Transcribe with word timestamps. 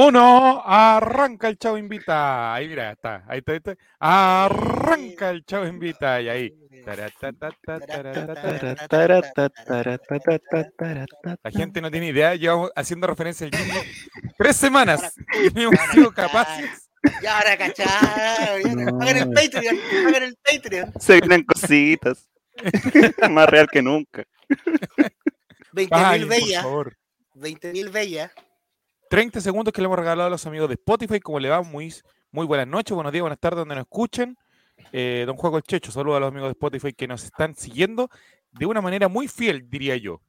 Uno, 0.00 0.62
arranca 0.64 1.48
el 1.48 1.58
chavo 1.58 1.76
invita. 1.76 2.54
Ahí 2.54 2.68
mira, 2.68 2.92
está. 2.92 3.24
Ahí 3.26 3.38
está, 3.38 3.50
ahí 3.50 3.58
está. 3.58 3.76
Arranca 3.98 5.30
el 5.30 5.44
chavo 5.44 5.66
invita. 5.66 6.22
Y 6.22 6.28
ahí. 6.28 6.54
La 11.42 11.50
gente 11.50 11.80
no 11.80 11.90
tiene 11.90 12.06
idea. 12.06 12.36
Llevamos 12.36 12.70
haciendo 12.76 13.08
referencia 13.08 13.48
al 13.48 13.52
jingle 13.52 13.82
tres 14.36 14.56
semanas. 14.56 15.14
Y 15.34 15.52
no 15.52 15.62
hemos 15.62 15.80
sido 15.90 16.12
capaces. 16.12 16.88
Ya 17.20 17.38
ahora 17.38 17.58
cachar. 17.58 17.88
Hagan 17.90 19.16
el 19.16 19.30
Patreon. 19.32 19.78
Hagan 20.06 20.22
el 20.22 20.36
Patreon. 20.36 20.92
Se 21.00 21.14
vienen 21.14 21.42
cositas. 21.42 22.28
Más 23.30 23.48
real 23.48 23.68
que 23.68 23.82
nunca. 23.82 24.24
20 25.72 25.94
Ay, 25.96 26.20
mil 26.20 26.28
por 26.28 26.36
bellas. 26.36 26.62
favor. 26.62 26.96
20 27.34 27.72
mil 27.72 27.88
bellas. 27.88 28.30
30 29.08 29.40
segundos 29.40 29.72
que 29.72 29.80
le 29.80 29.86
hemos 29.86 29.98
regalado 29.98 30.26
a 30.26 30.30
los 30.30 30.46
amigos 30.46 30.68
de 30.68 30.74
Spotify. 30.74 31.20
¿Cómo 31.20 31.40
le 31.40 31.48
va? 31.48 31.62
Muy, 31.62 31.94
muy 32.30 32.46
buenas 32.46 32.66
noches, 32.66 32.94
buenos 32.94 33.12
días, 33.12 33.22
buenas 33.22 33.38
tardes, 33.38 33.58
donde 33.58 33.74
nos 33.74 33.82
escuchen. 33.82 34.36
Eh, 34.92 35.24
don 35.26 35.36
Juego 35.36 35.56
el 35.56 35.62
Checho, 35.62 35.90
saludos 35.90 36.18
a 36.18 36.20
los 36.20 36.28
amigos 36.28 36.48
de 36.48 36.52
Spotify 36.52 36.92
que 36.92 37.08
nos 37.08 37.24
están 37.24 37.54
siguiendo 37.56 38.10
de 38.52 38.66
una 38.66 38.80
manera 38.80 39.08
muy 39.08 39.28
fiel, 39.28 39.68
diría 39.68 39.96
yo. 39.96 40.20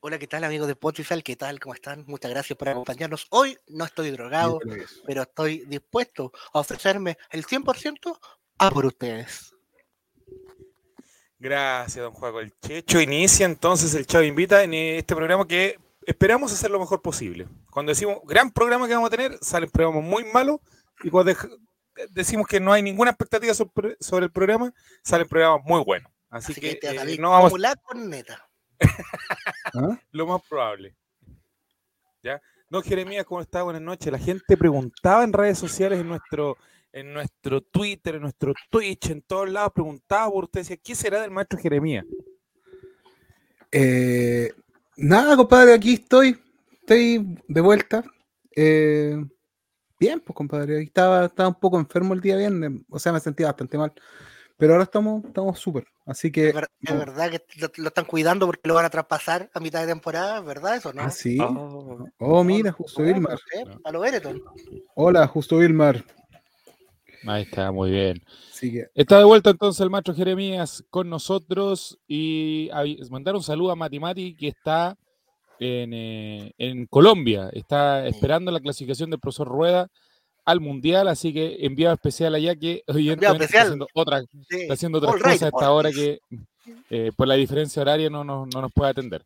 Hola, 0.00 0.18
¿qué 0.18 0.26
tal, 0.26 0.42
amigos 0.42 0.66
de 0.66 0.72
Spotify? 0.72 1.22
¿Qué 1.22 1.36
tal? 1.36 1.60
¿Cómo 1.60 1.74
están? 1.74 2.04
Muchas 2.08 2.30
gracias 2.30 2.58
por 2.58 2.68
acompañarnos. 2.68 3.26
Hoy 3.30 3.56
no 3.68 3.84
estoy 3.84 4.10
drogado, 4.10 4.58
pero 5.06 5.22
estoy 5.22 5.64
dispuesto 5.66 6.32
a 6.52 6.60
ofrecerme 6.60 7.18
el 7.30 7.44
100% 7.44 8.18
a 8.58 8.70
por 8.70 8.86
ustedes. 8.86 9.54
Gracias, 11.38 12.02
don 12.02 12.12
Juego 12.12 12.40
el 12.40 12.52
Checho. 12.60 13.00
Inicia 13.00 13.46
entonces 13.46 13.94
el 13.94 14.06
Chavo 14.06 14.24
Invita 14.24 14.62
en 14.62 14.74
este 14.74 15.14
programa 15.14 15.46
que 15.46 15.78
esperamos 16.06 16.52
hacer 16.52 16.70
lo 16.70 16.80
mejor 16.80 17.00
posible. 17.02 17.46
Cuando 17.70 17.90
decimos 17.90 18.18
gran 18.24 18.50
programa 18.50 18.86
que 18.88 18.94
vamos 18.94 19.08
a 19.08 19.16
tener, 19.16 19.38
salen 19.40 19.70
programas 19.70 20.04
muy 20.04 20.24
malos 20.24 20.60
y 21.02 21.10
cuando 21.10 21.32
dej- 21.32 21.58
decimos 22.10 22.46
que 22.46 22.60
no 22.60 22.72
hay 22.72 22.82
ninguna 22.82 23.10
expectativa 23.10 23.52
sobre, 23.54 23.96
sobre 24.00 24.26
el 24.26 24.32
programa, 24.32 24.72
salen 25.02 25.28
programas 25.28 25.64
muy 25.64 25.82
buenos. 25.84 26.10
Así, 26.30 26.52
Así 26.52 26.60
que, 26.60 26.70
que 26.70 26.76
te 26.76 26.90
eh, 26.94 26.98
salí 26.98 27.18
no 27.18 27.30
vamos 27.30 27.58
la 27.58 27.76
corneta. 27.76 28.48
lo 30.12 30.26
más 30.26 30.42
probable. 30.48 30.96
¿Ya? 32.22 32.40
Don 32.68 32.82
Jeremías, 32.82 33.26
¿cómo 33.26 33.40
está? 33.42 33.62
Buenas 33.62 33.82
noches. 33.82 34.10
La 34.10 34.18
gente 34.18 34.56
preguntaba 34.56 35.24
en 35.24 35.32
redes 35.32 35.58
sociales, 35.58 36.00
en 36.00 36.08
nuestro, 36.08 36.56
en 36.92 37.12
nuestro 37.12 37.60
Twitter, 37.60 38.14
en 38.14 38.22
nuestro 38.22 38.54
Twitch, 38.70 39.10
en 39.10 39.20
todos 39.22 39.50
lados, 39.50 39.72
preguntaba 39.74 40.30
por 40.30 40.44
usted, 40.44 40.60
decía, 40.60 40.76
¿qué 40.82 40.94
será 40.94 41.20
del 41.20 41.30
maestro 41.30 41.58
Jeremías? 41.58 42.06
Eh, 43.70 44.52
nada, 44.96 45.36
compadre, 45.36 45.74
aquí 45.74 45.94
estoy. 45.94 46.38
Estoy 46.80 47.38
de 47.48 47.60
vuelta. 47.60 48.04
Eh, 48.56 49.16
bien, 49.98 50.20
pues, 50.20 50.34
compadre. 50.36 50.78
ahí 50.78 50.84
Estaba, 50.84 51.26
estaba 51.26 51.48
un 51.50 51.60
poco 51.60 51.78
enfermo 51.78 52.14
el 52.14 52.20
día 52.20 52.36
viernes. 52.36 52.82
O 52.90 52.98
sea, 52.98 53.12
me 53.12 53.20
sentía 53.20 53.46
bastante 53.46 53.78
mal. 53.78 53.92
Pero 54.58 54.74
ahora 54.74 54.84
estamos 54.84 55.24
estamos 55.24 55.58
súper. 55.58 55.86
Así 56.06 56.30
que. 56.30 56.48
Es 56.48 56.54
ver- 56.54 56.68
es 56.80 56.98
verdad 56.98 57.30
que 57.30 57.42
lo, 57.58 57.68
lo 57.76 57.88
están 57.88 58.04
cuidando 58.04 58.46
porque 58.46 58.68
lo 58.68 58.74
van 58.74 58.84
a 58.84 58.90
traspasar 58.90 59.50
a 59.54 59.60
mitad 59.60 59.80
de 59.80 59.86
temporada, 59.88 60.40
¿verdad? 60.40 60.76
Eso 60.76 60.92
no. 60.92 61.02
Ah, 61.02 61.10
sí. 61.10 61.38
Oh, 61.40 62.04
Oh, 62.18 62.44
mira, 62.44 62.72
Justo 62.72 63.02
Vilmar. 63.02 63.38
A 63.84 63.90
lo. 63.92 64.02
Hola, 64.94 65.26
Justo 65.26 65.58
Vilmar. 65.58 66.04
Ahí 67.26 67.42
está, 67.42 67.70
muy 67.72 67.90
bien. 67.90 68.22
Así 68.52 68.72
que. 68.72 68.86
Está 68.94 69.18
de 69.18 69.24
vuelta 69.24 69.50
entonces 69.50 69.80
el 69.80 69.90
maestro 69.90 70.14
Jeremías 70.14 70.84
con 70.90 71.08
nosotros 71.08 71.98
y 72.08 72.68
mandar 73.10 73.34
un 73.36 73.42
saludo 73.42 73.70
a 73.72 73.76
Mati 73.76 74.00
Mati 74.00 74.34
que 74.34 74.48
está 74.48 74.96
en, 75.60 75.92
eh, 75.94 76.52
en 76.58 76.86
Colombia, 76.86 77.48
está 77.52 78.06
esperando 78.06 78.50
la 78.50 78.58
clasificación 78.60 79.10
del 79.10 79.20
profesor 79.20 79.46
Rueda 79.48 79.88
al 80.44 80.60
Mundial, 80.60 81.06
así 81.06 81.32
que 81.32 81.58
enviado 81.60 81.94
especial 81.94 82.34
allá 82.34 82.56
que 82.56 82.82
evidentemente 82.88 83.44
está 83.44 83.58
especial. 83.58 83.66
haciendo, 83.66 83.86
otra, 83.94 84.20
Sí. 84.48 84.56
está 84.62 84.74
haciendo 84.74 84.98
otras 84.98 85.14
right, 85.14 85.22
cosas 85.24 85.42
a 85.42 85.46
esta 85.48 85.70
hora 85.70 85.92
que 85.92 86.18
eh, 86.90 87.12
por 87.16 87.28
la 87.28 87.34
diferencia 87.34 87.80
horaria 87.82 88.10
no 88.10 88.24
nos, 88.24 88.48
no 88.52 88.60
nos 88.62 88.72
puede 88.72 88.90
atender. 88.90 89.22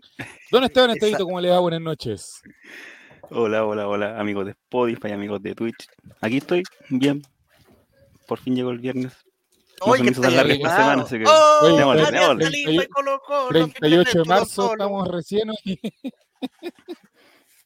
Don 0.50 0.62
Esteban 0.64 0.90
Estevito, 0.90 1.06
Exacto. 1.06 1.24
¿cómo 1.24 1.40
le 1.40 1.48
va? 1.50 1.58
Buenas 1.60 1.80
noches. 1.80 2.42
Hola, 3.30 3.64
hola, 3.64 3.88
hola, 3.88 4.20
amigos 4.20 4.44
de 4.44 4.50
Spotify, 4.52 5.12
amigos 5.12 5.42
de 5.42 5.54
Twitch. 5.54 5.86
Aquí 6.20 6.36
estoy, 6.36 6.62
bien. 6.90 7.22
Por 8.26 8.38
fin 8.38 8.54
llegó 8.56 8.70
el 8.70 8.78
viernes. 8.78 9.12
No 9.84 9.92
me 9.92 10.02
que 10.02 10.08
está 10.08 10.30
larga 10.30 10.54
esta 10.54 10.76
semana, 10.76 11.02
así 11.02 11.18
que- 11.18 11.24
¡Oh! 11.26 11.76
Démosle, 11.76 12.48
y 12.72 12.86
Colo-Colo, 12.86 13.48
38 13.48 14.18
de 14.18 14.24
marzo, 14.24 14.72
estamos 14.72 15.08
recién 15.08 15.50
hoy. 15.50 15.80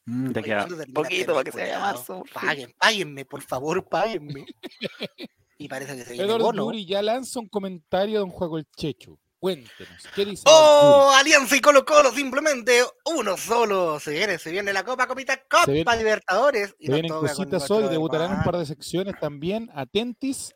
Oye, 0.07 0.43
queda 0.43 0.57
¿cuándo 0.57 0.77
termina 0.77 0.93
poquito 0.93 1.31
para 1.33 1.43
que 1.43 1.51
se 1.51 1.57
vaya 1.59 1.73
culiao? 1.75 1.93
marzo. 1.93 2.23
Paguen, 2.33 2.73
páguenme, 2.77 3.25
por 3.25 3.41
favor, 3.41 3.87
páguenme. 3.87 4.45
Y 5.57 5.67
parece 5.67 5.95
que 5.95 6.03
se 6.03 6.13
viene 6.13 6.25
Eduardo 6.25 6.45
bono. 6.45 6.63
Yuri 6.65 6.87
ya 6.87 7.03
lanza 7.03 7.39
un 7.39 7.47
comentario 7.47 8.13
de 8.15 8.19
don 8.21 8.31
Juego 8.31 8.57
el 8.57 8.65
Checho. 8.75 9.19
Cuéntenos, 9.41 10.07
¿qué 10.13 10.23
dice? 10.23 10.43
¡Oh! 10.45 11.11
Alianza 11.19 11.55
y 11.55 11.61
Colo 11.61 11.83
Colo, 11.83 12.11
simplemente 12.11 12.83
uno 13.05 13.35
solo. 13.37 13.99
Se 13.99 14.11
viene, 14.11 14.37
se 14.37 14.51
viene 14.51 14.71
la 14.71 14.83
Copa 14.83 15.07
Copita 15.07 15.35
Copa 15.49 15.65
viene- 15.65 15.97
Libertadores. 15.97 16.75
Y 16.77 16.85
Se 16.85 16.93
vienen 16.93 17.11
cositas 17.11 17.71
hoy, 17.71 17.87
debutarán 17.89 18.37
un 18.37 18.43
par 18.43 18.57
de 18.57 18.67
secciones 18.67 19.15
también. 19.19 19.67
Atentis 19.73 20.53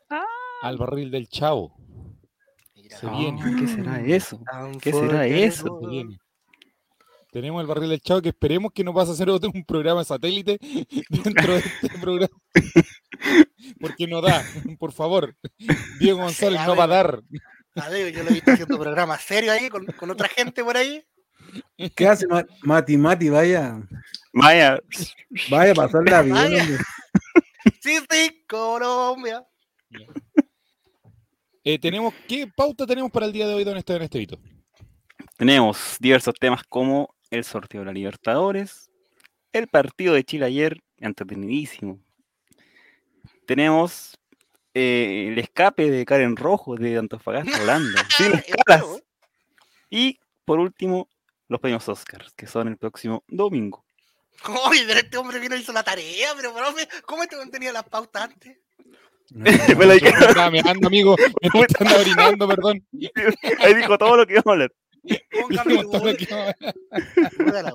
al 0.62 0.78
barril 0.78 1.10
del 1.10 1.28
Chavo. 1.28 1.74
Mira, 2.76 2.96
Se 2.96 3.08
viene. 3.10 3.40
Ah, 3.42 3.56
¿Qué 3.58 3.66
será 3.66 4.00
eso? 4.00 4.40
¿Qué 4.80 4.92
será 4.92 5.26
eso? 5.26 5.80
Se 5.82 5.86
viene. 5.88 6.18
Tenemos 7.32 7.60
el 7.60 7.66
barril 7.66 7.90
del 7.90 8.00
Chavo 8.00 8.22
que 8.22 8.28
esperemos 8.28 8.70
que 8.72 8.84
no 8.84 8.94
pase 8.94 9.10
a 9.10 9.14
ser 9.16 9.28
otro 9.30 9.50
un 9.52 9.64
programa 9.64 10.04
satélite 10.04 10.58
dentro 11.10 11.54
de 11.54 11.58
este 11.58 11.88
programa. 12.00 12.36
Porque 13.80 14.06
no 14.06 14.20
da, 14.20 14.44
por 14.78 14.92
favor. 14.92 15.34
Diego 15.98 16.18
González 16.22 16.60
no 16.64 16.76
va 16.76 16.84
a 16.84 16.86
dar. 16.86 17.20
Ver, 17.90 18.12
yo 18.12 18.22
lo 18.22 18.30
he 18.30 18.34
visto 18.34 18.50
haciendo 18.52 18.78
programas 18.78 19.20
serios 19.22 19.54
ahí 19.54 19.68
con, 19.68 19.84
con 19.86 20.10
otra 20.10 20.28
gente 20.28 20.64
por 20.64 20.76
ahí. 20.76 21.04
¿Qué 21.94 22.08
hace 22.08 22.26
Ma- 22.26 22.46
Mati? 22.62 22.96
Mati, 22.96 23.28
vaya. 23.28 23.80
Vaya, 24.32 24.80
Vaya 25.50 25.72
a 25.72 26.22
bien. 26.22 26.34
Vaya. 26.34 26.62
hombre. 26.62 26.78
Sí, 27.80 27.98
sí, 28.10 28.44
Colombia. 28.48 29.44
Eh, 31.64 31.78
tenemos, 31.78 32.14
¿Qué 32.28 32.46
pauta 32.54 32.86
tenemos 32.86 33.10
para 33.10 33.26
el 33.26 33.32
día 33.32 33.46
de 33.46 33.54
hoy, 33.54 33.64
don 33.64 33.76
Esteban 33.76 34.02
Estevito? 34.02 34.38
tenemos 35.36 35.96
diversos 36.00 36.34
temas 36.40 36.62
como 36.68 37.14
el 37.30 37.44
sorteo 37.44 37.80
de 37.80 37.86
la 37.86 37.92
Libertadores, 37.92 38.90
el 39.52 39.66
partido 39.68 40.14
de 40.14 40.24
Chile 40.24 40.46
ayer, 40.46 40.80
entretenidísimo. 40.98 41.98
Tenemos 43.46 44.16
eh, 44.78 45.28
el 45.32 45.38
escape 45.38 45.90
de 45.90 46.04
Karen 46.04 46.36
Rojo 46.36 46.76
de 46.76 46.98
Antofagasta, 46.98 47.62
Holanda, 47.62 48.06
sin 48.16 48.32
Es 48.34 48.48
escalas. 48.48 49.02
Y 49.88 50.18
por 50.44 50.58
último, 50.60 51.08
los 51.48 51.60
premios 51.60 51.88
Oscars, 51.88 52.32
que 52.34 52.46
son 52.46 52.68
el 52.68 52.76
próximo 52.76 53.24
domingo. 53.28 53.84
Oye, 54.68 54.84
pero 54.86 55.00
este 55.00 55.16
hombre 55.16 55.38
vino 55.38 55.56
y 55.56 55.60
hizo 55.60 55.72
la 55.72 55.82
tarea, 55.82 56.28
pero 56.36 56.52
profe, 56.54 56.86
¿cómo 57.06 57.22
este 57.22 57.36
hombre 57.36 57.50
tenía 57.52 57.72
las 57.72 57.84
pautas 57.84 58.24
antes? 58.24 58.58
Me 59.30 59.50
la 59.86 59.94
dije- 59.94 60.12
Me 60.12 60.26
estaba 60.26 60.50
meando, 60.50 60.86
amigo. 60.88 61.16
Me 61.54 61.60
estaba 61.62 61.96
orinando, 61.96 62.46
perdón. 62.46 62.86
Ahí 63.60 63.74
dijo 63.74 63.96
todo 63.98 64.16
lo 64.18 64.26
que 64.26 64.34
íbamos 64.34 64.46
a 64.46 64.52
hablar. 64.52 64.72
Póngame 65.40 65.82
Todo 65.84 66.04
lo 66.04 66.16
que- 66.16 66.54
Puta 67.38 67.62
la. 67.62 67.72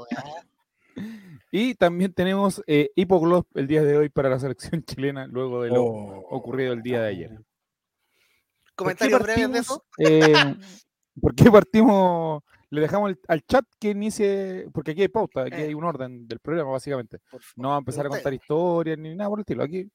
Y 1.51 1.75
también 1.75 2.13
tenemos 2.13 2.63
eh, 2.65 2.91
Hipoglós 2.95 3.43
el 3.55 3.67
día 3.67 3.83
de 3.83 3.97
hoy 3.97 4.09
para 4.09 4.29
la 4.29 4.39
selección 4.39 4.83
chilena, 4.85 5.27
luego 5.27 5.61
de 5.63 5.69
lo 5.69 5.83
Oh. 5.83 6.27
ocurrido 6.29 6.73
el 6.73 6.81
día 6.81 7.01
de 7.01 7.07
ayer. 7.09 7.29
¿Por 7.29 8.95
qué 8.97 9.05
¿Comentarios 9.07 9.21
breves 9.21 9.51
de 9.51 9.59
eso? 9.59 9.85
partimos, 9.97 10.29
eh, 10.29 10.55
¿Por 11.21 11.35
qué 11.35 11.51
partimos? 11.51 12.41
Le 12.69 12.79
dejamos 12.81 13.09
el- 13.11 13.19
al 13.27 13.41
chat 13.45 13.65
que 13.79 13.89
inicie, 13.89 14.69
porque 14.73 14.91
aquí 14.91 15.01
hay 15.01 15.09
pauta, 15.09 15.41
aquí 15.41 15.55
Eh. 15.61 15.65
hay 15.67 15.73
un 15.73 15.83
orden 15.83 16.25
del 16.25 16.39
programa, 16.39 16.71
básicamente. 16.71 17.19
No 17.57 17.69
va 17.69 17.75
a 17.75 17.79
empezar 17.79 18.05
a 18.05 18.09
contar 18.09 18.33
historias 18.33 18.97
ni 18.97 19.13
nada 19.13 19.29
por 19.29 19.39
el 19.39 19.41
estilo. 19.41 19.63
Aquí, 19.63 19.89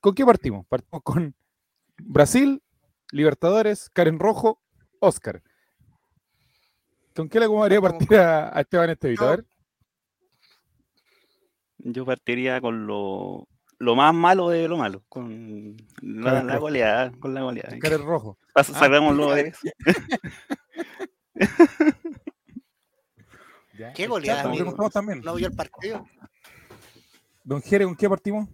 ¿Con 0.00 0.14
qué 0.14 0.24
partimos? 0.24 0.66
Partimos 0.66 1.02
con 1.02 1.34
Brasil, 1.96 2.62
Libertadores, 3.10 3.88
Karen 3.90 4.18
Rojo, 4.18 4.60
Oscar. 5.00 5.42
¿Con 7.16 7.28
qué 7.28 7.40
le 7.40 7.46
gustaría 7.46 7.80
partir 7.80 8.14
a, 8.16 8.56
a 8.56 8.60
Esteban 8.60 8.90
Estevito? 8.90 9.24
A 9.26 9.30
ver. 9.36 9.46
Yo 11.86 12.06
partiría 12.06 12.60
con 12.62 12.86
lo, 12.86 13.46
lo 13.78 13.94
más 13.94 14.14
malo 14.14 14.48
de 14.48 14.66
lo 14.68 14.78
malo, 14.78 15.02
con 15.08 15.76
la, 16.00 16.42
la 16.42 16.56
goleada, 16.56 17.12
con 17.20 17.34
la 17.34 17.42
goleada. 17.42 17.78
Karen 17.78 18.02
Rojo. 18.02 18.38
Pas- 18.54 18.72
Ah, 18.74 18.88
de 19.34 19.48
eso. 19.48 19.58
Ya, 23.76 23.92
Qué 23.92 24.06
goleada, 24.06 24.42
también. 24.92 25.20
No 25.22 25.34
vio 25.34 25.48
el 25.48 25.52
partido. 25.54 26.06
Don 27.42 27.60
Jere, 27.60 27.84
¿con 27.84 27.96
qué 27.96 28.08
partimos? 28.08 28.48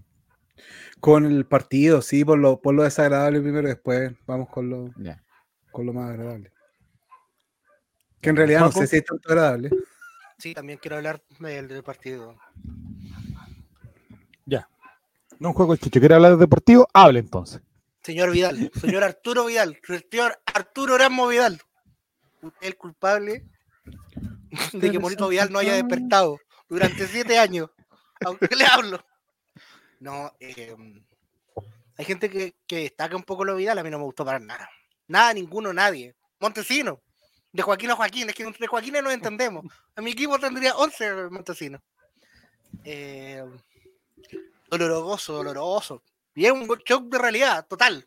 Con 0.98 1.26
el 1.26 1.44
partido, 1.46 2.00
sí, 2.02 2.24
por 2.24 2.38
lo, 2.38 2.60
por 2.60 2.74
lo 2.74 2.82
desagradable 2.84 3.40
primero, 3.40 3.68
después 3.68 4.12
vamos 4.26 4.48
con 4.48 4.70
lo, 4.70 4.90
Ya. 4.96 5.22
con 5.70 5.84
lo 5.86 5.92
más 5.92 6.10
agradable. 6.10 6.50
Que 8.22 8.30
en 8.30 8.36
realidad 8.36 8.60
no 8.60 8.72
sé 8.72 8.86
si 8.86 8.96
es 8.96 9.04
tanto 9.04 9.28
agradable. 9.28 9.70
Sí, 10.38 10.54
también 10.54 10.78
quiero 10.78 10.96
hablar 10.96 11.22
del, 11.38 11.68
del 11.68 11.82
partido. 11.82 12.36
No 15.40 15.54
juego 15.54 15.72
el 15.72 15.80
chicho. 15.80 15.98
¿Quiere 16.00 16.14
hablar 16.14 16.32
de 16.32 16.36
deportivo? 16.36 16.86
Hable 16.92 17.18
entonces. 17.18 17.62
Señor 18.02 18.30
Vidal, 18.30 18.70
señor 18.78 19.04
Arturo 19.04 19.46
Vidal, 19.46 19.78
señor 20.10 20.38
Arturo 20.54 20.96
Ramo 20.96 21.26
Vidal. 21.28 21.60
Usted 22.42 22.58
es 22.60 22.68
el 22.68 22.76
culpable 22.76 23.46
de 24.72 24.90
que 24.90 24.98
Monito 24.98 25.28
Vidal 25.28 25.50
no 25.50 25.58
haya 25.58 25.74
despertado 25.74 26.38
durante 26.68 27.06
siete 27.06 27.38
años. 27.38 27.70
Aunque 28.24 28.54
le 28.54 28.64
hablo. 28.66 29.02
No, 29.98 30.30
eh, 30.40 30.76
hay 31.96 32.04
gente 32.04 32.30
que, 32.30 32.54
que 32.66 32.76
destaca 32.76 33.16
un 33.16 33.22
poco 33.22 33.44
lo 33.44 33.56
Vidal, 33.56 33.78
a 33.78 33.82
mí 33.82 33.90
no 33.90 33.98
me 33.98 34.04
gustó 34.04 34.24
para 34.24 34.38
nada. 34.38 34.68
Nada, 35.08 35.32
ninguno, 35.32 35.72
nadie. 35.72 36.14
Montesino. 36.38 37.00
De 37.52 37.62
Joaquín 37.62 37.90
a 37.90 37.96
Joaquín, 37.96 38.28
es 38.28 38.34
que 38.34 38.42
entre 38.42 38.66
Joaquín 38.66 38.94
no 39.02 39.10
entendemos. 39.10 39.64
A 39.96 40.02
mi 40.02 40.12
equipo 40.12 40.38
tendría 40.38 40.76
11 40.76 41.30
Montesinos. 41.30 41.80
Eh, 42.84 43.44
doloroso, 44.78 45.34
doloroso. 45.34 46.02
Y 46.34 46.46
es 46.46 46.52
un 46.52 46.66
shock 46.84 47.04
de 47.04 47.18
realidad, 47.18 47.66
total. 47.66 48.06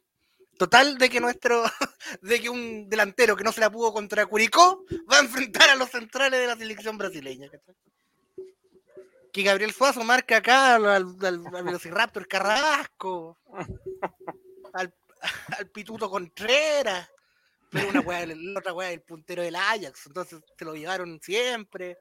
Total 0.58 0.98
de 0.98 1.10
que 1.10 1.20
nuestro, 1.20 1.64
de 2.22 2.40
que 2.40 2.50
un 2.50 2.90
delantero 2.90 3.36
que 3.36 3.44
no 3.44 3.52
se 3.52 3.62
la 3.62 3.72
pudo 3.72 3.92
contra 3.92 4.26
Curicó 4.26 4.86
va 5.12 5.18
a 5.18 5.22
enfrentar 5.22 5.70
a 5.70 5.76
los 5.76 5.90
centrales 5.90 6.40
de 6.40 6.48
la 6.48 6.56
selección 6.56 6.98
brasileña. 6.98 7.50
Que 9.32 9.44
Gabriel 9.44 9.74
Suazo 9.74 10.04
marca 10.04 10.38
acá 10.38 10.76
al, 10.76 11.16
Velociraptor 11.16 12.28
Carrasco, 12.28 13.40
al, 14.74 14.94
al 15.58 15.70
Pituto 15.72 16.08
Contreras, 16.08 17.10
pero 17.74 17.90
una 17.90 18.02
weá, 18.02 18.26
la 18.28 18.60
otra 18.60 18.74
weá 18.74 18.92
el 18.92 19.02
puntero 19.02 19.42
del 19.42 19.56
Ajax, 19.56 20.06
entonces 20.06 20.40
se 20.56 20.66
lo 20.66 20.76
llevaron 20.76 21.20
siempre. 21.20 21.98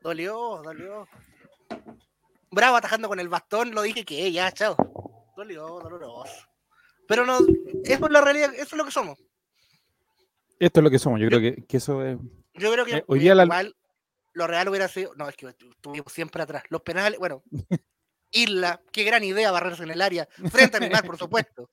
Dolió, 0.00 0.60
dolió. 0.64 1.06
Bravo 2.52 2.76
atajando 2.76 3.08
con 3.08 3.18
el 3.18 3.28
bastón, 3.28 3.72
lo 3.74 3.82
dije 3.82 4.04
que 4.04 4.30
ya, 4.30 4.52
chao. 4.52 4.76
Dolió, 5.36 5.66
doloroso. 5.66 6.30
Pero 7.08 7.26
no, 7.26 7.38
eso 7.84 8.06
es 8.06 8.10
la 8.12 8.20
realidad, 8.20 8.52
eso 8.54 8.62
es 8.62 8.72
lo 8.74 8.84
que 8.84 8.90
somos. 8.90 9.18
Esto 10.58 10.80
es 10.80 10.84
lo 10.84 10.90
que 10.90 10.98
somos. 10.98 11.18
Yo 11.20 11.26
creo 11.28 11.40
que, 11.40 11.64
que 11.66 11.76
eso 11.78 12.04
es. 12.04 12.16
Yo 12.54 12.70
creo 12.72 12.84
que 12.84 12.96
Eh, 12.98 13.04
hoy 13.08 13.18
día 13.18 13.34
la- 13.34 13.44
igual 13.44 13.74
lo 14.34 14.46
real 14.46 14.68
hubiera 14.68 14.86
sido. 14.88 15.14
No, 15.16 15.28
es 15.28 15.36
que 15.36 15.48
estuvimos 15.48 16.12
siempre 16.12 16.42
atrás. 16.42 16.62
Los 16.68 16.82
penales, 16.82 17.18
bueno, 17.18 17.42
Isla, 18.30 18.80
qué 18.92 19.04
gran 19.04 19.24
idea 19.24 19.50
barrerse 19.50 19.82
en 19.82 19.90
el 19.90 20.00
área. 20.02 20.28
Frente 20.50 20.76
a 20.76 20.80
Neymar, 20.80 21.04
por 21.04 21.18
supuesto. 21.18 21.70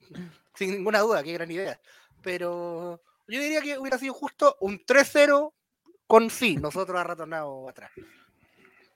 Sin 0.54 0.70
ninguna 0.70 1.00
duda, 1.00 1.22
qué 1.22 1.32
gran 1.32 1.50
idea. 1.50 1.78
Pero 2.22 3.02
yo 3.26 3.40
diría 3.40 3.60
que 3.60 3.78
hubiera 3.78 3.98
sido 3.98 4.14
justo 4.14 4.56
un 4.60 4.78
3-0 4.78 5.52
con 6.06 6.30
sí, 6.30 6.56
nosotros 6.56 6.98
arratonado 6.98 7.68
atrás. 7.68 7.90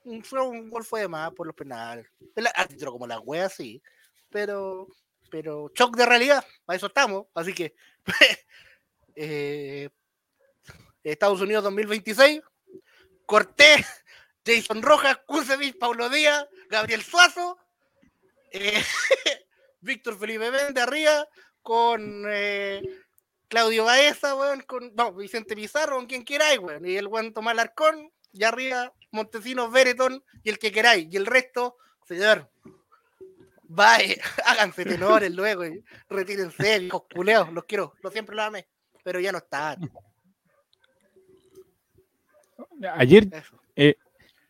Un, 0.07 0.23
un 0.39 0.71
gol 0.71 0.85
fue 0.85 1.01
de 1.01 1.09
más 1.09 1.33
por 1.33 1.49
los 1.49 1.57
penales. 1.57 2.07
El 2.35 2.47
árbitro 2.55 2.93
como 2.93 3.09
la 3.09 3.19
wea, 3.19 3.49
sí. 3.49 3.83
Pero, 4.31 4.87
pero 5.31 5.71
shock 5.75 5.97
de 5.97 6.07
realidad, 6.07 6.45
a 6.69 6.75
eso 6.77 6.87
estamos. 6.87 7.27
Así 7.35 7.53
que 7.53 7.75
eh, 9.17 9.91
Estados 11.03 11.41
Unidos 11.41 11.65
2026, 11.65 12.41
Cortés, 13.27 13.85
Jason 14.45 14.81
Rojas, 14.81 15.19
Kusevich, 15.27 15.77
Paulo 15.77 16.09
Díaz, 16.09 16.47
Gabriel 16.71 17.03
Suazo, 17.03 17.59
eh, 18.53 18.81
Víctor 19.81 20.19
Felipe 20.19 20.51
Vende 20.51 20.81
arriba, 20.81 21.29
con 21.63 22.27
eh, 22.29 22.81
Claudio 23.49 23.85
Baeza, 23.85 24.37
weón, 24.37 24.61
con 24.63 24.95
no, 24.95 25.13
Vicente 25.13 25.57
Pizarro, 25.57 25.97
con 25.97 26.07
quien 26.07 26.25
queráis, 26.25 26.61
weón, 26.61 26.87
y 26.87 26.97
el 26.97 27.09
buen 27.09 27.33
Tomás 27.33 27.57
Larcón, 27.57 28.13
y 28.33 28.45
arriba 28.45 28.93
Montesinos, 29.13 29.71
Bereton, 29.73 30.23
y 30.43 30.51
el 30.51 30.59
que 30.59 30.73
queráis, 30.73 31.09
y 31.11 31.17
el 31.17 31.27
resto, 31.27 31.77
señor. 32.07 32.51
Bye, 33.69 34.21
háganse 34.47 34.85
tenores 34.85 35.33
luego 35.35 35.65
y 35.67 35.83
retírense, 36.09 36.79
viejos 36.81 37.03
culeos, 37.13 37.53
los 37.53 37.65
quiero, 37.65 37.95
los 38.03 38.13
siempre 38.13 38.37
los 38.37 38.45
amé, 38.47 38.69
pero 39.03 39.19
ya 39.21 39.33
no 39.33 39.39
están. 39.39 39.91
Ayer, 42.95 43.29
Eso. 43.33 43.57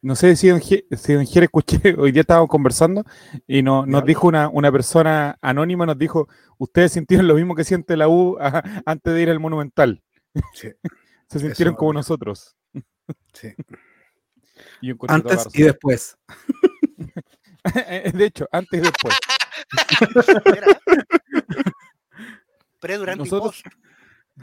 no 0.03 0.15
sé 0.17 0.37
si 0.37 0.49
Don 0.49 0.61
si 0.61 0.83
Don 1.15 1.27
Jere 1.27 1.47
escuché, 1.47 1.95
hoy 1.99 2.13
día 2.13 2.21
estábamos 2.23 2.49
conversando 2.49 3.05
y 3.47 3.63
no- 3.63 3.87
nos 3.87 4.05
dijo 4.05 4.27
una, 4.29 4.49
una 4.49 4.71
persona 4.71 5.39
anónima, 5.41 5.87
nos 5.87 5.99
dijo, 5.99 6.29
ustedes 6.59 6.93
sintieron 6.93 7.27
lo 7.29 7.35
mismo 7.35 7.55
que 7.55 7.65
siente 7.65 7.97
la 7.97 8.09
U 8.09 8.37
a- 8.41 8.63
antes 8.87 9.15
de 9.15 9.23
ir 9.23 9.31
al 9.31 9.41
Monumental. 9.41 10.03
Sí, 10.55 10.69
Se 11.29 11.39
sintieron 11.39 11.73
Eso- 11.75 11.79
como 11.79 11.93
nosotros. 11.93 12.56
Y 14.91 14.95
Antes 15.09 15.49
y 15.55 15.63
después. 15.63 16.17
de 18.15 18.25
hecho, 18.25 18.49
antes 18.53 18.79
y 18.81 18.83
después. 18.83 19.15
Pre, 22.81 22.97
durante 22.97 23.25
Nosotros- 23.25 23.61
y 23.61 23.63
post. 23.65 23.77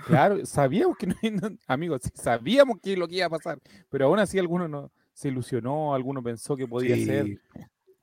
Claro, 0.08 0.44
sabíamos 0.46 0.98
que 0.98 1.06
no, 1.08 1.16
no- 1.24 1.58
amigos, 1.68 2.02
sabíamos 2.16 2.80
que 2.82 2.98
lo 2.98 3.08
que 3.08 3.18
iba 3.18 3.28
a 3.28 3.30
pasar, 3.30 3.60
pero 3.90 4.06
aún 4.08 4.18
así 4.18 4.40
alguno 4.40 4.68
no, 4.68 4.92
se 5.14 5.28
ilusionó, 5.28 5.94
alguno 5.94 6.24
pensó 6.24 6.58
que 6.58 6.68
podía 6.68 6.96
Sí, 6.96 7.06
ser, 7.06 7.28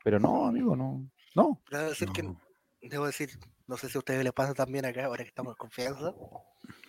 pero 0.04 0.20
no, 0.20 0.46
amigo, 0.46 0.76
no, 0.76 1.10
no. 1.34 1.60
Debo 1.68 1.88
decir 1.88 2.08
que, 2.10 2.22
no. 2.22 2.40
debo 2.80 3.06
decir, 3.06 3.30
no 3.66 3.76
sé 3.76 3.88
si 3.88 3.98
a 3.98 4.00
ustedes 4.00 4.22
les 4.22 4.32
pasa 4.32 4.54
también 4.54 4.84
acá, 4.86 5.06
ahora 5.06 5.24
que 5.24 5.30
estamos 5.30 5.54
en 5.54 5.56
confianza, 5.56 6.14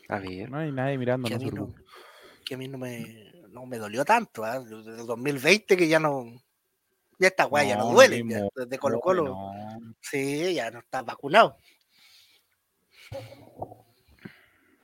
A 0.07 0.19
ver. 0.19 0.51
No 0.51 0.57
hay 0.59 0.71
nadie 0.71 0.99
mirando 0.99 1.27
que 1.27 1.33
a 1.33 1.37
mí 1.39 1.45
nuestro 1.45 1.61
no, 1.65 1.71
grupo. 1.73 1.83
que 2.45 2.53
a 2.53 2.57
mí 2.59 2.67
no 2.67 2.77
me, 2.77 3.31
no 3.51 3.65
me 3.65 3.77
dolió 3.77 4.03
tanto, 4.05 4.43
desde 4.43 5.01
el 5.01 5.05
2020 5.05 5.77
que 5.77 5.87
ya 5.87 5.99
no, 5.99 6.25
ya 7.19 7.27
esta 7.27 7.45
weá 7.47 7.63
ya 7.63 7.75
no 7.77 7.91
duele, 7.91 8.23
ya, 8.27 8.41
desde 8.55 8.77
Colo 8.79 8.99
Colo, 8.99 9.23
No, 9.25 9.93
sí, 10.01 10.53
ya 10.55 10.71
no 10.71 10.79
está 10.79 11.01
vacunado. 11.01 11.57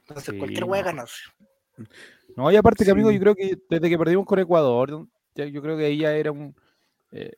Entonces 0.01 0.33
Sí, 0.33 0.37
cualquier 0.37 0.63
weá 0.65 0.81
no. 0.81 0.85
ganancia. 0.85 1.33
No, 2.35 2.51
y 2.51 2.55
aparte 2.55 2.85
que, 2.85 2.91
amigo, 2.91 3.09
Sí. 3.09 3.15
yo 3.15 3.21
creo 3.21 3.35
que 3.35 3.57
desde 3.69 3.89
que 3.89 3.97
perdimos 3.97 4.25
con 4.25 4.39
Ecuador, 4.39 5.07
ya- 5.35 5.45
yo 5.45 5.61
creo 5.61 5.77
que 5.77 5.85
ahí 5.85 5.97
ya 5.99 6.13
era 6.15 6.31
un... 6.31 6.55
eh, 7.11 7.33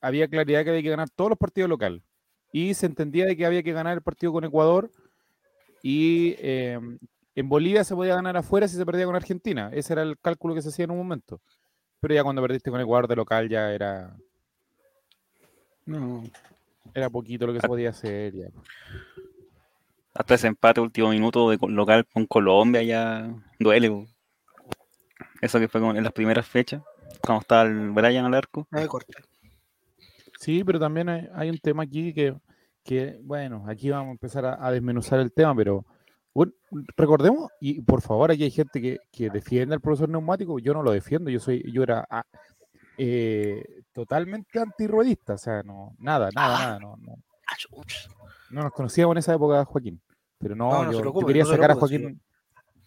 había 0.00 0.26
claridad 0.28 0.64
que 0.64 0.70
había 0.70 0.82
que 0.82 0.90
ganar 0.90 1.10
todos 1.10 1.30
los 1.30 1.38
partidos 1.38 1.70
locales. 1.70 2.02
Y 2.52 2.74
se 2.74 2.86
entendía 2.86 3.24
de 3.24 3.36
que 3.36 3.46
había 3.46 3.62
que 3.62 3.72
ganar 3.72 3.94
el 3.94 4.02
partido 4.02 4.32
con 4.32 4.44
Ecuador 4.44 4.90
y 5.82 6.34
eh, 6.38 6.78
en 7.34 7.48
Bolivia 7.48 7.84
se 7.84 7.94
podía 7.94 8.14
ganar 8.14 8.36
afuera 8.36 8.68
si 8.68 8.76
se 8.76 8.84
perdía 8.86 9.06
con 9.06 9.16
Argentina. 9.16 9.70
Ese 9.72 9.92
era 9.94 10.02
el 10.02 10.18
cálculo 10.18 10.54
que 10.54 10.62
se 10.62 10.68
hacía 10.68 10.84
en 10.84 10.90
un 10.90 10.98
momento. 10.98 11.40
Pero 12.00 12.14
ya 12.14 12.22
cuando 12.24 12.42
perdiste 12.42 12.70
con 12.70 12.80
Ecuador 12.80 13.08
de 13.08 13.16
local 13.16 13.48
ya 13.48 13.72
era, 13.72 14.16
No. 15.86 16.22
era 16.94 17.08
poquito 17.10 17.46
lo 17.46 17.52
que 17.52 17.60
se 17.60 17.68
podía 17.68 17.90
hacer. 17.90 18.34
Ya. 18.34 18.46
Hasta 20.14 20.34
ese 20.34 20.48
empate 20.48 20.80
último 20.80 21.08
minuto 21.10 21.48
de 21.50 21.58
local 21.68 22.06
con 22.12 22.26
Colombia 22.26 22.82
ya 22.82 23.34
duele. 23.58 24.06
Eso 25.40 25.58
que 25.58 25.68
fue 25.68 25.80
en 25.80 26.04
las 26.04 26.12
primeras 26.12 26.46
fechas, 26.46 26.82
cuando 27.24 27.40
estaba 27.40 27.62
el 27.62 27.90
Brian 27.90 28.26
al 28.26 28.34
arco. 28.34 28.66
No 28.70 28.86
corte. 28.88 29.14
Sí, 30.38 30.62
pero 30.64 30.78
también 30.78 31.08
hay, 31.08 31.28
hay 31.34 31.50
un 31.50 31.58
tema 31.58 31.84
aquí 31.84 32.12
que, 32.12 32.34
que, 32.84 33.18
bueno, 33.22 33.64
aquí 33.68 33.90
vamos 33.90 34.08
a 34.08 34.12
empezar 34.12 34.44
a, 34.44 34.64
a 34.64 34.70
desmenuzar 34.72 35.20
el 35.20 35.32
tema, 35.32 35.54
pero 35.54 35.84
bueno, 36.34 36.52
recordemos, 36.96 37.50
y 37.60 37.80
por 37.82 38.00
favor, 38.00 38.30
aquí 38.30 38.44
hay 38.44 38.50
gente 38.50 38.80
que, 38.80 38.98
que 39.10 39.30
defiende 39.30 39.74
al 39.74 39.80
profesor 39.80 40.08
neumático, 40.08 40.58
yo 40.58 40.72
no 40.72 40.82
lo 40.82 40.92
defiendo, 40.92 41.30
yo 41.30 41.40
soy, 41.40 41.62
yo 41.70 41.82
era 41.82 42.06
ah, 42.08 42.24
eh, 42.96 43.82
totalmente 43.92 44.58
antirruedista, 44.58 45.34
o 45.34 45.38
sea, 45.38 45.62
no, 45.62 45.94
nada, 45.98 46.30
nada, 46.34 46.56
Ah. 46.56 46.58
nada, 46.60 46.78
no, 46.78 46.96
no, 46.96 47.16
Ah, 47.46 47.56
no 48.50 48.62
nos 48.62 48.72
conocíamos 48.72 49.14
en 49.14 49.18
esa 49.18 49.34
época, 49.34 49.64
Joaquín, 49.64 50.00
pero 50.38 50.54
no, 50.54 50.90
yo, 50.90 51.26
quería 51.26 51.44
sacar 51.44 51.72
a 51.72 51.74
Joaquín, 51.74 52.20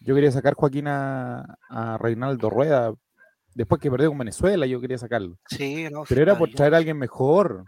yo 0.00 0.14
quería 0.14 0.32
sacar 0.32 0.54
Joaquín 0.54 0.88
a, 0.88 1.56
a 1.68 1.98
Reinaldo 1.98 2.50
Rueda, 2.50 2.92
después 3.54 3.80
que 3.80 3.90
perdió 3.90 4.08
con 4.10 4.18
Venezuela, 4.18 4.66
yo 4.66 4.80
quería 4.80 4.98
sacarlo. 4.98 5.38
Sí, 5.48 5.88
no. 5.90 6.04
Pero 6.08 6.22
era 6.22 6.36
por 6.36 6.50
traer 6.50 6.74
a 6.74 6.78
alguien 6.78 6.98
mejor. 6.98 7.64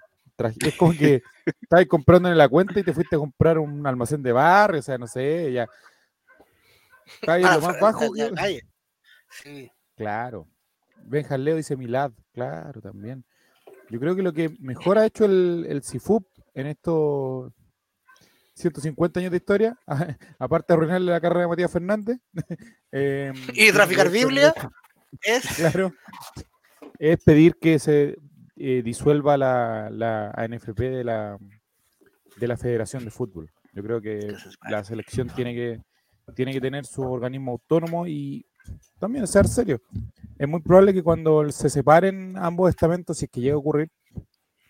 Es 0.61 0.75
como 0.77 0.93
que 0.93 1.23
estabas 1.61 1.87
comprando 1.87 2.31
en 2.31 2.39
la 2.39 2.49
cuenta 2.49 2.79
y 2.79 2.83
te 2.85 2.93
fuiste 2.93 3.17
a 3.17 3.19
comprar 3.19 3.59
un 3.59 3.87
almacén 3.87 4.23
de 4.23 4.33
barrio, 4.33 4.79
o 4.81 4.83
sea, 4.83 4.97
no 4.99 5.07
sé, 5.07 5.53
ya. 5.53 5.67
Está 7.21 7.35
ahí 7.35 7.43
Ah, 7.45 7.57
lo 7.57 7.63
más 7.63 7.81
bajo. 7.81 8.13
de 8.13 8.23
la 8.23 8.29
que- 8.29 8.35
calle. 8.35 8.63
Sí. 9.31 9.71
Claro. 9.97 10.47
Benja 11.05 11.37
Leo 11.39 11.57
dice 11.57 11.77
Milad, 11.77 12.13
claro, 12.33 12.81
también. 12.81 13.25
Yo 13.91 13.99
creo 13.99 14.15
que 14.15 14.23
lo 14.23 14.33
que 14.33 14.51
mejor 14.61 14.99
ha 14.99 15.07
hecho 15.07 15.25
el, 15.25 15.67
el 15.69 15.83
CIFUP 15.83 16.27
en 16.55 16.67
estos 16.67 17.53
150 18.55 19.21
años 19.21 19.31
de 19.31 19.37
historia, 19.39 19.79
aparte 20.39 20.73
de 20.73 20.75
arruinarle 20.75 21.13
la 21.13 21.21
carrera 21.21 21.43
de 21.43 21.49
Matías 21.49 21.73
Fernández. 21.73 22.19
em, 22.93 23.35
Y 23.55 23.73
traficar 23.73 24.11
Biblia. 24.11 24.53
Es 25.23 25.47
Claro. 25.57 25.93
Es 26.99 27.23
pedir 27.25 27.55
que 27.61 27.79
se 27.79 28.17
eh, 28.59 28.83
disuelva 28.83 29.37
la, 29.37 29.89
la 29.91 30.31
ANFP 30.31 30.81
de 30.81 31.05
la, 31.05 31.39
de 32.37 32.49
la 32.49 32.57
Federación 32.57 33.05
de 33.05 33.11
Fútbol. 33.11 33.51
Yo 33.73 33.83
creo 33.83 34.01
que 34.01 34.35
la 34.69 34.83
selección 34.83 35.29
tiene 35.29 35.55
que, 35.55 35.81
tiene 36.35 36.53
que 36.53 36.61
tener 36.61 36.85
su 36.85 37.03
organismo 37.03 37.53
autónomo 37.53 38.07
y 38.07 38.45
también 38.99 39.27
ser 39.27 39.47
serio. 39.47 39.81
Es 40.39 40.49
muy 40.49 40.61
probable 40.61 40.93
que 40.93 41.03
cuando 41.03 41.51
se 41.51 41.71
separen 41.71 42.37
ambos 42.37 42.71
estamentos, 42.71 43.19
si 43.19 43.27
es 43.27 43.31
que 43.31 43.41
llega 43.41 43.55
a 43.55 43.59
ocurrir, 43.59 43.91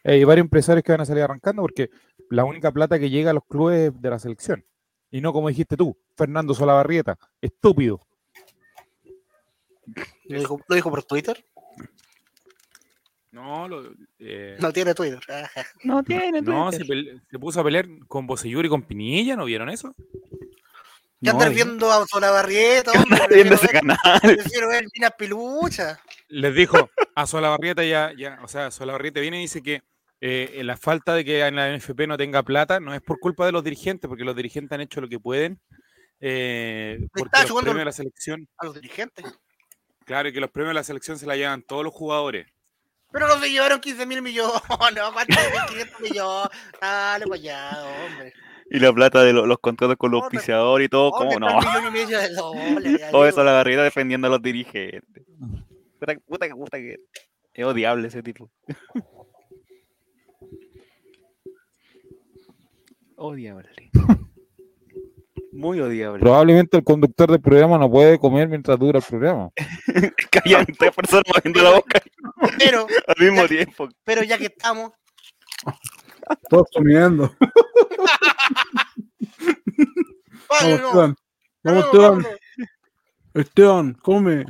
hay 0.04 0.25
varios 0.25 0.45
empresarios 0.45 0.83
que 0.83 0.92
van 0.92 1.00
a 1.00 1.07
salir 1.07 1.23
arrancando 1.23 1.62
porque 1.62 1.90
la 2.30 2.45
única 2.45 2.71
plata 2.73 2.99
que 2.99 3.11
llega 3.11 3.30
a 3.30 3.35
los 3.35 3.45
clubes 3.45 3.88
es 3.88 4.00
de 4.00 4.11
la 4.11 4.18
selección. 4.18 4.64
Y 5.11 5.21
no 5.21 5.33
como 5.33 5.49
dijiste 5.49 5.76
tú, 5.76 5.97
Fernando 6.16 6.54
Solabarrieta, 6.54 7.18
estúpido. 7.40 8.07
¿Lo 10.25 10.38
dijo, 10.38 10.61
lo 10.68 10.75
dijo 10.75 10.90
por 10.90 11.02
Twitter? 11.04 11.42
No, 13.30 13.68
lo, 13.68 13.92
eh, 14.18 14.56
No 14.61 14.73
tiene 14.73 14.94
Twitter. 14.94 15.20
No 15.85 16.02
tiene, 16.02 16.40
no 16.40 16.70
Twitter. 16.70 16.87
se, 16.87 16.92
pele- 16.92 17.20
se 17.30 17.38
puso 17.38 17.61
a 17.61 17.64
pelear 17.64 17.87
con 18.06 18.26
Bocellur 18.26 18.64
y 18.64 18.68
con 18.68 18.82
Pinilla, 18.82 19.37
¿no 19.37 19.44
vieron 19.44 19.68
eso? 19.68 19.94
Ya 21.20 21.32
No, 21.32 21.50
viendo 21.50 21.90
a 21.90 22.06
Solabarrieta, 22.06 22.92
viendo 23.30 23.54
ese 23.56 23.66
ver- 23.66 23.80
canal. 23.80 23.99
Prefiero 24.23 24.68
ver 24.68 24.85
Minas 24.94 25.12
Pilucha. 25.18 26.00
Les 26.28 26.54
dijo 26.54 26.90
a 27.14 27.26
Solabarrieta 27.26 27.85
ya, 27.85 28.12
ya, 28.16 28.38
o 28.42 28.49
sea, 28.49 28.70
Solabarrieta 28.70 29.20
viene 29.20 29.38
y 29.38 29.42
dice 29.42 29.62
que 29.62 29.82
eh, 30.20 30.61
la 30.64 30.76
falta 30.76 31.14
de 31.14 31.25
que 31.25 31.40
en 31.44 31.56
la 31.56 31.76
NFP 31.76 32.06
no 32.06 32.16
tenga 32.16 32.42
plata 32.42 32.80
no 32.80 32.94
es 32.94 33.00
por 33.02 33.18
culpa 33.20 33.47
de 33.47 33.52
los 33.52 33.62
dirigentes, 33.64 34.08
porque 34.08 34.25
los 34.25 34.35
dirigentes 34.37 34.73
han 34.75 34.80
hecho 34.80 35.00
lo 35.00 35.08
que 35.08 35.18
pueden. 35.20 35.61
eh, 36.20 36.99
porque 37.12 37.30
los 37.42 37.50
jugando- 37.50 37.70
premios 37.73 37.78
de 37.80 37.85
la 37.85 37.92
selección, 37.92 38.49
A 38.58 38.64
los 38.66 38.75
dirigentes. 38.75 39.25
claro, 40.04 40.28
y 40.28 40.32
que 40.32 40.40
los 40.40 40.50
premios 40.50 40.70
de 40.70 40.75
la 40.75 40.85
selección 40.85 41.18
se 41.18 41.26
la 41.26 41.37
llevan 41.37 41.62
todos 41.62 41.85
los 41.85 41.92
jugadores. 41.92 42.47
Pero 43.11 43.27
no 43.29 43.38
se 43.41 43.50
llevaron 43.50 43.81
15 43.81 44.07
mil 44.07 44.23
millones. 44.23 44.61
No, 44.97 45.12
¿cuántos 45.12 45.37
500 45.71 46.00
millones? 46.00 46.49
Dale 46.81 47.25
para 47.27 47.35
allá, 47.41 47.71
hombre. 47.85 48.33
Y 48.71 48.79
la 48.81 48.93
plata 48.93 49.23
de 49.23 49.33
lo- 49.33 49.47
los 49.47 49.59
contratos 49.61 49.97
con 49.97 50.11
los 50.11 50.21
¿Dónde- 50.21 50.37
auspiciadores 50.37 50.87
y 50.87 50.88
todo, 50.91 51.11
¿Dónde 51.11 51.35
¿cómo 51.37 51.49
no? 51.49 51.59
Todo 53.11 53.27
eso 53.27 53.43
la 53.43 53.53
barriga 53.53 53.83
defendiendo 53.83 54.27
a 54.27 54.31
los 54.31 54.43
dirigentes. 54.43 55.25
Puta, 55.99 56.15
puta, 56.27 56.49
puta 56.50 56.77
que 56.79 56.97
es 57.55 57.65
odiable 57.65 58.09
ese 58.09 58.23
tipo. 58.23 58.50
odiable. 63.17 63.69
Muy 65.53 65.81
odiable. 65.81 66.21
Probablemente 66.21 66.77
el 66.77 66.85
conductor 66.85 67.31
del 67.31 67.41
programa 67.41 67.79
no 67.79 67.91
puede 67.91 68.19
comer 68.19 68.49
mientras 68.49 68.79
dura 68.79 68.99
el 69.00 69.05
programa. 69.05 69.50
Personas 70.95 71.25
moviendo 71.35 71.62
la 71.62 71.71
boca 71.77 72.00
Pero, 72.59 72.87
al 73.07 73.17
mismo 73.19 73.47
tiempo. 73.47 73.88
pero 74.05 74.23
ya 74.23 74.38
que 74.38 74.47
estamos, 74.47 74.93
Todos 76.49 76.69
comiendo. 76.73 77.35
Vale, 80.50 80.79
Vamos, 80.79 81.17
no, 81.62 81.79
Esteban. 81.79 82.23
Vamos, 82.23 82.27
Esteban. 83.35 83.95
come. 83.95 84.47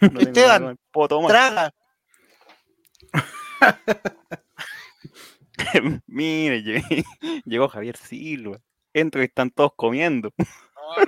No 0.00 0.20
Esteban. 0.20 0.78
Traga. 1.28 1.70
Mire, 6.06 6.62
llegó 7.44 7.68
Javier 7.68 7.96
Silva. 7.96 8.58
Entro 8.92 9.20
y 9.22 9.26
están 9.26 9.50
todos 9.50 9.72
comiendo. 9.76 10.32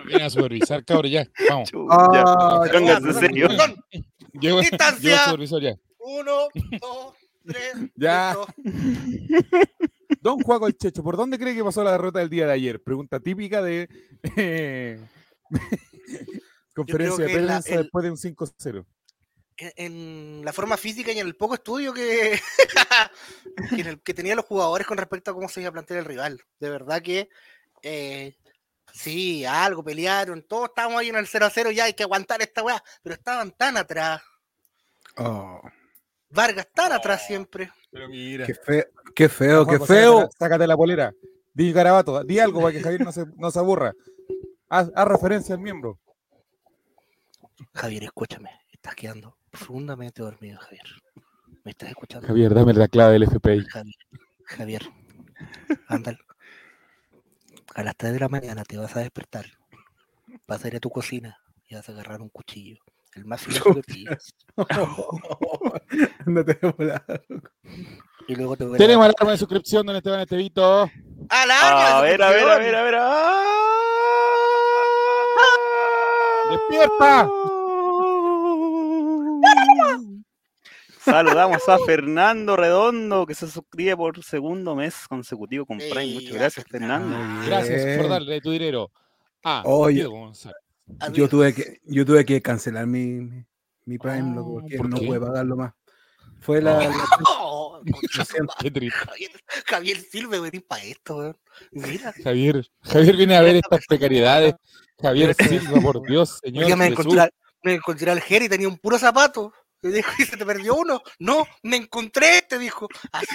Viene 0.06 0.24
a 0.24 0.30
supervisar, 0.30 0.84
cabrón, 0.84 1.10
ya. 1.12 1.26
Vamos. 1.48 1.70
Ah. 1.90 2.64
Pónganse 2.72 3.02
perdón, 3.06 3.20
serio. 3.20 3.48
Distancia. 3.48 4.04
llegó 4.40 4.60
el 4.60 4.66
supervisor 4.66 5.62
ya. 5.62 5.76
Uno, 5.98 6.48
dos, 6.80 7.14
tres. 7.44 7.72
Ya. 7.96 8.36
Don 10.20 10.40
Juaco 10.40 10.66
el 10.66 10.76
Checho, 10.76 11.02
¿por 11.02 11.16
dónde 11.16 11.38
cree 11.38 11.54
que 11.54 11.62
pasó 11.62 11.84
la 11.84 11.92
derrota 11.92 12.18
del 12.18 12.30
día 12.30 12.46
de 12.46 12.52
ayer? 12.52 12.82
Pregunta 12.82 13.20
típica 13.20 13.62
de 13.62 13.88
eh, 14.36 14.98
conferencia 16.74 17.24
de 17.26 17.32
prensa 17.34 17.74
el- 17.74 17.82
después 17.82 18.04
de 18.04 18.10
un 18.10 18.16
5-0. 18.16 18.84
En, 19.58 19.72
en 19.76 20.44
la 20.44 20.52
forma 20.52 20.76
física 20.76 21.10
y 21.12 21.18
en 21.18 21.26
el 21.26 21.34
poco 21.36 21.54
estudio 21.54 21.92
que, 21.92 22.38
que 24.04 24.14
tenían 24.14 24.36
los 24.36 24.46
jugadores 24.46 24.86
con 24.86 24.98
respecto 24.98 25.30
a 25.30 25.34
cómo 25.34 25.48
se 25.48 25.60
iba 25.60 25.70
a 25.70 25.72
plantear 25.72 26.00
el 26.00 26.04
rival. 26.06 26.40
De 26.60 26.70
verdad 26.70 27.02
que 27.02 27.28
eh, 27.82 28.36
sí, 28.92 29.44
algo 29.44 29.82
pelearon, 29.82 30.42
todos 30.42 30.68
estábamos 30.68 31.00
ahí 31.00 31.08
en 31.08 31.16
el 31.16 31.26
0 31.26 31.46
a 31.46 31.50
0, 31.50 31.70
ya 31.70 31.84
hay 31.84 31.94
que 31.94 32.02
aguantar 32.02 32.40
esta 32.42 32.62
weá, 32.62 32.82
pero 33.02 33.14
estaban 33.14 33.52
tan 33.52 33.76
atrás. 33.76 34.22
Oh, 35.16 35.60
Vargas 36.30 36.68
tan 36.74 36.92
atrás 36.92 37.26
siempre. 37.26 37.70
Pero 37.90 38.08
mira. 38.08 38.46
qué 38.46 38.54
feo, 38.54 38.84
qué 39.14 39.28
feo, 39.28 39.66
qué 39.66 39.78
Juaco, 39.78 39.86
feo. 39.86 40.18
Sácate 40.20 40.32
la, 40.32 40.38
sácate 40.38 40.66
la 40.66 40.76
polera. 40.76 41.14
Di 41.54 41.72
garabato, 41.72 42.22
di 42.22 42.38
algo 42.38 42.60
para 42.60 42.72
que 42.72 42.82
Javier 42.82 43.00
no 43.00 43.12
se, 43.12 43.24
no 43.36 43.50
se 43.50 43.58
aburra. 43.58 43.94
Haz, 44.68 44.90
haz 44.94 45.08
referencia 45.08 45.54
al 45.54 45.60
miembro. 45.60 45.98
Javier, 47.74 48.04
escúchame, 48.04 48.50
estás 48.70 48.94
quedando 48.94 49.36
profundamente 49.50 50.22
dormido, 50.22 50.58
Javier. 50.60 50.84
¿Me 51.64 51.72
estás 51.72 51.88
escuchando? 51.88 52.26
Javier, 52.26 52.54
dame 52.54 52.74
la 52.74 52.88
clave 52.88 53.14
del 53.14 53.24
FPI. 53.24 53.64
Javier, 53.64 53.96
Javier, 54.44 54.82
ándale. 55.88 56.18
A 57.74 57.82
las 57.82 57.96
3 57.96 58.12
de 58.14 58.20
la 58.20 58.28
mañana 58.28 58.64
te 58.64 58.76
vas 58.76 58.96
a 58.96 59.00
despertar. 59.00 59.46
Vas 60.46 60.64
a 60.64 60.68
ir 60.68 60.76
a 60.76 60.80
tu 60.80 60.90
cocina 60.90 61.38
y 61.68 61.74
vas 61.74 61.88
a 61.88 61.92
agarrar 61.92 62.20
un 62.20 62.28
cuchillo. 62.28 62.78
El 63.14 63.24
más 63.24 63.40
filoso 63.44 63.80
que. 63.86 64.04
No 66.26 66.44
te. 66.44 66.58
Y 68.28 68.36
luego 68.36 68.56
te 68.56 68.64
voy 68.64 68.74
a 68.74 68.78
Tenemos 68.78 69.04
alarma 69.04 69.32
de 69.32 69.38
suscripción, 69.38 69.86
don 69.86 69.96
Esteban 69.96 70.20
Estevito. 70.20 70.90
¡Alarma! 71.28 71.98
A 71.98 72.02
de 72.02 72.10
ver, 72.10 72.22
a 72.22 72.30
ver, 72.30 72.48
a 72.48 72.58
ver, 72.58 72.74
a 72.74 72.82
ver. 72.82 72.94
¡Despierta! 76.50 77.28
Saludamos 81.10 81.68
a 81.68 81.78
Fernando 81.78 82.54
Redondo 82.56 83.26
que 83.26 83.34
se 83.34 83.48
suscribe 83.48 83.96
por 83.96 84.22
segundo 84.22 84.74
mes 84.74 84.94
consecutivo 85.08 85.64
con 85.64 85.78
Prime. 85.78 86.02
Ey, 86.02 86.14
Muchas 86.14 86.32
gracias, 86.34 86.66
Fernando. 86.70 87.16
Gracias 87.46 87.98
por 87.98 88.08
darle 88.10 88.40
tu 88.40 88.50
dinero. 88.50 88.90
Ah, 89.42 89.62
González. 90.10 90.58
Yo 91.12 91.28
tuve 91.28 91.54
que, 91.54 91.80
yo 91.84 92.04
tuve 92.04 92.24
que 92.24 92.40
cancelar 92.42 92.86
mi, 92.86 93.20
mi, 93.84 93.98
Prime, 93.98 94.34
loco, 94.34 94.50
Oh, 94.56 94.60
porque 94.60 94.76
¿por 94.76 94.88
no 94.88 94.96
pude 94.98 95.20
pagarlo 95.20 95.56
más. 95.56 95.72
Fue 96.40 96.60
la, 96.62 96.78
la- 96.78 96.94
Oh, 97.40 97.80
triste. 98.70 98.98
Javier, 99.06 99.30
Javier 99.66 99.98
venir 100.40 100.64
para 100.66 100.84
esto, 100.84 101.16
weón. 101.16 101.36
Mira, 101.72 102.12
Javier, 102.22 102.66
Javier 102.82 103.16
viene 103.16 103.36
a 103.36 103.42
ver 103.42 103.56
estas 103.56 103.84
precariedades. 103.86 104.54
Javier 105.00 105.34
Silva, 105.34 105.80
por 105.80 106.06
Dios, 106.06 106.38
señor. 106.42 106.66
ya 106.68 106.76
me 106.76 106.84
Jesús. 106.90 107.00
encontré, 107.00 107.20
al- 107.22 107.32
me 107.62 107.74
encontré 107.74 108.10
al 108.10 108.20
Jerry 108.20 108.46
y 108.46 108.48
tenía 108.48 108.68
un 108.68 108.78
puro 108.78 108.98
zapato. 108.98 109.52
Y 109.82 109.88
dijo, 109.88 110.10
¿y 110.18 110.24
se 110.24 110.36
te 110.36 110.44
perdió 110.44 110.74
uno? 110.74 111.02
No, 111.20 111.46
me 111.62 111.76
encontré, 111.76 112.42
te 112.48 112.58
dijo. 112.58 112.88
Así. 113.12 113.26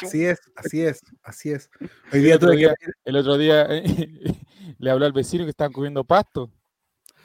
Así 0.00 0.24
es, 0.24 0.40
así 0.56 0.80
es, 0.82 1.00
así 1.22 1.50
es. 1.52 1.68
Hoy 1.80 1.88
El 2.12 2.22
día 2.24 2.36
otro 2.36 2.48
tuve 2.48 2.56
que 2.56 2.66
día, 2.66 2.74
el 3.04 3.16
otro 3.16 3.36
día 3.38 3.66
eh, 3.68 3.84
le 4.78 4.90
habló 4.90 5.04
al 5.06 5.12
vecino 5.12 5.44
que 5.44 5.50
estaban 5.50 5.72
comiendo 5.72 6.04
pasto. 6.04 6.50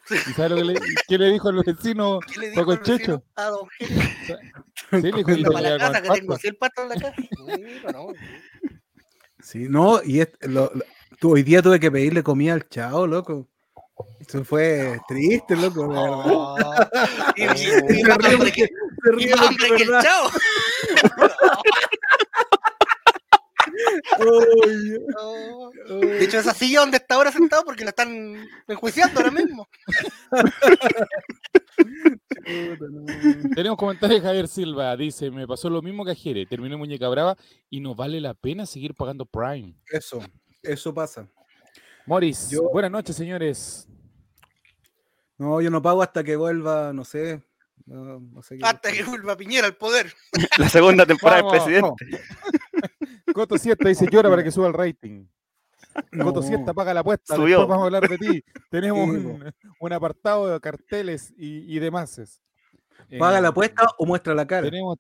¿Y 0.10 0.32
sabe 0.34 0.50
lo 0.50 0.56
que 0.58 0.64
le, 0.64 0.76
qué 1.08 1.18
le 1.18 1.32
dijo 1.32 1.50
al 1.50 1.64
vecino? 1.64 2.20
¿Qué 2.34 2.40
le 2.40 2.50
dijo 2.52 2.72
el 2.74 2.80
vecino 2.80 2.98
Checho. 2.98 3.24
a 3.36 3.44
don 3.46 3.68
Jerry? 3.78 3.94
Sí, 3.96 4.34
le 4.92 5.02
dijo 5.02 5.18
que 5.18 5.24
Comiendo 5.24 5.52
iba 5.52 5.60
a 5.60 5.62
Para 5.62 5.70
la 5.70 5.78
comer 5.78 5.80
casa 5.80 6.02
que 6.02 6.08
pasto. 6.08 6.20
tengo 6.22 6.34
así 6.34 6.48
el 6.48 6.56
pato 6.58 6.82
en 6.84 6.90
la 6.90 6.96
casa. 6.96 7.16
Mira, 7.58 7.92
no. 7.92 8.08
Sí, 9.40 9.60
no, 9.70 10.02
y 10.04 10.20
es- 10.22 10.30
lo- 10.42 10.72
lo- 10.74 10.84
tu- 11.20 11.32
hoy 11.34 11.44
día 11.44 11.62
tuve 11.62 11.80
que 11.80 11.92
pedirle 11.92 12.24
comida 12.24 12.54
al 12.54 12.68
chao, 12.70 13.08
loco. 13.08 13.48
Eso 14.20 14.44
fue 14.44 15.00
triste, 15.08 15.56
loco. 15.56 15.82
de 15.84 15.88
verdad. 15.88 16.24
Oh, 16.26 16.56
y, 17.36 17.44
y- 17.44 18.00
y 18.00 18.04
más 18.04 18.18
hambre 18.26 18.52
que, 18.52 18.68
que 18.68 19.26
es 19.26 19.82
el 19.82 19.88
chavo. 20.02 20.30
Oh. 24.20 25.72
De 25.90 26.24
hecho, 26.24 26.40
esa 26.40 26.54
silla 26.54 26.80
donde 26.82 26.98
está 26.98 27.16
ahora 27.16 27.32
sentado 27.32 27.64
porque 27.64 27.84
la 27.84 27.90
están 27.92 28.48
enjuiciando 28.68 29.20
ahora 29.20 29.32
mismo. 29.32 29.68
Tenemos 33.56 33.78
comentarios 33.78 34.22
de 34.22 34.28
Javier 34.28 34.48
Silva. 34.48 34.96
Dice, 34.96 35.30
me 35.32 35.48
pasó 35.48 35.70
lo 35.70 35.82
mismo 35.82 36.06
que 36.06 36.12
a 36.12 36.16
Jere. 36.16 36.46
Terminé 36.46 36.74
en 36.76 36.80
Muñeca 36.80 37.08
Brava 37.10 37.36
y 37.70 37.80
no 37.80 37.94
vale 37.96 38.20
la 38.22 38.34
pena 38.34 38.66
seguir 38.66 38.94
pagando 38.96 39.26
Prime. 39.26 39.74
Eso, 39.92 40.20
eso 40.64 40.94
pasa. 40.94 41.28
Morris, 42.08 42.50
Yo- 42.50 42.70
buenas 42.72 42.90
noches, 42.92 43.16
señores. 43.16 43.88
No, 45.38 45.62
yo 45.62 45.70
no 45.70 45.82
pago 45.82 46.02
hasta 46.02 46.24
que 46.24 46.36
vuelva, 46.36 46.94
no 46.94 47.04
sé. 47.04 47.44
No, 47.86 48.20
no 48.20 48.42
sé 48.42 48.58
qué- 48.58 48.66
Hasta 48.66 48.92
que 48.92 49.04
vuelva 49.04 49.36
Piñera 49.38 49.68
al 49.68 49.76
poder. 49.76 50.12
La 50.58 50.70
segunda 50.70 51.06
temporada 51.06 51.42
del 51.42 51.52
presidente. 51.52 52.06
Coto 53.34 53.58
Siesta 53.58 53.88
dice 53.90 54.08
llora 54.10 54.30
para 54.30 54.44
que 54.44 54.52
suba 54.52 54.68
el 54.68 54.74
rating. 54.74 55.26
No. 56.12 56.26
Coto 56.26 56.42
Siesta 56.42 56.74
paga 56.74 56.94
la 56.94 57.02
apuesta. 57.02 57.36
Subió. 57.36 57.60
Después 57.60 57.68
vamos 57.68 57.84
a 57.84 57.86
hablar 57.86 58.10
de 58.10 58.18
ti. 58.18 58.44
Tenemos 58.72 59.08
un, 59.08 59.54
un 59.80 59.94
apartado 59.94 60.48
de 60.48 60.60
carteles 60.60 61.34
y, 61.38 61.76
y 61.76 61.80
demás. 61.80 62.42
¿Paga 63.20 63.40
la 63.42 63.48
Eh, 63.48 63.52
apuesta 63.52 63.86
o 63.98 64.06
muestra 64.06 64.34
la 64.34 64.48
cara? 64.48 64.64
Tenemos. 64.70 64.98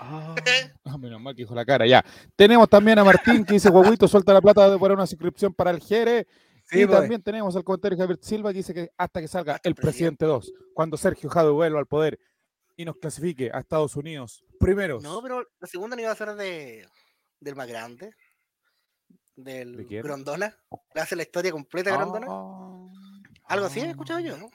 Ah, 0.00 0.34
ah, 0.84 0.98
menos 0.98 1.20
mal 1.20 1.34
que 1.34 1.42
dijo 1.42 1.54
la 1.54 1.64
cara, 1.64 1.86
ya. 1.86 2.04
Tenemos 2.36 2.68
también 2.68 2.98
a 2.98 3.04
Martín 3.04 3.44
que 3.44 3.54
dice: 3.54 3.70
Guaguito, 3.70 4.06
suelta 4.08 4.32
la 4.32 4.40
plata 4.40 4.78
para 4.78 4.94
una 4.94 5.06
suscripción 5.06 5.52
para 5.54 5.70
el 5.70 5.80
Jere. 5.80 6.26
Sí, 6.64 6.82
y 6.82 6.86
pues. 6.86 6.98
también 7.00 7.22
tenemos 7.22 7.56
al 7.56 7.64
comentario 7.64 7.96
de 7.96 8.02
Javier 8.02 8.18
Silva 8.20 8.50
que 8.52 8.58
dice 8.58 8.74
que 8.74 8.90
hasta 8.98 9.20
que 9.22 9.28
salga 9.28 9.54
Hasta 9.54 9.68
el 9.68 9.74
presidente. 9.74 10.26
presidente 10.26 10.52
2, 10.52 10.52
cuando 10.74 10.96
Sergio 10.98 11.30
Jado 11.30 11.54
vuelva 11.54 11.78
al 11.78 11.86
poder 11.86 12.18
y 12.76 12.84
nos 12.84 12.96
clasifique 12.96 13.50
a 13.52 13.58
Estados 13.60 13.96
Unidos 13.96 14.44
primeros. 14.60 15.02
No, 15.02 15.22
pero 15.22 15.42
la 15.60 15.66
segunda 15.66 15.96
no 15.96 16.02
iba 16.02 16.10
a 16.12 16.14
ser 16.14 16.34
de, 16.34 16.86
del 17.40 17.56
más 17.56 17.68
grande. 17.68 18.12
Del 19.34 19.88
¿De? 19.88 20.02
Grondona. 20.02 20.54
Le 20.94 21.00
hace 21.00 21.16
la 21.16 21.22
historia 21.22 21.52
completa 21.52 21.90
de 21.90 21.96
Grondona. 21.96 22.26
Ah. 22.28 22.86
Algo 23.44 23.66
así 23.66 23.80
he 23.80 23.88
escuchado 23.90 24.20
yo, 24.20 24.36
¿no? 24.36 24.50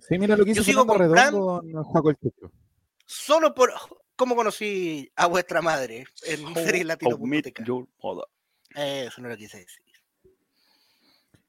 Sí, 0.00 0.18
mira 0.18 0.36
lo 0.36 0.44
que 0.44 0.54
Yo 0.54 0.62
hizo 0.62 0.64
sigo 0.64 0.84
Fernando 0.86 1.08
comprando- 1.08 1.60
Redondo 1.60 1.84
Juaco 1.84 2.10
el 2.10 2.16
Chucho. 2.16 2.52
Solo 3.06 3.54
por 3.54 3.72
cómo 4.16 4.36
conocí 4.36 5.10
a 5.16 5.26
vuestra 5.26 5.62
madre 5.62 6.06
en 6.26 6.54
series 6.54 6.86
mother. 6.86 8.26
Eso 8.74 9.20
no 9.20 9.28
lo 9.28 9.36
quise 9.36 9.58
decir. 9.58 9.84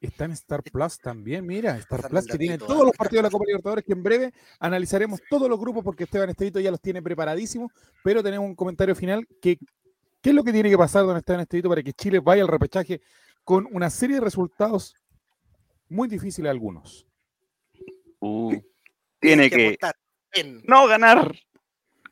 Está 0.01 0.25
en 0.25 0.31
Star 0.31 0.61
Plus 0.61 0.99
también, 0.99 1.45
mira, 1.45 1.77
Star 1.77 2.07
Plus 2.07 2.27
que 2.27 2.37
tiene 2.37 2.57
todos 2.57 2.85
los 2.85 2.95
partidos 2.95 3.23
de 3.23 3.27
la 3.27 3.31
Copa 3.31 3.45
Libertadores 3.47 3.83
que 3.83 3.93
en 3.93 4.03
breve 4.03 4.33
analizaremos 4.59 5.19
todos 5.29 5.49
los 5.49 5.59
grupos 5.59 5.83
porque 5.83 6.03
Esteban 6.03 6.29
Estevito 6.29 6.59
ya 6.59 6.69
los 6.69 6.81
tiene 6.81 7.01
preparadísimos, 7.01 7.71
pero 8.03 8.21
tenemos 8.21 8.47
un 8.47 8.55
comentario 8.55 8.93
final 8.93 9.27
que 9.41 9.57
¿qué 10.21 10.29
es 10.29 10.35
lo 10.35 10.43
que 10.43 10.53
tiene 10.53 10.69
que 10.69 10.77
pasar 10.77 11.05
don 11.05 11.17
Esteban 11.17 11.41
Estevito 11.41 11.69
para 11.69 11.81
que 11.81 11.93
Chile 11.93 12.19
vaya 12.19 12.43
al 12.43 12.47
repechaje 12.47 13.01
con 13.43 13.67
una 13.71 13.89
serie 13.89 14.17
de 14.17 14.21
resultados 14.21 14.95
muy 15.89 16.07
difíciles 16.07 16.51
algunos? 16.51 17.07
Uh, 18.19 18.51
Tienes 19.19 19.49
tiene 19.49 19.77
que 19.77 19.77
en 20.33 20.61
no 20.65 20.87
ganar 20.87 21.33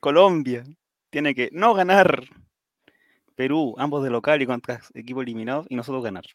Colombia. 0.04 0.66
Tiene 1.10 1.34
que 1.34 1.50
no 1.54 1.74
ganar 1.74 2.26
Perú, 3.36 3.74
ambos 3.78 4.04
de 4.04 4.10
local 4.10 4.42
y 4.42 4.46
contra 4.46 4.82
equipo 4.94 5.22
eliminados, 5.22 5.66
y 5.70 5.76
nosotros 5.78 6.04
ganar. 6.04 6.26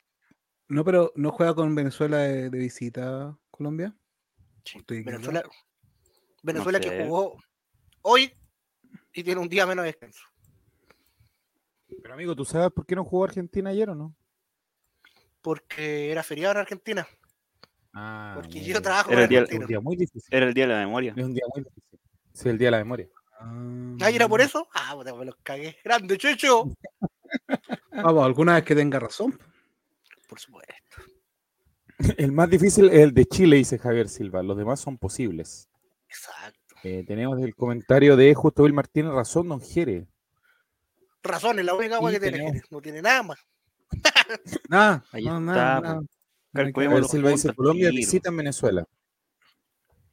No, 0.69 0.85
pero 0.85 1.13
no 1.17 1.31
juega 1.33 1.55
con 1.55 1.75
Venezuela 1.75 2.17
de, 2.19 2.49
de 2.49 2.59
visita 2.59 3.37
Colombia. 3.51 3.95
Sí. 4.65 4.83
Venezuela, 4.89 5.43
Venezuela 6.43 6.81
que 6.81 6.89
sé. 6.89 7.05
jugó 7.05 7.37
hoy 8.03 8.33
y 9.13 9.23
tiene 9.23 9.39
un 9.41 9.49
día 9.51 9.67
menos 9.67 9.83
de 9.85 9.89
descanso. 9.93 10.23
Pero 12.03 12.15
amigo, 12.15 12.35
¿tú 12.35 12.47
sabes 12.47 12.71
por 12.71 12.87
qué 12.87 12.97
no 12.97 13.05
jugó 13.05 13.25
Argentina 13.25 13.69
ayer 13.69 13.91
o 13.91 13.95
no? 13.95 14.15
Porque 15.43 16.11
era 16.11 16.23
feriado 16.23 16.53
en 16.53 16.59
Argentina. 16.61 17.07
Ah, 17.93 18.33
Porque 18.35 18.61
muy 18.61 18.67
yo 18.67 18.81
trabajo 18.81 19.11
Era 19.11 19.17
con 19.19 19.23
el 19.25 19.29
día- 19.29 19.39
Es 19.41 19.43
un 19.43 19.47
argentinos. 19.47 19.69
día 19.69 19.81
muy 19.81 19.97
difícil. 19.97 20.29
Era 20.35 20.47
el 20.47 20.55
día 20.55 20.67
de 20.67 20.73
la 20.75 20.81
memoria. 20.81 21.13
Es 21.17 21.25
un 21.25 21.35
día 21.35 21.45
muy 21.55 21.65
difícil. 21.65 21.99
Sí, 22.33 22.49
el 22.49 22.59
día 22.59 22.67
de 22.69 22.71
la 22.73 22.79
memoria. 22.79 23.09
Ah, 23.40 24.11
¿y 24.11 24.16
era 24.16 24.28
por 24.28 24.40
eso? 24.40 24.68
Ah, 24.75 24.95
puta, 24.95 25.14
me 25.14 25.25
los 25.25 25.37
cagué. 25.42 25.76
Grande, 25.85 26.18
Checho. 26.18 26.64
Vamos, 27.92 28.25
alguna 28.26 28.54
vez 28.54 28.64
que 28.64 28.75
tenga 28.75 28.99
razón. 28.99 29.38
Por 30.28 30.40
supuesto. 30.40 30.73
El 32.16 32.33
más 32.33 32.49
difícil 32.49 32.88
es 32.90 33.00
el 33.00 33.12
de 33.12 33.26
Chile, 33.26 33.57
dice 33.57 33.78
Javier 33.78 34.09
Silva. 34.09 34.42
Los 34.42 34.57
demás 34.57 34.78
son 34.80 34.99
posibles. 34.99 35.68
Exacto. 36.09 36.76
Eh, 36.85 37.04
tenemos 37.07 37.40
el 37.40 37.54
comentario 37.57 38.16
de 38.16 38.33
Justo 38.35 38.62
Bill 38.62 38.73
Martínez, 38.73 39.12
razón, 39.12 39.49
don 39.49 39.61
Jere. 39.61 40.07
Razón, 41.25 41.59
es 41.59 41.64
la 41.64 41.75
única 41.75 41.97
agua 41.97 42.12
que 42.12 42.21
tiene. 42.21 42.38
tenemos- 42.38 42.62
No 42.71 42.80
tiene 42.80 43.02
nada 43.02 43.23
más. 43.25 43.38
Nada, 44.68 45.04
Ahí 45.11 45.25
no, 45.25 45.38
está, 45.40 45.80
nada. 45.80 46.00
Calculemos 46.52 46.95
Javier 46.95 47.11
Silva 47.11 47.30
dice, 47.30 47.54
Colombia 47.54 47.90
visita 47.90 48.28
en 48.28 48.37
Venezuela. 48.37 48.85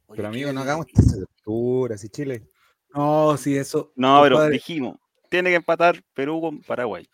Oye, 0.06 0.16
Pero 0.16 0.28
amigo, 0.28 0.52
no 0.52 0.60
hagamos 0.62 0.86
estas 0.88 1.14
alturas. 1.14 2.02
Y 2.02 2.08
Chile, 2.08 2.48
No, 2.96 3.36
sí, 3.36 3.56
eso. 3.56 3.92
No, 3.94 4.20
pero 4.22 4.48
dijimos, 4.48 4.96
tiene 5.28 5.50
que 5.50 5.56
empatar 5.56 6.02
Perú 6.14 6.40
con 6.40 6.60
Paraguay. 6.62 7.06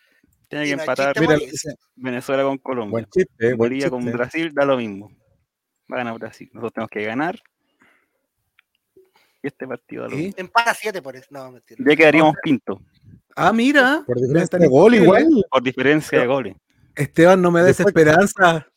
Tiene 0.48 0.66
que 0.66 0.72
empatar 0.72 1.18
mira. 1.18 1.36
Venezuela 1.96 2.42
con 2.44 2.58
Colombia. 2.58 2.90
buen 2.92 3.04
chiste, 3.06 3.32
eh, 3.38 3.46
buen 3.54 3.58
Bolivia 3.58 3.90
con. 3.90 4.04
Brasil 4.12 4.52
da 4.54 4.64
lo 4.64 4.76
mismo. 4.76 5.10
Va 5.90 5.96
a 5.96 5.98
ganar 5.98 6.18
Brasil. 6.18 6.48
Nosotros 6.52 6.72
tenemos 6.74 6.90
que 6.90 7.04
ganar. 7.04 7.40
Y 9.42 9.48
este 9.48 9.66
partido 9.66 10.02
da 10.04 10.08
lo 10.10 10.16
¿Sí? 10.16 10.22
mismo. 10.24 10.34
Empata 10.38 10.74
7 10.74 11.02
por 11.02 11.16
eso. 11.16 11.26
No, 11.30 11.50
mentira. 11.50 11.82
Ya 11.84 11.96
quedaríamos 11.96 12.34
quinto, 12.44 12.80
Ah, 13.34 13.52
mira. 13.52 14.04
Por 14.06 14.20
diferencia 14.20 14.58
de 14.58 14.68
gol 14.68 14.94
igual. 14.94 15.26
por 15.50 15.62
diferencia 15.62 16.20
de 16.20 16.26
goles. 16.26 16.56
Esteban, 16.94 17.40
no 17.40 17.50
me 17.50 17.60
des 17.62 17.78
Después- 17.78 17.88
esperanza. 17.96 18.68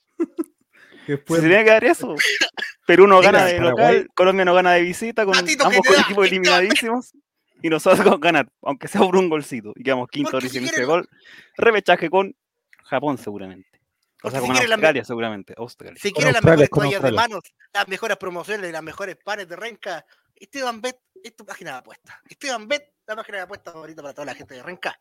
Se 1.05 1.17
tenía 1.41 1.63
que 1.63 1.69
dar 1.69 1.83
eso. 1.83 2.15
Perú 2.87 3.07
no 3.07 3.19
gana 3.21 3.45
de 3.45 3.57
Paraguay- 3.57 3.95
local, 3.97 4.09
Colombia 4.15 4.45
no 4.45 4.53
gana 4.53 4.73
de 4.73 4.81
visita, 4.81 5.25
con 5.25 5.35
ambos 5.35 5.55
con 5.57 5.73
equipos 5.99 6.27
eliminadísimos. 6.27 7.13
Y 7.61 7.69
nosotros 7.69 8.05
con 8.17 8.19
ganar, 8.19 8.47
aunque 8.61 8.87
sea 8.87 9.01
por 9.01 9.15
un 9.15 9.29
golcito. 9.29 9.73
Y 9.75 9.83
quedamos 9.83 10.07
quinto 10.09 10.39
diferencia 10.39 10.71
de 10.71 10.85
quieren- 10.85 10.87
gol. 10.87 11.09
Repechaje 11.57 12.09
con 12.09 12.35
Japón 12.83 13.17
seguramente. 13.17 13.81
O 14.23 14.29
sea, 14.31 14.39
si 14.39 14.45
con 14.45 14.55
quieren 14.55 14.69
la- 14.69 14.75
Australia 14.75 15.05
seguramente. 15.05 15.53
Australia. 15.57 15.95
Si 16.01 16.09
Con 16.11 16.15
quieren 16.21 16.33
las 16.33 16.43
Australia, 16.43 16.63
mejores 16.65 16.69
toallas 16.69 17.01
de 17.01 17.07
Australia. 17.09 17.21
manos, 17.29 17.43
las 17.73 17.87
mejores 17.87 18.17
promociones, 18.17 18.71
las 18.71 18.83
mejores 18.83 19.17
pares 19.23 19.47
de 19.47 19.55
renca, 19.55 20.05
Esteban 20.35 20.81
Bet 20.81 20.97
es 21.23 21.35
tu 21.35 21.45
página 21.45 21.71
de 21.73 21.77
apuestas. 21.77 22.15
Esteban 22.29 22.67
Bet, 22.67 22.83
la 23.07 23.15
página 23.15 23.37
de 23.39 23.43
apuestas 23.43 23.73
favorita 23.73 24.01
para 24.01 24.13
toda 24.13 24.25
la 24.25 24.35
gente 24.35 24.53
de 24.55 24.63
renca 24.63 24.99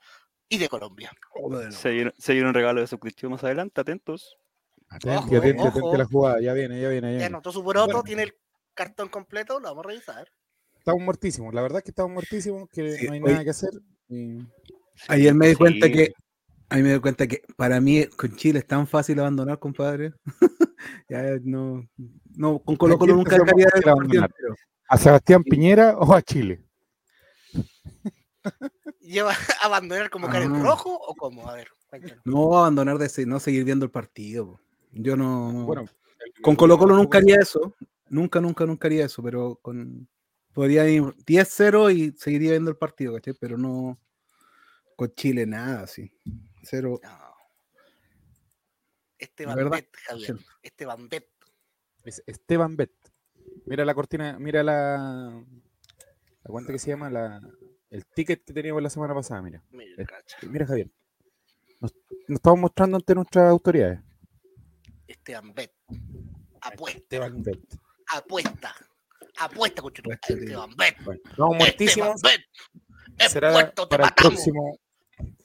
y 0.49 0.59
de 0.59 0.69
Colombia. 0.69 1.11
Joder, 1.31 1.73
Se 1.73 1.91
viene, 1.91 2.13
se 2.19 2.33
viene 2.35 2.49
un 2.49 2.55
regalo 2.55 2.81
de 2.81 2.87
suscripción 2.87 3.33
más 3.33 3.43
adelante, 3.45 3.81
atentos. 3.81 4.37
Atente, 4.95 5.17
Ojo, 5.17 5.37
atente, 5.37 5.63
ojo. 5.63 5.69
atente 5.79 5.99
la 5.99 6.05
jugada. 6.05 6.41
Ya 6.41 6.53
viene, 6.53 6.81
ya 6.81 6.89
viene, 6.89 7.07
ya 7.09 7.13
Ya 7.13 7.19
viene. 7.19 7.25
anotó 7.27 7.53
su 7.53 7.63
poroto, 7.65 7.87
Bueno. 7.87 8.03
tiene 8.05 8.23
el 8.25 8.35
cartón 8.75 9.09
completo, 9.09 9.59
lo 9.61 9.69
vamos 9.69 9.85
a 9.85 9.89
revisar. 9.89 10.29
Estamos 10.79 11.03
muertísimos. 11.03 11.53
La 11.55 11.63
verdad 11.63 11.79
es 11.79 11.85
que 11.85 11.91
estamos 11.91 12.13
muertísimos, 12.13 12.69
que 12.71 12.93
Sí, 12.99 13.07
no 13.07 13.13
hay 13.15 13.21
oye. 13.23 13.33
nada 13.33 13.45
que 13.45 13.51
hacer. 13.51 13.71
y- 14.09 14.39
Ayer 15.09 15.35
me 15.35 15.49
di 15.49 15.55
cuenta 15.57 15.89
que, 15.91 16.13
a 16.69 16.77
mí 16.77 16.83
me 16.83 16.93
di 16.93 17.01
cuenta 17.01 17.27
que 17.27 17.43
para 17.57 17.81
mí 17.81 18.07
con 18.17 18.37
Chile 18.37 18.61
es 18.61 18.67
tan 18.67 18.87
fácil 18.87 19.19
abandonar, 19.19 19.59
compadre. 19.59 20.13
ya 21.09 21.39
no, 21.43 21.85
no, 22.37 22.59
con 22.61 22.77
Colo 22.77 22.99
Colo 22.99 23.15
nunca 23.17 23.37
dejaría 23.39 23.67
de 23.83 23.91
abandonar? 23.91 24.31
¿A 24.89 24.97
Sebastián 24.99 25.43
Piñera 25.43 25.97
o 25.99 26.15
a 26.15 26.23
Chile? 26.23 26.63
¿Lleva 29.01 29.33
a 29.33 29.67
abandonar 29.67 30.11
como 30.11 30.29
Karen 30.29 30.55
Ah. 30.55 30.63
Rojo 30.63 30.95
o 30.95 31.15
cómo? 31.15 31.49
A 31.49 31.55
ver, 31.55 31.69
cuéntanos. 31.89 32.19
No 32.25 32.57
abandonar 32.59 32.99
de 32.99 33.27
no 33.27 33.41
seguir 33.41 33.65
viendo 33.65 33.85
el 33.85 33.91
partido. 33.91 34.47
po. 34.53 34.61
Yo 34.95 35.17
no. 35.17 35.65
Bueno, 35.65 35.85
con 36.43 36.57
Colo 36.57 36.79
Colo 36.79 36.97
nunca 36.97 37.19
haría 37.19 37.37
eso. 37.37 37.75
Nunca, 38.09 38.41
nunca, 38.41 38.65
nunca 38.65 38.87
haría 38.87 39.07
eso, 39.07 39.23
pero 39.23 39.57
con 39.57 40.09
podría 40.53 40.89
ir 40.89 41.03
10-0 41.03 41.93
y 41.95 42.13
seguiría 42.17 42.53
viendo 42.53 42.71
el 42.71 42.77
partido, 42.77 43.13
¿cachai? 43.15 43.35
Pero 43.35 43.59
no 43.59 43.99
con 44.97 45.13
Chile 45.15 45.47
nada, 45.47 45.87
sí. 45.87 46.11
Cero. 46.63 47.01
No. 47.03 47.35
Esteban 49.19 49.57
verdad, 49.57 49.71
Bet, 49.73 49.89
Javier. 50.07 50.37
Esteban 50.63 51.09
Bet. 51.09 51.29
Es 52.05 52.23
Esteban 52.27 52.77
Bet. 52.77 52.93
Mira 53.67 53.85
la 53.85 53.95
cortina, 53.95 54.39
mira 54.39 54.63
la. 54.63 55.45
¿La 56.43 56.51
cuenta 56.51 56.73
que 56.73 56.79
se 56.79 56.91
llama? 56.91 57.11
La, 57.11 57.41
el 57.91 58.07
ticket 58.07 58.45
que 58.45 58.53
teníamos 58.53 58.83
la 58.83 58.91
semana 58.91 59.15
pasada, 59.15 59.41
mira. 59.43 59.63
Mira. 59.71 60.07
Mira, 60.43 60.67
Javier. 60.67 60.91
Nos, 61.81 61.95
nos 62.29 62.37
estamos 62.37 62.61
mostrando 62.61 62.97
ante 62.97 63.15
nuestras 63.15 63.51
autoridades. 63.51 64.01
Esteban 65.15 65.55
Bet. 65.55 65.73
Apuesta, 66.61 66.99
Esteban 66.99 67.43
Bet. 67.43 67.61
apuesta. 68.09 68.75
Apuesta, 69.39 69.83
tío. 69.83 70.13
Esteban 70.13 70.77
Bet. 70.77 70.97
Bueno, 71.05 71.21
estamos 71.25 71.57
muertísimos. 71.57 72.15
Esteban 72.17 72.37
Bet. 73.19 73.31
Será 73.31 73.49
Expuesto, 73.49 73.89
te 73.89 73.97
para 73.97 74.09
el 74.09 74.15
próximo, 74.15 74.79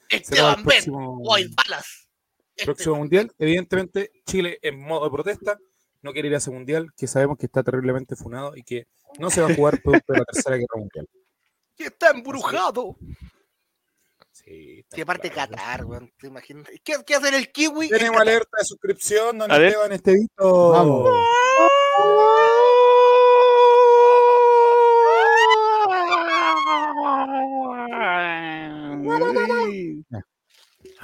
Esteban 0.09 0.63
Bet. 0.63 0.85
Wild 0.87 1.55
Balas. 1.55 2.07
próximo 2.55 2.73
Esteban 2.73 2.99
mundial. 2.99 3.31
Evidentemente, 3.37 4.11
Chile 4.25 4.59
en 4.61 4.79
modo 4.79 5.05
de 5.05 5.11
protesta 5.11 5.59
no 6.01 6.13
quiere 6.13 6.29
ir 6.29 6.35
a 6.35 6.37
ese 6.37 6.51
mundial, 6.51 6.93
que 6.97 7.07
sabemos 7.07 7.37
que 7.37 7.45
está 7.45 7.61
terriblemente 7.61 8.15
funado 8.15 8.55
y 8.55 8.63
que 8.63 8.87
no 9.19 9.29
se 9.29 9.41
va 9.41 9.49
a 9.49 9.55
jugar 9.55 9.81
producto 9.81 10.13
de 10.13 10.19
la 10.19 10.25
tercera 10.25 10.55
guerra 10.55 10.77
mundial. 10.77 11.07
Bet. 11.77 11.87
Está 11.87 12.09
embrujado. 12.11 12.97
Sí, 14.49 14.79
está 14.79 14.95
Si 14.95 15.01
aparte 15.03 15.29
claro. 15.29 15.51
Qatar, 15.51 15.85
weón. 15.85 16.11
¿Te 16.19 16.25
imaginas? 16.25 16.65
¿Qué, 16.83 16.95
qué 17.05 17.13
hace 17.13 17.37
el 17.37 17.51
kiwi? 17.51 17.85
en 17.85 17.91
Tenemos 17.91 18.19
alerta 18.19 18.57
de 18.57 18.65
suscripción, 18.65 19.37
don 19.37 19.51
A 19.51 19.59
ver. 19.59 19.67
Esteban 19.67 19.91
Estevito. 19.91 20.71
Vamos. 20.71 21.09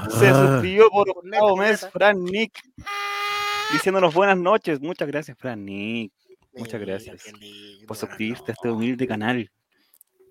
Se 0.10 0.34
suscribió 0.34 0.90
por 0.90 1.08
Corneta, 1.14 1.38
octavo 1.38 1.58
mes 1.58 1.80
corneta. 1.82 1.92
Fran 1.92 2.24
Nick. 2.24 2.60
Diciéndonos 3.74 4.14
buenas 4.16 4.38
noches. 4.38 4.82
Muchas 4.82 5.08
gracias, 5.08 5.38
Fran 5.38 5.64
Nick, 5.64 6.12
Muchas 6.54 6.82
gracias 6.82 7.22
por 7.88 7.96
suscribirte 7.96 8.52
a 8.52 8.54
este 8.54 8.72
humilde 8.72 9.08
canal. 9.08 9.52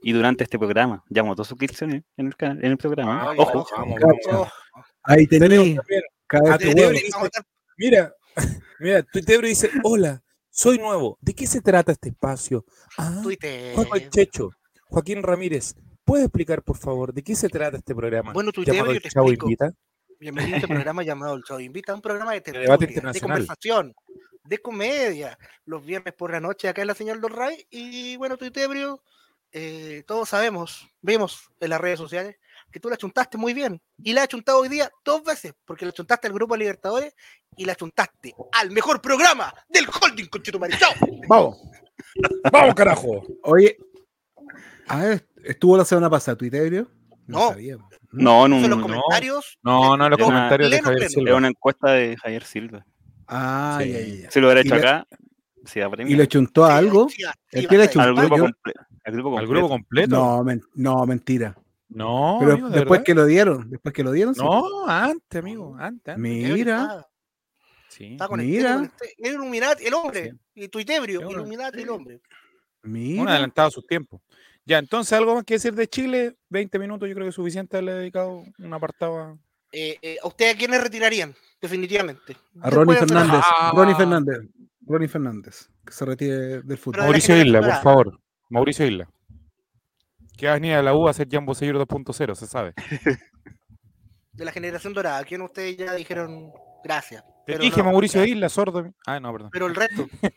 Y 0.06 0.12
durante 0.12 0.44
este 0.44 0.58
programa. 0.58 1.02
Llevamos 1.08 1.34
dos 1.34 1.48
suscripciones 1.48 2.02
en 2.18 2.26
el, 2.26 2.36
canal, 2.36 2.62
en 2.62 2.72
el 2.72 2.76
programa. 2.76 3.30
Oye, 3.30 3.40
Ojo. 3.40 3.66
vamos. 3.74 4.48
Ahí 5.02 5.26
Tenemos 5.26 5.76
también 5.76 6.02
Cada 6.26 6.58
Mira, 7.78 8.14
mira, 8.80 9.02
Tuitebro 9.02 9.48
dice, 9.48 9.70
hola, 9.82 10.22
soy 10.50 10.76
nuevo. 10.76 11.16
¿De 11.22 11.34
qué 11.34 11.46
se 11.46 11.62
trata 11.62 11.92
este 11.92 12.10
espacio? 12.10 12.66
Ah, 12.98 13.18
Twitter. 13.22 13.74
Juan 13.74 13.88
el 13.94 14.10
Checho, 14.10 14.50
Joaquín 14.90 15.22
Ramírez, 15.22 15.74
¿puede 16.04 16.24
explicar, 16.24 16.62
por 16.62 16.76
favor, 16.76 17.14
de 17.14 17.22
qué 17.22 17.34
se 17.34 17.48
trata 17.48 17.78
este 17.78 17.94
programa? 17.94 18.34
Bueno, 18.34 18.52
Twitter, 18.52 18.74
yo 18.74 18.84
te 19.00 19.08
Chavo 19.08 19.28
explico. 19.28 19.46
Invita. 19.46 19.72
Bienvenido 20.20 20.56
a 20.56 20.58
este 20.58 20.68
programa 20.68 21.02
llamado 21.02 21.34
El 21.34 21.42
Show 21.44 21.58
Invita, 21.60 21.94
un 21.94 22.02
programa 22.02 22.32
de 22.34 22.40
tertulia, 22.42 22.76
de 22.76 23.20
conversación, 23.22 23.94
de 24.44 24.58
comedia, 24.58 25.38
los 25.64 25.82
viernes 25.82 26.12
por 26.12 26.30
la 26.30 26.40
noche 26.40 26.68
acá 26.68 26.82
en 26.82 26.88
la 26.88 26.94
señal 26.94 27.22
del 27.22 27.30
Ray. 27.30 27.66
Y 27.70 28.16
bueno, 28.18 28.36
Tuitebrio 28.36 29.02
eh, 29.56 30.02
todos 30.06 30.28
sabemos, 30.28 30.86
vemos 31.00 31.48
en 31.60 31.70
las 31.70 31.80
redes 31.80 31.98
sociales 31.98 32.36
que 32.72 32.80
tú 32.80 32.90
la 32.90 32.96
chuntaste 32.96 33.38
muy 33.38 33.54
bien. 33.54 33.80
Y 34.02 34.12
la 34.12 34.22
has 34.22 34.28
chuntado 34.28 34.58
hoy 34.58 34.68
día 34.68 34.90
dos 35.04 35.22
veces, 35.22 35.54
porque 35.64 35.86
la 35.86 35.92
chuntaste 35.92 36.26
al 36.26 36.32
Grupo 36.32 36.56
Libertadores 36.56 37.14
y 37.56 37.64
la 37.64 37.76
chuntaste 37.76 38.34
al 38.52 38.72
mejor 38.72 39.00
programa 39.00 39.54
del 39.68 39.86
Holding, 39.86 40.26
conchetumare. 40.26 40.76
¡Chao! 40.76 40.92
Vamos. 41.28 41.56
Vamos, 42.52 42.74
carajo. 42.74 43.22
Oye, 43.44 43.76
a 44.88 44.96
ver, 44.98 45.28
estuvo 45.44 45.76
la 45.76 45.84
semana 45.84 46.10
pasada, 46.10 46.36
Twitter, 46.36 46.86
No. 47.28 47.48
sabía. 47.50 47.76
No, 48.10 48.48
no, 48.48 48.58
Hizo 48.58 48.68
no, 48.68 48.76
los 48.76 48.78
no. 48.78 48.82
comentarios. 48.96 49.58
No, 49.62 49.96
no, 49.96 50.08
los 50.08 50.18
Era- 50.18 50.26
comentarios 50.26 50.70
de 50.70 50.82
Javier 50.82 51.08
Silva. 51.08 51.36
una 51.36 51.48
encuesta 51.48 51.92
de 51.92 52.16
Javier 52.16 52.44
Silva. 52.44 52.84
Ah, 53.28 53.78
Sí. 53.80 53.92
ya, 53.92 54.00
ya, 54.00 54.06
ya. 54.22 54.30
Si 54.30 54.40
lo 54.40 54.48
hubiera 54.48 54.60
Y 54.62 54.66
hecho 54.66 54.74
le- 54.74 54.80
acá, 54.80 55.06
sí 55.64 55.80
da 55.80 55.90
premio. 55.90 56.12
¿Y 56.12 56.16
le 56.16 56.26
chuntó 56.28 56.64
a 56.64 56.76
algo? 56.76 57.08
Sí, 57.08 57.22
¿El 57.52 57.62
sí, 57.62 57.66
que 57.68 57.74
le 57.76 57.82
de- 57.82 57.84
Al 57.88 57.90
chuntó? 57.92 58.14
grupo, 58.20 58.36
yo- 58.36 58.44
comple- 58.46 58.74
al 59.04 59.12
grupo 59.12 59.28
¿Al 59.38 59.44
completo. 59.46 59.50
grupo 59.52 59.68
completo? 59.68 60.16
No, 60.16 60.44
men- 60.44 60.62
no, 60.74 61.06
mentira. 61.06 61.56
No, 61.88 62.38
Pero 62.40 62.52
amigo, 62.52 62.68
¿de 62.70 62.74
después 62.76 62.98
verdad? 63.00 63.04
que 63.06 63.14
lo 63.14 63.26
dieron, 63.26 63.70
después 63.70 63.94
que 63.94 64.02
lo 64.02 64.10
dieron, 64.12 64.34
sí. 64.34 64.40
No, 64.42 64.86
antes, 64.88 65.38
amigo, 65.40 65.76
antes. 65.78 66.14
antes. 66.14 66.18
Mira, 66.18 66.82
Está, 66.82 67.08
Sí. 67.88 68.04
está 68.12 68.26
con 68.26 68.40
Mira. 68.40 68.74
el, 68.74 68.90
el 69.18 69.34
Illuminati, 69.34 69.84
el 69.86 69.94
hombre. 69.94 70.34
Y 70.54 70.68
Tuitebrio, 70.68 71.30
Illuminati, 71.30 71.82
el 71.82 71.90
hombre. 71.90 72.20
Un 72.82 72.92
mira. 72.92 73.30
adelantado 73.30 73.68
a 73.68 73.70
sus 73.70 73.86
tiempos. 73.86 74.20
Ya, 74.64 74.78
entonces, 74.78 75.12
algo 75.12 75.34
más 75.34 75.44
que 75.44 75.54
decir 75.54 75.74
de 75.74 75.86
Chile. 75.86 76.36
20 76.48 76.78
minutos, 76.78 77.08
yo 77.08 77.14
creo 77.14 77.26
que 77.26 77.28
es 77.28 77.34
suficiente 77.34 77.76
haberle 77.76 77.92
dedicado 77.94 78.42
un 78.58 78.74
apartado 78.74 79.18
a. 79.18 79.38
Eh, 79.70 79.98
eh, 80.02 80.16
¿A 80.22 80.26
ustedes 80.26 80.54
a 80.54 80.58
quiénes 80.58 80.82
retirarían? 80.82 81.34
Definitivamente. 81.60 82.36
A 82.60 82.70
Ronnie 82.70 82.96
Fernández. 82.96 83.40
Ah. 83.44 83.72
Ronnie 83.74 83.94
Fernández. 83.94 84.38
Ronnie 84.86 85.08
Fernández. 85.08 85.68
Que 85.84 85.92
se 85.92 86.04
retire 86.04 86.62
del 86.62 86.78
fútbol. 86.78 87.02
Mauricio 87.02 87.36
Isla, 87.36 87.60
por 87.60 87.82
favor. 87.82 88.20
Mauricio 88.48 88.87
Isla. 88.87 89.09
Que 90.37 90.46
va 90.46 90.52
a 90.52 90.54
venir 90.57 90.74
a 90.74 90.83
la 90.83 90.94
U 90.94 91.07
a 91.07 91.11
hacer 91.11 91.28
Jambo 91.30 91.54
Seguir 91.54 91.76
2.0, 91.76 92.35
se 92.35 92.46
sabe. 92.46 92.74
De 94.33 94.44
la 94.44 94.50
generación 94.52 94.92
dorada, 94.92 95.18
¿a 95.18 95.24
quién 95.24 95.40
ustedes 95.42 95.76
ya 95.76 95.94
dijeron 95.94 96.52
gracias? 96.83 97.22
Te 97.24 97.30
Pero 97.52 97.62
dije 97.62 97.78
no, 97.78 97.85
Mauricio 97.85 98.24
ya. 98.24 98.30
Isla, 98.33 98.48
sordo. 98.48 98.92
Ah, 99.07 99.20
no, 99.20 99.33
perdón. 99.33 99.50
Pero 99.52 99.66
el 99.66 99.74
resto. 99.76 100.09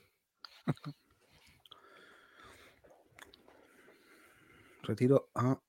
Retiro 4.83 5.29
a. 5.35 5.59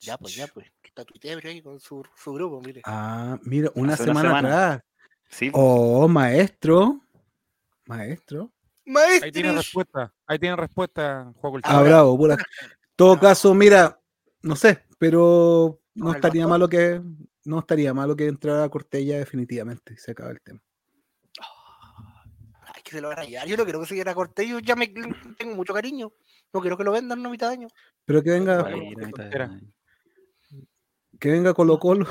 ya, 0.00 0.16
pues, 0.18 0.34
ya, 0.36 0.46
pues. 0.48 0.70
que 0.82 0.88
Está 0.88 1.04
Tuitebrio 1.04 1.50
ahí 1.50 1.60
con 1.62 1.80
su, 1.80 2.04
su 2.16 2.32
grupo, 2.32 2.60
mire. 2.60 2.82
Ah, 2.84 3.38
mira, 3.42 3.70
una 3.74 3.94
Hace 3.94 4.04
una 4.04 4.12
semana, 4.12 4.28
semana. 4.28 4.72
atrás. 4.74 4.84
Sí, 5.28 5.50
Oh, 5.52 6.06
maestro. 6.06 7.00
Maestro. 7.86 8.52
Ahí 8.86 9.32
tiene 9.32 9.52
Maestros. 9.52 9.54
respuesta. 9.56 10.14
Ahí 10.26 10.38
tiene 10.38 10.56
respuesta, 10.56 11.32
Juan 11.36 11.60
Ah, 11.64 11.82
bravo, 11.82 12.16
pura. 12.18 12.36
todo 12.96 13.18
caso, 13.18 13.54
mira, 13.54 13.98
no 14.42 14.56
sé, 14.56 14.84
pero 14.98 15.80
no 15.94 16.12
estaría 16.12 16.46
malo 16.46 16.68
que 16.68 17.00
no 17.44 17.58
estaría 17.60 17.92
malo 17.94 18.16
que 18.16 18.26
entrara 18.26 18.68
Cortella 18.68 19.18
definitivamente 19.18 19.94
y 19.94 19.96
se 19.96 20.12
acaba 20.12 20.30
el 20.30 20.40
tema. 20.40 20.60
Ay, 22.62 22.82
que 22.82 22.90
se 22.90 23.00
lo 23.00 23.08
van 23.08 23.18
a 23.20 23.24
llevar. 23.24 23.46
Yo 23.46 23.56
no 23.56 23.64
quiero 23.64 23.80
que 23.80 23.86
se 23.86 23.94
quiera 23.94 24.14
Cortés. 24.14 24.48
Yo 24.48 24.58
ya 24.60 24.76
me 24.76 24.88
tengo 24.88 25.54
mucho 25.54 25.74
cariño. 25.74 26.12
No 26.52 26.60
quiero 26.60 26.76
que 26.78 26.84
lo 26.84 26.92
vendan 26.92 27.22
no 27.22 27.28
a 27.28 27.32
mitad 27.32 27.48
de 27.48 27.54
año. 27.54 27.68
Pero 28.06 28.22
que 28.22 28.30
venga, 28.30 28.62
Vale. 28.62 28.94
que 31.20 31.30
venga 31.30 31.52
Colo 31.54 31.78
Colo. 31.78 32.06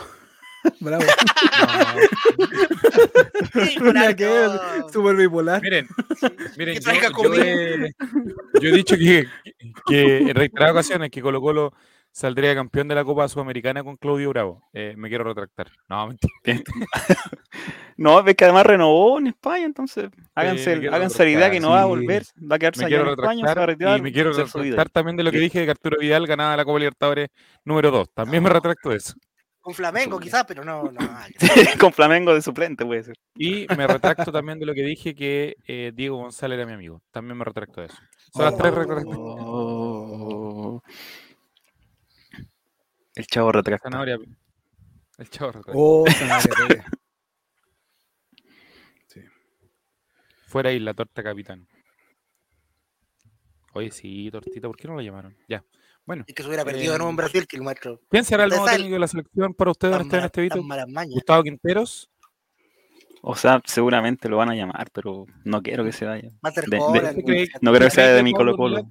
Bravo. 0.80 1.04
Nada 3.94 4.16
que 4.16 4.26
ver, 4.26 4.50
Súper 4.92 5.16
bipolar. 5.16 5.62
Miren, 5.62 5.88
miren, 6.58 6.80
yo, 6.80 6.92
yo 6.92 7.34
he, 7.36 7.94
yo 8.62 8.70
he 8.70 8.72
dicho 8.72 8.96
que, 8.96 9.28
que 9.86 10.18
en 10.30 10.36
reiteradas 10.36 10.74
ocasiones 10.74 11.12
que 11.12 11.22
Colo 11.22 11.42
Colo 11.42 11.74
saldría 12.12 12.54
campeón 12.54 12.88
de 12.88 12.96
la 12.96 13.04
Copa 13.04 13.28
Sudamericana 13.28 13.84
con 13.84 13.98
Claudio 13.98 14.30
Bravo. 14.30 14.62
Eh, 14.72 14.94
me 14.96 15.10
quiero 15.10 15.24
retractar. 15.24 15.72
No, 15.90 16.08
mentira. 16.08 16.62
No, 17.98 18.26
es 18.26 18.36
que 18.36 18.46
además 18.46 18.66
renovó 18.66 19.20
en 19.20 19.28
España, 19.28 19.66
entonces 19.66 20.10
háganse, 20.34 20.80
quiero 20.80 20.96
háganse 20.96 21.24
la 21.24 21.30
idea 21.30 21.52
que 21.52 21.60
no 21.60 21.72
va 21.72 21.82
a 21.82 21.84
sí. 21.84 21.90
volver, 21.90 22.24
va 22.40 22.56
a 22.56 22.60
quedarse 22.60 22.82
Me 22.82 22.86
allá 22.88 22.98
quiero 22.98 23.14
en 23.14 23.20
España, 23.20 23.36
se 23.36 23.44
va 23.44 23.52
a 23.52 23.54
retractar 23.54 23.68
retirar, 23.68 24.00
y 24.00 24.02
me 24.02 24.12
quiero 24.12 24.34
retractar 24.34 24.90
también 24.90 25.18
de 25.18 25.24
lo 25.24 25.32
que 25.32 25.40
dije 25.40 25.60
de 25.60 25.66
que 25.66 25.72
Arturo 25.72 25.98
Vidal 26.00 26.26
ganaba 26.26 26.58
la 26.58 26.66
Copa 26.66 26.80
Libertadores 26.80 27.30
número 27.64 27.92
2. 27.92 28.10
También 28.14 28.44
me 28.44 28.50
retracto 28.50 28.90
de 28.90 28.98
eso. 28.98 29.14
Con 29.64 29.74
Flamengo, 29.74 30.20
quizás, 30.20 30.44
pero 30.46 30.66
no. 30.66 30.92
Con 31.80 31.94
Flamengo 31.94 32.34
de 32.34 32.42
suplente 32.42 32.86
puede 32.86 33.04
ser. 33.04 33.16
Y 33.34 33.66
me 33.78 33.88
retracto 33.88 34.30
también 34.30 34.60
de 34.60 34.66
lo 34.66 34.74
que 34.74 34.84
dije 34.84 35.16
que 35.16 35.56
eh, 35.66 35.94
Diego 35.96 36.18
González 36.18 36.58
era 36.58 36.66
mi 36.66 36.74
amigo. 36.74 37.02
También 37.12 37.38
me 37.38 37.46
retracto 37.46 37.80
de 37.80 37.88
eso. 37.88 37.98
Son 38.34 38.44
las 38.44 38.58
tres 38.58 38.74
retractaciones. 38.74 39.18
Oh. 39.18 40.82
El 43.16 43.26
chavo 43.26 43.54
retracta. 43.54 43.90
Zanahoria. 43.90 44.18
El 45.18 45.30
chavo 45.30 45.54
retracta. 45.54 45.72
Oh, 45.74 46.06
Zanahoria 46.12 46.56
Pérez. 46.68 46.86
Fuera 50.48 50.72
ahí 50.72 50.80
la 50.80 50.94
torta 50.94 51.24
capitán. 51.24 51.66
Oye, 53.76 53.92
sí, 53.92 54.30
tortita, 54.30 54.68
¿por 54.68 54.76
qué 54.76 54.90
no 54.90 54.96
lo 54.96 55.02
llamaron? 55.02 55.38
Ya. 55.48 55.64
Bueno, 56.06 56.26
Es 56.28 56.36
que 56.36 56.44
se 56.44 56.48
hubiera 56.50 56.66
perdido 56.66 56.92
de 56.94 56.98
nuevo 57.00 57.10
en 57.12 57.16
Eh, 57.16 57.18
Brasil 57.18 57.48
que 57.48 57.56
el 57.56 57.64
maestro. 57.64 58.00
¿quién 58.10 58.26
será 58.26 58.44
el 58.44 58.50
nuevo 58.50 58.66
técnico 58.66 58.94
de 58.94 59.00
la 59.00 59.08
selección 59.08 59.54
para 59.54 59.72
ustedes 59.72 60.00
en 60.02 60.14
este 60.24 60.42
video? 60.42 60.64
Gustavo 61.10 61.44
Quinteros. 61.44 62.10
O 63.22 63.36
sea, 63.36 63.62
seguramente 63.66 64.28
lo 64.28 64.36
van 64.38 64.50
a 64.50 64.56
llamar, 64.56 64.90
pero 64.92 65.26
no 65.46 65.62
quiero 65.62 65.86
que 65.86 65.94
se 65.94 66.06
vaya. 66.06 66.30
De- 66.30 66.62
de- 66.68 66.78
Holland, 66.78 67.08
¿Usted 67.08 67.24
güey. 67.24 67.48
cree- 67.48 67.50
No 67.62 67.72
creo 67.72 67.80
que 67.80 67.88
¿Usted 67.88 68.04
sea 68.04 68.14
de 68.14 68.24
mi 68.24 68.34
Colo 68.34 68.58
Colo. 68.58 68.84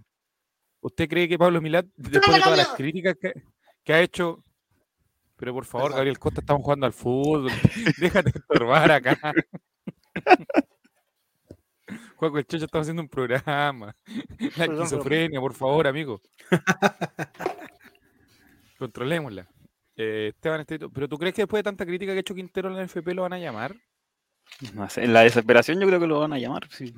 ¿Usted 0.80 1.06
cree 1.08 1.28
que 1.28 1.38
Pablo 1.38 1.60
Milat, 1.60 1.84
después 1.96 2.36
de 2.38 2.42
todas 2.42 2.56
las 2.58 2.68
críticas 2.68 3.14
que, 3.20 3.32
que 3.84 3.92
ha 3.92 4.00
hecho, 4.00 4.42
pero 5.36 5.52
por 5.52 5.66
favor. 5.66 5.92
Gabriel 5.92 6.18
Costa, 6.18 6.40
estamos 6.40 6.62
jugando 6.62 6.86
al 6.86 6.92
fútbol, 6.94 7.50
déjate 8.00 8.30
estorbar 8.38 8.90
acá. 8.90 9.18
Juego 12.22 12.38
el 12.38 12.46
Checho 12.46 12.66
estamos 12.66 12.84
haciendo 12.84 13.02
un 13.02 13.08
programa. 13.08 13.96
La 14.56 14.66
esquizofrenia, 14.66 15.40
por 15.40 15.54
favor, 15.54 15.88
amigo. 15.88 16.20
Controlémosla. 18.78 19.48
Eh, 19.96 20.30
Esteban 20.32 20.64
¿pero 20.94 21.08
tú 21.08 21.18
crees 21.18 21.34
que 21.34 21.42
después 21.42 21.58
de 21.58 21.64
tanta 21.64 21.84
crítica 21.84 22.12
que 22.12 22.18
ha 22.18 22.20
hecho 22.20 22.36
Quintero 22.36 22.68
en 22.68 22.76
la 22.76 22.84
NFP 22.84 23.08
lo 23.08 23.22
van 23.22 23.32
a 23.32 23.40
llamar? 23.40 23.74
No 24.72 24.88
sé, 24.88 25.02
en 25.02 25.12
la 25.12 25.22
desesperación 25.22 25.80
yo 25.80 25.88
creo 25.88 25.98
que 25.98 26.06
lo 26.06 26.20
van 26.20 26.32
a 26.32 26.38
llamar. 26.38 26.68
sí. 26.70 26.94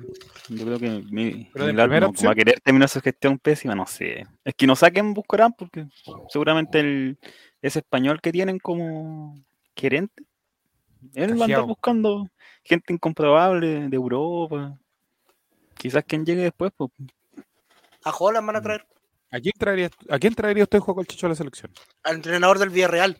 Yo 0.47 0.63
creo 0.63 0.77
que 0.77 1.03
mi, 1.09 1.49
Pero 1.51 1.75
va 1.75 2.31
a 2.31 2.35
querer 2.35 2.61
terminar 2.61 2.87
su 2.87 3.01
gestión 3.01 3.39
pésima, 3.39 3.73
no 3.73 3.87
sé. 3.87 4.27
Es 4.43 4.53
que 4.53 4.67
no 4.67 4.75
saquen 4.75 5.15
buscarán 5.15 5.53
porque 5.53 5.87
seguramente 6.29 6.81
el, 6.81 7.17
ese 7.63 7.79
español 7.79 8.21
que 8.21 8.31
tienen 8.31 8.59
como 8.59 9.43
gerente, 9.75 10.23
él 11.15 11.35
va 11.35 11.41
a 11.41 11.45
andar 11.45 11.63
buscando 11.63 12.29
gente 12.63 12.93
incomprobable 12.93 13.89
de 13.89 13.95
Europa. 13.95 14.79
Quizás 15.77 16.03
quien 16.05 16.25
llegue 16.25 16.41
después, 16.43 16.71
pues 16.75 16.91
A 18.03 18.11
Holland 18.11 18.47
van 18.47 18.55
a 18.55 18.61
traer 18.61 18.87
¿A 19.31 19.39
quién 19.39 19.53
traería, 19.57 19.89
a 20.09 20.19
quién 20.19 20.33
traería 20.33 20.63
usted 20.63 20.79
Juego 20.79 21.01
el 21.01 21.07
Checho 21.07 21.25
a 21.25 21.29
la 21.29 21.35
selección? 21.35 21.71
al 22.03 22.15
entrenador 22.15 22.57
del 22.59 22.69
Villarreal. 22.69 23.17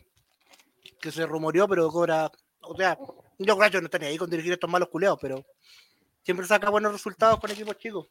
Que 1.00 1.12
se 1.12 1.26
rumoreó, 1.26 1.68
pero 1.68 1.90
cobra. 1.90 2.30
O 2.62 2.74
sea, 2.74 2.96
yo 3.38 3.56
creo 3.58 3.70
que 3.70 3.80
no 3.80 3.84
está 3.84 3.98
ni 3.98 4.06
ahí 4.06 4.16
con 4.16 4.30
dirigir 4.30 4.52
estos 4.52 4.70
malos 4.70 4.88
culeados, 4.88 5.18
pero 5.20 5.44
siempre 6.22 6.46
saca 6.46 6.70
buenos 6.70 6.92
resultados 6.92 7.38
con 7.38 7.50
equipos 7.50 7.76
chicos. 7.76 8.08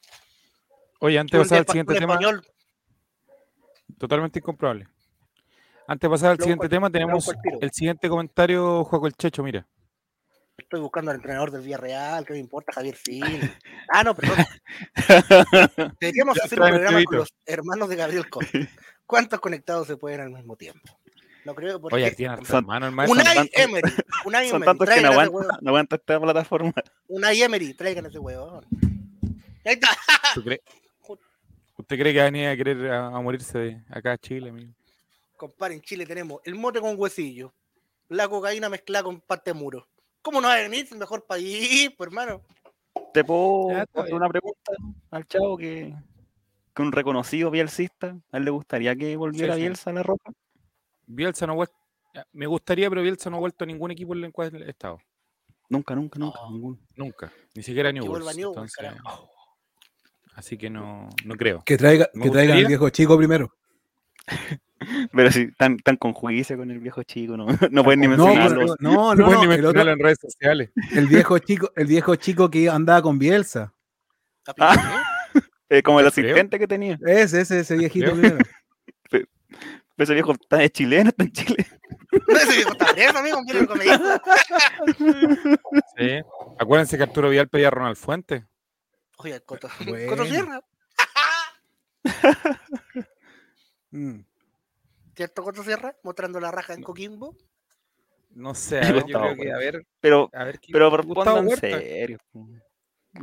Oye, 1.00 1.18
antes 1.18 1.32
de 1.38 1.44
pasar 1.44 1.58
al 1.60 1.66
siguiente 1.68 1.96
tema, 1.96 2.14
español, 2.14 2.46
totalmente 3.98 4.40
incomprobable. 4.40 4.88
Antes 5.88 6.08
de 6.08 6.14
pasar 6.14 6.32
al 6.32 6.40
siguiente 6.40 6.70
tema, 6.70 6.90
tenemos 6.90 7.32
el 7.60 7.72
siguiente 7.72 8.08
comentario, 8.08 8.84
Juego 8.84 9.08
el 9.08 9.14
Checho, 9.14 9.44
mira. 9.44 9.68
Estoy 10.58 10.80
buscando 10.80 11.12
al 11.12 11.18
entrenador 11.18 11.52
del 11.52 11.62
Villarreal, 11.62 12.26
que 12.26 12.34
me 12.34 12.40
importa 12.40 12.72
Javier 12.74 12.96
Cine. 12.96 13.58
Ah, 13.90 14.04
no, 14.04 14.16
perdón. 14.16 14.38
Deberíamos 16.00 16.40
hacer 16.40 16.60
un 16.62 16.70
programa 16.70 17.04
con 17.04 17.18
los 17.18 17.34
hermanos 17.46 17.90
de 17.90 17.96
Gabriel 17.98 18.30
Costa. 18.30 18.60
¿Cuántos 19.06 19.40
conectados 19.42 19.88
se 19.88 19.98
pueden 19.98 20.22
al 20.22 20.30
mismo 20.32 20.56
tiempo? 20.56 20.98
No 21.44 21.54
creo, 21.54 21.80
porque 21.80 21.96
Oye, 21.96 22.12
tiene 22.12 22.38
son- 22.46 22.60
hermano 22.64 22.90
maestro. 22.92 23.22
Unai 23.22 23.36
tantos- 23.36 23.60
Emery, 23.62 23.94
Unai 24.26 24.50
son 24.50 24.64
Emery, 24.64 24.66
tantos 24.80 24.90
que 24.96 25.02
no 25.62 25.70
aguanta 25.70 25.96
esta 25.98 26.20
plataforma. 26.20 26.74
Unai 27.08 27.42
Emery, 27.42 27.74
traigan 27.74 28.06
ese 28.08 28.18
huevón. 28.18 28.66
Ahí 29.66 29.74
está. 29.74 29.90
¿Tú 30.34 30.44
cree- 30.44 30.62
¿Usted 31.78 32.00
cree 32.00 32.14
que 32.14 32.20
va 32.20 32.24
a 32.28 32.32
venir 32.32 32.48
a 32.48 32.56
querer 32.56 32.90
a, 32.90 33.08
a 33.08 33.22
morirse 33.22 33.58
de 33.60 33.84
acá 33.90 34.14
a 34.14 34.18
Chile, 34.18 34.50
amigo? 34.50 34.74
Compadre, 35.36 35.76
en 35.76 35.82
Chile 35.82 36.06
tenemos 36.06 36.40
el 36.46 36.56
mote 36.56 36.80
con 36.80 36.96
huesillo, 36.98 37.54
la 38.08 38.30
cocaína 38.30 38.70
mezclada 38.70 39.04
con 39.04 39.20
parte 39.20 39.52
de 39.52 39.56
muro. 39.56 39.86
¿Cómo 40.26 40.42
no 40.42 40.48
va 40.48 40.56
a 40.56 40.62
venir? 40.62 40.88
El 40.92 40.98
mejor 40.98 41.24
país, 41.24 41.92
pues, 41.96 42.08
hermano. 42.08 42.42
Te 43.14 43.24
puedo 43.24 43.70
Ya, 43.70 43.86
hacer 43.94 44.16
una 44.16 44.28
pregunta 44.28 44.72
al 45.12 45.28
chavo 45.28 45.56
que, 45.56 45.94
que 46.74 46.82
un 46.82 46.92
reconocido 46.92 47.52
bielcista, 47.52 48.18
¿a 48.32 48.38
él 48.38 48.46
le 48.46 48.50
gustaría 48.50 48.96
que 48.96 49.16
volviera 49.18 49.54
Sí, 49.54 49.60
sí. 49.60 49.66
Bielsa 49.68 49.90
a 49.92 49.94
la 49.94 50.02
ropa? 50.02 50.32
Bielsa 51.06 51.46
no 51.46 51.54
ha 51.54 51.56
vuelto. 51.58 51.76
Me 52.32 52.48
gustaría, 52.48 52.90
pero 52.90 53.04
Bielsa 53.04 53.30
no 53.30 53.38
ha 53.38 53.40
vuelto 53.40 53.66
a 53.66 53.68
ningún 53.68 53.92
equipo 53.92 54.16
en 54.16 54.24
el 54.24 54.32
cual 54.32 54.64
he 54.64 54.72
estado. 54.72 54.98
Nunca, 55.70 55.94
nunca, 55.94 56.18
nunca. 56.18 56.40
Nunca. 56.96 57.32
Ni 57.54 57.62
siquiera 57.62 57.94
carajo. 57.94 59.30
Así 60.34 60.58
que 60.58 60.72
no, 60.72 61.08
no 61.24 61.36
creo. 61.36 61.62
Que 61.66 61.78
traiga, 61.78 62.10
que 62.20 62.32
traigan 62.32 62.58
al 62.58 62.66
viejo 62.66 62.90
chico 62.90 63.16
primero. 63.16 63.54
Pero 65.14 65.32
si 65.32 65.52
tan, 65.54 65.78
tan 65.80 65.96
con 65.98 66.14
juicio 66.14 66.58
con 66.58 66.70
el 66.70 66.80
viejo 66.80 67.02
chico, 67.04 67.38
no, 67.38 67.46
no 67.72 67.84
pueden 67.84 68.00
ni 68.02 68.08
mencionarlo. 68.08 68.66
no, 68.66 68.76
No, 68.80 69.16
no, 69.16 69.26
pueden 69.26 69.40
ni 69.50 69.56
el, 69.56 69.60
otro- 69.66 69.74
mencionarlo 69.74 69.92
en 69.94 70.00
redes 70.00 70.18
sociales. 70.22 70.70
el 70.92 71.08
viejo 71.08 71.40
chico, 71.40 71.72
el 71.76 71.88
viejo 71.88 72.16
chico 72.16 72.50
que 72.52 72.70
andaba 72.70 73.02
con 73.02 73.18
Bielsa. 73.18 73.74
Ah, 74.60 75.04
Eh, 75.70 75.82
como 75.82 76.00
el 76.00 76.12
creo. 76.12 76.28
asistente 76.28 76.60
que 76.60 76.68
tenía. 76.68 77.00
Ese, 77.06 77.42
ese, 77.42 77.62
ese 77.62 77.76
viejito 77.78 78.12
primero. 78.12 78.38
Pero 79.10 79.26
ese 79.98 80.14
viejo 80.14 80.34
está 80.34 80.58
de 80.58 80.70
chileno, 80.70 81.10
está 81.10 81.24
en 81.24 81.32
Chile. 81.32 81.66
Ese 82.28 82.56
viejo 82.58 82.72
está 82.74 82.94
preso, 82.94 83.18
amigo. 83.18 83.40
Sí. 85.98 86.22
Acuérdense 86.60 86.98
que 86.98 87.04
Arturo 87.04 87.30
Vidal 87.30 87.48
pedía 87.50 87.68
a 87.70 87.72
Ronald 87.72 87.96
Fuentes. 87.98 88.44
Oye, 89.18 89.36
el 89.36 89.44
Coto, 89.44 89.70
Bueno. 89.88 90.10
Coto 90.10 90.26
Sierra. 90.26 90.62
Mm. 93.96 94.20
¿Cierto, 95.16 95.44
Coto 95.44 95.64
Sierra? 95.64 95.96
Mostrando 96.04 96.40
la 96.42 96.52
raja 96.52 96.74
en 96.74 96.84
Coquimbo. 96.84 97.36
No 98.32 98.54
sé, 98.54 98.80
a 98.80 98.92
ver, 98.92 99.06
yo 99.06 99.18
creo 99.22 99.36
que, 99.38 99.52
a 99.54 99.58
ver, 99.58 99.86
Pero, 100.02 100.30
a 100.34 100.44
ver. 100.44 100.60
¿qué- 100.60 100.74
pero 100.74 100.90
respondan 100.90 101.48
Huerta. 101.48 101.62
serio. 101.80 102.18
Pero 102.34 102.52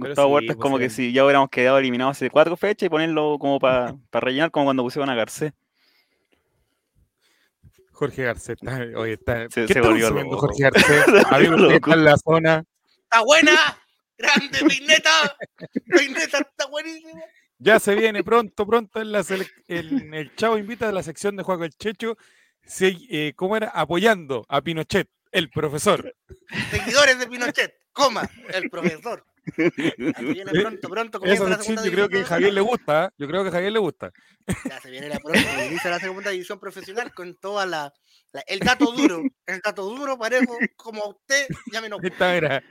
Gustavo 0.09 0.29
sí, 0.29 0.33
Huerta 0.35 0.53
es 0.53 0.57
pues, 0.57 0.63
como 0.63 0.77
sí. 0.79 0.83
que 0.85 0.91
si 0.91 1.13
ya 1.13 1.25
hubiéramos 1.25 1.51
quedado 1.51 1.77
eliminados 1.79 2.17
hace 2.17 2.31
cuatro 2.31 2.57
fechas 2.57 2.87
y 2.87 2.89
ponerlo 2.89 3.37
como 3.39 3.59
para 3.61 3.95
rellenar, 4.13 4.51
como 4.51 4.65
cuando 4.67 4.83
pusieron 4.83 5.11
a 5.11 5.15
Garcés. 5.15 5.53
Jorge 7.93 8.23
Garcés. 8.25 8.57
está- 8.61 8.99
Oye, 8.99 9.13
está. 9.13 9.43
Se- 9.51 9.67
¿Qué 9.67 9.67
se 9.67 9.73
está 9.75 9.81
volvió 9.83 10.11
loco. 10.11 10.39
Jorge 10.39 10.63
Garcés? 10.63 11.05
Está 11.27 11.95
en 11.95 12.05
la 12.05 12.17
zona. 12.17 12.65
¡Está 13.05 13.21
buena! 13.23 13.53
¡Grande, 14.17 14.59
Peineta! 14.67 15.11
¡Peineta 15.87 16.39
está 16.39 16.67
buenísima! 16.69 17.21
Ya 17.63 17.79
se 17.79 17.95
viene 17.95 18.25
pronto, 18.25 18.67
pronto 18.67 19.01
en, 19.01 19.13
la 19.13 19.21
sele- 19.23 19.49
en 19.69 20.13
el 20.15 20.35
Chavo 20.35 20.59
Invita 20.59 20.87
de 20.87 20.93
la 20.93 21.03
sección 21.03 21.37
de 21.37 21.43
Juego 21.45 21.65
el 21.65 21.71
Checho. 21.73 22.17
se- 22.65 22.97
eh, 23.11 23.33
¿Cómo 23.37 23.57
era? 23.57 23.69
Apoyando 23.69 24.45
a 24.49 24.61
Pinochet, 24.63 25.09
el 25.31 25.49
profesor. 25.51 26.13
Seguidores 26.71 27.19
de 27.21 27.27
Pinochet, 27.29 27.73
coma, 27.93 28.29
el 28.53 28.69
profesor. 28.69 29.25
Así 30.15 30.25
viene 30.25 30.53
pronto, 30.53 30.89
pronto 30.89 31.19
comienza 31.19 31.49
la 31.49 31.59
segunda 31.59 31.85
yo 31.85 31.91
creo 31.93 32.09
que 32.09 32.21
a. 32.21 32.25
Javier 32.25 32.53
le 32.53 32.61
gusta. 32.61 33.07
¿eh? 33.07 33.11
Yo 33.19 33.27
creo 33.29 33.43
que 33.43 33.49
a 33.49 33.53
Javier 33.53 33.73
le 33.73 33.79
gusta. 33.81 34.13
Ya 34.69 34.81
se 34.81 34.91
viene 34.91 35.09
la 35.09 35.21
inicia 35.67 35.91
la 35.91 35.99
segunda 36.01 36.31
división 36.31 36.59
profesional 36.61 37.13
con 37.15 37.35
toda 37.37 37.67
la, 37.67 37.93
la- 38.33 38.45
el 38.47 38.61
dato 38.61 38.91
duro, 38.93 39.23
el 39.47 39.61
dato 39.61 39.83
duro 39.85 40.17
parejo, 40.19 40.57
como 40.77 41.03
a 41.03 41.09
usted, 41.09 41.47
llámenos. 41.73 41.99
Esta 42.03 42.35
era. 42.37 42.63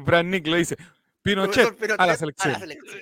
Brad 0.00 0.24
Nick 0.24 0.46
lo 0.46 0.56
dice. 0.56 0.76
Pinochet 1.22 1.90
a 1.98 2.06
la 2.06 2.16
selección. 2.16 2.58
selección. 2.58 3.00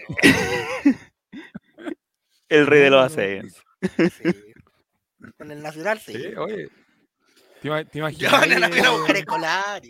El 2.49 2.67
rey 2.67 2.81
de 2.83 2.91
los 2.91 3.05
ascensos. 3.05 3.63
Sí. 3.97 4.53
Con 5.39 5.51
el 5.51 5.63
Nacional, 5.63 5.99
sí. 6.01 6.13
Sí, 6.15 6.27
oye. 6.37 6.69
¿Te, 7.63 7.69
ima- 7.69 7.85
te 7.89 7.99
imaginas? 7.99 8.33
A 8.33 9.77
a. 9.77 9.81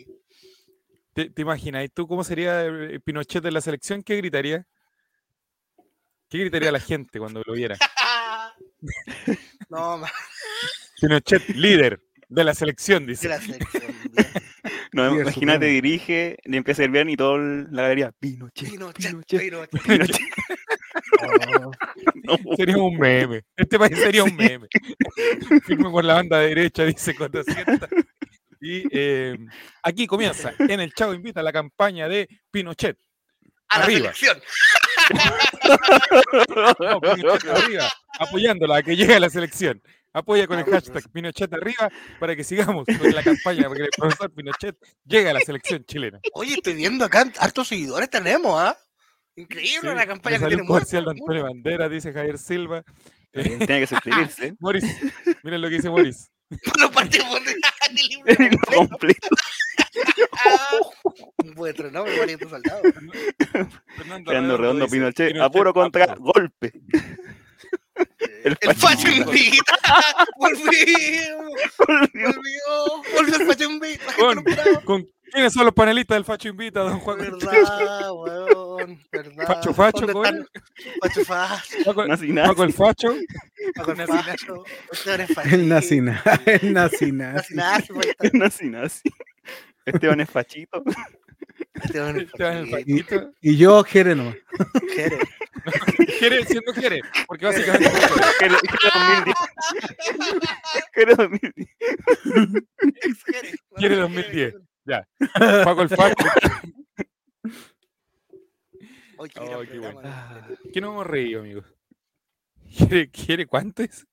¿Te, 1.13 1.31
te 1.31 1.43
imaginas? 1.43 1.85
¿Y 1.85 1.89
tú 1.89 2.07
cómo 2.07 2.23
sería 2.25 2.65
eh, 2.67 3.01
Pinochet 3.01 3.43
de 3.43 3.51
la 3.51 3.61
selección? 3.61 4.03
¿Qué 4.03 4.17
gritaría? 4.17 4.67
¿Qué 6.29 6.39
gritaría 6.39 6.71
la 6.71 6.81
gente 6.81 7.19
cuando 7.19 7.43
lo 7.45 7.53
viera? 7.53 7.77
No, 9.69 9.99
más 9.99 10.11
Pinochet, 11.01 11.49
líder 11.51 12.01
de 12.29 12.45
la 12.45 12.55
selección, 12.55 13.07
dice. 13.07 13.29
la 13.29 13.41
selección. 13.41 13.83
No, 14.93 15.21
imagínate, 15.21 15.67
dirige, 15.67 16.37
le 16.45 16.57
empieza 16.57 16.83
a 16.83 16.85
ir 16.87 16.91
bien 16.91 17.09
y 17.11 17.17
toda 17.17 17.39
la 17.71 17.83
galería. 17.83 18.13
Pinochet, 18.19 18.71
Pinochet, 18.71 19.11
Pinochet, 19.11 19.41
Pinochet. 19.41 19.83
Pinochet. 19.83 20.17
Oh, 21.23 21.71
No, 22.25 22.57
Sería 22.57 22.77
un 22.79 22.99
meme. 22.99 23.43
Este 23.57 23.79
país 23.79 23.97
sería 23.99 24.25
un 24.25 24.35
meme. 24.37 24.67
Firme 25.65 25.91
por 25.91 26.05
la 26.05 26.15
banda 26.15 26.39
derecha, 26.41 26.85
dice 26.85 27.15
cuando 27.15 27.43
sienta. 27.45 27.89
Y 28.61 28.83
eh, 28.93 29.39
aquí 29.83 30.07
comienza, 30.07 30.53
en 30.59 30.81
el 30.81 30.93
Chavo 30.93 31.15
Invita, 31.15 31.43
la 31.43 31.53
campaña 31.53 32.09
de 32.09 32.29
Pinochet. 32.51 32.99
A 33.69 33.79
la 33.79 33.85
Arriba. 33.85 34.13
selección. 34.13 34.41
No, 36.81 37.01
Pinochet 37.01 37.51
arriba, 37.51 37.89
apoyándola 38.19 38.77
a 38.77 38.83
que 38.83 38.97
llegue 38.97 39.15
a 39.15 39.21
la 39.21 39.31
selección. 39.31 39.83
Apoya 40.13 40.47
con 40.47 40.59
el 40.59 40.65
hashtag 40.65 41.09
Pinochet 41.11 41.53
arriba 41.55 41.89
para 42.19 42.35
que 42.35 42.43
sigamos 42.43 42.85
con 42.85 43.15
la 43.15 43.23
campaña 43.23 43.65
para 43.65 43.77
que 43.77 43.83
el 43.83 43.91
profesor 43.97 44.31
Pinochet 44.33 44.77
llegue 45.05 45.31
a 45.31 45.35
la 45.35 45.41
selección 45.41 45.85
chilena. 45.85 46.21
Oye, 46.33 46.55
estoy 46.55 46.75
viendo 46.75 47.05
acá, 47.05 47.31
hartos 47.39 47.69
seguidores 47.69 48.11
tenemos, 48.11 48.61
¿ah? 48.61 48.77
Increíble 49.37 49.91
Sí, 49.91 49.97
la 49.97 50.07
campaña 50.07 50.39
que 50.39 50.57
un 50.57 50.67
comercial 50.67 51.05
de 51.05 51.11
Antonio 51.13 51.45
Bandera, 51.45 51.89
dice 51.89 52.13
Javier 52.13 52.39
Silva. 52.39 52.85
Tiene 53.33 53.67
que 53.67 53.87
suscribirse. 53.87 54.47
¿eh? 54.49 54.55
Moris, 54.59 54.85
miren 55.43 55.61
lo 55.61 55.69
que 55.69 55.77
dice 55.77 55.89
Moris. 55.89 56.31
Los 56.79 56.91
partimos 56.95 57.45
de 57.45 57.55
del 57.95 58.09
libro 58.09 58.25
El 58.27 58.51
libro 58.51 58.67
completo. 58.89 59.29
buen 61.55 61.93
nombre, 61.93 62.19
valiente 62.19 62.49
soldado. 62.49 62.83
Fernando 63.97 64.31
Fernando 64.31 64.57
Redondo 64.57 64.85
dice, 64.85 64.97
Pinochet, 64.97 65.41
a 65.41 65.51
puro 65.51 65.71
apto. 65.71 65.81
contra 65.81 66.15
golpe. 66.17 66.73
El 68.45 68.57
El 68.61 68.75
facho 68.75 69.07
facho 69.07 69.09
invita. 69.09 69.75
Volvió. 70.39 70.71
Volvió. 71.79 73.03
Volvió 73.17 73.37
el 73.37 73.47
facho 73.47 73.65
invita. 73.65 74.05
La 74.07 74.13
gente 74.13 74.23
Con- 74.23 74.35
no 74.45 74.51
esperaba. 74.51 74.81
¿Con 74.85 75.07
quiénes 75.33 75.53
son 75.53 75.65
los 75.65 75.75
panelistas 75.75 76.17
del 76.17 76.25
Facho 76.25 76.49
Invita, 76.49 76.81
don 76.81 76.99
Juan? 76.99 77.19
Verdad, 77.19 78.13
weón. 78.13 79.01
Verdad. 79.13 79.47
Facho, 79.47 79.73
facho, 79.75 80.01
¿Dónde 80.07 80.13
¿cómo 80.13 80.25
están? 80.25 80.47
Facho, 81.01 81.25
facho. 81.25 81.85
Paco, 81.85 82.07
Nazi, 82.07 82.33
nazi. 82.33 82.49
Paco 82.49 82.65
el 82.65 82.73
Facho. 82.73 83.15
Facho, 83.77 85.35
facho. 85.35 85.49
El 85.55 85.69
nacina, 85.69 86.23
el 86.47 86.73
nacina. 86.73 87.33
Nazi, 87.35 87.55
nazi, 87.55 87.93
pues, 87.93 88.07
está- 88.09 88.31
Nazi, 88.39 88.67
nazi. 88.69 89.03
Esteban 89.87 90.21
es 90.21 90.31
fachito. 90.31 90.83
Esteban 91.75 92.69
Fachito. 92.69 93.33
Y 93.41 93.57
yo, 93.57 93.83
Jere 93.85 94.15
nomás. 94.15 94.37
quiere. 94.95 95.19
Quiere, 96.19 96.45
siendo 96.47 96.73
quiere. 96.73 97.03
Porque 97.27 97.47
básicamente. 97.47 97.91
Quiere 98.39 98.55
2010. 98.55 99.37
Quiere 100.93 101.15
2010. 101.15 101.67
Quiere. 103.25 103.55
Quiere 103.77 103.97
2010. 103.97 104.55
Paco 105.65 105.83
el 105.83 105.89
qué 105.89 105.97
Oh, 109.23 109.27
qué 109.29 109.79
bueno. 109.79 110.01
¿no? 110.01 110.57
¿Qué 110.73 110.81
no 110.81 110.93
hemos 110.93 111.07
reído, 111.07 111.41
amigos? 111.41 111.67
¿Quiere, 112.75 113.11
quiere 113.11 113.47
cuánto 113.47 113.83
es? 113.83 114.07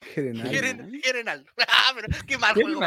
Quieren, 0.00 1.00
quieren 1.02 1.28
algo. 1.28 1.46
Ah, 1.68 1.92
pero 1.94 2.08
qué 2.26 2.38
mal 2.38 2.54
juego. 2.54 2.80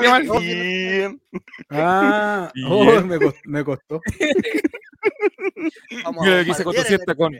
Qué 0.00 0.08
mal 0.08 0.22
Bien. 0.40 1.20
Ah, 1.70 2.50
oh, 2.66 3.00
me, 3.02 3.18
costó, 3.18 3.40
me 3.44 3.64
costó. 3.64 4.00
vamos 6.04 6.26
a 6.26 6.38
dice 6.42 6.64
bombardear 6.64 6.64
Cotosieta 6.64 7.12
el- 7.12 7.16
con- 7.18 7.38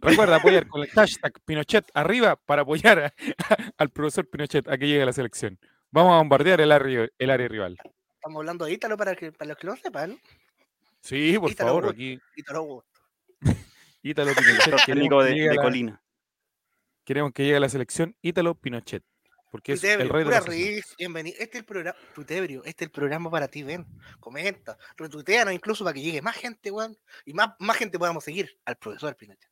Recuerda 0.00 0.36
apoyar 0.36 0.66
con 0.68 0.82
el 0.82 0.88
hashtag 0.90 1.32
Pinochet 1.44 1.84
arriba 1.92 2.36
para 2.36 2.62
apoyar 2.62 2.98
a- 3.00 3.14
al 3.76 3.90
profesor 3.90 4.28
Pinochet 4.28 4.68
a 4.68 4.78
que 4.78 4.86
llegue 4.86 5.02
a 5.02 5.06
la 5.06 5.12
selección. 5.12 5.58
Vamos 5.90 6.12
a 6.14 6.18
bombardear 6.18 6.60
el 6.60 6.70
área, 6.72 7.08
el 7.18 7.30
área 7.30 7.48
rival. 7.48 7.76
Estamos 8.14 8.36
hablando 8.40 8.64
de 8.64 8.72
Ítalo 8.72 8.96
para, 8.96 9.14
que, 9.16 9.32
para 9.32 9.48
los 9.50 9.58
que 9.58 9.66
no 9.66 9.76
sepan. 9.76 10.18
Sí, 11.02 11.36
por 11.38 11.50
Ítalo 11.50 11.68
favor, 11.70 11.84
Wood. 11.86 11.92
aquí 11.94 12.20
Ítalo 12.36 12.62
Wood. 12.62 12.84
Ítalo 14.02 14.32
Pinochet. 14.34 14.76
Técnico 14.86 15.22
de, 15.22 15.32
a 15.32 15.48
de 15.50 15.54
la, 15.56 15.62
Colina. 15.62 16.00
Queremos 17.08 17.32
que 17.32 17.42
llegue 17.42 17.56
a 17.56 17.60
la 17.60 17.70
selección 17.70 18.14
Ítalo 18.20 18.54
Pinochet. 18.54 19.02
Porque 19.50 19.72
es 19.72 19.82
el 19.82 20.10
rey 20.10 20.24
de 20.24 20.36
ascensos. 20.36 20.54
risa, 20.54 20.94
bienvenido. 20.98 21.36
Este 21.40 21.56
es 21.56 21.60
el 21.60 21.64
programa, 21.64 21.96
Tutebrio, 22.14 22.62
este 22.66 22.84
es 22.84 22.88
el 22.88 22.90
programa 22.92 23.30
para 23.30 23.48
ti, 23.48 23.62
ven. 23.62 23.86
Comenta, 24.20 24.76
retuiteanos 24.94 25.54
incluso 25.54 25.84
para 25.84 25.94
que 25.94 26.02
llegue 26.02 26.20
más 26.20 26.36
gente, 26.36 26.70
weón. 26.70 26.94
Y 27.24 27.32
más, 27.32 27.52
más 27.60 27.78
gente 27.78 27.98
podamos 27.98 28.22
seguir 28.24 28.50
al 28.66 28.76
profesor 28.76 29.16
Pinochet. 29.16 29.48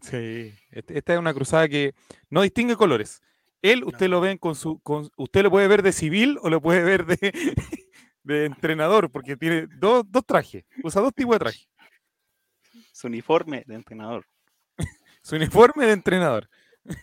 Sí, 0.00 0.54
este- 0.70 0.96
esta 0.96 1.12
es 1.12 1.18
una 1.18 1.34
cruzada 1.34 1.68
que 1.68 1.94
no 2.30 2.40
distingue 2.40 2.74
colores. 2.74 3.20
Él, 3.60 3.84
usted 3.84 4.06
No. 4.06 4.12
lo 4.12 4.20
ven 4.22 4.38
con 4.38 4.54
su, 4.54 4.78
con, 4.80 5.10
usted 5.18 5.42
lo 5.42 5.50
puede 5.50 5.68
ver 5.68 5.82
de 5.82 5.92
civil 5.92 6.38
o 6.40 6.48
lo 6.48 6.62
puede 6.62 6.82
ver 6.82 7.04
de, 7.04 7.18
de 8.22 8.46
entrenador, 8.46 9.10
porque 9.10 9.36
tiene 9.36 9.66
dos, 9.76 10.04
dos 10.08 10.24
trajes, 10.24 10.64
usa 10.82 11.02
dos 11.02 11.12
tipos 11.12 11.34
de 11.34 11.38
trajes. 11.40 11.68
Su 12.92 13.08
uniforme 13.08 13.62
de 13.66 13.74
entrenador. 13.74 14.24
Su 15.26 15.34
uniforme 15.34 15.86
de 15.86 15.92
entrenador. 15.92 16.48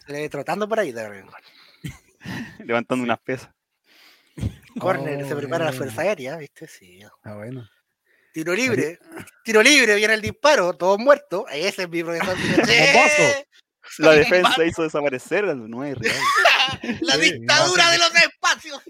Se 0.05 0.13
le 0.13 0.21
ve 0.21 0.29
trotando 0.29 0.65
por 0.65 0.79
ahí 0.79 0.93
de 0.93 1.09
rincón. 1.09 1.41
Levantando 2.65 3.03
unas 3.03 3.19
pesas. 3.19 3.49
Corner, 4.79 5.25
Oh, 5.25 5.27
se 5.27 5.35
prepara 5.35 5.65
la 5.65 5.71
bueno. 5.71 5.77
fuerza 5.85 6.03
aérea, 6.03 6.37
¿viste? 6.37 6.65
Sí. 6.65 7.01
Ah, 7.23 7.35
bueno. 7.35 7.69
Tiro 8.31 8.53
libre, 8.53 8.97
tiro 9.43 9.61
libre, 9.61 9.95
viene 9.95 10.13
el 10.13 10.21
disparo, 10.21 10.73
todos 10.73 10.99
muertos. 10.99 11.43
Ese 11.51 11.83
es 11.83 11.89
mi 11.89 12.01
profesor 12.01 12.37
Pinochet. 12.37 13.45
La 13.97 14.13
defensa 14.13 14.63
hizo 14.63 14.83
desaparecer 14.83 15.43
a 15.43 15.53
los 15.53 15.67
nueve 15.67 15.95
rivales. 15.95 17.01
La 17.01 17.17
dictadura 17.17 17.91
de 17.91 17.97
los 17.97 18.15
espacios. 18.15 18.81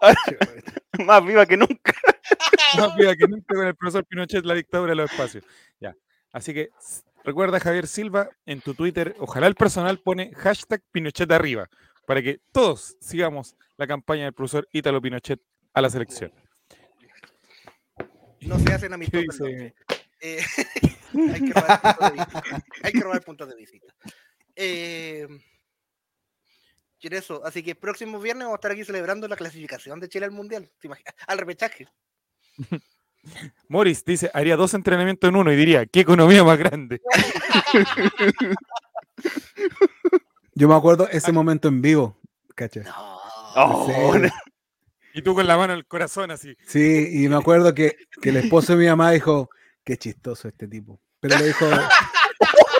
Más 1.04 1.26
viva 1.26 1.44
que 1.44 1.58
nunca. 1.58 1.92
Más 2.78 2.96
viva 2.96 3.14
que 3.14 3.28
nunca 3.28 3.54
con 3.54 3.66
el 3.66 3.76
profesor 3.76 4.06
Pinochet, 4.06 4.46
la 4.46 4.54
dictadura 4.54 4.92
de 4.92 4.96
los 4.96 5.10
espacios. 5.10 5.44
Ya. 5.78 5.94
Así 6.32 6.54
que 6.54 6.70
recuerda, 7.28 7.60
Javier 7.60 7.86
Silva, 7.86 8.30
en 8.46 8.60
tu 8.62 8.74
Twitter, 8.74 9.14
ojalá 9.18 9.46
el 9.46 9.54
personal 9.54 10.00
pone 10.00 10.32
hashtag 10.34 10.82
Pinochet 10.90 11.30
arriba, 11.30 11.68
para 12.06 12.22
que 12.22 12.40
todos 12.52 12.96
sigamos 13.00 13.54
la 13.76 13.86
campaña 13.86 14.24
del 14.24 14.32
profesor 14.32 14.66
Ítalo 14.72 15.00
Pinochet 15.00 15.40
a 15.74 15.82
la 15.82 15.90
selección. 15.90 16.32
No 18.40 18.58
se 18.58 18.72
hacen 18.72 18.88
¿Qué 18.88 18.94
amistosos. 18.94 19.46
Eh, 19.46 19.74
hay, 21.12 21.40
que 21.40 21.52
robar 21.52 21.80
puntos 21.82 22.10
de 22.10 22.16
vista. 22.16 22.42
hay 22.82 22.92
que 22.92 23.00
robar 23.00 23.22
puntos 23.22 23.48
de 23.48 23.56
visita. 23.56 23.94
Eh, 24.56 25.28
y 27.00 27.14
eso, 27.14 27.44
así 27.44 27.62
que 27.62 27.72
el 27.72 27.76
próximo 27.76 28.18
viernes 28.18 28.46
vamos 28.46 28.56
a 28.56 28.58
estar 28.58 28.72
aquí 28.72 28.84
celebrando 28.84 29.28
la 29.28 29.36
clasificación 29.36 30.00
de 30.00 30.08
Chile 30.08 30.24
al 30.24 30.32
Mundial. 30.32 30.70
¿te 30.80 30.86
imaginas? 30.88 31.14
Al 31.26 31.38
repechaje. 31.38 31.88
Morris 33.68 34.04
dice, 34.04 34.30
haría 34.32 34.56
dos 34.56 34.74
entrenamientos 34.74 35.28
en 35.28 35.36
uno 35.36 35.52
y 35.52 35.56
diría, 35.56 35.86
¿qué 35.86 36.00
economía 36.00 36.44
más 36.44 36.58
grande? 36.58 37.00
Yo 40.54 40.68
me 40.68 40.74
acuerdo 40.74 41.08
ese 41.10 41.32
momento 41.32 41.68
en 41.68 41.82
vivo, 41.82 42.18
¿cachai? 42.54 42.84
No. 42.84 43.18
Oh, 43.54 44.14
Sí. 44.14 44.28
Y 45.14 45.22
tú 45.22 45.34
con 45.34 45.46
la 45.46 45.56
mano 45.56 45.72
en 45.72 45.78
el 45.78 45.86
corazón 45.86 46.30
así. 46.30 46.54
Sí, 46.66 47.24
y 47.24 47.28
me 47.28 47.36
acuerdo 47.36 47.74
que, 47.74 47.96
que 48.22 48.28
el 48.28 48.36
esposo 48.36 48.74
de 48.74 48.78
mi 48.78 48.86
mamá 48.86 49.10
dijo, 49.10 49.48
qué 49.82 49.96
chistoso 49.96 50.46
este 50.48 50.68
tipo. 50.68 51.00
Pero 51.18 51.38
lo 51.38 51.44
dijo, 51.44 51.66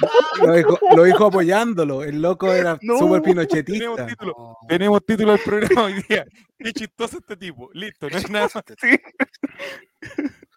lo 0.47 0.53
dijo, 0.55 0.79
lo 0.97 1.03
dijo 1.05 1.27
apoyándolo. 1.27 2.03
El 2.05 2.21
loco 2.23 2.53
era 2.53 2.79
No. 2.83 2.99
súper 2.99 3.23
Tenemos 3.23 3.47
pinochetista. 3.47 4.07
título, 4.07 4.57
tenemos 4.69 5.05
título 5.07 5.33
del 5.33 5.41
programa 5.43 5.85
hoy 5.85 6.03
día. 6.09 6.27
Qué 6.59 6.73
chistoso 6.73 7.19
este 7.19 7.37
tipo. 7.37 7.71
Listo, 7.73 8.09
no 8.11 8.17
es 8.19 8.31
nada 8.31 8.49
más. 8.55 8.65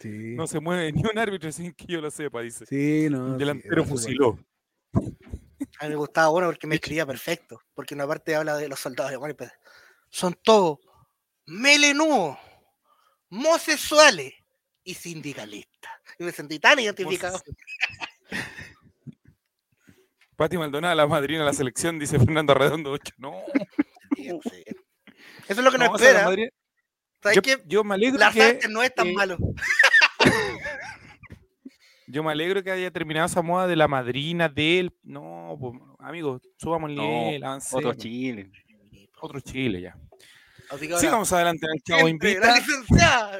Sí, 0.00 0.34
No 0.36 0.46
se 0.46 0.60
mueve 0.60 0.92
ni 0.92 1.02
un 1.02 1.18
árbitro 1.18 1.50
sin 1.50 1.72
que 1.72 1.86
yo 1.86 1.98
lo 2.00 2.10
sepa, 2.10 2.42
dice. 2.42 2.66
sí, 2.66 3.08
no. 3.10 3.28
El 3.28 3.32
sí, 3.34 3.38
delantero 3.38 3.84
fusiló. 3.86 4.38
A 4.92 5.84
mí 5.84 5.88
me 5.88 5.94
gustaba 5.96 6.28
bueno 6.28 6.48
porque 6.48 6.66
me 6.66 6.74
escribía 6.74 7.06
perfecto. 7.06 7.58
Porque 7.74 7.94
una 7.94 8.06
parte 8.06 8.34
habla 8.36 8.56
de 8.58 8.68
los 8.68 8.78
soldados 8.78 9.10
de 9.12 9.16
Guanipe. 9.16 9.50
Son 10.10 10.36
todos 10.42 10.78
melenudos, 11.46 12.36
homosexuales 13.30 14.34
y 14.84 14.92
sindicalistas. 14.94 15.92
Y 16.18 16.24
me 16.24 16.32
sentí 16.32 16.58
tan 16.58 16.78
identificado. 16.80 17.40
Pati 20.36 20.58
Maldonado, 20.58 20.94
la 20.94 21.06
madrina 21.06 21.40
de 21.40 21.46
la 21.46 21.52
selección, 21.52 21.98
dice 21.98 22.18
Fernando 22.18 22.54
Redondo 22.54 22.90
8. 22.92 23.14
No, 23.18 23.34
Sí, 24.16 24.28
sí. 24.42 24.64
Eso 25.48 25.60
es 25.60 25.64
lo 25.64 25.70
que 25.70 25.78
nos 25.78 25.88
no, 25.88 25.94
o 25.94 25.98
sea, 25.98 26.06
la 26.06 26.10
espera. 26.20 26.24
madrina- 26.28 26.50
¿Sabes 27.22 27.36
yo, 27.36 27.42
qué? 27.42 27.62
yo 27.66 27.84
me 27.84 27.94
alegro 27.94 28.18
Las 28.18 28.34
que, 28.34 28.60
no 28.68 28.82
es 28.82 28.94
tan 28.94 29.08
eh, 29.08 29.12
malo. 29.14 29.36
yo 32.06 32.22
me 32.22 32.32
alegro 32.32 32.62
que 32.62 32.70
haya 32.70 32.90
terminado 32.90 33.26
esa 33.26 33.42
moda 33.42 33.66
de 33.66 33.76
la 33.76 33.88
madrina 33.88 34.48
de 34.48 34.80
él. 34.80 34.92
No, 35.02 35.56
pues, 35.58 35.72
amigos, 36.00 36.42
subamos 36.58 36.90
el 36.90 36.96
No, 36.96 37.02
nivel, 37.02 37.42
otro. 37.72 37.94
Chile. 37.94 38.50
Otro 39.20 39.40
Chile 39.40 39.80
ya. 39.80 39.96
Así 40.70 40.86
que 40.86 40.92
ahora, 40.94 41.00
Sigamos 41.00 41.32
adelante 41.32 41.66
el 41.72 41.82
Chavo 41.82 42.08
Invita. 42.08 42.40
la 42.46 42.56
licenciada. 42.56 43.38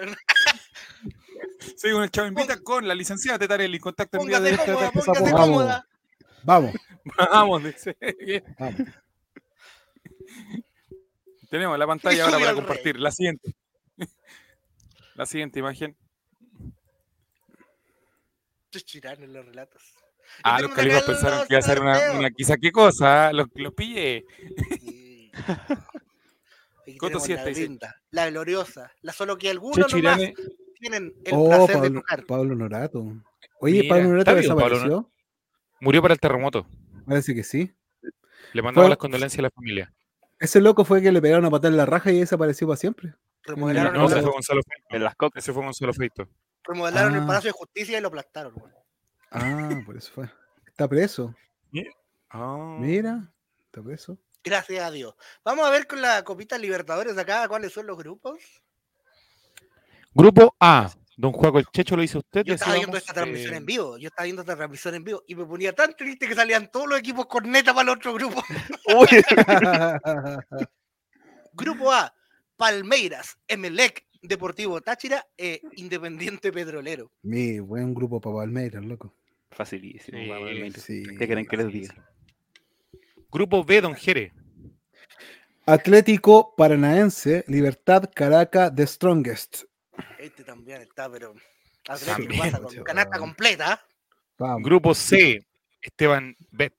Sigo 1.76 1.98
en 1.98 2.04
el 2.04 2.10
Chavo 2.10 2.28
Invita 2.28 2.58
con 2.62 2.86
la 2.88 2.94
licenciada 2.94 3.38
Tetarelli. 3.38 3.78
Contacto 3.78 4.18
en 4.18 4.26
vía 4.26 4.38
cómoda, 4.38 4.50
desde 4.50 4.90
póngase 4.92 5.30
cómoda. 5.32 5.86
Vamos, 6.44 6.74
Vamos, 7.32 7.64
dice. 7.64 7.96
vamos. 8.58 8.80
Tenemos 11.50 11.78
la 11.78 11.86
pantalla 11.86 12.24
ahora 12.24 12.38
para 12.38 12.54
compartir. 12.54 12.98
La 12.98 13.10
siguiente. 13.10 13.54
La 15.14 15.26
siguiente 15.26 15.60
imagen. 15.60 15.96
Chirán 18.70 19.22
en 19.22 19.32
los 19.32 19.46
relatos. 19.46 19.94
Ah, 20.42 20.60
los 20.60 20.72
acá 20.72 20.82
pensaron 21.06 21.46
que 21.46 21.54
iba 21.54 21.58
a 21.60 21.62
ser 21.62 21.80
una, 21.80 22.12
una 22.18 22.30
quizá 22.30 22.56
qué 22.56 22.72
cosa. 22.72 23.32
Los, 23.32 23.46
los 23.54 23.72
pillé. 23.72 24.24
Sí. 24.80 25.30
Coto 26.98 27.18
la 27.28 27.44
linda, 27.46 28.02
la 28.10 28.28
gloriosa, 28.30 28.92
la 29.02 29.12
solo 29.12 29.38
que 29.38 29.50
algunos 29.50 29.92
nomás 29.94 30.18
tienen 30.80 31.14
el 31.24 31.32
Oh, 31.32 31.48
placer 31.48 31.76
de 31.76 31.80
Pablo, 31.82 32.00
tocar. 32.00 32.26
Pablo 32.26 32.54
Norato. 32.56 33.04
Oye, 33.60 33.82
Mira, 33.82 33.94
Pablo 33.94 34.08
Norato 34.10 34.34
vivo 34.34 34.56
Pablo 34.56 34.64
desapareció. 34.76 35.10
Murió 35.80 36.00
para 36.02 36.14
el 36.14 36.20
terremoto. 36.20 36.66
Parece 37.06 37.34
que 37.34 37.42
sí. 37.44 37.72
Le 38.52 38.62
mandamos 38.62 38.84
Fue- 38.84 38.88
las 38.90 38.98
condolencias 38.98 39.38
a 39.38 39.42
la 39.42 39.50
familia. 39.50 39.92
Ese 40.38 40.60
loco 40.60 40.84
fue 40.84 41.00
que 41.02 41.12
le 41.12 41.22
pegaron 41.22 41.44
a 41.44 41.50
patar 41.50 41.70
en 41.70 41.76
la 41.76 41.86
raja 41.86 42.10
y 42.10 42.18
desapareció 42.20 42.66
para 42.66 42.76
siempre. 42.76 43.14
Remodelaron, 43.44 43.92
No, 43.94 44.00
el, 44.00 44.04
ese 44.06 44.10
palacio, 44.14 44.22
fue 44.26 44.32
Gonzalo 44.34 44.60
Feito. 44.62 44.96
En 44.96 45.04
las 45.04 45.14
cocas. 45.16 45.42
Ese 45.44 45.52
fue 45.52 45.62
Gonzalo 45.64 45.92
Feito. 45.94 46.28
remodelaron 46.64 47.14
el 47.14 47.22
Ah. 47.22 47.26
Palacio 47.26 47.48
de 47.48 47.52
Justicia 47.58 47.98
y 47.98 48.00
lo 48.00 48.08
aplastaron. 48.08 48.54
güey. 48.54 48.72
Ah, 49.30 49.80
por 49.84 49.96
eso 49.96 50.10
fue. 50.12 50.28
Está 50.66 50.88
preso. 50.88 51.34
Ah. 52.30 52.76
Mira, 52.80 53.30
está 53.66 53.82
preso. 53.82 54.18
Gracias 54.42 54.82
a 54.84 54.90
Dios. 54.90 55.14
Vamos 55.44 55.66
a 55.66 55.70
ver 55.70 55.86
con 55.86 56.00
la 56.02 56.22
copita 56.24 56.58
Libertadores 56.58 57.16
acá 57.18 57.46
cuáles 57.48 57.72
son 57.72 57.86
los 57.86 57.96
grupos. 57.96 58.38
Grupo 60.14 60.54
A. 60.60 60.90
Don 61.16 61.32
Juaco 61.32 61.58
el 61.58 61.66
Checho 61.66 61.96
lo 61.96 62.02
hizo 62.02 62.18
usted. 62.18 62.44
Yo 62.44 62.54
estaba 62.54 62.74
viendo 62.74 62.96
esta 62.96 63.12
transmisión 63.12 63.54
eh, 63.54 63.58
en 63.58 63.66
vivo. 63.66 63.98
Yo 63.98 64.08
estaba 64.08 64.24
viendo 64.24 64.42
esta 64.42 64.56
transmisión 64.56 64.94
en 64.96 65.04
vivo 65.04 65.22
y 65.26 65.34
me 65.34 65.44
ponía 65.44 65.72
tan 65.72 65.94
triste 65.94 66.26
que 66.26 66.34
salían 66.34 66.70
todos 66.70 66.88
los 66.88 66.98
equipos 66.98 67.26
con 67.26 67.50
neta 67.50 67.72
para 67.72 67.92
el 67.92 67.96
otro 67.96 68.14
grupo. 68.14 68.42
Grupo 71.52 71.92
A, 71.92 72.12
Palmeiras, 72.56 73.38
Emelec, 73.46 74.04
Deportivo 74.20 74.80
Táchira 74.80 75.24
e 75.36 75.60
Independiente 75.76 76.50
Petrolero. 76.50 77.12
Mi 77.22 77.60
buen 77.60 77.94
grupo 77.94 78.20
para 78.20 78.36
Palmeiras, 78.36 78.84
loco. 78.84 79.14
Facilísimo. 79.50 80.18
Sí, 80.76 81.04
¿Qué 81.16 81.26
quieren 81.26 81.46
que 81.46 81.56
les 81.56 81.72
diga? 81.72 81.94
Grupo 83.30 83.64
B, 83.64 83.80
Don 83.80 83.94
Jere. 83.94 84.32
Atlético 85.66 86.54
Paranaense, 86.56 87.44
Libertad, 87.46 88.10
Caracas, 88.14 88.74
The 88.74 88.86
Strongest. 88.86 89.64
Este 90.18 90.44
también 90.44 90.82
está, 90.82 91.10
pero 91.10 91.34
Atlético 91.88 92.16
También, 92.16 92.40
pasa 92.40 92.60
con 92.60 92.84
canasta 92.84 93.18
completa. 93.18 93.86
Vamos. 94.38 94.62
Grupo 94.62 94.94
C, 94.94 95.44
Esteban 95.80 96.36
Bet. 96.50 96.74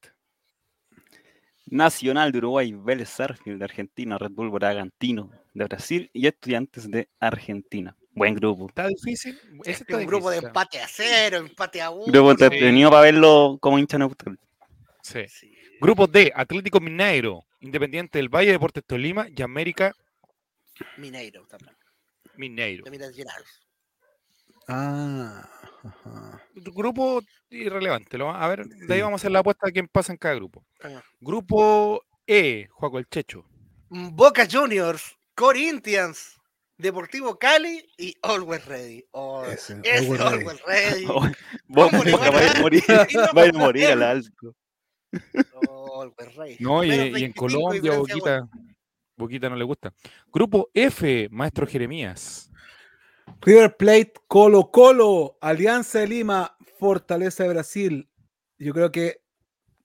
Nacional 1.67 2.32
de 2.32 2.38
Uruguay, 2.38 2.73
Vélez 2.73 3.10
Sarfield 3.10 3.58
de 3.60 3.65
Argentina, 3.65 4.17
Red 4.17 4.32
Bull 4.32 4.51
Bragantino 4.51 5.32
de 5.54 5.65
Brasil 5.65 6.10
y 6.13 6.28
Estudiantes 6.28 6.89
de 6.89 7.10
Argentina. 7.19 7.95
Buen 8.12 8.36
grupo. 8.36 8.67
Está 8.67 8.88
difícil. 8.88 9.38
Ese 9.62 9.71
Este 9.71 9.84
está 9.84 9.97
un 9.97 10.06
grupo 10.06 10.30
de 10.30 10.38
empate 10.38 10.80
a 10.80 10.88
cero, 10.88 11.38
empate 11.38 11.82
a 11.82 11.89
uno. 11.89 12.06
Grupo 12.06 12.32
entretenido 12.32 12.89
para 12.89 13.01
verlo 13.01 13.58
como 13.60 13.80
hincha 13.80 13.97
neutral. 13.97 14.39
Sí. 15.01 15.28
Sí. 15.28 15.56
Grupo 15.82 16.08
D, 16.08 16.32
Atlético 16.34 16.80
Mineiro, 16.80 17.43
Independiente 17.60 18.19
del 18.19 18.30
Valle, 18.30 18.51
Deportes 18.51 18.84
Tolima 18.86 19.28
y 19.36 19.41
América 19.41 19.93
Mineiro 20.97 21.45
también. 21.47 21.75
Mineiro. 22.37 22.83
de 22.83 22.91
Minas 22.91 23.15
Gerais. 23.15 23.61
Ah, 24.67 25.47
ajá. 25.83 26.43
Grupo 26.55 27.21
irrelevante. 27.49 28.17
Lo, 28.17 28.31
a 28.31 28.47
ver, 28.47 28.65
de 28.65 28.93
ahí 28.93 29.01
vamos 29.01 29.19
a 29.19 29.21
hacer 29.21 29.31
la 29.31 29.39
apuesta 29.39 29.67
de 29.67 29.73
quién 29.73 29.87
pasa 29.87 30.11
en 30.11 30.17
cada 30.17 30.35
grupo. 30.35 30.65
Ah. 30.83 31.03
Grupo 31.19 32.03
E, 32.25 32.67
Juaco 32.71 32.97
el 32.97 33.07
Checho. 33.07 33.45
Boca 33.89 34.47
Juniors, 34.51 35.15
Corinthians, 35.35 36.39
Deportivo 36.77 37.37
Cali 37.37 37.87
y 37.97 38.15
Always 38.23 38.65
Ready. 38.65 39.05
Oh, 39.11 39.45
Ese, 39.45 39.79
ese 39.83 40.21
Always 40.21 40.61
Ready. 40.65 41.05
Always 41.05 41.35
Ready. 41.35 41.35
Vos 41.67 41.89
¿Cómo 41.91 42.03
le 42.03 42.11
Boca, 42.11 42.31
va 42.31 42.51
a 42.51 42.61
morir, 42.61 42.83
va 43.37 43.43
a 43.43 43.51
morir 43.53 43.85
al 43.87 44.03
alto. 44.03 44.55
Always 45.69 46.36
Ready. 46.36 46.57
No, 46.59 46.83
y, 46.83 46.91
en 46.91 47.13
25 47.13 47.36
Colombia, 47.36 47.95
gol. 47.95 48.49
Boquita, 49.18 49.49
no 49.49 49.55
le 49.55 49.63
gusta. 49.63 49.93
Grupo 50.32 50.70
F, 50.74 51.30
Maestro 51.32 51.66
Jeremías. 51.66 52.51
River 53.41 53.76
Plate, 53.78 54.13
Colo 54.28 54.72
Colo, 54.72 55.38
Alianza 55.41 55.99
de 55.99 56.07
Lima, 56.07 56.55
Fortaleza 56.80 57.43
de 57.43 57.49
Brasil. 57.49 58.09
Yo 58.57 58.74
creo 58.74 58.91
que 58.91 59.22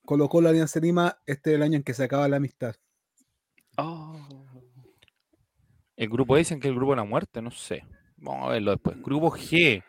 Colo 0.05 0.29
Colo, 0.29 0.49
Alianza 0.49 0.81
de 0.81 0.87
Lima, 0.87 1.19
este 1.27 1.51
es 1.51 1.57
el 1.57 1.63
año 1.63 1.77
en 1.77 1.83
que 1.83 1.95
se 1.95 2.05
acaba 2.05 2.29
la 2.29 2.37
amistad. 2.37 2.75
Oh. 3.77 4.47
El 5.97 6.09
grupo 6.09 6.37
dicen 6.37 6.61
que 6.61 6.69
el 6.69 6.75
grupo 6.75 6.93
de 6.93 6.97
la 6.97 7.05
muerte, 7.05 7.43
no 7.43 7.51
sé. 7.51 7.85
Vamos 8.17 8.49
a 8.49 8.53
verlo 8.53 8.73
después. 8.73 9.01
Grupo 9.01 9.31
G. 9.31 9.83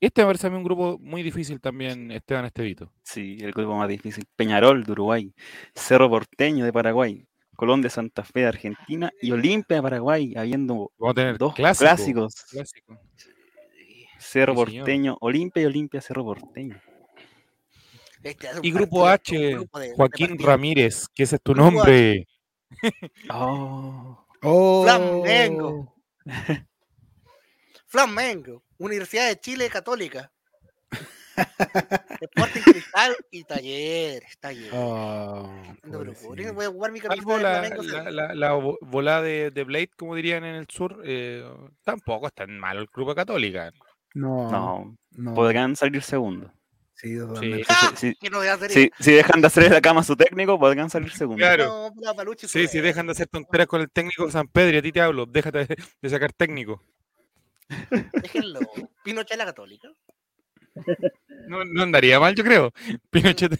Este 0.00 0.22
me 0.22 0.26
parece 0.26 0.48
a 0.48 0.50
mí 0.50 0.56
un 0.56 0.64
grupo 0.64 0.98
muy 0.98 1.22
difícil 1.22 1.60
también, 1.60 2.10
Esteban 2.10 2.44
Estevito. 2.44 2.92
Sí, 3.02 3.38
el 3.40 3.52
grupo 3.52 3.76
más 3.76 3.88
difícil. 3.88 4.24
Peñarol 4.34 4.82
de 4.82 4.92
Uruguay, 4.92 5.34
Cerro 5.74 6.10
Porteño 6.10 6.64
de 6.64 6.72
Paraguay, 6.72 7.24
Colón 7.62 7.80
de 7.80 7.90
Santa 7.90 8.24
Fe 8.24 8.40
de 8.40 8.46
Argentina 8.46 9.12
y 9.20 9.30
Olimpia 9.30 9.76
de 9.76 9.82
Paraguay, 9.84 10.34
habiendo 10.36 10.90
dos 11.38 11.54
clásico, 11.54 11.84
clásicos. 11.84 12.34
clásico. 12.50 12.98
Cerro 14.18 14.52
Sí. 14.66 14.78
Porteño, 14.78 15.16
Olimpia 15.20 15.62
y 15.62 15.66
Olimpia 15.66 16.00
Cerro 16.00 16.24
Porteño. 16.24 16.82
Este 18.20 18.48
Y 18.62 18.72
grupo 18.72 19.04
partido, 19.04 19.42
H, 19.46 19.54
grupo 19.54 19.78
de- 19.78 19.88
de 19.90 19.94
Joaquín. 19.94 20.38
Ramírez, 20.40 21.06
que 21.14 21.22
ese 21.22 21.36
es 21.36 21.42
tu 21.42 21.52
Grupo 21.52 21.70
nombre. 21.70 22.26
Oh. 23.30 24.26
Oh. 24.42 24.82
Flamengo. 24.82 25.94
Flamengo, 27.86 28.64
Universidad 28.78 29.28
de 29.28 29.38
Chile 29.38 29.68
Católica. 29.68 30.32
Sporting 32.20 32.60
Cristal 32.60 33.16
y 33.30 33.44
Talleres, 33.44 34.38
Talleres. 34.38 34.72
Oh, 34.74 35.50
No, 35.84 35.98
voy 36.54 36.64
a 36.64 36.68
jugar 36.70 36.92
mi 36.92 37.00
camiseta 37.00 37.36
la, 37.38 37.62
la, 37.70 38.10
la- 38.10 38.34
la 38.34 38.54
vo- 38.56 38.78
volada 38.80 39.22
de, 39.22 39.50
de 39.50 39.64
Blade, 39.64 39.90
como 39.96 40.14
dirían 40.14 40.44
en 40.44 40.54
el 40.56 40.66
sur, 40.68 41.02
eh, 41.04 41.44
tampoco 41.84 42.26
es 42.28 42.32
tan 42.34 42.58
malo 42.58 42.80
el 42.80 42.88
Club 42.90 43.14
Católica. 43.14 43.72
No, 44.14 44.50
No, 44.50 44.96
no. 45.12 45.34
podrían 45.34 45.74
salir 45.76 46.02
segundos. 46.02 46.50
Sí. 46.94 47.16
Sí. 47.96 48.14
Si, 48.68 48.90
si- 49.00 49.12
dejan 49.12 49.40
de 49.40 49.46
hacer 49.48 49.72
la 49.72 49.80
cama 49.80 50.02
a 50.02 50.04
su 50.04 50.14
técnico, 50.14 50.56
podrían 50.58 50.88
salir 50.88 51.10
segundos. 51.10 51.38
Claro. 51.40 51.90
Sí, 52.46 52.68
si 52.68 52.80
dejan 52.80 53.06
de 53.06 53.12
hacer 53.12 53.26
tonteras 53.26 53.66
con 53.66 53.80
el 53.80 53.90
técnico 53.90 54.30
San 54.30 54.46
Pedro, 54.46 54.76
y 54.76 54.78
a 54.78 54.82
ti 54.82 54.92
te 54.92 55.00
hablo, 55.00 55.26
déjate 55.26 55.66
de, 55.66 55.76
de 56.00 56.08
sacar 56.10 56.32
técnico. 56.32 56.80
Déjenlo. 57.90 58.60
Pinochet 59.02 59.36
la 59.36 59.46
Católica. 59.46 59.88
No, 61.48 61.64
no 61.64 61.82
andaría 61.82 62.18
mal, 62.20 62.34
yo 62.34 62.44
creo. 62.44 62.72
Pinochet. 63.10 63.58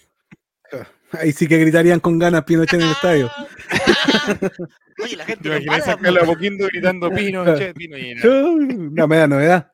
Ahí 1.13 1.33
sí 1.33 1.47
que 1.47 1.59
gritarían 1.59 2.01
con 2.01 2.19
ganas 2.19 2.45
Pinochet 2.45 2.81
en 2.81 2.87
el 2.87 2.93
estadio. 2.93 3.31
Oye, 5.03 5.17
la 5.17 5.25
gente 5.25 5.43
¿Te 5.43 5.49
no 5.49 5.55
imaginas 5.57 5.81
para, 5.81 5.93
sacarlo 5.97 6.21
a 6.21 6.25
pues. 6.25 6.37
Poquindo 6.37 6.67
gritando 6.67 7.11
Pinochet, 7.11 7.75
Pinochet? 7.77 8.25
Una 8.25 9.07
media 9.07 9.27
novedad. 9.27 9.73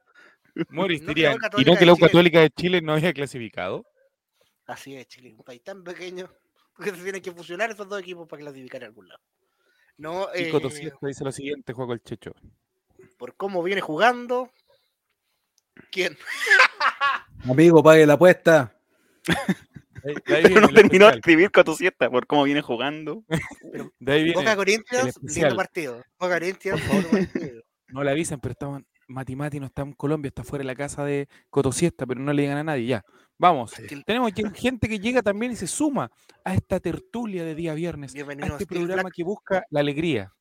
Morris 0.71 1.07
diría, 1.07 1.37
¿y 1.57 1.65
no 1.65 1.77
que 1.77 1.87
la 1.87 1.93
U 1.93 1.97
Chile". 1.97 2.09
Católica 2.09 2.41
de 2.41 2.51
Chile 2.51 2.81
no 2.83 2.95
había 2.95 3.13
clasificado? 3.13 3.85
Así 4.67 4.97
es, 4.97 5.07
Chile, 5.07 5.35
un 5.37 5.45
país 5.45 5.63
tan 5.63 5.85
pequeño 5.85 6.29
que 6.83 6.91
se 6.91 7.03
tienen 7.03 7.23
que 7.23 7.33
fusionar 7.33 7.71
esos 7.71 7.89
dos 7.89 8.01
equipos 8.01 8.27
para 8.29 8.43
clasificar 8.43 8.83
a 8.83 8.87
algún 8.87 9.09
lado. 9.09 9.21
No, 9.99 10.29
Y 10.35 10.43
eh, 10.43 10.71
Siesta 10.71 11.07
dice 11.07 11.25
lo 11.25 11.33
siguiente, 11.33 11.73
juego 11.73 11.93
el 11.93 12.03
Checho. 12.03 12.33
por 13.17 13.37
cómo 13.37 13.63
viene 13.63 13.81
jugando. 13.81 14.51
¿Quién? 15.91 16.17
Amigo, 17.49 17.83
pague 17.83 18.07
la 18.07 18.15
apuesta. 18.15 18.75
Pero 20.25 20.61
no 20.61 20.69
terminó 20.69 21.07
de 21.09 21.17
escribir 21.17 21.51
con 21.51 21.65
tu 21.65 21.75
siesta 21.75 22.09
por 22.09 22.27
cómo 22.27 22.45
viene 22.45 22.63
jugando. 22.63 23.25
de 23.99 24.13
ahí 24.13 24.23
viene- 24.25 24.39
Boca 24.39 24.57
Corinthians, 24.57 25.19
lindo 25.23 25.57
partido. 25.57 26.03
Boca 26.19 26.35
Corinthians, 26.35 26.81
otro 26.91 27.11
partido. 27.11 27.63
no 27.89 28.05
le 28.05 28.11
avisan, 28.11 28.41
pero 28.41 28.53
estaban, 28.53 28.87
Mati 29.09 29.35
Mati 29.37 29.59
no 29.61 29.67
está 29.67 29.83
en 29.83 29.93
Colombia, 29.95 30.29
está 30.29 30.45
fuera 30.45 30.63
de 30.63 30.67
la 30.67 30.75
casa 30.77 31.05
de 31.05 31.29
Cotosiesta, 31.51 32.07
pero 32.07 32.21
no 32.21 32.33
le 32.33 32.43
digan 32.43 32.59
a 32.59 32.65
nadie, 32.65 32.87
ya. 32.87 33.05
Vamos, 33.39 33.73
Sí. 33.73 34.03
tenemos 34.05 34.33
gente 34.55 34.89
que 34.89 34.99
llega 34.99 35.23
también 35.23 35.53
y 35.53 35.57
se 35.57 35.67
suma 35.67 36.11
a 36.45 36.55
esta 36.55 36.81
tertulia 36.81 37.45
de 37.45 37.55
día 37.55 37.75
viernes, 37.75 38.13
a 38.13 38.15
Bienvenido 38.15 38.53
este 38.55 38.65
Steel 38.65 38.81
programa 38.81 39.03
Black. 39.05 39.15
que 39.15 39.25
busca 39.25 39.65
la 39.71 39.81
alegría. 39.81 40.33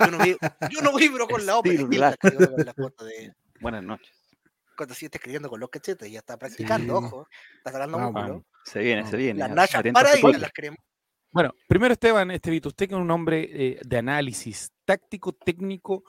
Yo 0.00 0.10
no, 0.10 0.18
vi, 0.18 0.36
yo 0.70 0.80
no 0.82 0.94
vibro 0.94 1.26
con 1.26 1.44
la 1.46 1.56
ópera. 1.58 1.84
Buenas 3.60 3.82
noches. 3.82 4.10
Cuando 4.76 4.94
está 4.94 5.18
escribiendo 5.18 5.48
con 5.48 5.60
los 5.60 5.68
cachetes, 5.70 6.10
ya 6.10 6.18
está 6.18 6.36
practicando, 6.36 6.98
Sí. 7.00 7.04
ojo. 7.06 7.28
Está 7.58 7.72
sacando 7.72 7.98
Vamos. 7.98 8.12
músculo. 8.14 8.44
Se 8.64 8.78
viene, 8.80 9.02
No. 9.02 9.08
se 9.08 9.16
viene. 9.16 9.38
Las 9.40 9.50
nachas 9.50 9.82
para 9.92 10.18
y 10.18 10.32
las 10.38 10.52
queremos. 10.52 10.78
Bueno, 11.30 11.52
primero 11.68 11.92
Esteban, 11.92 12.30
Estevito, 12.30 12.68
usted 12.68 12.88
que 12.88 12.94
es 12.94 13.00
un 13.00 13.10
hombre 13.10 13.48
eh, 13.50 13.80
de 13.84 13.98
análisis 13.98 14.70
táctico, 14.84 15.32
técnico, 15.32 16.04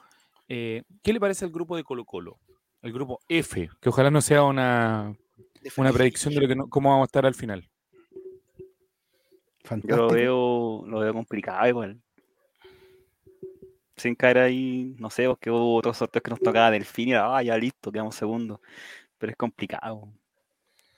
eh, 0.47 0.84
¿qué 1.01 1.11
le 1.13 1.20
parece 1.20 1.45
al 1.45 1.51
grupo 1.51 1.76
de 1.76 1.84
Colo 1.84 2.05
Colo? 2.05 2.39
El 2.84 2.93
grupo 2.93 3.20
F, 3.28 3.70
que 3.82 3.89
ojalá 3.89 4.11
no 4.11 4.22
sea 4.22 4.43
una, 4.43 5.16
una 5.78 5.91
predicción 5.91 6.34
de 6.36 6.41
lo 6.41 6.47
que 6.47 6.55
no- 6.55 6.70
cómo 6.70 6.89
vamos 6.91 7.05
a 7.05 7.09
estar 7.09 7.26
al 7.26 7.34
final. 7.34 7.68
Yo 9.84 9.97
lo 9.97 10.09
veo, 10.09 10.84
lo 10.86 10.99
veo 10.99 11.13
complicado 11.13 11.68
igual. 11.68 11.99
Sin 13.97 14.15
caer 14.15 14.39
ahí, 14.39 14.95
no 14.99 15.09
sé, 15.09 15.27
porque 15.27 15.49
hubo 15.49 15.75
otros 15.75 15.97
sorteos 15.97 16.23
que 16.23 16.31
nos 16.31 16.39
tocaba 16.39 16.71
Delfín 16.71 17.09
y 17.09 17.11
era, 17.13 17.35
ah, 17.35 17.41
ya 17.41 17.57
listo, 17.57 17.91
quedamos 17.91 18.15
segundos. 18.15 18.59
Pero 19.17 19.31
es 19.31 19.37
complicado. 19.37 20.09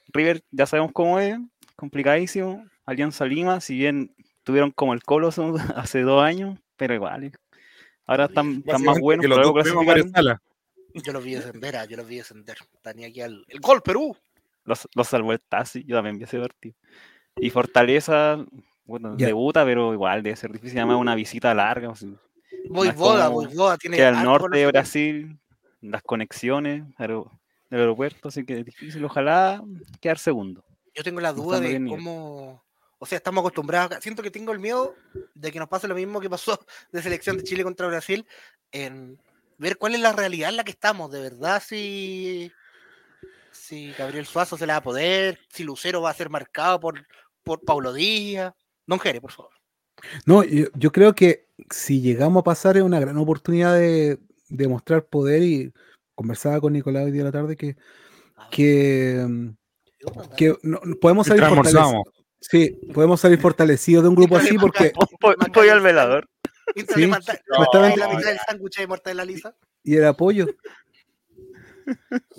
River, 0.10 0.44
ya 0.52 0.66
sabemos 0.66 0.92
cómo 0.94 1.20
es, 1.20 1.38
complicadísimo. 1.76 2.66
Alianza 2.86 3.26
Lima, 3.26 3.62
si 3.62 3.78
bien 3.78 4.16
tuvieron 4.44 4.72
como 4.72 4.94
el 4.94 5.04
Colo 5.04 5.28
hace, 5.28 6.02
dos 6.02 6.24
años, 6.24 6.58
pero 6.76 6.96
igual. 6.96 7.32
Ahora 8.06 8.26
están, 8.26 8.64
están 8.66 8.84
más 8.84 9.00
buenos, 9.00 9.26
que 9.26 9.52
clasificaron. 9.54 10.10
Sala. 10.12 10.42
Yo 10.94 11.14
los 11.14 11.24
vi 11.24 11.36
descender, 11.36 11.76
ah, 11.76 11.86
yo 11.86 11.98
los 11.98 12.08
vi 12.08 12.18
descender. 12.18 12.58
Tenía 12.82 13.08
aquí 13.08 13.22
al, 13.22 13.46
el 13.48 13.60
gol 13.60 13.82
Perú. 13.82 14.16
Los, 14.64 14.88
los 14.96 15.08
salvó 15.08 15.34
el 15.34 15.40
Tassi, 15.40 15.84
yo 15.84 15.96
también 15.96 16.18
vi 16.18 16.24
ese 16.24 16.40
partido. 16.40 16.76
Y 17.36 17.50
Fortaleza, 17.50 18.44
bueno, 18.86 19.16
debuta, 19.16 19.64
pero 19.64 19.94
igual 19.94 20.24
debe 20.24 20.36
ser 20.36 20.52
difícil, 20.52 20.80
además 20.80 20.98
una 20.98 21.16
visita 21.16 21.54
larga. 21.54 21.90
o 21.90 21.96
sea, 21.96 22.10
Voy 22.70 22.92
boda. 22.92 23.78
Tiene 23.78 23.98
queda 23.98 24.20
al 24.20 24.24
norte 24.24 24.58
de. 24.58 24.66
Brasil, 24.68 25.40
las 25.82 26.02
conexiones 26.02 26.84
del 26.98 27.26
aeropuerto, 27.72 28.30
así 28.30 28.46
que 28.46 28.60
es 28.60 28.66
difícil, 28.66 29.04
ojalá 29.06 29.64
quedar 30.02 30.18
segundo. 30.18 30.64
Yo 30.94 31.04
tengo 31.04 31.22
la 31.22 31.34
duda 31.34 31.60
de 31.60 31.84
cómo. 31.88 32.64
O 33.00 33.06
sea, 33.06 33.18
estamos 33.18 33.42
acostumbrados. 33.42 33.96
Siento 34.02 34.24
que 34.24 34.32
tengo 34.32 34.52
el 34.52 34.60
miedo 34.60 34.96
de 35.36 35.52
que 35.52 35.60
nos 35.60 35.70
pase 35.70 35.88
lo 35.88 35.94
mismo 35.94 36.20
que 36.20 36.30
pasó 36.30 36.60
de 36.92 37.02
selección 37.02 37.38
de 37.38 37.44
Chile 37.44 37.64
contra 37.64 37.88
Brasil. 37.88 38.26
En 38.72 39.20
ver 39.58 39.78
cuál 39.78 39.94
es 39.94 40.02
la 40.02 40.14
realidad 40.14 40.50
en 40.50 40.58
la 40.58 40.64
que 40.64 40.72
estamos. 40.72 41.12
De 41.12 41.22
verdad, 41.22 41.62
si. 41.66 42.52
Si 43.52 43.92
Gabriel 43.94 44.26
Suazo 44.26 44.58
se 44.58 44.66
la 44.66 44.74
va 44.74 44.78
a 44.78 44.84
poder. 44.84 45.40
Si 45.50 45.64
Lucero 45.64 46.02
va 46.02 46.10
a 46.10 46.16
ser 46.16 46.30
marcado 46.30 46.80
por, 46.80 47.06
por 47.44 47.62
Paulo 47.62 47.94
Díaz. 47.94 48.54
Don 48.86 49.00
Jere, 49.00 49.22
por 49.22 49.32
favor. 49.32 49.57
No, 50.26 50.44
yo, 50.44 50.66
yo 50.76 50.92
creo 50.92 51.14
que 51.16 51.48
si 51.72 52.02
llegamos 52.02 52.42
a 52.42 52.44
pasar 52.44 52.78
es 52.78 52.84
una 52.84 53.00
gran 53.00 53.18
oportunidad 53.18 53.76
de, 53.76 54.20
de 54.50 54.68
mostrar 54.68 55.06
poder 55.06 55.42
y 55.44 55.74
conversaba 56.16 56.60
con 56.62 56.74
Nicolás 56.74 57.06
hoy 57.06 57.12
día 57.12 57.22
de 57.24 57.30
la 57.30 57.32
tarde 57.32 57.56
que, 57.56 57.76
que, 58.52 59.26
mm, 59.28 59.50
que 60.36 60.56
no- 60.64 60.80
no- 60.84 60.96
podemos 60.98 61.28
salir 61.28 61.44
fortalecidos. 61.44 61.94
Sí, 62.40 62.80
podemos 62.94 63.20
salir 63.20 63.40
fortalecidos 63.40 64.04
de 64.04 64.10
un 64.10 64.16
grupo 64.16 64.38
así 64.38 64.58
porque 64.58 64.92
Voy 65.54 65.70
al 65.70 65.82
velador. 65.82 66.30
Sí, 66.76 66.82
supuestamente- 67.06 67.98
la 67.98 68.08
mitad 68.10 68.30
del 68.30 68.38
sándwich 68.48 68.78
de 68.78 68.88
muerte 68.88 69.10
de 69.10 69.16
la 69.16 69.26
lisa. 69.26 69.56
y 69.84 69.96
era 69.96 70.10
apoyo. 70.10 70.48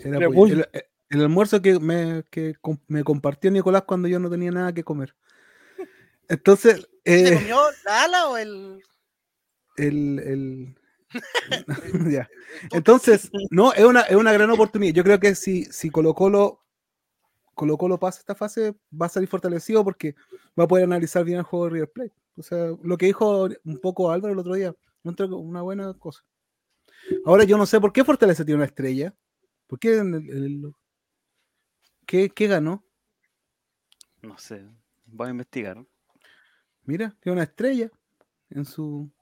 Era 0.04 0.16
apoyo. 0.18 0.28
apoyo. 0.28 0.54
El, 0.72 0.84
el 1.10 1.20
almuerzo 1.22 1.60
que, 1.62 1.80
me, 1.80 2.22
que 2.30 2.54
com- 2.60 2.78
me 2.86 3.02
compartió 3.02 3.50
Nicolás 3.50 3.82
cuando 3.82 4.06
yo 4.08 4.18
no 4.20 4.30
tenía 4.30 4.50
nada 4.52 4.72
que 4.72 4.84
comer. 4.84 5.14
Entonces, 6.28 6.86
¿Se 7.08 7.28
eh, 7.28 7.34
comió 7.34 7.58
la 7.84 8.02
ala 8.04 8.28
o 8.28 8.36
el.? 8.36 8.82
el, 9.76 10.18
el- 10.18 10.78
ya. 12.12 12.28
Entonces, 12.72 13.30
no, 13.50 13.72
es 13.72 13.84
una, 13.84 14.02
es 14.02 14.16
una 14.16 14.32
gran 14.32 14.50
oportunidad. 14.50 14.92
Yo 14.94 15.04
creo 15.04 15.18
que 15.18 15.34
si, 15.34 15.64
si 15.66 15.90
Colo 15.90 16.14
Colo, 16.14 16.64
Colo 17.54 17.78
Colo 17.78 17.98
pasa 17.98 18.20
esta 18.20 18.34
fase, 18.34 18.74
va 18.92 19.06
a 19.06 19.08
salir 19.08 19.28
fortalecido 19.28 19.82
porque 19.84 20.14
va 20.58 20.64
a 20.64 20.68
poder 20.68 20.84
analizar 20.84 21.24
bien 21.24 21.38
el 21.38 21.44
juego 21.44 21.64
de 21.66 21.70
River 21.72 21.90
Plate. 21.92 22.14
O 22.36 22.42
sea, 22.42 22.72
lo 22.82 22.96
que 22.98 23.06
dijo 23.06 23.48
un 23.64 23.78
poco 23.80 24.10
Álvaro 24.10 24.32
el 24.32 24.38
otro 24.38 24.54
día, 24.54 24.74
una 25.02 25.62
buena 25.62 25.94
cosa. 25.94 26.22
Ahora 27.24 27.44
yo 27.44 27.56
no 27.56 27.64
sé 27.66 27.80
por 27.80 27.92
qué 27.92 28.04
Fortaleza 28.04 28.44
tiene 28.44 28.56
una 28.56 28.66
estrella. 28.66 29.14
¿Por 29.66 29.78
qué? 29.78 29.96
en 29.96 30.14
el- 30.14 30.30
el- 30.30 30.72
¿Qué, 32.06 32.30
qué 32.30 32.46
ganó? 32.46 32.84
No 34.22 34.38
sé, 34.38 34.64
voy 35.06 35.28
a 35.28 35.30
investigar. 35.30 35.84
Mira, 36.88 37.14
tiene 37.20 37.34
una 37.34 37.42
estrella 37.42 37.90
en 38.48 38.64
su. 38.64 39.12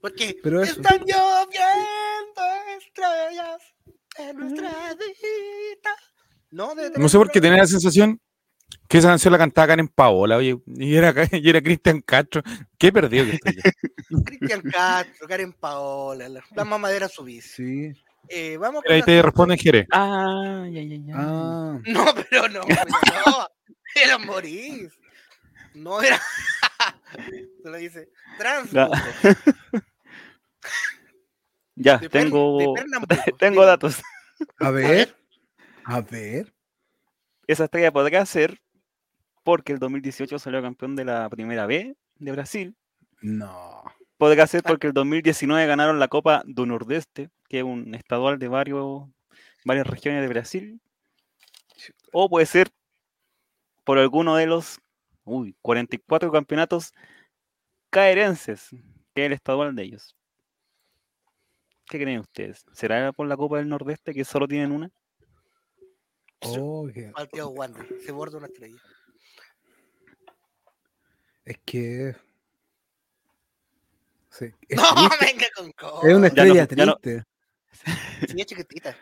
Porque 0.00 0.36
Pero 0.40 0.62
eso. 0.62 0.80
están 0.80 1.00
lloviendo 1.00 2.42
estrellas 2.78 3.60
en 4.16 4.36
nuestra 4.36 4.68
vida. 4.94 5.96
No, 6.52 7.08
sé 7.08 7.18
por 7.18 7.28
qué 7.28 7.40
tenía 7.40 7.58
la 7.58 7.66
sensación 7.66 8.20
que 8.88 8.98
esa 8.98 9.08
canción 9.08 9.32
la 9.32 9.38
cantaba 9.38 9.66
Karen 9.66 9.88
Paola, 9.88 10.36
oye, 10.36 10.56
y 10.64 10.94
era, 10.94 11.12
y 11.32 11.50
era 11.50 11.60
Cristian 11.60 12.00
Castro. 12.02 12.40
Qué 12.78 12.92
perdido 12.92 13.24
que 13.24 13.32
estoy. 13.32 13.56
Cristian 14.26 14.62
Castro, 14.62 15.26
Karen 15.26 15.54
Paola, 15.54 16.28
la, 16.28 16.40
la 16.54 16.64
mamadera 16.64 17.08
subís. 17.08 17.50
Sí. 17.50 17.92
Eh, 18.28 18.56
vamos 18.58 18.84
Mira, 18.84 18.94
ahí 18.94 19.02
te 19.02 19.20
responden 19.22 19.58
Jere. 19.58 19.88
Ah, 19.90 20.68
ya, 20.70 20.82
ya, 20.82 20.96
ya. 21.04 21.14
Ah, 21.16 21.80
No, 21.84 22.04
pero 22.30 22.48
no, 22.48 22.60
pero 22.60 22.84
no. 23.26 23.48
Era 23.96 24.18
Morís. 24.18 24.92
No 25.76 26.00
era. 26.00 26.18
Se 27.62 27.70
lo 27.70 27.76
dice. 27.76 28.10
Transbuco. 28.38 28.92
Ya, 31.78 31.98
De 31.98 32.08
tengo, 32.08 32.74
de 33.06 33.34
tengo 33.38 33.66
datos. 33.66 34.02
a 34.60 34.70
ver. 34.70 35.14
A 35.84 36.00
ver. 36.00 36.54
Esa 37.46 37.64
estrella 37.64 37.92
podría 37.92 38.24
ser 38.24 38.58
porque 39.44 39.74
el 39.74 39.78
2018 39.78 40.38
salió 40.38 40.62
campeón 40.62 40.96
de 40.96 41.04
la 41.04 41.28
primera 41.28 41.66
B 41.66 41.94
de 42.14 42.32
Brasil. 42.32 42.74
No. 43.20 43.84
Podría 44.16 44.46
ser 44.46 44.62
porque 44.62 44.86
el 44.86 44.94
2019 44.94 45.66
ganaron 45.66 46.00
la 46.00 46.08
Copa 46.08 46.42
do 46.46 46.64
Nordeste, 46.64 47.28
que 47.46 47.58
es 47.58 47.64
un 47.64 47.94
estadual 47.94 48.38
de 48.38 48.48
varios, 48.48 49.02
varias 49.66 49.86
regiones 49.86 50.22
de 50.22 50.28
Brasil. 50.28 50.80
O 52.10 52.30
puede 52.30 52.46
ser 52.46 52.70
por 53.84 53.98
alguno 53.98 54.34
de 54.36 54.46
los 54.46 54.80
uy, 55.26 55.54
44 55.60 56.32
campeonatos 56.32 56.94
caerenses, 57.90 58.70
que 59.14 59.22
es 59.22 59.26
el 59.26 59.32
estadual 59.34 59.74
de 59.74 59.82
ellos. 59.82 60.16
¿Qué 61.88 61.98
creen 62.00 62.20
ustedes? 62.20 62.64
¿Será 62.72 63.12
por 63.12 63.26
la 63.26 63.36
Copa 63.36 63.58
del 63.58 63.68
Nordeste 63.68 64.14
que 64.14 64.24
solo 64.24 64.48
tienen 64.48 64.72
una? 64.72 64.90
Oh, 66.40 66.88
que- 66.92 67.12
Wander, 67.42 67.86
se 68.04 68.12
borda 68.12 68.38
una 68.38 68.46
estrella. 68.46 68.78
es 71.44 71.58
que. 71.64 72.16
Sí, 74.30 74.46
es, 74.68 74.76
No, 74.76 74.82
triste, 75.08 75.24
venga 75.26 75.46
con 75.56 75.72
cosas. 75.72 76.04
es 76.10 76.14
una 76.16 76.28
Ya 76.28 76.44
no- 76.44 76.54
estrella 76.54 76.68
ya 76.76 76.86
no- 76.86 76.96
triste. 76.96 77.24
Sí, 78.28 78.40
es 78.40 78.46
chiquitita. 78.46 78.96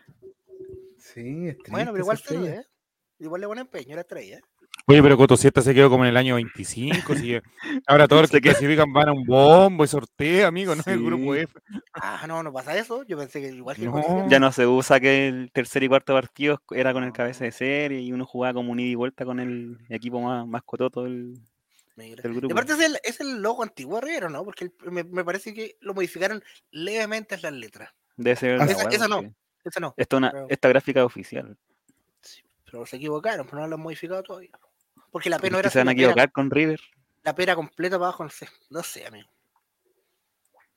Sí, 0.99 1.49
es 1.49 1.55
triste. 1.57 1.71
Bueno, 1.71 1.93
pero 1.93 2.03
igual 2.05 2.19
se 2.19 2.35
estrella. 2.35 2.61
¿eh? 2.61 2.67
Igual 3.19 3.41
le 3.41 3.47
pone 3.47 3.61
empeño 3.63 3.95
la 3.95 4.03
estrella. 4.03 4.41
Oye, 4.87 5.03
pero 5.03 5.17
Coto 5.17 5.37
Siesta 5.39 5.63
se 5.63 5.73
quedó 5.75 5.89
como 5.89 6.05
en 6.05 6.11
el 6.11 6.17
año 6.19 6.35
25. 6.35 7.15
sigue. 7.27 7.43
Ahora 7.87 8.07
todos 8.07 8.23
los 8.23 8.31
que 8.31 8.41
clasifican 8.43 8.93
van 8.93 9.09
a 9.09 9.13
un 9.13 9.25
bombo 9.25 9.83
y 9.85 9.89
sorteo, 9.89 10.47
amigo, 10.47 10.75
no 10.75 10.83
es 10.83 10.87
el 10.89 10.99
Sí. 10.99 11.05
grupo 11.07 11.35
F. 11.35 11.53
Ah, 11.95 12.25
no, 12.29 12.43
no 12.43 12.53
pasa 12.53 12.77
eso. 12.77 13.03
Yo 13.05 13.17
pensé 13.17 13.41
que 13.41 13.49
igual 13.49 13.77
que 13.77 13.87
No. 13.87 14.29
Ya 14.29 14.39
no 14.39 14.53
se 14.53 14.67
usa 14.67 15.01
que 15.01 15.29
el 15.29 15.51
tercer 15.53 15.83
y 15.85 15.89
cuarto 15.89 16.13
partido 16.13 16.61
era 16.71 16.93
con 16.93 17.03
el 17.03 17.13
cabeza 17.13 17.45
de 17.45 17.53
serie 17.53 18.01
y 18.01 18.13
uno 18.13 18.27
jugaba 18.27 18.55
como 18.55 18.73
un 18.73 18.81
ida 18.81 18.91
y 18.91 18.95
vuelta 18.95 19.25
con 19.25 19.41
el 19.41 19.79
equipo 19.89 20.21
más, 20.21 20.47
más 20.47 20.63
cototo 20.65 21.05
del, 21.05 21.35
del 21.97 22.09
Y 22.11 22.15
grupo. 22.37 22.53
aparte 22.53 22.75
es 22.75 22.81
el, 22.81 22.99
es 23.05 23.21
el 23.21 23.41
logo 23.41 23.63
antiguo 23.63 24.03
River, 24.03 24.31
¿no? 24.31 24.45
Porque 24.45 24.65
el- 24.65 24.93
me, 24.93 25.03
me 25.05 25.25
parece 25.25 25.55
que 25.55 25.77
lo 25.81 25.95
modificaron 25.95 26.43
levemente 26.73 27.37
en 27.37 27.43
las 27.43 27.53
letras. 27.55 27.91
Debe 28.19 28.37
ser 28.37 28.61
Ah, 28.61 28.67
la 28.67 28.73
esa- 28.73 29.09
no. 29.09 29.17
porque 29.23 29.31
Esa 29.65 29.81
no, 29.81 29.95
Esta, 29.97 30.17
una- 30.19 30.31
Pero- 30.31 30.47
esta 30.51 30.69
gráfica 30.69 31.01
es 31.01 31.07
oficial. 31.07 31.57
pero 32.71 32.85
se 32.85 32.97
equivocaron, 32.97 33.47
pero 33.47 33.63
no 33.63 33.69
lo 33.69 33.77
han 33.77 33.81
modificado 33.81 34.23
todavía. 34.23 34.51
Porque 35.11 35.31
la 35.31 35.39
P 35.39 35.43
¿Por 35.43 35.53
no 35.53 35.59
era 35.59 35.71
se 35.71 35.79
van 35.79 35.89
a 35.89 35.93
P 35.93 36.01
equivocar 36.01 36.33
con 36.33 36.51
River? 36.51 36.81
la 37.23 37.35
pera 37.35 37.55
completa 37.55 37.97
para 37.99 38.09
abajo, 38.09 38.25
no 38.25 38.31
sé, 38.31 38.49
no 38.71 38.83
sé, 38.83 39.07
amigo. 39.07 39.29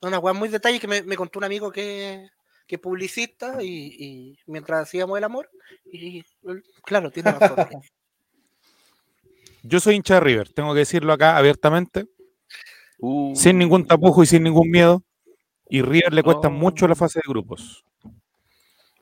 Una 0.02 0.20
weá 0.20 0.34
muy 0.34 0.48
detalle 0.48 0.80
que 0.80 0.88
me, 0.88 1.02
me 1.04 1.18
contó 1.18 1.40
un 1.40 1.46
amigo 1.46 1.72
que, 1.72 2.30
que 2.66 2.76
es 2.76 2.82
publicista 2.82 3.62
y, 3.62 3.96
y 4.00 4.40
mientras 4.46 4.84
hacíamos 4.84 5.18
el 5.18 5.24
amor, 5.26 5.50
y 5.92 6.24
claro, 6.84 7.12
tiene 7.12 7.32
razón. 7.34 7.58
Yo 9.64 9.80
soy 9.82 9.96
hincha 9.96 10.14
de 10.16 10.20
River, 10.22 10.54
tengo 10.54 10.74
que 10.74 10.80
decirlo 10.80 11.14
acá 11.14 11.38
abiertamente, 11.38 12.06
Uh, 13.00 13.36
sin 13.36 13.60
ningún 13.60 13.86
tapujo 13.86 14.24
y 14.24 14.26
sin 14.26 14.42
ningún 14.42 14.72
miedo. 14.72 15.04
Y 15.70 15.84
River 15.84 16.12
le 16.14 16.24
cuesta 16.24 16.48
Oh. 16.48 16.52
mucho 16.52 16.88
la 16.88 16.96
fase 16.96 17.20
de 17.20 17.30
grupos. 17.30 17.86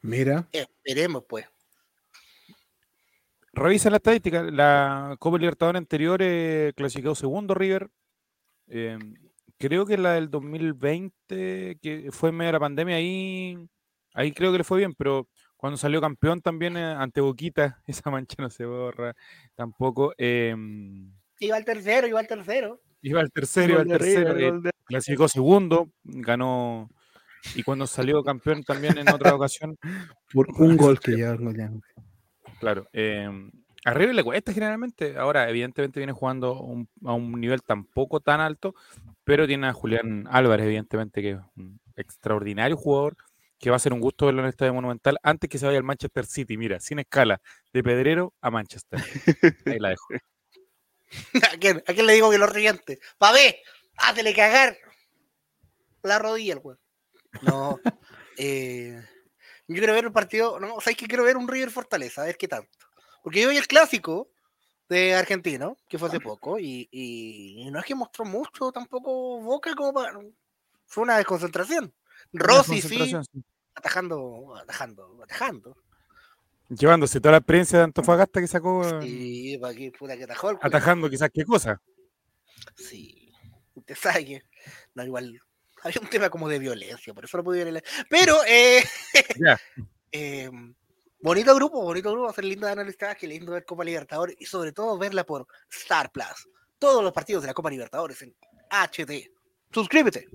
Mira, 0.02 0.50
Esperemos, 0.52 1.24
pues. 1.30 1.46
Revisa 3.56 3.90
la 3.90 3.98
estadística. 3.98 4.44
La 4.44 5.16
Copa 5.20 5.38
Libertadores 5.38 5.80
anterior 5.80 6.20
eh, 6.22 6.74
clasificó 6.76 7.16
segundo 7.16 7.54
River. 7.54 7.90
Eh, 8.68 8.98
creo 9.58 9.86
que 9.86 9.98
la 9.98 10.14
del 10.14 10.30
2020, 10.30 11.78
que 11.82 12.10
fue 12.12 12.30
en 12.30 12.36
medio 12.36 12.50
de 12.50 12.54
la 12.54 12.60
pandemia, 12.60 12.96
ahí, 12.98 13.58
ahí 14.14 14.32
creo 14.32 14.52
que 14.52 14.60
le 14.60 14.64
fue 14.64 14.80
bien, 14.80 14.94
pero 14.94 15.28
cuando 15.56 15.78
salió 15.78 16.02
campeón 16.02 16.42
también 16.42 16.78
eh, 16.78 16.84
ante 16.84 17.22
Boquita, 17.22 17.82
esa 17.88 18.10
mancha 18.12 18.36
no 18.40 18.50
se 18.50 18.66
borra 18.66 19.14
tampoco. 19.56 20.14
eh, 20.18 20.56
Iba 21.40 21.58
al 21.58 21.66
tercero, 21.66 22.08
iba 22.08 22.20
al 22.20 22.28
tercero. 22.28 22.82
iba 23.02 23.20
al 23.22 23.32
tercero, 23.32 23.74
iba 23.74 23.82
al 23.82 23.88
tercero. 23.88 24.34
River, 24.34 24.54
eh, 24.56 24.60
de- 24.64 24.72
clasificó 24.86 25.28
segundo, 25.28 25.90
ganó. 26.04 26.90
Y 27.56 27.62
cuando 27.64 27.86
salió 27.88 28.24
campeón 28.24 28.64
también 28.64 28.98
en 28.98 29.10
otra 29.10 29.36
ocasión, 29.36 29.78
por 30.34 30.48
un 30.58 30.76
gol 30.78 31.00
que 31.00 31.12
ya 31.20 31.36
goleamos. 31.36 31.84
Claro. 32.60 32.88
eh, 32.94 33.30
a 33.84 33.94
River 33.94 34.16
le 34.16 34.24
cuesta 34.24 34.52
generalmente. 34.54 35.18
Ahora, 35.18 35.48
evidentemente, 35.50 36.00
viene 36.00 36.14
jugando 36.14 36.60
un- 36.60 36.90
a 37.06 37.14
un 37.14 37.40
nivel 37.40 37.62
tampoco 37.62 38.20
tan 38.20 38.42
alto, 38.42 38.74
pero 39.24 39.46
tiene 39.46 39.68
a 39.68 39.74
Julián 39.74 40.28
Álvarez, 40.32 40.66
evidentemente, 40.66 41.22
que 41.22 41.32
es 41.32 41.38
un 41.56 41.80
extraordinario 41.96 42.78
jugador, 42.78 43.16
que 43.60 43.70
va 43.70 43.76
a 43.76 43.80
ser 43.80 43.94
un 43.94 44.00
gusto 44.00 44.26
verlo 44.26 44.42
en 44.42 44.46
el 44.46 44.50
Estadio 44.50 44.74
Monumental 44.74 45.18
antes 45.24 45.50
que 45.50 45.58
se 45.60 45.66
vaya 45.66 45.78
al 45.78 45.84
Manchester 45.84 46.26
City. 46.26 46.58
Mira, 46.58 46.80
sin 46.80 47.00
escala, 47.00 47.40
de 47.74 47.84
Pedrero 47.84 48.34
a 48.42 48.50
Manchester. 48.50 49.00
Ahí 49.66 49.80
la 49.80 49.90
dejo. 49.90 50.08
¿A 51.54 51.58
quién, 51.60 51.84
¿A 51.88 51.94
quién 51.94 52.08
le 52.08 52.14
digo 52.14 52.32
que 52.32 52.38
lo 52.38 52.48
riente? 52.48 53.00
¡Pa' 53.20 53.32
ver! 53.32 53.56
¡Házele 53.98 54.34
cagar! 54.34 54.76
La 56.04 56.20
rodilla, 56.20 56.54
el 56.54 56.60
weón. 56.64 56.80
No. 57.42 57.80
eh, 58.38 59.02
yo 59.68 59.78
quiero 59.78 59.94
ver 59.94 60.08
un 60.08 60.14
partido. 60.14 60.60
No, 60.60 60.80
¿sabes 60.80 60.98
que 60.98 61.08
Quiero 61.08 61.24
ver 61.24 61.38
un 61.38 61.48
River 61.48 61.72
Fortaleza, 61.72 62.22
a 62.22 62.26
ver 62.26 62.38
qué 62.38 62.48
tanto. 62.48 62.70
Porque 63.24 63.42
yo 63.42 63.50
vi 63.50 63.58
el 63.58 63.68
clásico 63.68 64.30
de 64.88 65.16
Argentino, 65.16 65.78
que 65.90 65.98
fue 65.98 66.10
hace 66.10 66.20
poco, 66.20 66.60
y, 66.60 66.88
y 66.92 67.68
no 67.72 67.80
es 67.80 67.86
que 67.86 67.96
mostró 67.96 68.24
mucho 68.26 68.72
tampoco 68.72 69.42
Boca 69.42 69.74
como 69.76 69.94
para. 69.94 70.20
Fue 70.86 71.04
una 71.04 71.18
desconcentración. 71.18 71.94
Rossi 72.32 72.82
sí, 72.82 73.16
atajando, 73.74 74.56
atajando, 74.56 75.24
atajando. 75.24 75.78
Llevándose 76.70 77.20
toda 77.20 77.34
la 77.34 77.38
experiencia 77.38 77.80
de 77.80 77.84
Antofagasta 77.86 78.42
que 78.42 78.48
sacó, 78.48 78.84
eh, 78.88 79.02
Sí, 79.02 79.58
pa' 79.60 79.74
que 79.74 79.92
puta 79.92 80.18
que 80.18 80.24
atajó 80.24 80.58
atajando 80.62 81.10
quizás 81.10 81.30
qué 81.32 81.46
cosa. 81.46 81.80
Sí, 82.76 83.32
usted 83.76 83.96
sabe 83.96 84.26
que 84.26 84.44
no, 84.96 85.04
igual 85.04 85.40
había 85.86 86.02
un 86.02 86.08
tema 86.10 86.30
como 86.30 86.50
de 86.50 86.60
violencia, 86.60 87.14
por 87.14 87.24
eso 87.26 87.38
no 87.38 87.44
pude 87.44 87.62
el... 87.62 87.82
Pero, 88.10 88.36
eh, 88.48 88.84
Ya. 89.40 89.60
eh, 90.12 90.50
bonito 91.22 91.54
grupo, 91.56 91.82
bonito 91.82 92.10
grupo, 92.12 92.26
va 92.26 92.32
a 92.32 92.36
ser 92.36 92.46
lindo 92.46 92.66
de 92.66 92.74
analizar, 92.74 93.16
que 93.16 93.28
lindo 93.28 93.52
ver 93.52 93.66
Copa 93.66 93.84
Libertadores 93.84 94.36
y 94.40 94.46
sobre 94.46 94.72
todo 94.72 94.98
verla 94.98 95.24
por 95.26 95.48
Star 95.72 96.12
Plus. 96.12 96.50
Todos 96.80 97.04
los 97.04 97.14
partidos 97.14 97.44
de 97.44 97.48
la 97.48 97.54
Copa 97.54 97.70
Libertadores 97.70 98.22
en 98.24 98.36
HD. 98.70 99.32
Suscríbete. 99.72 100.28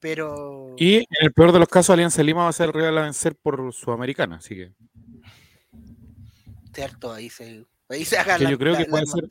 Pero... 0.00 0.74
Y 0.76 0.96
en 0.96 1.04
el 1.20 1.32
peor 1.32 1.52
de 1.52 1.58
los 1.58 1.68
casos, 1.68 1.90
Alianza 1.94 2.22
Lima 2.22 2.42
va 2.44 2.48
a 2.48 2.52
ser 2.52 2.66
el 2.68 2.72
rival 2.74 2.98
a 2.98 3.02
vencer 3.02 3.36
por 3.36 3.72
Sudamericana, 3.72 4.36
así 4.36 4.54
que. 4.54 4.72
Cierto, 6.74 7.12
ahí 7.12 7.30
se... 7.30 7.64
Ahí 7.88 8.04
se 8.04 8.16
haga 8.18 8.38
Que 8.38 8.44
la- 8.44 8.50
yo 8.50 8.58
creo 8.58 8.72
la- 8.72 8.78
que 8.78 8.84
puede 8.86 9.06
ser-. 9.06 9.28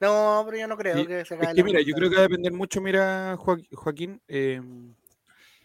No, 0.00 0.42
pero 0.46 0.58
yo 0.58 0.68
no 0.68 0.76
creo 0.76 0.96
Sí, 0.96 1.06
que 1.06 1.24
se 1.24 1.34
Es 1.34 1.40
haga 1.42 1.54
que 1.54 1.64
mira, 1.64 1.80
yo 1.80 1.94
creo 1.94 2.08
que 2.08 2.16
va 2.16 2.22
a 2.22 2.28
depender 2.28 2.52
mucho, 2.52 2.80
mira, 2.80 3.36
Joa- 3.36 3.60
Joaquín, 3.72 4.20
eh, 4.28 4.60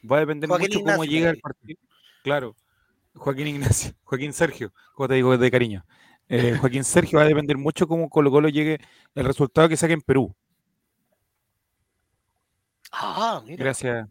va 0.09 0.17
a 0.17 0.19
depender 0.21 0.49
Joaquín 0.49 0.69
mucho 0.69 0.83
cómo 0.83 1.05
llega 1.05 1.29
el 1.29 1.39
partido. 1.39 1.79
Claro, 2.23 2.55
Joaquín 3.15 3.47
Ignacio, 3.47 3.93
Joaquín 4.03 4.33
Sergio, 4.33 4.73
como 4.95 5.07
te 5.07 5.15
digo 5.15 5.37
de 5.37 5.51
cariño. 5.51 5.85
Eh, 6.29 6.57
Joaquín 6.59 6.83
Sergio 6.83 7.19
va 7.19 7.25
a 7.25 7.27
depender 7.27 7.57
mucho 7.57 7.87
cómo 7.87 8.09
Colo 8.09 8.31
Colo 8.31 8.49
llegue 8.49 8.79
el 9.13 9.25
resultado 9.25 9.69
que 9.69 9.77
saque 9.77 9.93
en 9.93 10.01
Perú. 10.01 10.33
Ah, 12.91 13.41
mira. 13.45 13.63
Gracias. 13.63 14.07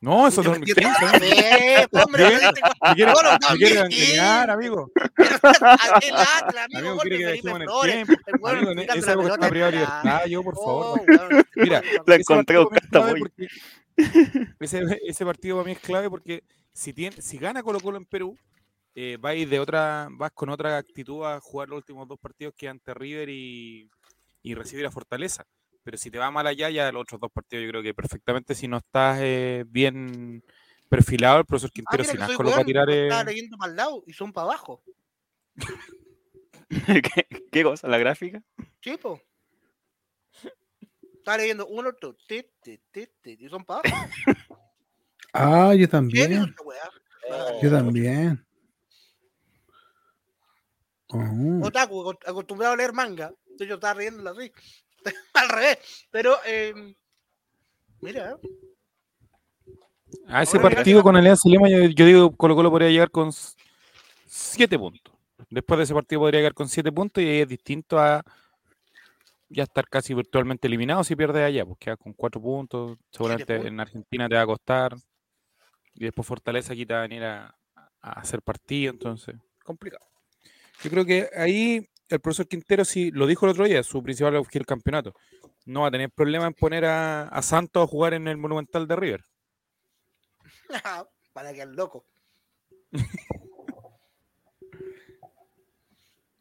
No, 0.00 0.28
eso 0.28 0.42
Te 0.42 0.48
no 0.48 0.54
metí- 0.56 0.74
¿qué 0.74 0.80
hizo, 0.82 1.06
amigo? 1.06 1.34
Eh, 1.34 1.86
hombre, 1.90 2.24
¿Me 2.24 2.94
quiere, 2.94 3.12
Colo 3.12 3.30
me 3.32 3.56
quiere 3.56 3.74
también, 3.74 3.92
engañar, 4.12 4.50
amigo? 4.50 4.90
Aquel 5.16 6.14
Atlas, 6.14 6.64
amigo, 6.66 6.78
Amigo, 6.78 6.98
quiere 6.98 7.18
que 7.18 7.26
dejemos 7.26 7.60
en 7.60 7.62
el 7.62 7.68
tiempo. 8.06 8.12
El 8.26 8.56
Amigo, 8.58 8.70
esa 8.94 9.06
la 9.06 9.12
época 9.12 9.34
está 9.34 9.48
privada 9.48 9.70
libertad, 9.72 10.26
yo, 10.26 10.42
por 10.44 10.54
favor. 10.54 11.00
Oh, 11.00 11.04
weón. 11.06 11.44
Mira, 11.56 11.82
La 12.06 12.14
ese 12.14 12.20
encontré 12.22 12.56
es 12.56 12.66
ese, 14.60 14.98
ese 15.04 15.24
partido 15.24 15.56
para 15.56 15.66
mí 15.66 15.72
es 15.72 15.80
clave 15.80 16.08
porque 16.08 16.44
si, 16.72 16.92
tiene, 16.92 17.20
si 17.20 17.36
gana 17.38 17.64
Colo 17.64 17.80
Colo 17.80 17.96
en 17.98 18.04
Perú, 18.04 18.38
eh, 18.94 19.16
va 19.16 19.30
a 19.30 19.34
ir 19.34 19.48
de 19.48 19.58
otra, 19.58 20.06
vas 20.12 20.30
con 20.32 20.48
otra 20.48 20.76
actitud 20.78 21.24
a 21.24 21.40
jugar 21.40 21.68
los 21.68 21.78
últimos 21.78 22.06
dos 22.06 22.18
partidos 22.20 22.54
que 22.56 22.68
ante 22.68 22.94
River 22.94 23.28
y, 23.30 23.90
y 24.42 24.54
recibir 24.54 24.86
a 24.86 24.92
Fortaleza. 24.92 25.44
Pero 25.82 25.96
si 25.96 26.10
te 26.10 26.18
va 26.18 26.30
mal 26.30 26.46
allá, 26.46 26.68
ya 26.70 26.90
los 26.92 27.02
otros 27.02 27.20
dos 27.20 27.30
partidos 27.32 27.64
yo 27.64 27.70
creo 27.70 27.82
que 27.82 27.94
perfectamente 27.94 28.54
si 28.54 28.68
no 28.68 28.78
estás 28.78 29.18
eh, 29.22 29.64
bien 29.66 30.42
perfilado, 30.88 31.38
el 31.38 31.46
profesor 31.46 31.70
Ah, 31.70 31.74
Quintero 31.74 32.02
mira 32.02 32.12
sin 32.12 32.22
asco 32.22 32.42
lo 32.42 32.50
va 32.50 32.60
a 32.60 32.64
tirar. 32.64 32.90
eh, 32.90 33.02
Estaba 33.04 33.24
leyendo 33.24 33.56
para 33.56 33.70
el 33.70 33.76
lado 33.76 34.02
y 34.06 34.12
son 34.12 34.32
para 34.32 34.46
abajo. 34.48 34.82
¿Qué, 37.14 37.26
qué 37.50 37.62
cosa? 37.62 37.88
¿La 37.88 37.98
gráfica? 37.98 38.42
Chipo. 38.80 39.20
Estaba 41.14 41.38
leyendo 41.38 41.66
uno, 41.66 41.92
ti, 42.26 42.44
ti, 42.62 42.80
ti, 42.90 43.06
ti, 43.20 43.36
y 43.40 43.48
son 43.48 43.64
para 43.64 43.80
abajo. 43.80 44.08
Ah, 45.32 45.74
yo 45.74 45.78
¿Qué 45.78 45.84
es 45.84 45.90
también. 45.90 46.54
Ah, 47.30 47.52
Yo 47.62 47.70
también. 47.70 48.46
Oh, 51.10 51.66
Otaku, 51.66 52.00
aco- 52.10 52.18
acostumbrado 52.30 52.74
a 52.74 52.76
leer 52.76 52.92
manga. 52.92 53.32
Entonces 53.44 53.68
yo 53.68 53.74
estaba 53.74 53.94
riéndolo 53.94 54.30
así. 54.30 54.52
Al 55.34 55.48
revés. 55.48 55.78
Pero, 56.10 56.36
eh, 56.46 56.94
mira, 58.00 58.36
A 60.28 60.42
ese 60.42 60.56
Ahora, 60.56 60.74
partido 60.74 61.02
con 61.02 61.16
Alianza 61.16 61.48
Lima, 61.48 61.68
yo, 61.68 61.84
yo 61.84 62.06
digo 62.06 62.36
Colo 62.36 62.54
Colo 62.54 62.70
podría 62.70 62.90
llegar 62.90 63.10
con 63.10 63.28
s- 63.28 63.54
siete 64.26 64.78
puntos. 64.78 65.14
Después 65.50 65.78
de 65.78 65.84
ese 65.84 65.94
partido 65.94 66.20
podría 66.20 66.40
llegar 66.40 66.54
con 66.54 66.68
siete 66.68 66.90
puntos 66.92 67.22
y 67.22 67.26
ahí 67.28 67.40
es 67.40 67.48
distinto 67.48 67.98
a 67.98 68.22
ya 69.50 69.62
estar 69.62 69.88
casi 69.88 70.12
virtualmente 70.12 70.66
eliminado 70.66 71.02
si 71.04 71.16
pierdes 71.16 71.42
allá, 71.42 71.64
pues 71.64 71.78
quedas 71.78 71.98
con 71.98 72.12
cuatro 72.12 72.40
puntos, 72.40 72.98
seguramente 73.10 73.54
puntos. 73.54 73.66
en 73.72 73.80
Argentina 73.80 74.28
te 74.28 74.34
va 74.34 74.42
a 74.42 74.46
costar. 74.46 74.96
Y 75.94 76.04
después 76.04 76.26
Fortaleza 76.28 76.72
aquí 76.74 76.84
te 76.86 76.92
va 76.94 77.00
a 77.00 77.02
venir 77.02 77.24
a, 77.24 77.54
a 78.02 78.10
hacer 78.20 78.42
partido, 78.42 78.92
entonces, 78.92 79.36
complicado. 79.64 80.04
Yo 80.82 80.90
creo 80.90 81.04
que 81.04 81.28
ahí 81.34 81.88
el 82.08 82.20
profesor 82.20 82.48
Quintero, 82.48 82.84
sí 82.84 83.10
lo 83.10 83.26
dijo 83.26 83.46
el 83.46 83.52
otro 83.52 83.64
día, 83.64 83.82
su 83.82 84.02
principal 84.02 84.36
objetivo 84.36 84.62
el 84.62 84.66
campeonato. 84.66 85.14
No 85.66 85.82
va 85.82 85.88
a 85.88 85.90
tener 85.90 86.10
problema 86.10 86.46
en 86.46 86.54
poner 86.54 86.84
a, 86.84 87.28
a 87.28 87.42
Santos 87.42 87.84
a 87.84 87.86
jugar 87.86 88.14
en 88.14 88.28
el 88.28 88.36
Monumental 88.36 88.86
de 88.88 88.96
River. 88.96 89.24
Para 91.32 91.52
que 91.52 91.62
al 91.62 91.74
loco. 91.74 92.04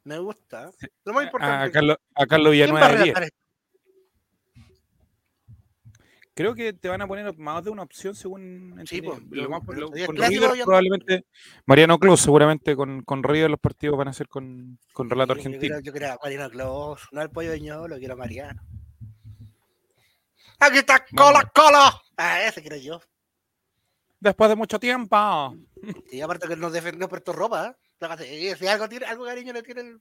Me 0.04 0.18
gusta. 0.20 0.72
Lo 1.04 1.14
más 1.14 1.24
A, 1.24 1.26
importante. 1.26 1.72
Carlos, 1.72 1.98
a 2.16 2.26
Carlos 2.26 2.54
¿quién 2.54 2.74
va 2.74 2.86
a 2.86 2.88
Villanueva 2.88 2.88
de 2.88 3.04
10. 3.04 3.16
relatar 3.16 3.24
esto? 3.24 3.38
Creo 6.38 6.54
que 6.54 6.72
te 6.72 6.88
van 6.88 7.02
a 7.02 7.08
poner 7.08 7.36
más 7.40 7.64
de 7.64 7.72
una 7.72 7.82
opción 7.82 8.14
según. 8.14 8.80
Sí, 8.86 9.02
pues, 9.02 9.20
Lo 9.32 9.50
más- 9.50 9.64
lo- 9.66 9.90
con 9.90 10.16
River 10.16 10.56
ya- 10.56 10.66
probablemente. 10.66 11.26
Mariano 11.66 11.98
Cruz, 11.98 12.22
seguramente 12.22 12.76
con, 12.76 13.02
con 13.02 13.24
River 13.24 13.50
los 13.50 13.60
partidos 13.60 13.98
van 13.98 14.10
a 14.10 14.14
ser 14.14 14.28
con, 14.28 14.78
con 14.94 15.10
relato 15.10 15.34
Yo 15.34 15.40
argentino. 15.40 15.60
quiero, 15.62 15.80
yo 15.80 15.92
quiero 15.92 16.14
a 16.14 16.20
Mariano 16.22 16.50
Claus, 16.52 17.08
no 17.12 17.22
al 17.22 17.32
pollo 17.32 17.50
de 17.50 17.60
ñolo, 17.60 17.98
quiero 17.98 18.14
a 18.14 18.18
Mariano. 18.18 18.62
¡Aquí 20.60 20.78
está 20.78 21.04
Cola 21.16 21.52
Cola! 21.56 22.00
Ah, 22.18 22.44
ese 22.44 22.62
quiero 22.62 22.78
yo. 22.78 23.02
Después 24.20 24.48
de 24.52 24.56
mucho 24.56 24.80
tiempo. 24.80 25.56
Y 26.12 26.22
aparte 26.22 26.48
que 26.48 26.56
nos 26.56 26.72
defendió 26.72 27.10
Puerto 27.10 27.34
Ropa, 27.34 27.76
¿eh? 28.22 28.56
Si 28.56 28.68
algo, 28.68 28.88
tiene, 28.88 29.08
algo 29.08 29.26
cariño 29.26 29.54
le 29.54 29.64
tiene 29.64 29.82
el. 29.82 30.00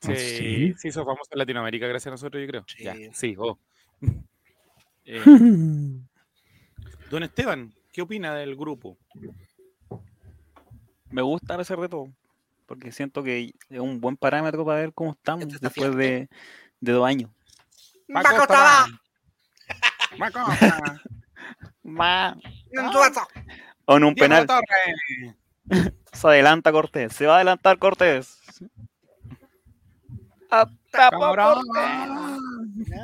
Sí, 0.00 0.14
sí? 0.14 0.74
sí, 0.78 0.88
hizo 0.88 1.04
famoso 1.04 1.28
en 1.32 1.38
Latinoamérica 1.40 1.88
gracias 1.88 2.06
a 2.06 2.10
nosotros, 2.12 2.40
yo 2.40 2.46
creo. 2.46 2.64
Sí. 2.68 2.84
Ya, 2.84 2.94
sí, 3.12 3.34
oh. 3.36 3.58
Eh, 5.06 5.22
don 7.10 7.22
Esteban, 7.22 7.72
¿qué 7.92 8.02
opina 8.02 8.34
del 8.34 8.56
grupo? 8.56 8.98
Me 11.10 11.22
gusta 11.22 11.60
ese 11.60 11.76
reto, 11.76 12.12
porque 12.66 12.90
siento 12.92 13.22
que 13.22 13.54
es 13.70 13.80
un 13.80 14.00
buen 14.00 14.16
parámetro 14.16 14.64
para 14.64 14.80
ver 14.80 14.92
cómo 14.92 15.12
estamos 15.12 15.44
Este 15.46 15.58
después 15.60 15.94
de, 15.94 16.28
de 16.80 16.92
dos 16.92 17.06
años. 17.06 17.30
¡Macotaba! 18.08 18.86
Macosta, 20.18 21.00
Ma- 21.82 22.36
¡Un 22.72 22.90
dueto! 22.90 23.20
O 23.84 23.96
en 23.96 24.04
un 24.04 24.14
Diego 24.14 24.28
penal 24.28 24.46
se 26.12 26.26
adelanta 26.26 26.72
Cortés. 26.72 27.12
Se 27.12 27.26
va 27.26 27.34
a 27.34 27.36
adelantar 27.36 27.78
Cortés. 27.78 28.38
Ah, 30.50 30.66
Cabrón. 30.90 31.62
Cortés. 31.66 32.96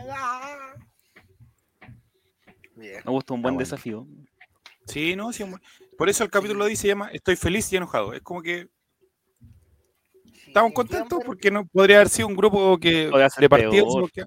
Bien. 2.83 3.01
Me 3.05 3.13
gusta 3.13 3.33
un 3.33 3.43
buen 3.43 3.55
bueno. 3.55 3.65
desafío. 3.65 4.09
Sí, 4.87 5.15
no, 5.15 5.33
sí, 5.33 5.45
por 5.97 6.09
eso 6.09 6.25
el 6.25 6.31
capítulo 6.31 6.67
dice 6.67 6.83
se 6.83 6.89
llama 6.89 7.11
Estoy 7.13 7.37
feliz 7.37 7.73
y 7.73 7.77
enojado. 7.77 8.13
Es 8.13 8.23
como 8.23 8.43
que 8.43 8.69
estamos 10.49 10.73
contentos 10.73 11.19
pero- 11.21 11.27
porque 11.27 11.53
no 11.53 11.65
podría 11.67 11.99
haber 11.99 12.09
sido 12.09 12.27
un 12.27 12.35
grupo 12.35 12.77
que 12.79 13.09
de 13.39 13.49
partidos. 13.49 13.95
porque- 13.95 14.25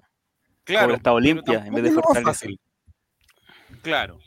Claro, 0.64 0.86
Hubiera 0.86 0.96
estado 0.96 1.16
pero 1.18 1.34
limpia 1.34 1.66
en 1.66 1.74
vez 1.74 1.84
de 1.84 2.02
fácil. 2.24 2.60
Claro. 3.82 4.18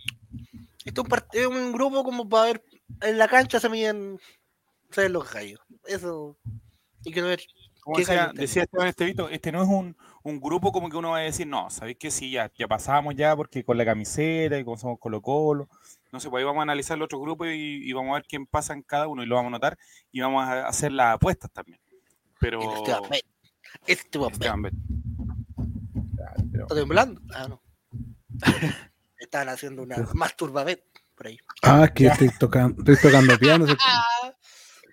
Esto 0.85 1.03
es 1.33 1.47
un, 1.47 1.73
grupo 1.73 2.03
como 2.03 2.29
para 2.29 2.45
ver 2.45 2.63
en 3.01 3.17
la 3.17 3.27
cancha 3.27 3.59
se 3.59 3.67
miden 3.67 4.19
se 4.91 5.01
ven 5.01 5.13
los 5.13 5.29
gallos. 5.33 5.59
Eso. 5.85 6.37
Y 7.03 7.11
quiero 7.11 7.27
ver. 7.29 7.41
Como 7.81 7.95
¿Qué 7.95 8.01
decía, 8.03 8.15
gallo 8.15 8.31
tenés? 8.33 8.41
decía 8.49 8.63
Esteban 8.63 8.87
Estevito, 8.87 9.27
este 9.27 9.51
no 9.51 9.63
es 9.63 9.67
un, 9.67 9.97
un 10.29 10.39
grupo 10.39 10.71
como 10.71 10.89
que 10.89 10.97
uno 10.97 11.11
va 11.11 11.17
a 11.17 11.21
decir, 11.21 11.47
no, 11.47 11.69
¿sabéis 11.69 11.97
que 11.97 12.11
sí? 12.11 12.31
Ya, 12.31 12.51
ya 12.57 12.67
pasamos 12.67 13.15
ya 13.15 13.35
porque 13.35 13.63
con 13.63 13.77
la 13.77 13.85
camiseta 13.85 14.57
y 14.57 14.63
como 14.63 14.77
somos 14.77 14.99
Colo 14.99 15.21
Colo. 15.21 15.67
No 16.11 16.19
sé, 16.19 16.29
pues 16.29 16.41
ahí 16.41 16.45
vamos 16.45 16.59
a 16.59 16.63
analizar 16.63 16.97
el 16.97 17.03
otro 17.03 17.19
grupo 17.19 17.45
y, 17.45 17.51
y 17.83 17.93
vamos 17.93 18.11
a 18.11 18.13
ver 18.15 18.25
quién 18.27 18.45
pasa 18.45 18.73
en 18.73 18.81
cada 18.83 19.07
uno 19.07 19.23
y 19.23 19.25
lo 19.25 19.35
vamos 19.35 19.49
a 19.49 19.51
notar 19.51 19.77
y 20.11 20.21
vamos 20.21 20.43
a 20.47 20.67
hacer 20.67 20.91
las 20.91 21.15
apuestas 21.15 21.51
también. 21.51 21.79
Pero... 22.39 22.61
Este. 22.61 22.91
Este. 23.85 24.19
Esteban 24.19 24.61
Bet. 24.61 24.73
Pero- 26.51 26.63
¿Está 26.63 26.75
temblando? 26.75 27.21
Ah, 27.33 27.47
no. 27.47 27.61
Estaban 29.19 29.49
haciendo 29.49 29.83
una 29.83 29.97
masturbabet 30.13 30.83
por 31.15 31.27
ahí. 31.27 31.37
Ah, 31.61 31.83
es 31.85 31.91
que 31.91 32.07
estoy 32.07 32.29
tocando, 32.39 32.79
estoy 32.91 33.11
tocando 33.11 33.37
piano, 33.37 33.65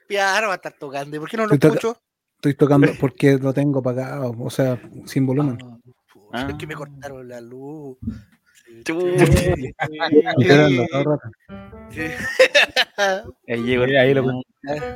Piano 0.08 0.46
va 0.48 0.52
a 0.52 0.56
estar 0.56 0.72
tocando. 0.72 1.16
¿Y 1.16 1.20
por 1.20 1.28
qué 1.28 1.36
no 1.36 1.46
lo 1.46 1.54
Estoy 1.54 1.70
escucho? 1.70 2.00
Estoy 2.48 2.54
tocando 2.54 2.86
porque 3.00 3.38
lo 3.38 3.52
tengo 3.52 3.80
apagado, 3.80 4.34
o 4.38 4.50
sea, 4.50 4.80
sin 5.06 5.26
volumen. 5.26 5.58
Pucha, 6.12 6.48
Es 6.48 6.54
que 6.54 6.66
me 6.66 6.74
Ah. 6.74 6.78
cortaron 6.78 7.28
la 7.28 7.40
luz. 7.40 7.96
Ahí 13.48 13.62
llegó 13.62 13.84
ahí 13.84 14.14
lo- 14.14 14.42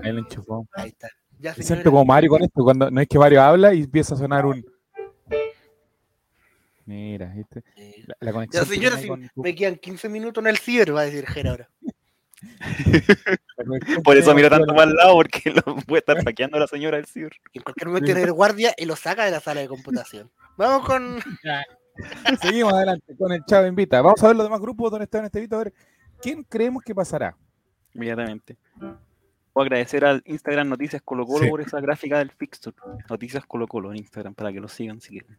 Ahí 0.03 0.13
lo 0.13 0.19
enchufó. 0.19 0.67
Ahí 0.75 0.89
está. 0.89 1.09
Ya, 1.39 1.55
siento 1.55 1.91
como 1.91 2.05
Mario 2.05 2.31
con 2.31 2.43
esto, 2.43 2.63
cuando 2.63 2.91
no 2.91 3.01
es 3.01 3.09
que 3.09 3.19
Mario 3.19 3.41
habla 3.43 3.73
y 3.73 3.83
empieza 3.85 4.15
a 4.15 4.19
sonar 4.19 4.45
un... 4.45 4.65
Mira, 6.85 7.33
¿viste? 7.35 7.63
La, 8.07 8.15
la 8.21 8.27
Ya, 8.27 8.33
conexión 8.33 8.67
señores, 8.67 9.01
tiene 9.01 9.23
si 9.25 9.29
con 9.33 9.43
me 9.45 9.55
quedan 9.55 9.77
15 9.77 10.09
minutos 10.09 10.43
en 10.43 10.49
el 10.51 10.59
ciber, 10.59 10.95
va 10.95 11.03
a 11.03 11.05
decir 11.05 11.25
Jera 11.27 11.51
ahora. 11.51 11.71
Por 14.05 14.17
eso 14.17 14.35
mira 14.35 14.49
tanto 14.49 14.75
para 14.75 14.91
el 14.91 14.97
lado, 14.97 15.15
porque 15.15 15.51
lo 15.51 15.63
puede 15.87 16.01
estar 16.01 16.23
saqueando 16.25 16.59
la 16.59 16.67
señora 16.67 16.97
del 16.97 17.07
ciber. 17.07 17.33
Y 17.53 17.59
en 17.59 17.65
cualquier 17.65 17.89
momento 17.89 18.07
tiene 18.07 18.23
el 18.23 18.33
guardia 18.33 18.75
y 18.77 18.85
lo 18.87 18.97
saca 18.97 19.25
de 19.25 19.31
la 19.31 19.41
sala 19.41 19.61
de 19.61 19.69
computación. 19.69 20.31
Vamos 20.57 20.87
con. 20.87 21.21
Seguimos 22.41 22.73
adelante 22.73 23.17
con 23.17 23.33
el 23.33 23.45
Chavo 23.45 23.67
Invita. 23.67 24.01
Vamos 24.01 24.23
a 24.23 24.29
ver 24.29 24.37
los 24.37 24.47
demás 24.47 24.61
grupos 24.61 24.91
donde 24.91 25.05
están 25.05 25.25
este. 25.25 25.47
A 25.51 25.59
ver, 25.59 25.73
¿quién 26.21 26.45
creemos 26.45 26.83
que 26.83 26.95
pasará? 26.95 27.37
Inmediatamente. 27.95 28.57
Puedo 29.53 29.65
agradecer 29.65 30.05
al 30.05 30.23
Instagram 30.27 30.69
Noticias 30.69 31.03
Colo 31.03 31.27
Colo 31.27 31.45
Sí. 31.45 31.51
por 31.51 31.61
esa 31.61 31.81
gráfica 31.81 32.19
del 32.19 32.31
fixture. 32.31 32.77
Noticias 33.09 33.45
Colo 33.47 33.67
Colo 33.67 33.91
en 33.91 33.99
Instagram 33.99 34.35
para 34.35 34.53
que 34.53 34.61
lo 34.61 34.69
sigan 34.69 35.01
si 35.01 35.11
quieren. 35.19 35.37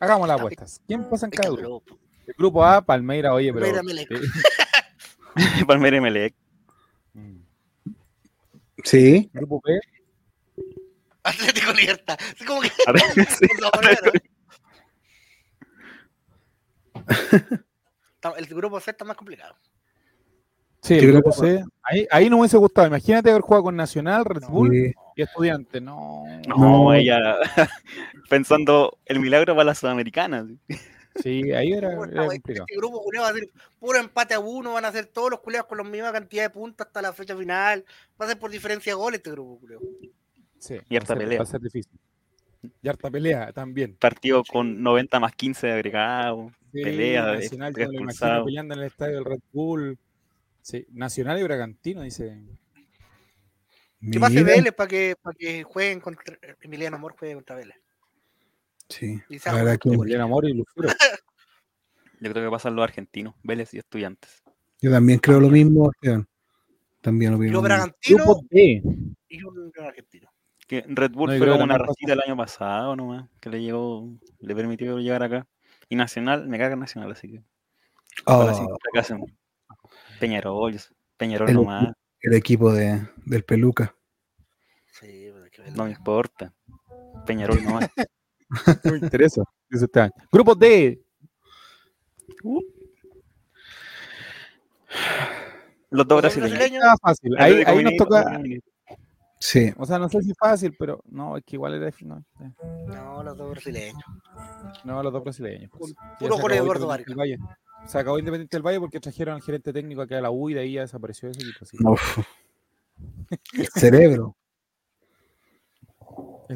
Hagamos 0.00 0.28
las 0.28 0.38
apuestas. 0.38 0.80
¿Quién 0.86 1.08
pasa 1.08 1.26
en 1.26 1.30
cada 1.32 1.50
grupo? 1.50 1.82
Grupo. 2.26 2.30
El 2.30 2.34
grupo 2.36 2.64
A, 2.64 2.82
Palmeira, 2.82 3.32
oye, 3.32 3.52
pero. 3.52 3.66
Palmeira, 3.66 3.82
Melec. 3.82 4.10
eh, 4.10 5.64
Palmeiras 5.66 6.02
Melec. 6.02 6.34
mm. 7.14 7.36
Sí, 8.84 9.30
Grupo 9.32 9.60
B, 9.64 9.80
Atlético 11.24 11.72
Libertad. 11.72 12.16
Así 12.20 12.44
como 12.44 12.60
que. 12.60 12.70
A 12.86 12.92
ver, 12.92 13.02
sí. 13.28 13.46
El 18.36 18.46
grupo 18.46 18.80
C 18.80 18.90
está 18.90 19.04
más 19.04 19.16
complicado. 19.16 19.54
sí, 20.82 20.94
el 20.94 21.12
grupo 21.12 21.30
C. 21.30 21.62
Ahí, 21.84 22.06
ahí 22.10 22.28
no 22.28 22.36
me 22.36 22.40
hubiese 22.40 22.56
gustado. 22.56 22.86
Imagínate 22.88 23.30
haber 23.30 23.42
jugado 23.42 23.62
con 23.64 23.76
Nacional, 23.76 24.24
Red 24.24 24.42
Bull 24.48 24.70
sí. 24.72 24.92
y 25.14 25.22
Estudiante. 25.22 25.80
No. 25.80 26.24
No, 26.48 26.56
No. 26.56 26.92
ella 26.94 27.36
pensando 28.28 28.98
el 29.04 29.20
milagro 29.20 29.54
para 29.54 29.66
la 29.66 29.74
Sudamericana. 29.76 30.44
sí. 30.68 30.76
Sí, 31.22 31.52
ahí 31.52 31.72
era, 31.72 31.96
complicado. 31.96 32.32
Este 32.32 32.76
grupo 32.76 33.02
culiao 33.02 33.24
va 33.24 33.30
a 33.30 33.34
ser 33.34 33.48
puro 33.78 33.98
empate 33.98 34.34
a 34.34 34.38
uno, 34.38 34.72
van 34.74 34.84
a 34.84 34.92
ser 34.92 35.06
todos 35.06 35.30
los 35.30 35.40
culeados 35.40 35.68
con 35.68 35.78
la 35.78 35.84
misma 35.84 36.12
cantidad 36.12 36.44
de 36.44 36.50
puntos 36.50 36.86
hasta 36.86 37.02
la 37.02 37.12
fecha 37.12 37.36
final. 37.36 37.84
Va 38.20 38.26
a 38.26 38.28
ser 38.28 38.38
por 38.38 38.50
diferencia 38.50 38.92
de 38.92 38.96
goles 38.96 39.18
este 39.18 39.30
grupo, 39.30 39.58
culiao. 39.60 39.80
Sí, 40.58 40.78
Y 40.88 40.96
harta 40.96 41.14
va 41.14 41.20
pelea. 41.20 41.38
Va 41.38 41.44
a 41.44 41.46
ser 41.46 41.60
difícil. 41.60 41.98
Y 42.82 42.88
harta 42.88 43.10
pelea 43.10 43.52
también. 43.52 43.96
Partido 43.96 44.42
con 44.44 44.82
90 44.82 45.20
más 45.20 45.34
15 45.34 45.66
de 45.66 45.72
agregado. 45.72 46.52
Sí, 46.72 46.82
Pelea, 46.82 47.34
Nacional, 47.34 47.74
yo 47.74 47.90
lo 47.90 48.00
imagino 48.00 48.44
peleando 48.44 48.74
en 48.74 48.80
el 48.80 48.86
estadio 48.86 49.14
del 49.16 49.24
Red 49.24 49.40
Bull. 49.52 49.98
Sí, 50.60 50.86
Nacional 50.90 51.38
y 51.38 51.42
Bragantino, 51.42 52.02
dice. 52.02 52.42
Que 54.12 54.20
pase 54.20 54.42
Vélez 54.42 54.72
para 54.72 54.88
que, 54.88 55.14
para 55.20 55.34
que 55.36 55.62
jueguen 55.62 56.00
contra. 56.00 56.36
Emiliano 56.60 56.96
Amor 56.96 57.14
juegue 57.18 57.34
contra 57.34 57.56
Vélez. 57.56 57.76
Sí, 58.88 59.20
Y 59.28 59.38
se 59.38 59.48
la 59.48 59.54
haga 59.56 59.64
verdad 59.64 59.78
que 59.80 60.16
Amor 60.16 60.48
y 60.48 60.54
Lucero. 60.54 60.88
Yo 62.20 62.32
creo 62.32 62.44
que 62.44 62.50
pasan 62.50 62.74
los 62.76 62.82
argentinos, 62.84 63.34
Vélez 63.42 63.74
y 63.74 63.78
estudiantes. 63.78 64.42
yo 64.80 64.90
también 64.90 65.18
creo 65.18 65.38
lo 65.38 65.50
mismo, 65.50 65.90
Esteban. 65.92 66.26
También 67.02 67.34
opino 67.34 67.52
lo 67.52 67.60
mismo. 67.60 67.62
Bragantino 67.62 68.24
y 69.28 69.42
un 69.42 69.72
argentino. 69.78 70.30
Que 70.66 70.82
Red 70.88 71.12
Bull 71.12 71.30
No, 71.32 71.38
fue 71.38 71.46
como 71.48 71.64
una 71.64 71.78
racita 71.78 72.14
el 72.14 72.20
año 72.20 72.36
pasado 72.36 72.96
nomás, 72.96 73.28
que 73.38 73.50
le 73.50 73.62
llegó, 73.62 74.08
le 74.40 74.54
permitió 74.56 74.98
llegar 74.98 75.22
acá. 75.22 75.46
Y 75.88 75.96
Nacional, 75.96 76.48
me 76.48 76.58
caga 76.58 76.74
Nacional, 76.74 77.12
así 77.12 77.30
que. 77.30 77.42
Oh, 78.24 78.78
fracasen. 78.82 79.22
Peñarol, 80.18 80.74
Peñarol 81.16 81.48
El- 81.50 81.54
nomás, 81.56 81.92
el 82.22 82.34
equipo 82.34 82.72
de, 82.72 83.06
del 83.26 83.44
Peluca. 83.44 83.94
Sí, 84.90 85.28
pero 85.32 85.44
hay 85.44 85.50
que 85.50 85.62
verlo. 85.62 85.76
no 85.76 85.84
me 85.84 85.90
importa. 85.90 86.54
Peñarol 87.26 87.62
nomás. 87.62 87.88
No 88.84 88.92
me 88.92 88.98
interesa. 88.98 89.42
dice 89.70 89.84
Esteban. 89.86 90.10
Grupo 90.32 90.54
D. 90.54 91.02
Los 95.90 96.06
dos 96.06 96.20
brasileños. 96.22 96.82
fácil. 97.00 97.36
Ahí, 97.38 97.82
nos 97.84 97.96
toca. 97.96 98.40
Sí, 99.38 99.70
O 99.76 99.84
sea, 99.84 99.98
no 99.98 100.08
sé 100.08 100.22
si 100.22 100.32
fácil, 100.34 100.74
pero 100.78 101.02
no, 101.06 101.36
es 101.36 101.44
que 101.44 101.56
igual 101.56 101.74
era. 101.74 101.90
No, 102.02 102.24
eh, 102.40 102.52
No, 102.86 103.22
los 103.22 103.36
dos 103.36 103.50
brasileños. 103.50 104.02
no 104.84 105.02
los 105.02 105.12
dos 105.12 105.22
brasileños. 105.22 105.70
pues. 105.76 105.94
Puro 106.18 106.38
acabó 106.38 106.50
Eduardo 106.50 106.84
Independiente 106.86 107.10
del 107.10 107.18
Valle. 107.18 107.38
Se 107.86 107.98
acabó 107.98 108.18
Independiente 108.18 108.56
del 108.56 108.62
Valle 108.66 108.80
porque 108.80 108.98
trajeron 108.98 109.34
al 109.34 109.42
gerente 109.42 109.72
técnico 109.72 110.00
acá 110.02 110.18
a 110.18 110.22
la 110.22 110.30
U 110.30 110.48
y 110.50 110.54
de 110.54 110.60
ahí 110.60 110.72
ya 110.72 110.80
desapareció 110.82 111.28
ese 111.28 111.40
equipo. 111.42 111.58
así 111.62 111.76
Uf. 111.84 112.18
el 113.54 113.66
cerebro. 113.68 114.36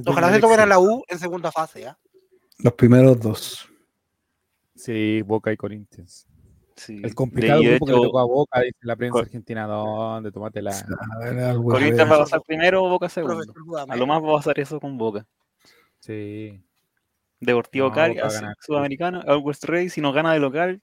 Ojalá 0.07 0.29
se 0.29 0.33
del 0.35 0.41
tomen 0.41 0.61
a 0.61 0.63
Excel. 0.63 0.69
la 0.69 0.79
U 0.79 1.05
en 1.09 1.19
segunda 1.19 1.53
fase, 1.53 1.87
¿ah? 1.87 1.99
Los 2.59 2.75
primeros 2.75 3.19
dos. 3.21 3.69
Sí, 4.75 5.23
Boca 5.23 5.53
y 5.53 5.57
Corinthians. 5.57 6.27
Sí. 6.77 7.01
El 7.03 7.15
complicado 7.15 7.61
grupo 7.61 7.85
que 7.85 7.93
le 7.93 7.99
hecho, 7.99 8.07
tocó 8.07 8.19
a 8.21 8.25
Boca, 8.25 8.61
dice 8.61 8.79
la 8.81 8.97
prensa 8.97 9.19
argentina, 9.19 9.67
¿dónde? 9.67 10.33
Tómatela. 10.33 10.71
A 10.71 11.19
ver, 11.19 11.39
algo 11.41 11.71
Corinthians 11.71 12.11
va 12.11 12.17
a 12.17 12.21
pasar 12.21 12.41
primero 12.47 12.85
o 12.85 12.89
Boca 12.89 13.09
segundo. 13.09 13.53
A 13.89 13.97
lo 13.97 14.07
más 14.07 14.23
va 14.23 14.31
a 14.31 14.37
pasar 14.37 14.59
eso 14.59 14.81
con 14.81 14.97
Boca. 14.97 15.27
Sí. 15.99 16.63
Deportivo 17.39 17.89
No, 17.89 17.95
Cali. 17.95 18.19
Sudamericana, 18.61 19.23
Always 19.27 19.63
Ready, 19.63 19.91
si 19.91 20.01
nos 20.01 20.15
gana 20.15 20.33
de 20.33 20.41
local, 20.41 20.81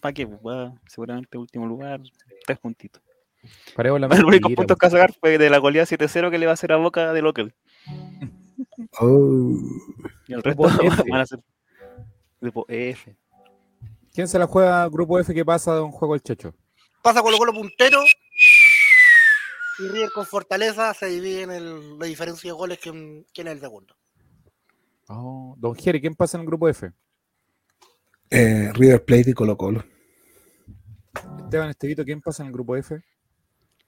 ¿para 0.00 0.12
qué? 0.12 0.26
Pues 0.26 0.40
va 0.40 0.74
seguramente 0.86 1.36
último 1.36 1.66
lugar, 1.66 2.00
tres 2.46 2.58
puntitos. 2.58 3.02
La 3.76 4.08
Los 4.08 4.24
únicos 4.24 4.52
puntos 4.52 4.76
que 4.76 4.86
va 4.86 4.88
a 4.88 4.90
sacar 4.90 5.12
fue 5.18 5.38
de 5.38 5.50
la 5.50 5.58
goleada 5.58 5.86
7-0 5.86 6.30
que 6.30 6.38
le 6.38 6.46
va 6.46 6.52
a 6.52 6.54
hacer 6.54 6.72
a 6.72 6.76
Boca 6.76 7.12
de 7.12 7.22
local. 7.22 7.54
Oh. 9.00 9.54
Y 10.26 10.32
el 10.34 10.42
resto 10.42 10.62
Grupo 10.62 10.82
F. 10.84 11.02
van 11.10 11.20
a 11.20 11.26
ser 11.26 11.40
grupo 12.40 12.64
F. 12.68 13.16
¿Quién 14.12 14.28
se 14.28 14.38
la 14.38 14.46
juega 14.46 14.88
grupo 14.88 15.18
F 15.18 15.32
que 15.34 15.44
pasa 15.44 15.74
de 15.74 15.80
un 15.82 15.92
juego 15.92 16.14
el 16.14 16.22
Checho? 16.22 16.54
Pasa 17.02 17.22
Colo 17.22 17.38
Colo 17.38 17.52
puntero. 17.52 18.02
Y 19.78 19.88
River 19.88 20.10
con 20.14 20.26
Fortaleza 20.26 20.92
se 20.94 21.06
divide 21.06 21.42
en 21.42 21.50
el- 21.52 21.98
la 21.98 22.06
diferencia 22.06 22.48
de 22.50 22.52
goles 22.56 22.78
quién, 22.82 23.24
quién 23.32 23.46
es 23.46 23.54
el 23.54 23.60
segundo. 23.60 23.96
Oh, 25.08 25.54
Don 25.58 25.74
Jerry, 25.74 26.00
¿quién 26.00 26.14
pasa 26.14 26.36
en 26.36 26.42
el 26.42 26.46
grupo 26.46 26.68
F? 26.68 26.92
Eh, 28.30 28.70
River 28.74 29.04
Plate 29.04 29.30
y 29.30 29.32
Colo 29.32 29.56
Colo. 29.56 29.82
Esteban 31.44 31.70
Estevito, 31.70 32.04
¿quién 32.04 32.20
pasa 32.20 32.42
en 32.42 32.48
el 32.48 32.52
grupo 32.52 32.76
F? 32.76 33.02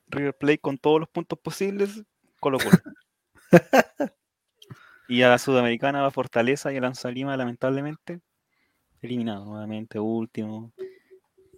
River 0.08 0.36
Plate 0.36 0.58
con 0.58 0.78
todos 0.78 1.00
los 1.00 1.08
puntos 1.08 1.38
posibles, 1.38 2.02
Colo 2.40 2.58
Colo. 2.58 2.78
y 5.12 5.22
a 5.22 5.28
la 5.28 5.36
Sudamericana 5.36 6.00
va 6.00 6.10
Fortaleza 6.10 6.72
y 6.72 6.78
a 6.78 6.80
Lanza 6.80 7.10
Lima, 7.10 7.36
lamentablemente, 7.36 8.20
eliminado 9.02 9.44
nuevamente, 9.44 9.98
último. 9.98 10.72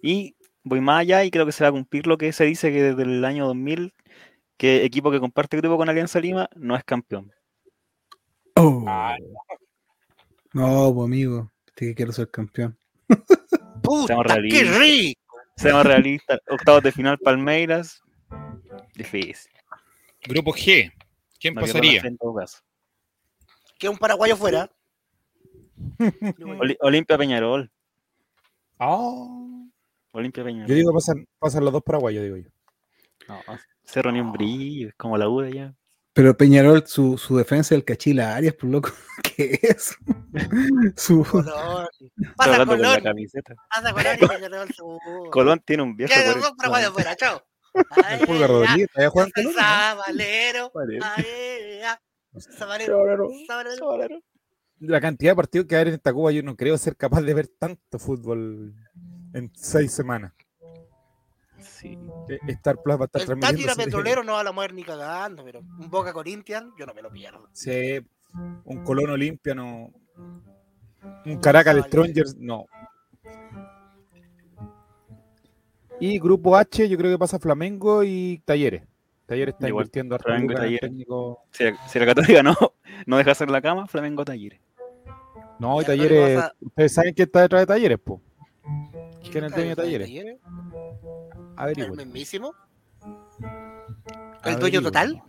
Y 0.01 0.35
voy 0.61 0.81
más 0.81 0.99
allá 0.99 1.23
y 1.23 1.31
creo 1.31 1.45
que 1.45 1.53
se 1.53 1.63
va 1.63 1.69
a 1.69 1.71
cumplir 1.71 2.05
lo 2.05 2.17
que 2.17 2.33
se 2.33 2.43
dice 2.43 2.69
que 2.73 2.83
desde 2.83 3.03
el 3.03 3.23
año 3.23 3.47
2000, 3.47 3.93
que 4.57 4.83
equipo 4.83 5.09
que 5.09 5.21
comparte 5.21 5.55
grupo 5.55 5.77
con 5.77 5.87
Alianza 5.87 6.19
Lima 6.19 6.49
no 6.57 6.75
es 6.75 6.83
campeón. 6.83 7.31
Oh. 8.57 8.85
No, 10.53 10.93
pues 10.93 11.05
amigo, 11.05 11.49
este 11.67 11.85
que 11.87 11.95
quiero 11.95 12.11
ser 12.11 12.29
campeón. 12.29 12.77
¡Puta, 13.81 14.07
Seamos 14.07 14.25
qué 14.25 14.33
realistas. 14.33 14.79
rico! 14.79 15.35
Seamos 15.55 15.85
realistas, 15.85 16.39
octavos 16.49 16.83
de 16.83 16.91
final 16.91 17.17
Palmeiras, 17.19 18.01
difícil. 18.95 19.49
Grupo 20.27 20.51
G. 20.51 20.91
¿Quién 21.39 21.53
No 21.53 21.61
pasaría? 21.61 22.01
fe 22.01 22.09
en 22.09 22.17
todo 22.17 22.35
caso. 22.35 22.57
Que 23.85 23.89
un 23.89 23.99
paraguayo 23.99 24.35
fuera. 24.35 24.67
Oli- 26.59 26.75
Olimpia 26.79 27.19
Peñarol. 27.19 27.71
Oh. 28.79 29.67
Olimpia 30.11 30.43
Peñarol. 30.43 30.67
Yo 30.67 30.73
digo 30.73 30.91
pasan, 30.91 31.27
pasan 31.37 31.63
los 31.63 31.71
dos 31.71 31.83
paraguayos, 31.83 32.23
digo 32.23 32.37
yo. 32.37 32.49
No, 33.27 33.39
Cerro 33.83 34.11
ni 34.11 34.19
un 34.19 34.31
brillo, 34.31 34.89
es 34.89 34.95
como 34.95 35.19
la 35.19 35.29
U 35.29 35.41
de 35.41 35.49
allá. 35.49 35.75
Pero 36.13 36.35
Peñarol, 36.35 36.87
su, 36.87 37.15
su 37.19 37.37
defensa 37.37 37.75
del 37.75 37.85
Cachila 37.85 38.35
Arias, 38.35 38.55
por 38.55 38.71
loco. 38.71 38.89
¿Qué 39.35 39.59
es? 39.61 39.95
su, 40.95 41.23
Colón. 41.23 41.87
Pasa 42.37 42.65
con 42.65 42.81
la 42.81 42.87
Colón. 42.87 43.03
camiseta. 43.03 43.53
Pasa 43.69 43.93
Colón 43.93 44.17
y 44.19 44.27
Peñarol 44.27 44.67
segundo. 44.73 45.29
Colón 45.29 45.61
tiene 45.63 45.83
un 45.83 45.95
viejo. 45.95 46.11
Ya, 46.11 46.33
dos 46.33 46.53
paraguayos 46.57 46.91
fuera, 46.91 47.15
chao. 47.15 47.39
El 48.09 48.25
Pulga 48.25 48.47
Rodríguez, 48.47 48.87
¿todavía 48.91 49.09
juegan 49.11 49.31
Ay, 49.35 49.43
con 49.43 49.53
La 54.79 54.99
cantidad 54.99 55.31
de 55.31 55.35
partidos 55.35 55.67
que 55.67 55.75
hay 55.75 55.87
en 55.87 55.93
esta 55.93 56.13
Cuba, 56.13 56.31
yo 56.31 56.43
no 56.43 56.55
creo 56.55 56.77
ser 56.77 56.95
capaz 56.95 57.21
de 57.21 57.33
ver 57.33 57.47
tanto 57.47 57.97
fútbol 57.97 58.73
en 59.33 59.51
seis 59.55 59.91
semanas. 59.93 60.33
Sí. 61.59 61.97
Eh, 62.29 62.39
Star 62.47 62.81
Plus 62.81 62.97
va 62.97 63.03
a 63.03 63.05
estar 63.05 63.21
El 63.21 63.27
transmitiendo. 63.27 63.75
Petrolero 63.75 64.23
no 64.23 64.33
va 64.33 64.41
a 64.41 64.43
la 64.43 64.51
mujer 64.51 64.73
ni 64.73 64.83
cagando, 64.83 65.43
pero 65.43 65.59
un 65.59 65.89
Boca 65.89 66.13
Corinthians, 66.13 66.73
yo 66.77 66.85
no 66.85 66.93
me 66.93 67.01
lo 67.01 67.11
pierdo. 67.11 67.49
Sí, 67.53 67.99
un 68.65 68.83
Colón 68.83 69.09
Olimpia, 69.09 69.55
no. 69.55 69.91
Un 71.25 71.37
Caracas 71.39 71.85
Strongers, 71.87 72.35
no. 72.37 72.65
Y 75.99 76.19
grupo 76.19 76.57
H, 76.57 76.89
yo 76.89 76.97
creo 76.97 77.11
que 77.11 77.17
pasa 77.17 77.39
Flamengo 77.39 78.03
y 78.03 78.41
Talleres. 78.45 78.83
Talleres 79.25 79.55
está 79.55 79.67
Igual, 79.67 79.83
invirtiendo 79.85 80.15
harto 80.15 80.27
Flamengo 80.27 80.53
Talleres. 80.53 80.79
técnico. 80.81 81.39
Si, 81.51 81.63
la, 81.63 81.87
si 81.87 81.99
la 81.99 82.05
Católica 82.05 82.43
no, 82.43 82.55
no 83.07 83.17
deja 83.17 83.31
hacer 83.31 83.49
la 83.49 83.61
cama, 83.61 83.87
Flamengo 83.87 84.23
Talleres. 84.23 84.59
No, 85.59 85.81
y 85.81 85.85
Talleres. 85.85 86.43
Ustedes 86.61 86.93
saben 86.93 87.13
quién 87.13 87.25
está 87.27 87.41
detrás 87.41 87.61
de 87.61 87.65
Talleres, 87.67 87.99
po. 87.99 88.21
¿Quién 89.31 89.45
es 89.45 89.51
el 89.51 89.55
dueño 89.55 89.69
de 89.69 89.75
Talleres? 89.75 90.09
El 90.09 90.39
Averigüen. 91.55 91.95
mismísimo. 91.97 92.53
¿El 94.43 94.59
dueño 94.59 94.81
total? 94.81 95.21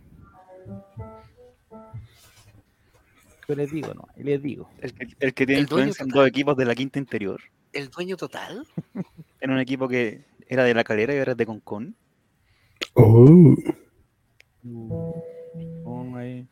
Yo 3.49 3.55
les 3.55 3.71
digo, 3.71 3.95
no, 3.95 4.09
les 4.17 4.43
digo. 4.43 4.69
El, 4.81 4.93
que- 4.93 5.07
el 5.21 5.33
que 5.35 5.47
tiene 5.47 5.61
El 5.61 5.67
dueño 5.67 5.87
influencia 5.89 6.03
en 6.03 6.09
dos 6.11 6.27
equipos 6.27 6.57
de 6.57 6.65
la 6.65 6.75
quinta 6.75 6.99
interior. 6.99 7.41
¿El 7.73 7.89
dueño 7.91 8.17
total? 8.17 8.67
En 9.41 9.51
un 9.51 9.59
equipo 9.61 9.87
que 9.89 10.25
era 10.49 10.65
de 10.65 10.75
la 10.75 10.83
calera 10.83 11.15
y 11.15 11.19
ahora 11.19 11.33
es 11.33 11.39
de 11.39 11.47
Concón. 11.47 11.95
Oh. 12.95 13.55
No, 14.67 16.17
ahí, 16.17 16.49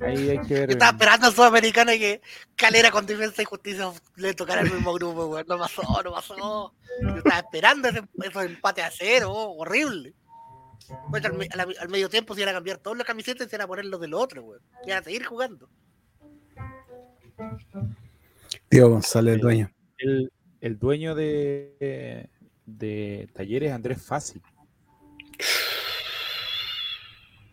ahí 0.00 0.30
hay 0.30 0.40
que 0.40 0.54
ver. 0.54 0.68
Yo 0.68 0.72
estaba 0.72 0.92
esperando 0.92 1.28
a 1.28 1.30
Sudamericana 1.30 1.92
que 1.92 2.20
Calera 2.56 2.90
con 2.90 3.06
Defensa 3.06 3.42
y 3.42 3.44
Justicia 3.44 3.92
le 4.16 4.34
tocara 4.34 4.62
el 4.62 4.72
mismo 4.72 4.92
grupo, 4.94 5.26
weón. 5.26 5.46
No 5.48 5.58
pasó, 5.58 5.82
no 6.02 6.12
pasó. 6.12 6.74
Yo 7.00 7.16
estaba 7.16 7.38
esperando 7.38 7.88
ese, 7.88 8.02
esos 8.22 8.44
empates 8.44 8.84
a 8.84 8.90
cero, 8.90 9.32
horrible. 9.32 10.14
Pues 11.10 11.24
al, 11.24 11.88
medio 11.88 12.08
tiempo 12.08 12.34
se 12.34 12.40
iban 12.40 12.54
a 12.54 12.56
cambiar 12.56 12.78
todas 12.78 12.98
las 12.98 13.06
camisetas 13.06 13.46
y 13.46 13.50
se 13.50 13.56
iban 13.56 13.64
a 13.64 13.68
poner 13.68 13.84
los 13.84 14.00
del 14.00 14.14
otro, 14.14 14.42
weón. 14.42 14.62
Iban 14.84 14.98
a 14.98 15.04
seguir 15.04 15.24
jugando. 15.24 15.68
Tío 18.68 18.88
González, 18.88 19.34
el 19.34 19.40
dueño. 19.40 19.70
El, 19.98 20.32
el 20.60 20.78
dueño 20.78 21.14
de, 21.14 22.28
de 22.66 23.28
Talleres, 23.34 23.72
Andrés 23.72 24.02
Fácil, 24.02 24.42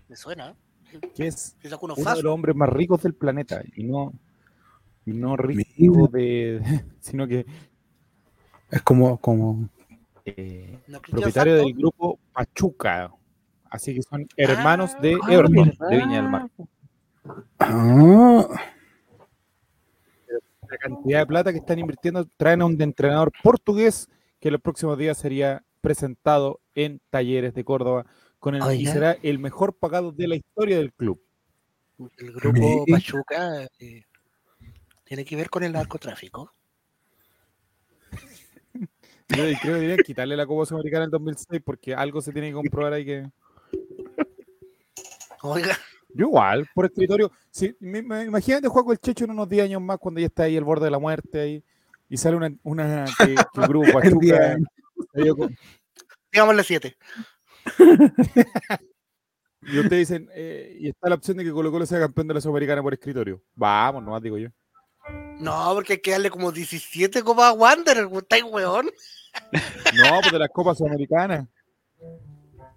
Me 0.10 0.16
suena, 0.16 0.49
¿eh? 0.91 0.99
que 1.16 1.28
es 1.28 1.55
uno 1.82 1.93
de 1.95 2.24
los 2.24 2.34
hombres 2.34 2.55
más 2.55 2.68
ricos 2.70 3.03
del 3.03 3.14
planeta. 3.14 3.62
Y 3.76 3.84
no, 3.84 4.12
y 5.05 5.12
no 5.14 5.38
rico 5.38 6.07
de. 6.12 6.62
sino 6.99 7.28
que 7.28 7.45
Es 8.72 8.82
como, 8.82 9.18
como. 9.18 9.70
eh, 10.26 10.80
No, 10.88 10.99
propietario 11.01 11.55
del 11.55 11.74
grupo 11.74 12.20
Pachuca. 12.34 13.12
Así 13.70 13.93
que 13.93 14.01
son 14.01 14.28
hermanos 14.36 14.99
de 14.99 15.16
Ah, 15.22 15.32
Everton, 15.34 15.74
de 15.91 15.97
Viña 15.97 16.22
del 16.22 16.30
Mar. 16.30 16.49
Ah, 17.60 18.47
La 20.68 20.78
cantidad 20.78 21.20
de 21.20 21.28
plata 21.28 21.51
que 21.51 21.60
están 21.60 21.78
invirtiendo 21.78 22.26
traen 22.38 22.64
a 22.64 22.66
un 22.66 22.82
entrenador 22.82 23.32
portugués 23.43 24.10
que 24.39 24.49
los 24.49 24.60
próximos 24.62 24.97
días 24.97 25.18
sería 25.20 25.64
presentado 25.82 26.62
en 26.74 26.99
Talleres 27.12 27.53
de 27.53 27.64
Córdoba 27.64 28.05
con 28.40 28.56
el, 28.56 28.64
y 28.80 28.86
será 28.86 29.18
el 29.22 29.38
mejor 29.40 29.76
pagado 29.78 30.12
de 30.12 30.28
la 30.28 30.36
historia 30.36 30.78
del 30.78 30.94
club. 30.94 31.22
El 32.18 32.32
grupo. 32.34 32.86
Pachuca 32.90 33.68
eh, 33.80 34.06
tiene 35.04 35.26
que 35.26 35.36
ver 35.36 35.50
con 35.50 35.64
el 35.64 35.74
narcotráfico. 35.74 36.54
Yo 38.74 39.36
creo 39.36 39.60
que 39.62 39.68
deberían 39.70 39.98
quitarle 40.00 40.36
la 40.38 40.48
Copa 40.48 40.66
Sudamericana 40.66 41.04
en 41.04 41.08
el 41.08 41.12
2006 41.12 41.62
porque 41.64 41.94
algo 41.94 42.22
se 42.22 42.32
tiene 42.32 42.48
que 42.48 42.54
comprobar 42.54 42.94
ahí 42.94 43.06
que... 43.06 43.30
Oiga, 45.42 45.78
Yo 46.14 46.26
igual, 46.28 46.68
por 46.74 46.86
escritorio. 46.86 47.32
Sí, 47.52 47.76
me- 47.80 48.02
me- 48.02 48.24
imagínate 48.24 48.68
con 48.70 48.90
el 48.92 49.00
Checho 49.00 49.26
en 49.26 49.32
unos 49.32 49.48
10 49.48 49.66
años 49.66 49.82
más 49.82 49.98
cuando 50.00 50.20
ya 50.20 50.28
está 50.28 50.44
ahí 50.44 50.58
al 50.58 50.64
borde 50.64 50.86
de 50.86 50.92
la 50.92 51.00
muerte 51.00 51.40
ahí 51.40 51.64
y 52.10 52.18
sale 52.18 52.36
una, 52.38 52.52
una 52.64 53.06
que, 53.18 53.36
que 53.36 53.62
el 53.62 53.68
grupo 53.68 53.86
En 54.04 54.18
10 54.20 54.40
Pachuca 55.14 55.54
digámosle 56.32 56.64
siete. 56.64 56.98
y 59.61 59.80
ustedes 59.80 60.09
dicen 60.09 60.30
eh, 60.34 60.78
y 60.80 60.89
está 60.89 61.09
la 61.09 61.15
opción 61.15 61.38
de 61.38 61.43
que 61.43 61.51
Colo 61.51 61.72
Colo 61.72 61.86
sea 61.86 61.99
campeón 61.99 62.28
de 62.28 62.34
la 62.36 62.41
Sudamericana 62.41 62.82
por 62.82 62.93
escritorio. 62.93 63.41
Vamos, 63.55 64.03
nomás 64.03 64.22
digo 64.22 64.38
yo. 64.38 64.49
No, 65.39 65.72
porque 65.74 65.93
hay 65.93 65.99
que 65.99 66.11
darle 66.11 66.30
como 66.30 66.51
17 66.51 67.24
copas 67.24 67.45
a 67.45 67.53
Wander, 67.53 68.07
¿estáis 68.11 68.43
weón? 68.43 68.89
No, 69.95 70.20
pues 70.22 70.32
de 70.32 70.39
las 70.39 70.49
Copas 70.49 70.78
Sudamericanas. 70.78 71.47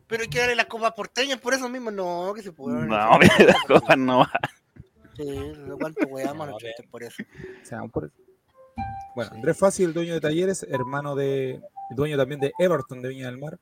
Pero 0.07 0.23
hay 0.23 0.29
que 0.29 0.39
darle 0.39 0.55
las 0.57 0.67
copas 0.67 0.93
porteñas 0.93 1.41
por 1.41 1.55
eso 1.55 1.69
mismo. 1.69 1.91
No, 1.91 2.33
que 2.35 2.43
se 2.43 2.53
puede. 2.53 2.87
No, 2.87 3.19
mira, 3.19 3.35
las 3.39 3.63
copas 3.67 3.97
no 3.97 4.19
van. 4.19 4.29
Sí, 5.17 5.53
cuánto 5.79 6.07
weamos 6.07 6.51
por 6.91 7.03
eso. 7.03 7.23
O 7.63 7.65
sea, 7.65 7.83
por- 7.85 8.13
Bueno, 9.15 9.31
Andrés 9.35 9.59
Fácil, 9.59 9.87
el 9.89 9.95
dueño 9.95 10.15
de 10.15 10.21
Talleres, 10.21 10.67
hermano 10.69 11.15
de, 11.15 11.63
dueño 11.91 12.17
también 12.17 12.41
de 12.41 12.53
Everton 12.59 13.01
de 13.03 13.09
Viña 13.09 13.27
del 13.27 13.39
Mar. 13.39 13.59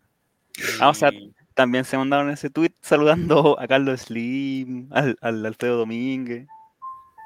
Ah, 0.80 0.88
o 0.90 0.94
sea, 0.94 1.10
también 1.54 1.84
se 1.84 1.96
mandaron 1.98 2.30
ese 2.30 2.50
tweet 2.50 2.72
saludando 2.80 3.58
a 3.60 3.66
Carlos 3.68 4.00
Slim, 4.02 4.88
al, 4.90 5.16
al 5.20 5.44
Alfredo 5.46 5.78
Domínguez. 5.78 6.46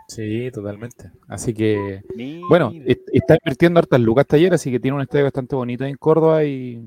Sí, 0.08 0.50
totalmente. 0.52 1.10
Así 1.28 1.54
que, 1.54 2.02
bueno, 2.48 2.70
est- 2.84 3.08
está 3.12 3.36
invirtiendo 3.42 3.78
hartas 3.80 4.00
lucas 4.00 4.26
taller, 4.26 4.52
así 4.52 4.70
que 4.70 4.78
tiene 4.78 4.96
un 4.96 5.02
estadio 5.02 5.24
bastante 5.24 5.56
bonito 5.56 5.84
en 5.84 5.96
Córdoba 5.96 6.44
y. 6.44 6.84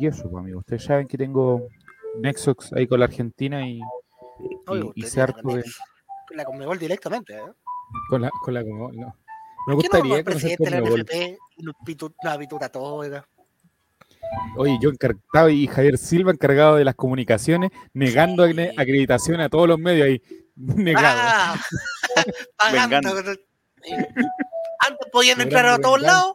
Y 0.00 0.06
eso, 0.06 0.22
pues, 0.30 0.42
amigo. 0.42 0.58
Ustedes 0.60 0.84
saben 0.84 1.06
que 1.06 1.18
tengo 1.18 1.68
Nexus 2.20 2.72
ahí 2.72 2.86
con 2.86 2.98
la 2.98 3.06
Argentina 3.06 3.68
y, 3.68 3.80
Oye, 4.66 4.90
y, 4.94 5.04
y 5.04 5.20
harto 5.20 5.48
de. 5.48 5.64
La 6.34 6.44
Conmebol 6.44 6.78
directamente, 6.78 7.36
¿eh? 7.36 7.42
con 8.08 8.22
la, 8.22 8.30
con 8.42 8.54
la 8.54 8.62
Conmebol, 8.62 8.96
no. 8.96 9.14
Me 9.66 9.74
¿Por 9.74 9.82
qué 9.82 9.88
no 9.92 9.98
gustaría 9.98 10.16
el 10.18 10.24
conocer 10.24 10.56
presidente 10.58 10.64
de 10.64 10.70
la 10.70 10.80
Conmebol. 10.80 11.00
NFP 11.02 11.38
una 12.24 12.38
pituta 12.38 12.68
toda? 12.70 13.28
Oye, 14.56 14.78
yo 14.80 14.90
encargado 14.90 15.48
y 15.48 15.66
Javier 15.66 15.98
Silva 15.98 16.30
encargado 16.32 16.76
de 16.76 16.84
las 16.84 16.94
comunicaciones, 16.94 17.70
negando 17.92 18.46
Sí. 18.46 18.52
acre- 18.52 18.72
acreditación 18.76 19.40
a 19.40 19.48
todos 19.48 19.68
los 19.68 19.78
medios 19.78 20.06
ahí. 20.06 20.22
Negado. 20.56 21.20
¡Ah! 21.22 21.56
Pagando. 22.56 23.14
Vengando. 23.14 23.40
Antes 24.78 25.08
podían 25.12 25.40
entrar 25.40 25.66
a 25.66 25.78
todos 25.78 26.00
lados, 26.00 26.32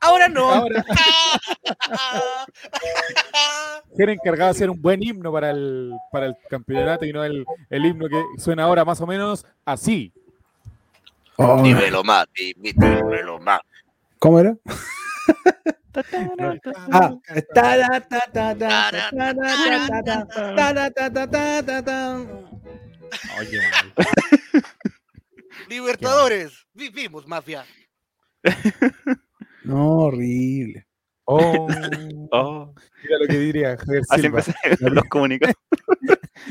ahora 0.00 0.28
no. 0.28 0.50
Ahora, 0.50 0.84
era 3.98 4.12
encargado 4.12 4.46
de 4.46 4.50
hacer 4.56 4.70
un 4.70 4.80
buen 4.80 5.02
himno 5.02 5.32
para 5.32 5.50
el, 5.50 5.92
para 6.12 6.26
el 6.26 6.36
campeonato 6.48 7.04
y 7.04 7.12
no 7.12 7.24
el, 7.24 7.44
el 7.70 7.86
himno 7.86 8.08
que 8.08 8.22
suena 8.38 8.64
ahora 8.64 8.84
más 8.84 9.00
o 9.00 9.06
menos 9.06 9.44
así. 9.64 10.12
Oh, 11.36 11.62
Dímelo 11.62 12.02
más, 12.04 12.26
dímelo 12.34 13.38
más. 13.40 13.60
¿Cómo 14.18 14.40
era? 14.40 14.54
Libertadores, 25.68 26.66
vivimos 26.72 27.26
mafia. 27.26 27.64
No, 29.64 29.98
horrible. 30.04 30.86
Oh, 31.24 31.66
oh. 32.30 32.74
Mira 33.02 33.18
lo 33.20 33.26
que 33.26 33.38
diría 33.38 33.76
Así 34.08 34.28
La 34.80 34.88
los 34.88 35.04
comunicados. 35.04 35.54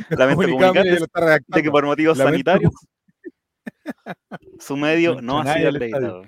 Lamento 0.09 0.43
de 1.47 1.63
que 1.63 1.71
por 1.71 1.85
motivos 1.85 2.17
sanitarios 2.19 2.71
su 4.59 4.77
medio 4.77 5.21
no 5.21 5.39
ha 5.39 5.53
sido 5.53 5.69
acreditado. 5.69 6.23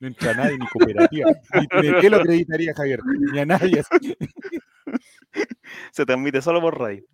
No 0.00 0.08
entra 0.08 0.34
nadie 0.34 0.58
ni 0.58 0.66
cooperativa. 0.66 1.30
De 1.30 1.98
qué 2.00 2.10
lo 2.10 2.16
acreditaría 2.16 2.74
Javier? 2.74 3.00
Ni 3.04 3.38
a 3.38 3.46
nadie. 3.46 3.82
Se 5.92 6.06
transmite 6.06 6.40
solo 6.40 6.60
por 6.60 6.78
radio. 6.78 7.04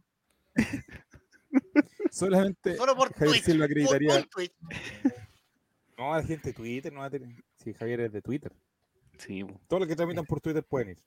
Solamente 2.11 2.76
Solo 2.76 2.95
por 2.97 3.12
Javier 3.12 3.32
Twitch. 3.32 3.45
Silva 3.45 3.64
por- 3.64 3.70
acreditaría. 3.70 4.14
por 4.14 4.26
Twitch. 4.28 4.53
No, 5.99 6.14
la 6.14 6.22
gente 6.22 6.49
de 6.51 6.55
Twitter 6.55 6.93
no 6.93 7.01
va 7.01 7.07
a 7.07 7.11
tener. 7.11 7.28
Si 7.57 7.74
Javier 7.74 8.01
es 8.03 8.12
de 8.12 8.22
Twitter. 8.22 8.53
Sí. 9.18 9.45
Todos 9.66 9.80
los 9.80 9.89
que 9.89 9.97
tramitan 9.97 10.24
por 10.24 10.41
Twitter 10.41 10.62
pueden 10.62 10.91
ir. 10.91 11.03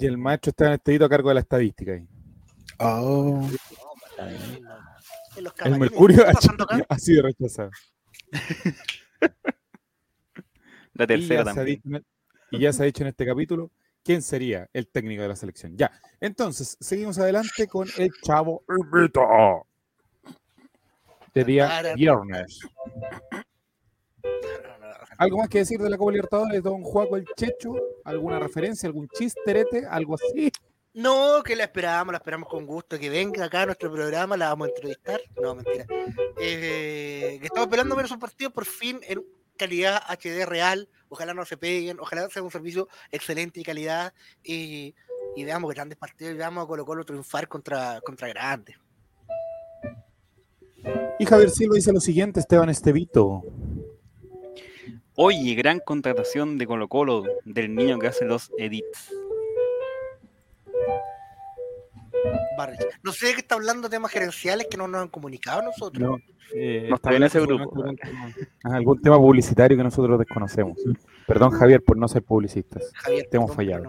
Y 0.00 0.06
el 0.06 0.16
maestro 0.16 0.50
está 0.50 0.66
en 0.68 0.72
este 0.74 1.04
a 1.04 1.08
cargo 1.08 1.28
de 1.28 1.34
la 1.34 1.40
estadística. 1.40 1.92
ahí. 1.92 2.06
Oh, 2.78 3.48
El 5.64 5.78
Mercurio 5.78 6.16
¿qué 6.18 6.22
ha, 6.22 6.26
está 6.30 6.40
pasando 6.40 6.64
acá? 6.64 6.78
ha 6.88 6.98
sido 6.98 7.22
rechazado. 7.22 7.70
La 10.94 11.04
Y 11.04 11.06
tercera 11.08 11.40
ya, 11.40 11.44
se 11.44 11.50
ha 11.50 11.54
también. 11.54 11.76
dicho 11.76 11.88
en 11.88 11.94
el- 11.96 12.04
y 12.50 12.58
ya 12.60 12.72
se 12.72 12.82
ha 12.82 12.86
dicho 12.86 13.02
en 13.02 13.08
este 13.08 13.26
capítulo 13.26 13.70
quién 14.04 14.22
sería 14.22 14.68
el 14.72 14.86
técnico 14.86 15.22
de 15.22 15.28
la 15.28 15.36
selección. 15.36 15.76
Ya. 15.76 15.90
Entonces, 16.20 16.76
seguimos 16.80 17.18
adelante 17.18 17.66
con 17.66 17.88
el 17.98 18.10
chavo 18.22 18.62
invito. 18.68 19.66
De 21.34 21.44
día 21.44 21.94
viernes. 21.96 22.60
¿Algo 25.18 25.38
más 25.38 25.48
que 25.48 25.58
decir 25.58 25.80
de 25.80 25.90
la 25.90 25.96
Copa 25.96 26.12
Libertadores, 26.12 26.62
don 26.62 26.82
Juaco 26.82 27.16
el 27.16 27.24
Checho? 27.36 27.74
¿Alguna 28.04 28.38
referencia, 28.38 28.86
algún 28.88 29.08
chisterete, 29.08 29.86
algo 29.86 30.14
así? 30.14 30.50
No, 30.94 31.42
que 31.44 31.56
la 31.56 31.64
esperamos, 31.64 32.12
la 32.12 32.18
esperamos 32.18 32.48
con 32.48 32.66
gusto, 32.66 32.98
que 32.98 33.10
venga 33.10 33.44
acá 33.44 33.62
a 33.62 33.66
nuestro 33.66 33.90
programa, 33.92 34.36
la 34.36 34.48
vamos 34.48 34.66
a 34.66 34.70
entrevistar. 34.70 35.20
No, 35.40 35.54
mentira. 35.54 35.86
Eh, 36.40 37.38
que 37.40 37.46
estamos 37.46 37.66
esperando 37.66 37.96
ver 37.96 38.06
esos 38.06 38.18
partidos 38.18 38.52
por 38.52 38.64
fin 38.64 39.00
en 39.02 39.24
calidad 39.56 40.02
HD 40.08 40.46
real. 40.46 40.88
Ojalá 41.08 41.34
no 41.34 41.44
se 41.44 41.56
peguen, 41.56 42.00
ojalá 42.00 42.28
sea 42.28 42.42
un 42.42 42.50
servicio 42.50 42.88
excelente 43.10 43.60
y 43.60 43.64
calidad. 43.64 44.12
Y, 44.42 44.94
y 45.36 45.44
veamos 45.44 45.70
que 45.70 45.74
grandes 45.74 45.98
partidos 45.98 46.34
y 46.34 46.36
veamos 46.36 46.64
a 46.64 46.66
Colo 46.66 46.84
Colo 46.84 47.04
triunfar 47.04 47.48
contra, 47.48 48.00
contra 48.00 48.28
grandes. 48.28 48.76
Y 51.18 51.26
Javier 51.26 51.50
Silva 51.50 51.76
dice 51.76 51.92
lo 51.92 52.00
siguiente, 52.00 52.40
Esteban 52.40 52.68
Estevito. 52.68 53.42
Oye, 55.16 55.54
gran 55.54 55.78
contratación 55.78 56.58
de 56.58 56.66
Colo 56.66 56.88
Colo 56.88 57.22
del 57.44 57.74
niño 57.74 57.98
que 57.98 58.08
hace 58.08 58.24
los 58.24 58.50
edits. 58.58 59.12
Barrich. 62.56 62.80
No 63.02 63.12
sé 63.12 63.26
de 63.28 63.32
qué 63.34 63.40
está 63.40 63.54
hablando 63.56 63.88
temas 63.90 64.10
gerenciales 64.10 64.66
que 64.70 64.76
no 64.76 64.86
nos 64.88 65.02
han 65.02 65.08
comunicado 65.08 65.60
a 65.60 65.64
nosotros. 65.64 66.00
No, 66.08 66.16
eh, 66.54 66.86
No 66.88 66.96
está 66.96 67.14
en 67.14 67.22
ese 67.24 67.40
grupo. 67.40 67.62
algún- 67.84 67.98
algún 68.62 69.00
tema 69.02 69.16
publicitario 69.18 69.76
que 69.76 69.82
nosotros 69.84 70.18
desconocemos. 70.18 70.78
Perdón, 71.26 71.50
Javier, 71.52 71.82
por 71.82 71.96
no 71.96 72.06
ser 72.08 72.22
publicistas. 72.22 72.90
Javier, 72.94 73.26
te 73.30 73.36
hemos 73.36 73.54
fallado. 73.54 73.82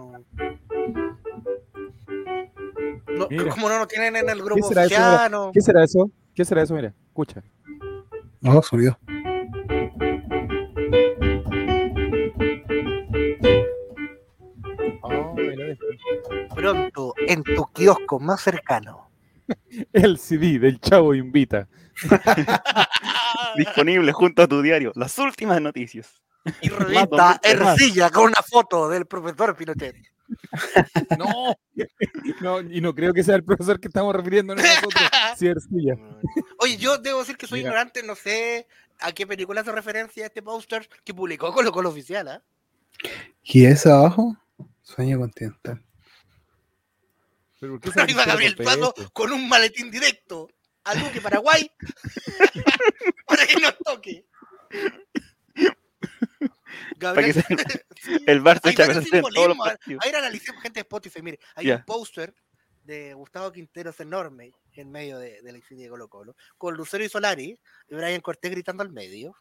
No, 3.17 3.27
no, 3.29 3.49
como 3.49 3.69
no 3.69 3.79
nos 3.79 3.87
tienen 3.87 4.15
en 4.17 4.29
el 4.29 4.43
grupo 4.43 4.67
será 4.67 4.85
eso? 4.85 5.51
¿Qué 5.53 5.61
será 5.61 5.83
eso? 5.83 6.11
¿Qué 6.33 6.43
será 6.45 6.63
eso? 6.63 6.73
Mira, 6.73 6.93
escucha. 7.07 7.41
no, 8.41 8.61
subió. 8.61 8.97
Pronto 16.73 17.13
en 17.17 17.43
tu 17.43 17.65
kiosco 17.67 18.19
más 18.19 18.41
cercano. 18.41 19.09
El 19.93 20.17
CD 20.17 20.59
del 20.59 20.79
Chavo 20.79 21.13
Invita. 21.13 21.67
Disponible 23.57 24.11
junto 24.11 24.43
a 24.43 24.47
tu 24.47 24.61
diario. 24.61 24.91
Las 24.95 25.17
últimas 25.19 25.61
noticias. 25.61 26.21
Y 26.61 26.69
revista. 26.69 27.39
Ercilla 27.43 28.09
con 28.09 28.25
una 28.25 28.41
foto 28.41 28.89
del 28.89 29.05
profesor 29.05 29.55
Pinochet. 29.55 29.95
No. 31.19 31.55
no, 32.41 32.61
y 32.61 32.81
no 32.81 32.95
creo 32.95 33.13
que 33.13 33.23
sea 33.23 33.35
el 33.35 33.43
profesor 33.43 33.79
que 33.79 33.89
estamos 33.89 34.15
refiriéndonos 34.15 34.63
nosotros. 34.63 34.93
Sí, 35.37 35.45
Ercilla. 35.47 35.95
Oye, 36.59 36.77
yo 36.77 36.97
debo 36.97 37.19
decir 37.19 37.37
que 37.37 37.45
soy 37.45 37.59
Mira. 37.59 37.69
ignorante, 37.69 38.01
no 38.01 38.15
sé 38.15 38.67
a 38.99 39.11
qué 39.11 39.27
película 39.27 39.61
hace 39.61 39.71
referencia 39.71 40.25
este 40.25 40.41
póster 40.41 40.89
que 41.03 41.13
publicó 41.13 41.53
Colo 41.53 41.71
Colo 41.71 41.89
Oficial, 41.89 42.27
¿ah? 42.27 42.43
¿Y 43.43 43.65
ese 43.65 43.91
abajo? 43.91 44.35
Sueño 44.81 45.19
continental. 45.19 45.83
¿Pero 47.59 47.73
por 47.73 47.81
qué 47.81 47.91
se 47.91 47.99
Ahí 48.01 48.13
va 48.13 48.25
refiere 48.25 48.55
Gabriel 48.55 48.55
PS? 48.95 49.09
con 49.13 49.31
un 49.31 49.47
maletín 49.49 49.89
directo 49.91 50.49
a 50.83 50.93
Luque, 50.95 51.19
Paraguay, 51.21 51.71
para 53.27 53.47
que 53.47 53.55
nos 53.59 53.77
toque. 53.79 54.25
Gabriel, 56.97 57.33
se- 57.33 57.45
El 58.27 58.41
Bar 58.41 58.59
se 58.63 58.69
echa 58.71 58.83
a 58.83 58.87
varios 58.87 59.03
perder 59.05 59.17
en 59.17 59.21
todos 59.21 59.33
los 59.33 59.33
simbolismos, 59.33 59.67
a- 59.67 59.69
partidos. 59.71 60.03
Ayer 60.05 60.15
analicemos 60.15 60.61
gente 60.61 60.77
de 60.79 60.81
Spotify. 60.81 61.21
Mire, 61.21 61.39
hay 61.55 61.65
Ya. 61.67 61.75
un 61.77 61.83
póster 61.85 62.35
de 62.83 63.13
Gustavo 63.15 63.51
Quinteros 63.51 63.99
enorme 63.99 64.51
en 64.73 64.91
medio 64.91 65.17
de, 65.17 65.41
de 65.41 65.51
la 65.51 65.57
insignia 65.57 65.85
de 65.85 65.89
Colo 65.89 66.07
Colo, 66.07 66.35
con 66.57 66.75
Lucero 66.75 67.03
y 67.03 67.09
Solari 67.09 67.57
y 67.89 67.95
Brian 67.95 68.21
Cortés 68.21 68.51
gritando 68.51 68.83
al 68.83 68.91
medio. 68.91 69.35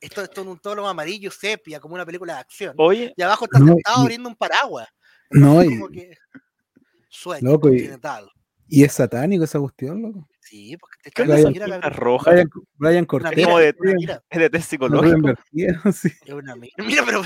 Esto, 0.00 0.22
esto 0.22 0.42
en 0.42 0.48
un 0.48 0.60
tono 0.60 0.86
amarillo 0.88 1.30
sepia, 1.32 1.80
como 1.80 1.94
una 1.96 2.06
película 2.06 2.34
de 2.34 2.40
acción. 2.40 2.74
Oye, 2.78 3.12
Y 3.16 3.22
abajo 3.22 3.46
está 3.46 3.58
No, 3.58 3.66
sentado 3.74 4.02
abriendo 4.02 4.28
un 4.28 4.36
paraguas. 4.36 4.88
No, 5.30 5.60
Entonces, 5.62 5.72
y, 5.72 5.78
como 5.80 5.88
que... 5.90 6.16
Sueño 7.14 7.48
Loco, 7.52 7.68
y- 7.68 7.76
continental. 7.78 8.28
y 8.68 8.82
es 8.84 8.92
satánico 8.92 9.44
esa 9.44 9.60
cuestión, 9.60 10.02
loco. 10.02 10.26
Sí, 10.40 10.76
porque 10.76 10.96
te 11.04 11.10
¿qué 11.10 11.22
echas 11.22 11.34
Brian 11.36 11.44
la 11.44 11.50
mira, 11.50 11.66
Gabriel. 11.78 11.94
rojas? 11.94 12.34
Brian, 12.34 12.50
Brian 12.76 13.04
Cortés. 13.06 13.36
mira, 13.36 13.46
como 13.48 13.58
de- 13.60 13.74
mira, 13.96 14.22
Es 14.28 14.38
de 14.40 14.50
test 14.50 14.54
una 14.54 14.68
psicológico. 14.70 15.16
invertida, 15.16 15.82
sí. 15.92 16.08
es 16.26 16.32
una 16.34 16.56
mira. 16.56 16.74
Pero 17.06 17.22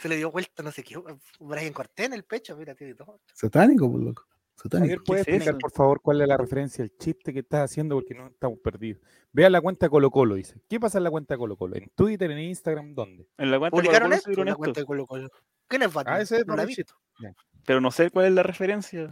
se 0.00 0.08
le 0.08 0.16
dio 0.16 0.30
vuelta, 0.30 0.62
no 0.62 0.70
sé 0.70 0.82
qué. 0.84 0.96
Brian 1.40 1.72
Cortés 1.72 2.06
en 2.06 2.12
el 2.12 2.24
pecho, 2.24 2.56
mira, 2.56 2.74
tiene 2.74 2.94
todo. 2.94 3.20
Satánico, 3.34 3.90
pues, 3.90 4.04
loco. 4.04 4.22
Satánico. 4.54 4.84
Javier, 4.84 5.00
¿puedes 5.04 5.24
¿Qué 5.24 5.30
es 5.32 5.36
explicar, 5.38 5.58
por 5.60 5.72
favor, 5.72 6.00
cuál 6.02 6.20
es 6.20 6.28
la 6.28 6.36
referencia, 6.36 6.84
el 6.84 6.92
chiste 6.98 7.32
que 7.32 7.40
estás 7.40 7.70
haciendo? 7.70 7.96
Porque 7.96 8.14
no 8.14 8.28
estamos 8.28 8.58
perdidos. 8.62 9.00
Vea 9.32 9.48
la 9.50 9.60
cuenta 9.62 9.88
Colo 9.88 10.10
Colo, 10.10 10.34
dice. 10.36 10.60
¿Qué 10.68 10.78
pasa 10.78 10.98
en 10.98 11.04
la 11.04 11.10
cuenta 11.10 11.36
Colo 11.38 11.56
Colo? 11.56 11.74
¿En 11.76 11.90
Twitter, 11.96 12.30
en 12.30 12.38
Instagram, 12.38 12.94
dónde? 12.94 13.26
En 13.38 13.50
la 13.50 13.58
cuenta 13.58 13.76
de 13.76 13.82
¿Publicaron 13.82 14.12
esto? 14.12 14.30
en 14.30 14.44
la 14.46 14.54
cuenta 14.54 14.80
de 14.80 14.86
Colo 14.86 15.06
Colo. 15.06 15.30
¿Quién 15.72 15.82
es 15.82 15.92
Batman? 15.92 16.14
Ah, 16.16 16.20
ese 16.20 16.36
es 16.36 16.46
no 16.46 16.54
la 16.54 16.62
he 16.62 16.66
Mauricio. 16.66 16.84
visto. 16.84 17.34
pero 17.64 17.80
no 17.80 17.90
sé 17.90 18.10
cuál 18.10 18.26
es 18.26 18.32
la 18.32 18.42
referencia. 18.42 19.10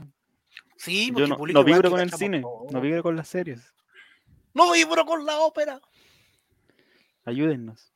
Sí, 0.76 1.08
Yo 1.08 1.14
porque 1.14 1.28
no, 1.28 1.36
publica 1.36 1.58
no 1.58 1.64
weas 1.64 1.76
vibro 1.78 1.90
con 1.90 2.00
el 2.00 2.12
cine, 2.12 2.40
no 2.70 2.80
vibro 2.80 3.02
con 3.02 3.16
las 3.16 3.28
series. 3.28 3.72
No 4.54 4.72
vibro 4.72 5.04
con 5.06 5.24
la 5.24 5.38
ópera. 5.40 5.80
Ayúdennos. 7.24 7.92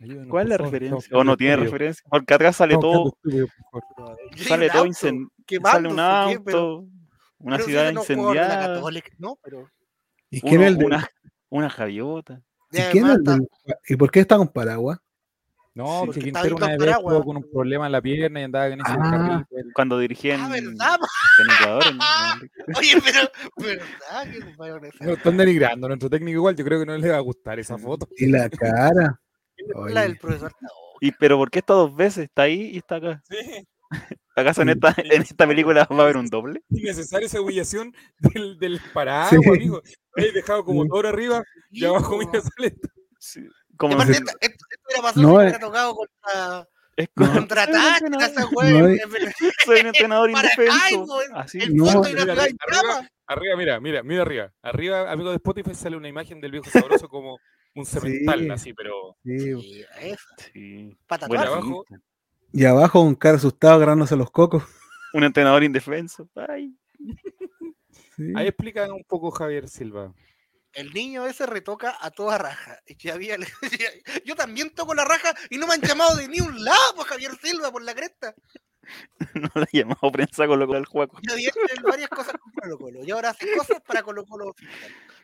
Ayúdenos, 0.00 0.28
¿Cuál 0.28 0.44
es 0.44 0.50
la 0.50 0.56
favor, 0.58 0.72
referencia? 0.72 1.16
¿O 1.16 1.24
no 1.24 1.36
tiene 1.36 1.56
referencia? 1.56 2.04
Porque 2.08 2.34
atrás 2.34 2.56
sale 2.56 2.76
todo. 2.78 3.16
Yo 3.24 3.46
sale 4.44 4.68
todo 4.68 4.78
auto 4.78 4.90
incen- 4.90 5.28
sale 5.62 5.88
un 5.88 5.98
auto, 6.00 6.86
una 7.38 7.56
pero 7.56 7.66
ciudad 7.68 7.92
no 7.92 8.00
incendiada. 8.00 8.80
No, 9.18 9.38
pero 9.42 9.70
¿Y 10.30 10.40
quién 10.40 10.56
Uno- 10.58 10.64
es 10.66 10.76
el 10.76 10.84
una, 10.84 11.08
una 11.48 11.68
gaviota. 11.68 12.42
¿y 12.70 12.78
Y 12.78 12.82
quién 12.92 13.04
es 13.06 13.10
además 13.12 13.36
el 13.38 13.48
del- 13.64 13.76
¿Y 13.88 13.96
por 13.96 14.10
qué 14.10 14.20
está 14.20 14.36
con 14.36 14.48
paraguas? 14.48 14.98
No, 15.78 15.84
Sí, 15.86 16.00
que 16.00 16.06
porque 16.06 16.20
Quintero 16.22 16.56
una 16.56 16.66
vez 16.68 16.78
paraguas. 16.78 17.14
estuvo 17.14 17.24
con 17.24 17.36
un 17.36 17.50
problema 17.52 17.86
en 17.86 17.92
la 17.92 18.02
pierna 18.02 18.40
y 18.40 18.44
andaba 18.44 18.68
con 18.70 18.80
ese 18.80 18.92
Ah. 18.98 19.44
Cuando 19.74 19.98
dirigía 19.98 20.34
en, 20.34 20.40
Ah, 20.40 20.56
en 20.58 20.64
¿verdad? 20.76 20.98
Ecuador. 21.60 21.82
en- 21.86 21.92
en- 21.94 22.76
Oye, 22.78 23.02
pero, 23.04 23.30
¿verdad? 23.56 24.90
que 24.98 25.04
No, 25.06 25.12
están 25.12 25.36
denigrando 25.36 25.86
a 25.86 25.88
nuestro 25.90 26.10
técnico 26.10 26.34
igual. 26.38 26.56
Yo 26.56 26.64
creo 26.64 26.80
que 26.80 26.86
no 26.86 26.96
le 26.98 27.10
va 27.10 27.16
a 27.16 27.20
gustar 27.20 27.60
esa 27.60 27.78
foto. 27.78 28.08
Y 28.16 28.26
la 28.26 28.50
cara. 28.50 29.20
La 29.88 30.02
del 30.02 30.18
profesor. 30.18 30.52
Y, 31.00 31.12
pero 31.12 31.36
¿por 31.36 31.48
qué 31.50 31.60
está 31.60 31.74
dos 31.74 31.94
veces? 31.94 32.24
Está 32.24 32.42
ahí 32.42 32.70
y 32.74 32.78
está 32.78 32.96
acá. 32.96 33.22
Sí. 33.28 33.36
¿Acaso 34.34 34.62
en 34.62 34.70
esta, 34.70 34.94
en 34.98 35.22
esta 35.22 35.46
película 35.46 35.86
va 35.90 35.96
a 35.98 36.02
haber 36.02 36.16
un 36.16 36.26
doble? 36.26 36.60
Innecesaria 36.70 37.26
esa 37.26 37.40
humillación 37.40 37.92
del, 38.18 38.58
del 38.58 38.80
paraguas, 38.92 39.30
Sí. 39.30 39.48
amigo. 39.48 39.80
He 40.16 40.32
dejado 40.32 40.64
como 40.64 40.82
Sí. 40.82 40.88
todo 40.88 41.08
arriba 41.08 41.42
y 41.70 41.84
abajo 41.84 42.18
mira 42.18 42.40
sale. 42.40 42.74
Sí, 43.20 43.40
Como 43.78 43.94
aparte, 43.94 44.14
si- 44.14 44.18
esto, 44.22 44.36
esto, 44.40 44.64
hubiera 44.86 45.02
pasado 45.02 45.22
No, 45.22 45.28
si 45.28 45.34
eh. 45.34 45.38
hubiera 45.42 45.58
tocado 45.58 45.94
contra, 45.96 46.68
es 46.96 47.08
como- 47.14 47.32
contra 47.32 47.66
soy 49.64 49.80
un 49.80 49.86
entrenador- 49.86 50.30
soy 50.30 50.32
un 50.32 50.36
indefenso. 50.36 51.18
Así. 51.34 51.58
el 51.60 51.76
No. 51.76 52.02
Mira, 52.02 52.34
arriba, 53.26 53.56
mira, 53.56 53.80
mira, 53.80 54.02
mira 54.02 54.22
arriba. 54.22 54.52
Arriba, 54.62 55.10
amigo 55.10 55.30
de 55.30 55.36
Spotify, 55.36 55.74
sale 55.74 55.96
una 55.96 56.08
imagen 56.08 56.40
del 56.40 56.50
viejo 56.52 56.68
sabroso 56.70 57.08
como 57.08 57.38
un 57.74 57.86
cemental, 57.86 58.40
Sí. 58.40 58.50
así, 58.50 58.74
pero 58.74 59.16
Sí. 59.24 59.84
Sí, 60.52 60.98
tatuar. 61.06 61.46
abajo. 61.46 61.84
Y 62.52 62.64
abajo 62.64 63.00
un 63.02 63.14
cara 63.14 63.36
asustado 63.36 63.74
agarrándose 63.74 64.16
los 64.16 64.30
cocos. 64.30 64.64
Un 65.12 65.24
entrenador 65.24 65.62
indefenso. 65.64 66.28
Ay. 66.34 66.74
Sí. 68.16 68.32
ahí 68.34 68.48
explica 68.48 68.92
un 68.92 69.04
poco 69.04 69.30
Javier 69.30 69.68
Silva. 69.68 70.12
El 70.72 70.92
niño 70.92 71.26
ese 71.26 71.46
retoca 71.46 71.96
a 72.00 72.10
toda 72.10 72.38
raja. 72.38 72.78
Y 72.86 72.94
que 72.96 73.10
había, 73.10 73.36
yo 74.24 74.34
también 74.36 74.70
toco 74.74 74.94
la 74.94 75.04
raja 75.04 75.34
y 75.50 75.58
no 75.58 75.66
me 75.66 75.74
han 75.74 75.80
llamado 75.82 76.16
de 76.16 76.28
ni 76.28 76.40
un 76.40 76.62
lado, 76.64 76.94
pues, 76.96 77.08
Javier 77.08 77.32
Silva, 77.42 77.70
por 77.72 77.82
la 77.82 77.94
cresta. 77.94 78.34
No 79.34 79.50
la 79.54 79.66
he 79.70 79.78
llamado 79.78 80.10
prensa 80.10 80.46
con 80.46 80.58
lo 80.58 80.66
cual 80.66 80.78
el 80.78 80.86
juego. 80.86 81.18
Ya 81.26 81.34
había 81.34 81.48
hecho 81.50 81.82
varias 81.82 82.08
cosas 82.08 82.34
con 82.40 82.52
Colo 82.52 82.78
Colo. 82.78 83.04
Y 83.04 83.10
ahora 83.10 83.30
hace 83.30 83.46
cosas 83.54 83.82
para 83.86 84.02
Colo 84.02 84.24
Colo. 84.24 84.54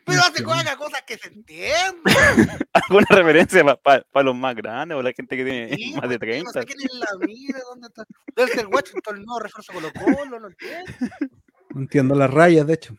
Pero 0.05 0.21
hace 0.21 0.43
cosas 0.43 1.01
que 1.07 1.17
se 1.17 1.29
entiendan. 1.29 2.03
¿Alguna 2.73 3.07
referencia 3.09 3.63
para 3.77 4.05
los 4.23 4.35
más 4.35 4.55
grandes 4.55 4.95
o 4.97 5.01
la 5.01 5.13
gente 5.13 5.35
que 5.35 5.43
tiene 5.43 5.75
Sí, 5.75 5.93
más 5.95 6.07
de 6.07 6.19
porque 6.19 6.37
yo 6.37 6.43
No 6.43 6.51
30? 6.51 6.61
sé 6.61 6.65
quién 6.67 6.79
es 6.87 6.93
la 6.93 7.25
mira, 7.25 7.59
dónde 7.67 7.87
está. 7.87 8.03
Debe 8.35 8.51
ser 8.51 8.67
Washington, 8.67 9.17
el 9.17 9.25
nuevo 9.25 9.39
refuerzo 9.39 9.73
Colo 9.73 9.91
Colo, 9.93 10.39
no 10.39 10.47
entiendo. 10.47 10.91
No 11.69 11.81
entiendo 11.81 12.15
las 12.15 12.29
rayas, 12.29 12.67
de 12.67 12.73
hecho. 12.75 12.95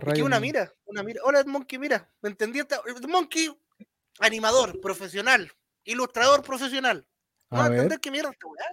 Esas 0.00 0.12
Es 0.12 0.18
que 0.18 0.22
una 0.22 0.40
mira, 0.40 0.72
una 0.84 1.02
mira. 1.02 1.20
Hola, 1.24 1.42
Monkey, 1.44 1.78
mira. 1.78 2.10
¿Me 2.22 2.30
entendí? 2.30 2.58
esta- 2.60 2.80
Monkey, 3.08 3.54
animador, 4.20 4.80
profesional, 4.80 5.50
ilustrador 5.84 6.42
profesional. 6.42 7.06
No 7.50 7.60
A 7.62 7.66
entender 7.68 8.00
qué 8.00 8.10
mierda 8.10 8.30
esta 8.30 8.46
weá. 8.46 8.66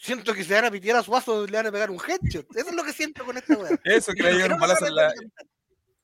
Siento 0.00 0.34
que 0.34 0.42
se 0.42 0.54
van 0.54 0.64
a 0.64 0.70
pitear 0.70 0.96
a 0.96 1.02
Suazo 1.02 1.44
y 1.44 1.48
le 1.48 1.56
van 1.58 1.66
a 1.66 1.72
pegar 1.72 1.90
un 1.90 1.98
headshot. 2.00 2.46
Eso 2.56 2.68
es 2.70 2.74
lo 2.74 2.82
que 2.82 2.92
siento 2.92 3.24
con 3.24 3.36
esta 3.36 3.56
weá. 3.56 3.70
Eso, 3.84 4.12
que 4.12 4.22
le 4.22 4.48
me 4.48 4.58
balazo 4.58 4.86
en 4.86 4.94
la, 4.96 5.12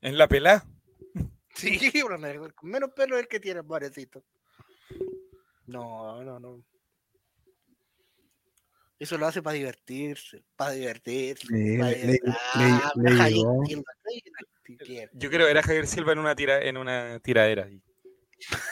en 0.03 0.19
la 0.19 0.29
pelá. 0.29 0.65
Sí, 1.55 1.91
bueno, 2.03 2.19
no, 2.19 2.55
con 2.55 2.71
menos 2.71 2.91
pelo 2.95 3.17
es 3.17 3.23
el 3.23 3.29
que 3.29 3.41
tiene, 3.41 3.65
pobrecito. 3.65 4.23
No, 5.67 6.23
no, 6.23 6.39
no. 6.39 6.65
Eso 8.99 9.17
lo 9.17 9.27
hace 9.27 9.43
para 9.43 9.55
divertirse, 9.55 10.43
para 10.57 10.73
divertirse. 10.73 11.47
Sí, 11.47 11.79
pa' 11.79 11.91
le- 11.91 12.05
le- 12.05 12.13
divertir- 12.13 12.23
le- 12.25 13.23
Ah, 13.23 13.29
le. 13.29 13.35
Silva, 13.67 13.93
sí, 14.65 14.77
tiene. 14.85 15.09
Yo 15.13 15.31
creo 15.31 15.47
que 15.47 15.51
era 15.53 15.63
Javier 15.63 15.87
Silva 15.87 16.13
en 16.13 16.19
una, 16.19 16.35
tira, 16.35 16.61
en 16.63 16.77
una 16.77 17.21
tiradera. 17.21 17.65
ahí. 17.65 17.81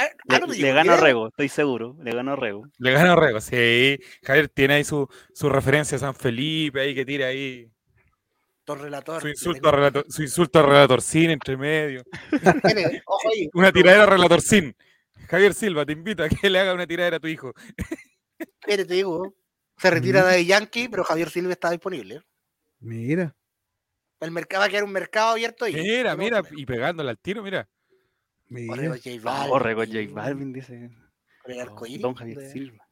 Ah, 0.00 0.06
Le, 0.28 0.70
ah, 0.70 0.84
le. 0.84 0.96
Rego, 0.96 1.26
estoy 1.26 1.48
seguro. 1.48 1.96
Le 2.04 2.12
gano 2.14 2.32
a 2.34 2.36
Rego. 2.36 2.62
Le 2.78 2.92
gana 2.92 3.16
Rego, 3.16 3.40
sí. 3.40 3.98
Javier 4.22 4.48
tiene 4.48 4.74
ahí 4.74 4.84
su, 4.84 5.08
su 5.34 5.48
referencia 5.48 5.96
a 5.96 5.98
San 5.98 6.14
Felipe, 6.14 6.80
ahí 6.80 6.94
que 6.94 7.04
tira 7.04 7.26
ahí 7.26 7.68
relator. 8.64 9.20
su 9.20 9.26
insulto, 9.28 9.54
tengo- 9.60 9.68
a 9.68 9.72
relator, 9.72 10.04
su 10.08 10.22
insulto 10.22 10.58
a 10.60 10.62
Relator 10.62 11.02
Sin 11.02 11.30
entre 11.30 11.56
medio. 11.56 12.04
Una 13.54 13.72
tiradera 13.72 14.04
a 14.04 14.06
Relator 14.06 14.40
Sin. 14.40 14.76
Javier 15.28 15.52
Silva 15.54 15.84
te 15.84 15.92
invita 15.94 16.24
a 16.24 16.28
que 16.28 16.48
le 16.48 16.60
haga 16.60 16.74
una 16.74 16.86
tiradera 16.86 17.16
a 17.16 17.20
tu 17.20 17.26
hijo. 17.26 17.52
Mire, 18.68 18.84
te 18.84 18.94
digo, 18.94 19.34
se 19.80 19.90
retira 19.90 20.24
de 20.26 20.44
Yankee, 20.44 20.88
pero 20.88 21.04
Javier 21.04 21.30
Silva 21.30 21.52
está 21.52 21.70
disponible. 21.70 22.22
Mira. 22.80 23.34
El 24.20 24.30
mercado 24.32 24.60
va 24.62 24.66
a 24.66 24.68
quedar 24.68 24.84
un 24.84 24.92
mercado 24.92 25.30
abierto 25.30 25.64
ahí. 25.64 25.74
Mira, 25.74 26.12
No, 26.12 26.18
mira, 26.18 26.42
y 26.50 26.66
pegándole 26.66 27.10
al 27.10 27.18
tiro, 27.18 27.42
mira. 27.42 27.68
Mira. 28.48 28.74
J 28.96 29.10
Balvin, 29.22 29.52
Oh, 29.52 29.58
Rego 29.58 29.84
J 29.84 29.98
Balvin, 30.10 30.52
dice 30.52 30.90
con 31.42 31.52
el 31.52 31.60
arcoíris, 31.60 32.00
Don 32.02 32.14
Javier 32.14 32.38
de- 32.38 32.50
Silva. 32.50 32.84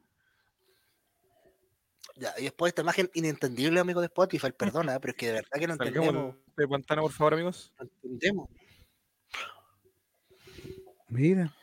Ya, 2.18 2.32
y 2.38 2.44
después 2.44 2.70
esta 2.70 2.80
imagen 2.82 3.10
inentendible, 3.12 3.78
amigo 3.80 4.00
de 4.00 4.06
Spotify, 4.06 4.50
perdona, 4.52 4.98
pero 5.00 5.10
es 5.10 5.16
que 5.18 5.26
de 5.26 5.32
verdad 5.32 5.50
que 5.58 5.66
no 5.66 5.72
entendemos. 5.74 6.34
de 6.56 6.68
pantano, 6.68 7.02
por 7.02 7.12
favor, 7.12 7.34
amigos. 7.34 7.72
No 7.78 7.84
entendemos. 7.84 8.48
Mira. 11.08 11.54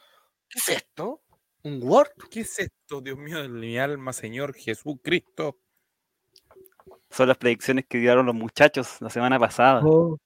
¿Qué 0.50 0.60
es 0.60 0.70
esto? 0.70 1.23
¿Un 1.64 1.82
Word? 1.82 2.12
¿Qué 2.30 2.42
es 2.42 2.60
esto, 2.60 3.02
Dios 3.02 3.18
mío 3.18 3.42
de 3.42 3.48
mi 3.48 3.78
alma, 3.78 4.12
Señor 4.14 4.54
Jesucristo? 4.54 5.60
Son 7.10 7.28
las 7.28 7.38
predicciones 7.38 7.86
que 7.88 8.00
dieron 8.00 8.26
los 8.26 8.36
muchachos 8.36 8.98
la 9.00 9.10
semana 9.10 9.40
pasada. 9.40 9.82
Oh. 9.86 10.18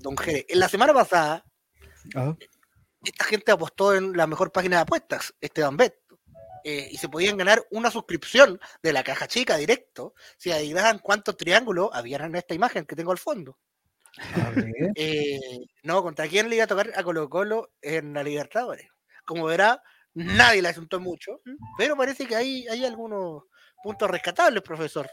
Don 0.00 0.16
Jere. 0.16 0.46
En 0.48 0.60
la 0.60 0.68
semana 0.68 0.94
pasada, 0.94 1.44
Ah, 2.14 2.34
esta 3.04 3.24
gente 3.24 3.52
apostó 3.52 3.94
en 3.94 4.16
la 4.16 4.26
mejor 4.26 4.50
página 4.50 4.76
de 4.76 4.82
apuestas, 4.82 5.34
Esteban 5.40 5.76
Bet. 5.76 5.94
eh, 6.64 6.88
y 6.90 6.96
se 6.96 7.08
podían 7.08 7.36
ganar 7.36 7.62
una 7.70 7.90
suscripción 7.90 8.58
de 8.82 8.92
la 8.92 9.02
caja 9.04 9.26
chica 9.28 9.56
directo 9.56 10.14
si 10.38 10.50
adivinaban 10.52 10.98
cuántos 11.00 11.36
triángulos 11.36 11.90
habían 11.92 12.22
en 12.22 12.36
esta 12.36 12.54
imagen 12.54 12.84
que 12.86 12.96
tengo 12.96 13.12
al 13.12 13.18
fondo. 13.18 13.58
a 14.34 14.50
ver. 14.50 14.72
Eh, 14.94 15.38
no, 15.82 16.02
¿contra 16.02 16.28
quién 16.28 16.48
le 16.48 16.56
iba 16.56 16.64
a 16.64 16.68
tocar 16.68 16.90
a 16.96 17.02
Colo 17.02 17.28
Colo 17.28 17.72
en 17.82 18.14
la 18.14 18.22
Libertadores? 18.22 18.88
Como 19.28 19.44
verá, 19.44 19.82
nadie 20.14 20.62
le 20.62 20.68
asuntó 20.68 21.00
mucho, 21.00 21.42
pero 21.76 21.98
parece 21.98 22.26
que 22.26 22.34
hay, 22.34 22.66
hay 22.66 22.82
algunos 22.86 23.42
puntos 23.82 24.10
rescatables, 24.10 24.62
profesor. 24.62 25.06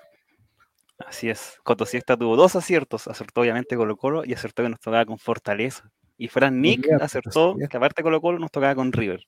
Así 1.06 1.30
es. 1.30 1.60
Coto 1.64 1.86
Siesta 1.86 2.16
tuvo 2.16 2.38
dos 2.38 2.56
aciertos. 2.56 3.10
Acertó 3.10 3.42
obviamente 3.42 3.76
Colo 3.76 3.98
Colo 3.98 4.24
y 4.24 4.32
acertó 4.32 4.64
que 4.64 4.70
nos 4.70 4.80
tocaba 4.80 5.06
con 5.06 5.20
Fortaleza. 5.20 5.92
Y 6.18 6.30
Fran 6.30 6.62
Nick 6.62 6.86
Mira, 6.86 7.04
acertó 7.04 7.58
que 7.70 7.76
aparte 7.76 8.04
Colo 8.04 8.22
Colo 8.22 8.40
nos 8.40 8.52
tocaba 8.52 8.74
con 8.74 8.94
River. 8.94 9.28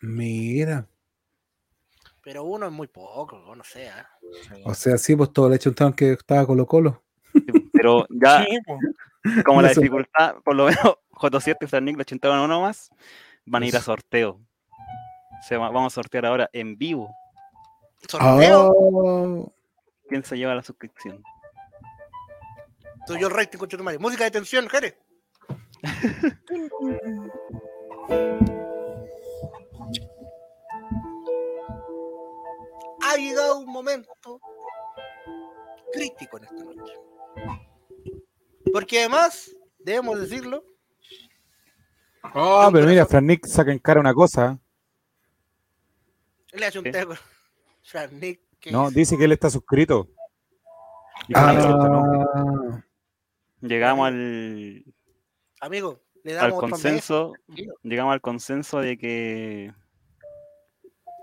Mira. 0.00 0.88
Pero 2.20 2.42
uno 2.42 2.66
es 2.66 2.72
muy 2.72 2.88
poco, 2.88 3.54
no 3.54 3.62
sé. 3.62 3.90
¿ah? 3.90 4.10
O 4.64 4.74
sea, 4.74 4.98
sí, 4.98 5.14
pues 5.14 5.32
todo 5.32 5.48
le 5.48 5.54
hecho 5.54 5.72
un 5.78 5.92
que 5.92 6.14
estaba 6.14 6.44
Colo 6.44 6.66
Colo. 6.66 7.04
Pero 7.72 8.06
ya, 8.10 8.44
Sí, 8.44 8.58
como 9.44 9.62
la 9.62 9.68
dificultad, 9.68 10.34
por 10.44 10.56
lo 10.56 10.64
menos 10.66 10.82
Coto 11.10 11.40
Siesta 11.40 11.64
y 11.64 11.68
Fran 11.68 11.84
Nick 11.84 11.96
lo 11.96 12.04
chuntaron 12.04 12.40
uno 12.40 12.60
más, 12.60 12.90
van 13.46 13.62
a 13.62 13.66
ir 13.66 13.76
a 13.76 13.80
sorteo. 13.80 14.40
Se 15.46 15.56
va- 15.56 15.70
vamos 15.70 15.92
a 15.92 15.94
sortear 15.94 16.26
ahora 16.26 16.48
en 16.52 16.76
vivo. 16.78 17.08
Sorteo, 18.08 18.70
Oh, 18.76 19.52
¿Quién 20.08 20.24
se 20.24 20.36
lleva 20.36 20.54
la 20.54 20.62
suscripción? 20.62 21.22
soy 23.06 23.20
yo 23.20 23.26
el 23.28 23.34
rating 23.34 23.58
con 23.58 23.68
Chetumare. 23.68 23.98
Música 23.98 24.24
de 24.24 24.30
tensión, 24.30 24.68
Jere. 24.68 24.98
Ha 33.02 33.16
llegado 33.16 33.58
un 33.58 33.66
momento 33.70 34.40
crítico 35.92 36.38
en 36.38 36.44
esta 36.44 36.64
noche. 36.64 36.94
Porque 38.72 39.00
además, 39.00 39.50
debemos 39.78 40.18
decirlo, 40.20 40.64
Oh, 42.32 42.68
pero 42.72 42.86
mira, 42.86 43.04
Fran 43.06 43.26
Nick 43.26 43.46
saca 43.46 43.70
en 43.72 43.78
cara 43.78 44.00
una 44.00 44.14
cosa. 44.14 44.58
le 46.52 46.66
hace 46.66 46.78
un 46.78 46.84
tema. 46.90 47.18
Fran 47.82 48.18
Nick, 48.18 48.40
que 48.60 48.70
No, 48.72 48.88
es- 48.88 48.94
dice 48.94 49.16
que 49.18 49.24
él 49.24 49.32
está 49.32 49.50
suscrito. 49.50 50.08
Ah, 51.34 52.80
Llegamos 53.60 54.08
al, 54.08 54.84
amigo, 55.60 56.00
le 56.22 56.32
al 56.32 56.50
damos 56.50 56.62
mes. 56.62 56.70
consenso, 56.70 57.32
llegamos 57.82 58.12
al 58.12 58.20
consenso 58.20 58.80
de 58.80 58.98
que 58.98 59.72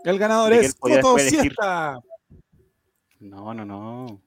El 0.04 0.18
ganador 0.18 0.54
es 0.54 0.74
Coto. 0.76 1.20
Siesta. 1.20 2.00
no, 3.20 3.54
no, 3.54 3.64
no. 3.66 4.22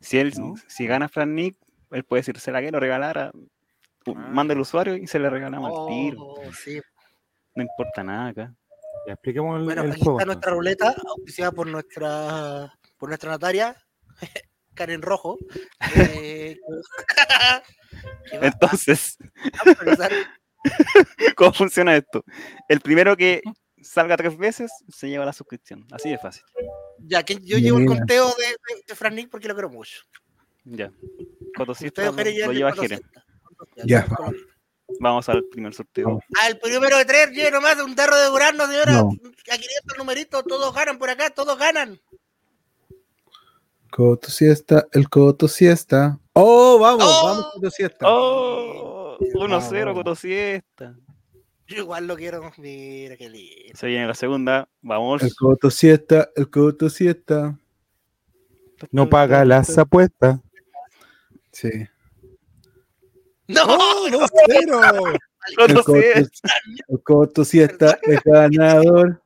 Si 0.00 0.18
él, 0.18 0.32
¿No? 0.38 0.54
si 0.66 0.86
gana 0.86 1.08
Fran 1.08 1.34
Nick, 1.34 1.56
él 1.90 2.04
puede 2.04 2.20
decirse 2.20 2.52
la 2.52 2.60
que 2.62 2.70
lo 2.70 2.80
regalara. 2.80 3.32
Ah. 4.06 4.12
Manda 4.14 4.54
el 4.54 4.60
usuario 4.60 4.96
y 4.96 5.06
se 5.06 5.18
le 5.18 5.28
regalamos 5.30 5.70
al 5.70 5.86
tiro. 5.94 6.22
Oh, 6.22 6.52
sí. 6.52 6.80
No 7.54 7.62
importa 7.62 8.02
nada 8.04 8.28
acá. 8.28 8.54
Ya, 9.06 9.12
expliquemos 9.14 9.58
el, 9.58 9.64
Bueno, 9.64 9.82
el 9.82 9.92
aquí 9.92 10.00
juego. 10.02 10.18
está 10.18 10.26
nuestra 10.26 10.52
ruleta, 10.52 10.94
auspiciada 11.08 11.52
por 11.52 11.66
nuestra, 11.66 12.72
por 12.96 13.08
nuestra 13.08 13.30
notaria, 13.32 13.76
marcan 14.78 14.90
en 14.90 15.02
rojo. 15.02 15.38
eh, 15.96 16.58
Entonces. 18.32 19.16
¿cómo 21.36 21.52
funciona 21.52 21.96
esto? 21.96 22.24
El 22.68 22.80
primero 22.80 23.16
que 23.16 23.40
salga 23.80 24.16
tres 24.16 24.36
veces 24.36 24.70
se 24.88 25.08
lleva 25.08 25.24
la 25.24 25.32
suscripción. 25.32 25.86
Así 25.92 26.10
de 26.10 26.18
fácil. 26.18 26.42
Ya 26.98 27.22
que 27.22 27.38
yo 27.42 27.58
llevo 27.58 27.78
el 27.78 27.86
conteo 27.86 28.26
de, 28.26 28.44
de, 28.44 28.82
de 28.86 28.94
Fran 28.94 29.14
Nick 29.14 29.30
porque 29.30 29.48
lo 29.48 29.54
quiero 29.54 29.70
mucho. 29.70 30.02
Ya. 30.64 30.90
Cotosista 31.56 32.04
lo, 32.04 32.12
lo 32.12 32.52
lleva 32.52 32.72
Jerez. 32.72 33.00
Ya, 33.84 34.06
Vamos 35.00 35.28
al 35.28 35.44
primer 35.44 35.74
sorteo. 35.74 36.20
Al 36.42 36.58
primero 36.58 36.96
de 36.96 37.04
tres, 37.04 37.30
lleno 37.30 37.60
más 37.60 37.76
de 37.76 37.82
un 37.82 37.94
tarro 37.94 38.16
de 38.16 38.26
durazno, 38.26 38.66
señora. 38.66 38.92
No. 38.92 39.10
A 39.52 39.56
500 39.58 39.98
numeritos, 39.98 40.44
todos 40.44 40.74
ganan 40.74 40.98
por 40.98 41.10
acá, 41.10 41.28
todos 41.30 41.58
ganan. 41.58 42.00
Coto 43.90 44.30
siesta, 44.30 44.86
el 44.92 45.08
coto 45.08 45.46
siesta. 45.48 46.18
Oh, 46.32 46.78
vamos, 46.78 47.04
Oh. 47.06 47.26
vamos, 47.26 47.50
coto 47.54 47.70
siesta. 47.70 48.06
¡Oh! 48.08 49.18
1-0 49.18 49.84
Vamos. 49.86 50.04
Cotosiesta. 50.04 50.96
Yo 51.66 51.76
igual 51.76 52.06
lo 52.06 52.16
quiero. 52.16 52.50
Mira 52.56 53.16
qué 53.16 53.28
lindo. 53.28 53.76
Se 53.76 53.86
viene 53.86 54.06
la 54.06 54.14
segunda. 54.14 54.68
Vamos. 54.80 55.22
El 55.22 55.34
coto 55.34 55.70
siesta, 55.70 56.30
el 56.36 56.48
coto 56.48 56.88
siesta. 56.88 57.58
No 58.90 59.08
paga 59.08 59.44
las 59.44 59.76
apuestas. 59.76 60.40
Sí. 61.52 61.68
¡No! 63.48 63.62
¡Oh, 63.66 64.08
no, 64.10 64.18
2-0! 64.20 65.18
El 65.48 65.74
coto, 65.74 65.94
el 65.96 67.02
coto 67.02 67.44
siesta 67.44 67.98
es 68.02 68.20
ganador. 68.24 69.22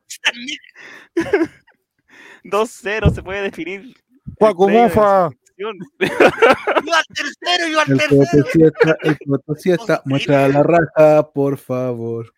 2-0 2.45 3.13
se 3.13 3.23
puede 3.23 3.41
definir. 3.43 3.93
De 4.25 4.53
Mofa. 4.53 5.29
suscripción. 5.29 5.77
Yo 5.99 6.93
al 6.95 7.05
tercero, 7.13 7.67
yo 7.71 7.79
al 7.79 7.91
El 7.91 7.97
coto 7.99 8.17
tercero. 8.31 8.45
siesta, 8.51 8.97
el 9.03 9.17
coto 9.19 9.55
siesta. 9.57 10.01
Muestra 10.05 10.47
la 10.47 10.63
raja, 10.63 11.29
por 11.31 11.57
favor. 11.57 12.33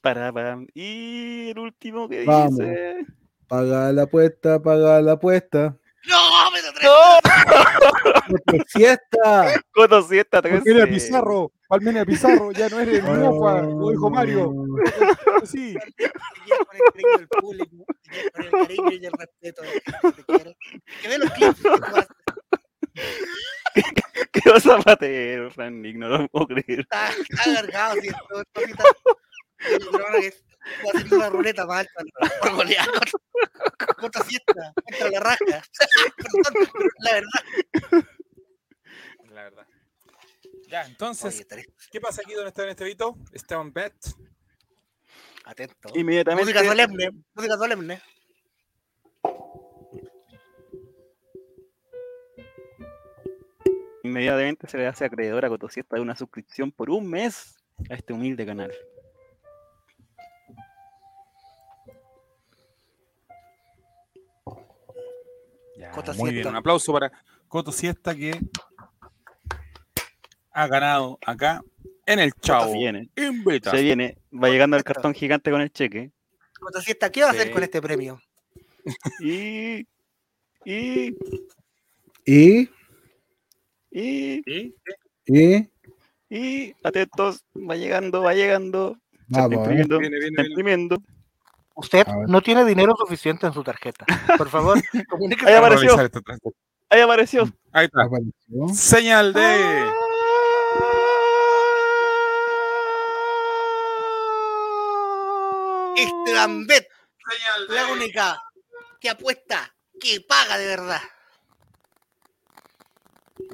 Para, 0.00 0.32
para. 0.32 0.58
Y 0.74 1.50
el 1.50 1.58
último 1.58 2.08
que 2.08 2.24
Vamos. 2.24 2.58
dice. 2.58 3.06
Paga 3.46 3.92
la 3.92 4.02
apuesta, 4.02 4.62
paga 4.62 5.00
la 5.02 5.12
apuesta. 5.12 5.76
¡No! 6.06 6.50
¡Me 6.50 6.62
da 6.62 6.72
tres! 6.72 6.84
¡No! 6.84 7.20
Coto 9.72 10.02
siesta. 10.02 10.40
3 10.42 10.62
Palmenia 10.62 10.86
Pizarro, 10.86 11.52
Palmenia 11.68 12.04
Pizarro, 12.04 12.52
ya 12.52 12.68
no 12.68 12.80
eres 12.80 13.02
Mofa, 13.02 13.60
lo 13.62 13.90
dijo 13.90 14.10
Mario. 14.10 14.52
Sí. 15.44 15.74
Con 15.74 16.76
el 16.76 16.80
cariño 16.92 17.18
del 17.18 17.28
público, 17.28 17.86
te 18.02 18.10
quiero 18.10 18.50
con 18.50 18.60
el 18.70 18.76
cariño 18.76 19.08
y 19.08 19.08
respeto. 19.18 19.62
Que 21.02 21.08
ve 21.08 21.18
los 21.18 21.30
clips. 21.32 21.62
que 21.62 21.62
tú 21.62 21.84
haces. 21.94 22.08
Qué 24.32 24.60
zapatero, 24.60 25.50
Fran 25.50 25.80
Nick, 25.80 25.96
no 25.96 26.08
lo 26.08 26.28
puedo 26.28 26.46
creer. 26.48 26.80
Está, 26.80 27.08
alargado, 27.44 27.94
¿sí? 28.02 28.08
Esto- 28.08 28.42
que 30.20 30.26
es- 30.26 30.44
está 30.64 30.98
haciendo 30.98 31.16
una 31.16 31.28
ruleta 31.30 31.66
más 31.66 31.78
alta 31.78 32.36
por 32.40 32.54
golear 32.54 32.88
contra, 33.96 34.24
siesta, 34.24 34.72
contra 34.74 35.10
la 35.10 35.20
raja. 35.20 35.62
La 36.98 37.12
verdad. 37.12 38.04
La 39.30 39.42
verdad. 39.44 39.66
Ya, 40.68 40.82
entonces, 40.82 41.46
Oye, 41.50 41.66
¿qué 41.90 42.00
pasa 42.00 42.22
aquí 42.24 42.34
donde 42.34 42.48
está 42.48 42.62
en 42.62 42.70
este 42.70 42.84
Vito? 42.84 43.16
Esteban 43.32 43.72
Bet. 43.72 43.94
atento. 45.44 45.90
Inmediatamente. 45.94 46.44
Música 46.44 46.64
solemne, 46.64 47.10
música 47.34 47.56
solemne. 47.56 48.02
Inmediatamente 54.02 54.66
se 54.66 54.78
le 54.78 54.86
hace 54.86 55.04
acreedor 55.04 55.44
a 55.44 55.48
Cotosiesta 55.48 55.96
de 55.96 56.02
una 56.02 56.16
suscripción 56.16 56.72
por 56.72 56.90
un 56.90 57.08
mes 57.08 57.56
a 57.90 57.94
este 57.94 58.12
humilde 58.12 58.46
canal. 58.46 58.72
Ya, 65.80 65.90
Cota 65.92 66.12
muy 66.12 66.30
bien, 66.32 66.46
un 66.46 66.56
aplauso 66.56 66.92
para 66.92 67.10
Coto 67.48 67.72
Siesta 67.72 68.14
que 68.14 68.38
ha 70.52 70.66
ganado 70.66 71.18
acá 71.24 71.62
en 72.06 72.18
el 72.18 72.32
Chavo. 72.34 72.72
Se 72.72 72.78
viene, 72.78 73.08
Invita. 73.16 73.70
se 73.70 73.82
viene, 73.82 74.18
va 74.32 74.48
llegando 74.50 74.76
el 74.76 74.84
cartón 74.84 75.14
gigante 75.14 75.50
con 75.50 75.60
el 75.60 75.70
cheque. 75.72 76.10
Contra 76.58 76.82
siesta, 76.82 77.10
¿qué 77.10 77.22
va 77.22 77.28
a 77.28 77.30
hacer 77.30 77.46
Sí. 77.46 77.52
con 77.52 77.62
este 77.62 77.80
premio? 77.80 78.20
Y. 79.20 79.86
Y. 80.64 81.16
Y, 82.26 82.70
Y. 83.90 84.74
Y, 85.26 85.68
Y. 86.28 86.74
Atentos, 86.82 87.44
va 87.56 87.76
llegando, 87.76 88.22
va 88.22 88.34
llegando. 88.34 88.98
Se 89.12 89.22
está 89.28 89.40
vamos. 89.48 89.50
ver. 89.50 89.58
imprimiendo. 89.58 89.98
Viene, 89.98 90.16
se 90.16 90.28
viene, 90.28 90.36
viene. 90.62 90.96
Usted 91.80 92.06
no 92.28 92.40
tiene 92.42 92.64
dinero 92.64 92.94
suficiente 92.96 93.46
en 93.46 93.52
su 93.52 93.62
tarjeta. 93.64 94.04
Por 94.36 94.48
favor, 94.48 94.78
comuníquese. 95.08 95.50
Ahí 95.50 95.56
apareció. 95.56 95.96
Ahí 96.90 97.00
apareció. 97.00 97.42
Ahí 97.72 97.86
está. 97.86 98.02
Apareció. 98.02 98.68
Señal 98.74 99.32
de. 99.32 99.40
Ah. 99.42 99.94
Esteban 105.96 106.66
Bet, 106.66 106.86
Señal 107.28 107.74
la 107.86 107.92
única 107.92 108.42
que 109.00 109.10
apuesta, 109.10 109.74
que 110.00 110.20
paga 110.26 110.58
de 110.58 110.66
verdad. 110.66 111.00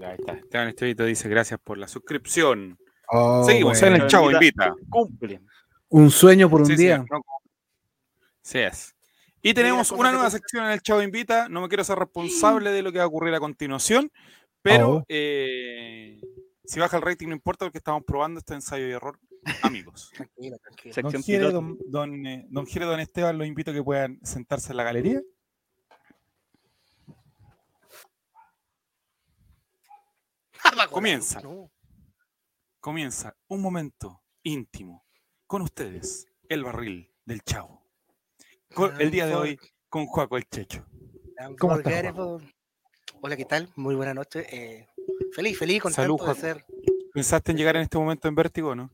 Ahí 0.02 0.16
está. 0.18 0.32
Esteban 0.32 0.68
Estevito 0.68 1.04
dice 1.04 1.28
gracias 1.28 1.60
por 1.62 1.78
la 1.78 1.88
suscripción. 1.88 2.78
Oh, 3.08 3.44
Seguimos 3.44 3.80
bueno. 3.80 3.96
en 3.96 4.02
el 4.02 4.08
Chavo 4.08 4.30
Invita. 4.30 4.74
Cumple. 4.90 5.40
Un 5.90 6.10
sueño 6.10 6.50
por 6.50 6.60
un 6.62 6.66
Sí, 6.66 6.76
día. 6.76 6.96
señor, 6.96 7.08
no. 7.10 7.22
Sí 8.46 8.58
es. 8.60 8.94
Y 9.42 9.54
tenemos 9.54 9.90
una 9.90 10.12
nueva 10.12 10.30
sección 10.30 10.66
en 10.66 10.70
el 10.70 10.80
Chavo 10.80 11.02
Invita. 11.02 11.48
No 11.48 11.60
me 11.62 11.68
quiero 11.68 11.82
ser 11.82 11.98
responsable 11.98 12.70
de 12.70 12.80
lo 12.82 12.92
que 12.92 12.98
va 12.98 13.04
a 13.04 13.08
ocurrir 13.08 13.34
a 13.34 13.40
continuación, 13.40 14.08
pero 14.62 14.88
Oh. 14.98 15.04
eh, 15.08 16.20
si 16.64 16.78
baja 16.78 16.96
el 16.96 17.02
rating 17.02 17.26
no 17.26 17.34
importa 17.34 17.64
porque 17.64 17.78
estamos 17.78 18.04
probando 18.06 18.38
este 18.38 18.54
ensayo 18.54 18.86
y 18.86 18.92
error, 18.92 19.18
amigos. 19.62 20.10
Tranquilo, 20.14 20.58
tranquilo. 20.58 20.94
Sección 20.94 21.12
Don 21.12 21.22
piloto. 21.24 21.52
don, 21.52 21.78
don, 21.86 22.26
eh, 22.26 22.46
don 22.48 22.66
Jere, 22.66 22.84
don 22.86 23.00
Esteban, 23.00 23.36
los 23.36 23.48
invito 23.48 23.72
a 23.72 23.74
que 23.74 23.82
puedan 23.82 24.20
sentarse 24.24 24.70
en 24.72 24.76
la 24.76 24.84
galería. 24.84 25.20
Comienza. 30.90 31.40
Comienza 32.80 33.36
un 33.48 33.60
momento 33.62 34.22
íntimo 34.42 35.04
con 35.46 35.62
ustedes, 35.62 36.26
el 36.48 36.64
barril 36.64 37.12
del 37.24 37.42
Chavo. 37.42 37.85
Con- 38.74 39.00
el 39.00 39.10
día 39.10 39.26
de 39.26 39.34
hoy 39.34 39.58
con 39.88 40.06
Juaco 40.06 40.36
el 40.36 40.44
Checho. 40.48 40.84
¿Cómo 41.58 41.76
estás, 41.76 41.92
Unforgettable. 42.04 42.54
Hola, 43.22 43.36
¿qué 43.36 43.44
tal? 43.44 43.68
Muy 43.76 43.94
buena 43.94 44.14
noche. 44.14 44.44
Eh, 44.50 44.86
feliz, 45.32 45.58
feliz, 45.58 45.80
contento 45.82 46.02
Salud, 46.02 46.18
de 46.18 46.24
Juaco. 46.24 46.40
ser. 46.40 46.64
¿Pensaste 47.12 47.52
en 47.52 47.58
llegar 47.58 47.76
en 47.76 47.82
este 47.82 47.98
momento 47.98 48.28
en 48.28 48.34
vértigo, 48.34 48.74
no? 48.74 48.90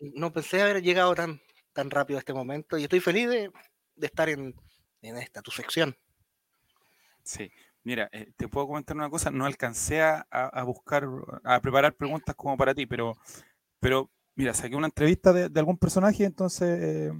No 0.00 0.32
pensé 0.32 0.60
haber 0.62 0.82
llegado 0.82 1.14
tan, 1.14 1.40
tan 1.72 1.90
rápido 1.90 2.18
a 2.18 2.20
este 2.20 2.34
momento 2.34 2.76
y 2.76 2.82
estoy 2.84 3.00
feliz 3.00 3.28
de, 3.28 3.50
de 3.96 4.06
estar 4.06 4.28
en, 4.28 4.54
en 5.02 5.16
esta, 5.16 5.40
tu 5.42 5.50
sección. 5.50 5.96
Sí. 7.22 7.50
Mira, 7.84 8.08
eh, 8.12 8.32
te 8.36 8.48
puedo 8.48 8.66
comentar 8.66 8.96
una 8.96 9.08
cosa, 9.08 9.30
no 9.30 9.46
alcancé 9.46 10.02
a, 10.02 10.26
a- 10.30 10.48
a 10.48 10.62
buscar, 10.64 11.06
a 11.44 11.60
preparar 11.60 11.94
preguntas 11.94 12.34
como 12.34 12.56
para 12.56 12.74
ti, 12.74 12.84
pero, 12.86 13.14
pero 13.80 14.10
mira, 14.34 14.52
saqué 14.52 14.76
una 14.76 14.88
entrevista 14.88 15.32
de, 15.32 15.48
de 15.48 15.60
algún 15.60 15.78
personaje, 15.78 16.24
entonces 16.24 16.78
eh, 16.82 17.12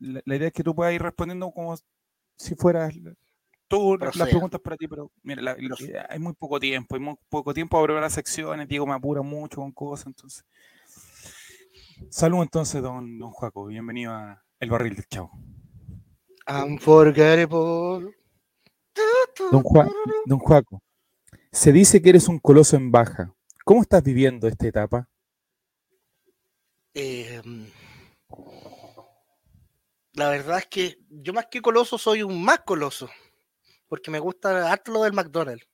la, 0.00 0.20
la 0.24 0.36
idea 0.36 0.48
es 0.48 0.52
que 0.52 0.64
tú 0.64 0.74
puedas 0.74 0.92
ir 0.92 1.02
respondiendo 1.02 1.50
como 1.52 1.76
si 2.36 2.54
fueras 2.56 2.92
tú 3.68 3.96
las 3.98 4.16
preguntas 4.28 4.60
para 4.60 4.76
ti, 4.76 4.88
pero 4.88 5.12
mira, 5.22 5.40
la- 5.42 5.56
hay 6.08 6.18
muy 6.18 6.32
poco 6.32 6.58
tiempo, 6.58 6.96
hay 6.96 7.00
muy 7.00 7.16
poco 7.28 7.54
tiempo 7.54 7.76
para 7.76 7.84
preparar 7.86 8.10
secciones, 8.10 8.66
Diego 8.66 8.86
me 8.86 8.94
apura 8.94 9.22
mucho 9.22 9.56
con 9.60 9.70
cosas, 9.72 10.06
entonces. 10.08 10.44
Salud 12.08 12.42
entonces, 12.42 12.82
don, 12.82 13.18
don 13.18 13.30
Juaco, 13.30 13.66
bienvenido 13.66 14.12
a 14.12 14.42
El 14.58 14.70
Barril 14.70 14.96
del 14.96 15.06
Chavo. 15.06 15.30
Unforgettable. 16.48 18.16
Don, 19.52 19.62
Juan, 19.62 19.88
don 20.26 20.38
Juaco, 20.38 20.82
se 21.52 21.72
dice 21.72 22.02
que 22.02 22.08
eres 22.10 22.26
un 22.28 22.38
coloso 22.38 22.76
en 22.76 22.90
baja. 22.90 23.32
¿Cómo 23.64 23.82
estás 23.82 24.02
viviendo 24.02 24.48
esta 24.48 24.66
etapa? 24.66 25.08
Eh, 26.94 27.40
la 30.14 30.28
verdad 30.28 30.58
es 30.58 30.66
que 30.66 30.98
yo 31.08 31.32
más 31.32 31.46
que 31.46 31.62
coloso 31.62 31.98
soy 31.98 32.22
un 32.22 32.42
más 32.42 32.60
coloso, 32.60 33.08
porque 33.88 34.10
me 34.10 34.18
gusta 34.18 34.70
harto 34.70 34.92
lo 34.92 35.02
del 35.02 35.12
McDonald's. 35.12 35.66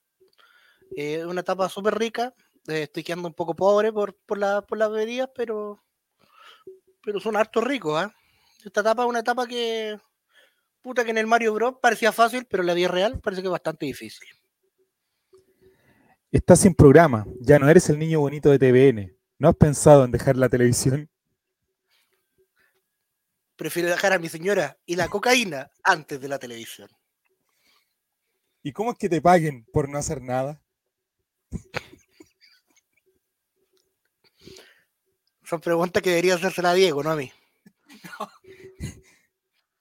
Eh, 0.95 1.15
Es 1.15 1.25
una 1.25 1.41
etapa 1.41 1.67
súper 1.69 1.97
rica, 1.97 2.33
eh, 2.67 2.83
estoy 2.83 3.03
quedando 3.03 3.27
un 3.27 3.33
poco 3.33 3.55
pobre 3.55 3.91
por, 3.91 4.15
por, 4.25 4.37
la, 4.37 4.61
por 4.61 4.77
las 4.77 4.91
bebidas, 4.91 5.29
pero, 5.35 5.83
pero 7.03 7.19
son 7.19 7.35
harto 7.35 7.61
ricos. 7.61 7.99
¿ah? 8.01 8.13
Esta 8.63 8.81
etapa 8.81 9.03
es 9.03 9.09
una 9.09 9.19
etapa 9.19 9.47
que, 9.47 9.97
puta 10.81 11.03
que 11.03 11.11
en 11.11 11.17
el 11.17 11.27
Mario 11.27 11.53
Bros 11.53 11.75
parecía 11.81 12.11
fácil, 12.11 12.45
pero 12.45 12.63
en 12.63 12.67
la 12.67 12.73
vida 12.73 12.89
real 12.89 13.19
parece 13.21 13.41
que 13.41 13.47
es 13.47 13.51
bastante 13.51 13.85
difícil. 13.85 14.27
Estás 16.31 16.59
sin 16.59 16.75
programa, 16.75 17.25
ya 17.39 17.57
no 17.57 17.69
eres 17.69 17.89
el 17.89 17.97
niño 17.97 18.19
bonito 18.19 18.49
de 18.51 18.59
TVN. 18.59 19.17
¿No 19.39 19.49
has 19.49 19.55
pensado 19.55 20.03
en 20.03 20.11
dejar 20.11 20.35
la 20.35 20.49
televisión? 20.49 21.09
Prefiero 23.57 23.89
dejar 23.89 24.13
a 24.13 24.19
mi 24.19 24.29
señora 24.29 24.77
y 24.85 24.95
la 24.95 25.09
cocaína 25.09 25.69
antes 25.83 26.21
de 26.21 26.27
la 26.27 26.39
televisión. 26.39 26.89
¿Y 28.63 28.71
cómo 28.71 28.91
es 28.91 28.97
que 28.97 29.09
te 29.09 29.21
paguen 29.21 29.65
por 29.73 29.89
no 29.89 29.97
hacer 29.97 30.21
nada? 30.21 30.61
Son 35.43 35.59
preguntas 35.59 36.03
que 36.03 36.09
debería 36.09 36.35
hacérsela 36.35 36.71
a 36.71 36.73
Diego, 36.75 37.03
no 37.03 37.11
a 37.11 37.15
mí. 37.15 37.31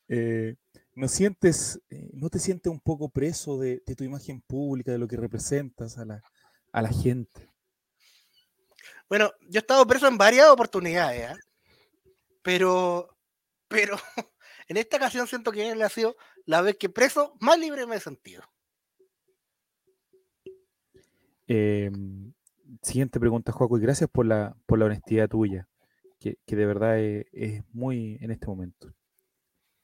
Eh, 0.09 0.55
¿no, 0.95 1.09
sientes, 1.09 1.81
eh, 1.91 2.11
¿No 2.13 2.31
te 2.31 2.39
sientes 2.39 2.71
un 2.71 2.79
poco 2.79 3.09
preso 3.09 3.59
de, 3.59 3.83
de 3.85 3.97
tu 3.97 4.05
imagen 4.05 4.41
pública, 4.41 4.93
de 4.93 4.99
lo 4.99 5.09
que 5.09 5.17
representas 5.17 5.99
a 5.99 6.05
la, 6.05 6.23
a 6.71 6.81
la 6.81 6.91
gente? 6.91 7.51
Bueno, 9.09 9.33
yo 9.41 9.59
he 9.59 9.63
estado 9.63 9.85
preso 9.85 10.07
en 10.07 10.17
varias 10.17 10.49
oportunidades, 10.49 11.31
¿ah? 11.33 11.37
pero, 12.41 13.16
pero 13.69 13.97
en 14.69 14.77
esta 14.77 14.97
ocasión 14.97 15.27
siento 15.27 15.53
que 15.53 15.71
él 15.71 15.83
ha 15.83 15.89
sido 15.89 16.17
la 16.45 16.63
vez 16.63 16.77
que 16.77 16.89
preso 16.89 17.37
más 17.41 17.59
libre 17.59 17.87
me 17.87 17.97
he 17.97 18.01
sentido. 18.01 18.43
Eh, 21.49 21.91
siguiente 22.83 23.21
pregunta, 23.21 23.53
Joaco, 23.53 23.79
y 23.79 23.81
gracias 23.81 24.11
por 24.11 24.27
la, 24.27 24.57
por 24.67 24.79
la 24.79 24.87
honestidad 24.87 25.29
tuya, 25.29 25.69
que, 26.19 26.39
que 26.45 26.57
de 26.57 26.67
verdad 26.67 26.99
es, 26.99 27.27
es, 27.33 27.63
muy 27.73 28.19
en 28.21 28.31
este 28.31 28.47
momento. 28.47 28.93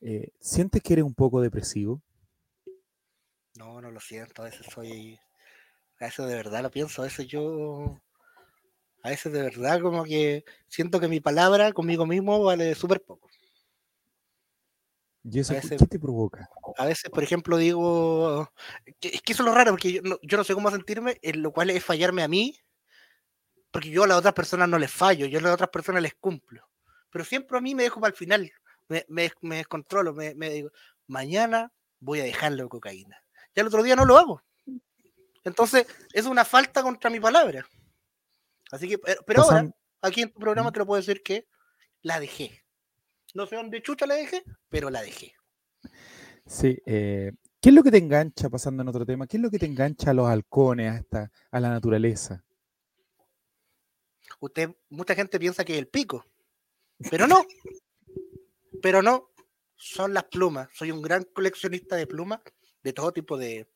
Eh, 0.01 0.33
¿Sientes 0.41 0.83
que 0.83 0.95
eres 0.95 1.05
un 1.05 1.15
poco 1.15 1.41
depresivo? 1.41 2.03
No, 3.57 3.81
no 3.81 3.91
lo 3.91 4.01
siento, 4.01 4.43
a 4.43 4.47
veces 4.47 4.67
soy, 4.73 5.19
a 6.01 6.07
veces 6.07 6.27
de 6.27 6.35
verdad 6.35 6.63
lo 6.63 6.71
pienso, 6.71 7.03
a 7.03 7.05
veces 7.05 7.27
yo, 7.27 8.01
a 9.03 9.11
veces 9.11 9.33
de 9.33 9.43
verdad 9.43 9.81
como 9.81 10.05
que 10.05 10.45
siento 10.69 10.99
que 10.99 11.09
mi 11.09 11.21
palabra 11.21 11.73
conmigo 11.73 12.07
mismo 12.07 12.43
vale 12.43 12.75
súper 12.75 13.03
poco. 13.03 13.29
¿Y 15.25 15.39
eso 15.39 15.55
veces, 15.55 15.79
qué 15.79 15.87
te 15.87 15.99
provoca? 15.99 16.49
A 16.77 16.87
veces, 16.87 17.11
por 17.11 17.23
ejemplo, 17.23 17.57
digo, 17.57 18.53
es 19.01 19.23
que 19.23 19.33
eso 19.33 19.43
es 19.43 19.47
lo 19.47 19.55
raro, 19.55 19.71
porque 19.73 19.93
yo 19.93 20.03
no, 20.03 20.19
yo 20.23 20.37
no 20.37 20.45
sé 20.45 20.55
cómo 20.55 20.71
sentirme, 20.71 21.19
en 21.23 21.43
lo 21.43 21.53
cual 21.53 21.71
es 21.71 21.85
fallarme 21.85 22.23
a 22.23 22.29
mí, 22.29 22.59
porque 23.71 23.91
yo 23.91 24.03
a 24.03 24.07
las 24.07 24.19
otras 24.19 24.35
personas 24.35 24.69
no 24.69 24.79
les 24.79 24.91
fallo, 24.91 25.27
yo 25.27 25.39
a 25.39 25.43
las 25.43 25.55
otras 25.55 25.71
personas 25.71 26.03
les 26.03 26.15
cumplo. 26.15 26.69
Pero 27.11 27.25
siempre 27.25 27.57
a 27.57 27.61
mí 27.61 27.75
me 27.75 27.85
dejo 27.85 28.01
para 28.01 28.11
el 28.11 28.17
final, 28.17 28.51
me, 28.89 29.05
me, 29.09 29.31
me 29.43 29.57
descontrolo, 29.57 30.13
me, 30.13 30.35
me, 30.35 30.51
digo, 30.51 30.71
mañana 31.07 31.73
voy 32.01 32.21
a 32.21 32.25
dejarle 32.25 32.69
cocaína. 32.69 33.23
Ya 33.55 33.61
el 33.61 33.69
otro 33.69 33.83
día 33.83 33.95
no 33.95 34.05
lo 34.05 34.19
hago. 34.19 34.43
Entonces, 35.45 35.87
es 36.13 36.27
una 36.27 36.45
falta 36.45 36.83
contra 36.83 37.11
mi 37.11 37.21
palabra. 37.21 37.67
Así 38.71 38.89
que, 38.89 38.99
pero, 38.99 39.23
pero 39.27 39.43
ahora, 39.43 39.71
aquí 40.01 40.23
en 40.23 40.33
tu 40.33 40.41
programa 40.41 40.73
te 40.73 40.79
lo 40.79 40.87
puedo 40.87 41.01
decir 41.01 41.23
que 41.23 41.47
la 42.01 42.19
dejé. 42.19 42.62
No 43.35 43.47
sé 43.47 43.57
dónde 43.57 43.83
chucha 43.83 44.07
la 44.07 44.15
dejé, 44.15 44.45
pero 44.69 44.91
la 44.91 45.03
dejé. 45.03 45.35
Sí, 46.47 46.79
eh, 46.87 47.33
¿qué 47.61 47.69
es 47.71 47.75
lo 47.75 47.83
que 47.83 47.91
te 47.91 47.99
engancha, 47.99 48.51
pasando 48.51 48.83
en 48.83 48.89
otro 48.89 49.07
tema, 49.07 49.27
qué 49.27 49.37
es 49.37 49.43
lo 49.43 49.51
que 49.51 49.59
te 49.59 49.67
engancha 49.67 50.11
a 50.11 50.15
los 50.15 50.29
halcones, 50.29 50.93
a, 50.93 50.97
esta, 50.97 51.33
a 51.51 51.61
la 51.61 51.71
naturaleza? 51.71 52.45
Usted, 54.41 54.71
mucha 54.91 55.15
gente 55.15 55.39
piensa 55.39 55.65
que 55.65 55.75
es 55.75 55.79
el 55.79 55.89
pico, 55.89 56.27
pero 57.11 57.27
no, 57.27 57.47
pero 58.83 59.03
no, 59.03 59.31
son 59.77 60.15
las 60.15 60.25
plumas. 60.25 60.69
Soy 60.75 60.91
un 60.91 61.01
gran 61.01 61.25
coleccionista 61.25 61.97
de 61.97 62.07
plumas, 62.07 62.41
de 62.83 62.93
todo 62.93 63.13
tipo 63.13 63.39
de, 63.39 63.69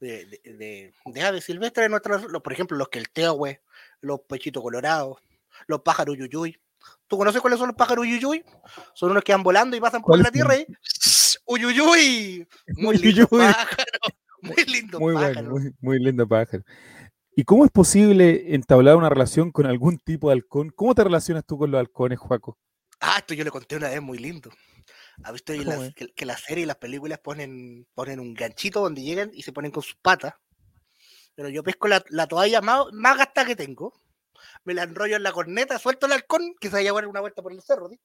de, 0.00 0.26
de, 0.26 0.54
de, 0.56 0.94
de 1.04 1.22
aves 1.22 1.44
silvestres, 1.44 1.84
de 1.84 1.88
nuestros, 1.88 2.26
por 2.42 2.52
ejemplo, 2.52 2.76
los 2.76 2.88
quelteahue, 2.88 3.62
los 4.00 4.20
pechitos 4.22 4.62
colorados, 4.62 5.18
los 5.66 5.80
pájaros 5.82 6.16
yuyuy. 6.16 6.60
¿Tú 7.06 7.18
conoces 7.18 7.40
cuáles 7.40 7.58
son 7.58 7.68
los 7.68 7.76
pájaros 7.76 8.04
uyuyuy? 8.04 8.44
Son 8.94 9.10
unos 9.10 9.24
que 9.24 9.32
van 9.32 9.42
volando 9.42 9.76
y 9.76 9.80
pasan 9.80 10.02
por 10.02 10.18
la 10.22 10.30
tierra 10.30 10.56
y 10.56 10.66
uyuyuy. 11.46 12.46
Muy 12.76 12.96
lindo 12.98 13.26
pájaro. 13.26 13.76
Muy 14.42 14.64
lindo 14.64 14.98
muy 14.98 15.14
pájaro. 15.14 15.50
Bueno, 15.50 15.50
muy, 15.50 15.74
muy 15.80 15.98
lindo 15.98 16.26
pájaro. 16.26 16.64
¿Y 17.36 17.44
cómo 17.44 17.66
es 17.66 17.70
posible 17.70 18.54
entablar 18.54 18.96
una 18.96 19.10
relación 19.10 19.52
con 19.52 19.66
algún 19.66 19.98
tipo 19.98 20.28
de 20.28 20.34
halcón? 20.34 20.70
¿Cómo 20.70 20.94
te 20.94 21.04
relacionas 21.04 21.44
tú 21.44 21.58
con 21.58 21.70
los 21.70 21.78
halcones, 21.78 22.18
Juaco? 22.18 22.58
Ah, 23.00 23.16
esto 23.18 23.34
yo 23.34 23.44
le 23.44 23.50
conté 23.50 23.76
una 23.76 23.90
vez 23.90 24.00
muy 24.00 24.16
lindo. 24.16 24.50
¿Has 25.22 25.32
visto 25.32 25.52
las, 25.52 25.92
que, 25.94 26.08
que, 26.14 26.24
la 26.24 26.38
serie 26.38 26.64
y 26.64 26.66
las 26.66 26.76
películas 26.76 27.18
ponen, 27.18 27.86
ponen 27.94 28.18
un 28.18 28.32
ganchito 28.32 28.80
donde 28.80 29.02
llegan 29.02 29.30
y 29.34 29.42
se 29.42 29.52
ponen 29.52 29.70
con 29.70 29.82
sus 29.82 29.96
patas? 29.96 30.34
Pero 31.34 31.48
yo 31.48 31.62
pesco 31.62 31.88
la, 31.88 32.02
la 32.08 32.26
toalla 32.26 32.60
más, 32.60 32.86
más 32.92 33.18
gasta 33.18 33.44
que 33.44 33.56
tengo, 33.56 33.92
me 34.64 34.74
la 34.74 34.82
enrollo 34.84 35.16
en 35.16 35.22
la 35.22 35.32
corneta, 35.32 35.78
suelto 35.78 36.06
el 36.06 36.12
halcón, 36.12 36.54
que 36.60 36.68
se 36.68 36.74
vaya 36.74 36.90
a 36.90 36.94
dar 36.94 37.06
una 37.06 37.20
vuelta 37.20 37.42
por 37.42 37.52
el 37.52 37.62
cerro, 37.62 37.88
¿sí? 37.88 38.00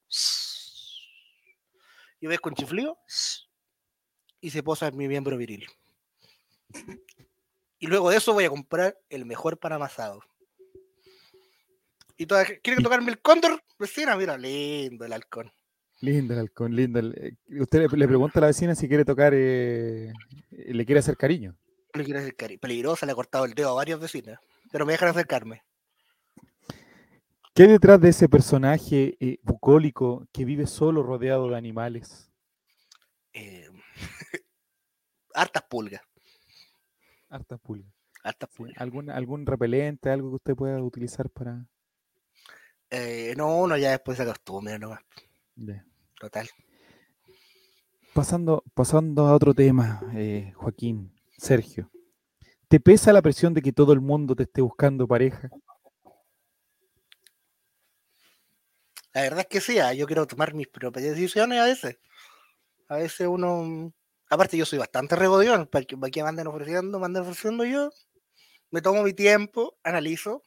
Yo 2.21 2.29
ves 2.29 2.39
con 2.39 2.55
chiflío 2.55 2.97
y 4.39 4.49
se 4.49 4.63
posa 4.63 4.87
en 4.87 4.97
mi 4.97 5.07
miembro 5.07 5.37
viril. 5.37 5.67
Y 7.79 7.87
luego 7.87 8.09
de 8.09 8.17
eso 8.17 8.33
voy 8.33 8.45
a 8.45 8.49
comprar 8.49 8.97
el 9.09 9.25
mejor 9.25 9.59
pan 9.59 9.73
amasado. 9.73 10.21
¿Y 12.17 12.25
toda, 12.25 12.45
quiere 12.45 12.81
tocarme 12.81 13.11
el 13.11 13.19
cóndor? 13.19 13.61
Vecina, 13.77 14.15
mira, 14.15 14.37
lindo 14.37 15.05
el 15.05 15.13
halcón. 15.13 15.51
Lindo 16.01 16.33
el 16.33 16.39
halcón, 16.39 16.75
lindo. 16.75 16.99
El, 16.99 17.37
usted 17.59 17.89
le, 17.91 18.07
pregunta 18.07 18.39
a 18.39 18.41
la 18.41 18.47
vecina 18.47 18.75
si 18.75 18.87
quiere 18.87 19.03
tocar, 19.03 19.33
eh, 19.35 20.13
le 20.51 20.85
quiere 20.85 20.99
hacer 20.99 21.17
cariño. 21.17 21.55
Le 21.93 22.03
quiere 22.03 22.19
hacer 22.19 22.35
cariño. 22.35 22.59
Peligrosa, 22.59 23.05
le 23.05 23.11
he 23.11 23.15
cortado 23.15 23.45
el 23.45 23.53
dedo 23.53 23.69
a 23.69 23.73
varias 23.73 23.99
vecinas, 23.99 24.39
pero 24.71 24.85
me 24.85 24.93
dejan 24.93 25.09
acercarme. 25.09 25.63
¿Qué 27.55 27.63
hay 27.63 27.69
detrás 27.69 28.01
de 28.01 28.09
ese 28.09 28.27
personaje 28.27 29.15
eh, 29.21 29.39
bucólico 29.41 30.27
que 30.33 30.43
vive 30.43 30.67
solo 30.67 31.03
rodeado 31.03 31.47
de 31.47 31.55
animales? 31.55 32.29
Eh, 33.31 33.69
hartas 35.33 35.63
pulgas. 35.63 36.01
Hartas 37.29 37.57
pulgas. 37.61 37.93
Hartas 38.25 38.49
pulgas. 38.49 38.75
Sí, 38.75 38.83
¿Algún, 38.83 39.09
¿Algún 39.09 39.45
repelente, 39.45 40.09
algo 40.09 40.31
que 40.31 40.35
usted 40.35 40.55
pueda 40.55 40.83
utilizar 40.83 41.29
para...? 41.29 41.65
Eh, 42.89 43.33
no, 43.37 43.59
uno 43.59 43.77
ya 43.77 43.91
después 43.91 44.17
se 44.17 44.23
acostumbra 44.23 44.77
nomás. 44.77 44.99
Yeah. 45.55 45.85
Total. 46.19 46.49
Pasando, 48.13 48.65
pasando 48.73 49.27
a 49.27 49.33
otro 49.33 49.53
tema, 49.53 50.01
eh, 50.13 50.51
Joaquín, 50.55 51.13
Sergio. 51.37 51.89
¿Te 52.67 52.81
pesa 52.81 53.13
la 53.13 53.21
presión 53.21 53.53
de 53.53 53.61
que 53.61 53.71
todo 53.71 53.93
el 53.93 54.01
mundo 54.01 54.35
te 54.35 54.43
esté 54.43 54.59
buscando 54.59 55.07
pareja? 55.07 55.49
La 59.15 59.21
verdad 59.21 59.39
es 59.39 59.47
que 59.47 59.61
sí, 59.61 59.79
ah, 59.79 59.93
yo 59.93 60.07
quiero 60.07 60.27
tomar 60.27 60.53
mis 60.53 60.67
propias 60.67 61.05
decisiones 61.05 61.57
a 61.61 61.63
veces. 61.63 61.97
A 62.89 62.97
veces 62.97 63.25
uno. 63.25 63.93
Aparte, 64.29 64.57
yo 64.57 64.65
soy 64.65 64.77
bastante 64.77 65.15
regodión, 65.15 65.69
porque 65.71 65.95
aquí 66.05 66.21
me 66.21 66.27
andan 66.27 66.47
ofreciendo, 66.47 66.99
me 66.99 67.05
andan 67.05 67.23
ofreciendo 67.23 67.63
yo. 67.63 67.91
Me 68.71 68.81
tomo 68.81 69.03
mi 69.03 69.13
tiempo, 69.13 69.77
analizo, 69.83 70.43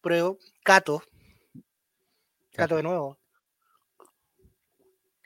pruebo, 0.00 0.38
cato, 0.64 1.02
cato 2.54 2.76
de 2.76 2.82
nuevo. 2.82 3.18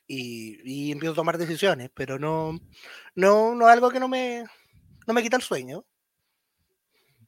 Y, 0.09 0.59
y, 0.64 0.90
empiezo 0.90 1.12
a 1.12 1.16
tomar 1.16 1.39
decisiones, 1.39 1.90
pero 1.94 2.18
no, 2.18 2.59
no, 3.14 3.55
no 3.55 3.68
algo 3.68 3.89
que 3.89 4.01
no 4.01 4.09
me, 4.09 4.44
no 5.06 5.14
me 5.14 5.22
quita 5.22 5.36
el 5.36 5.43
sueño. 5.43 5.86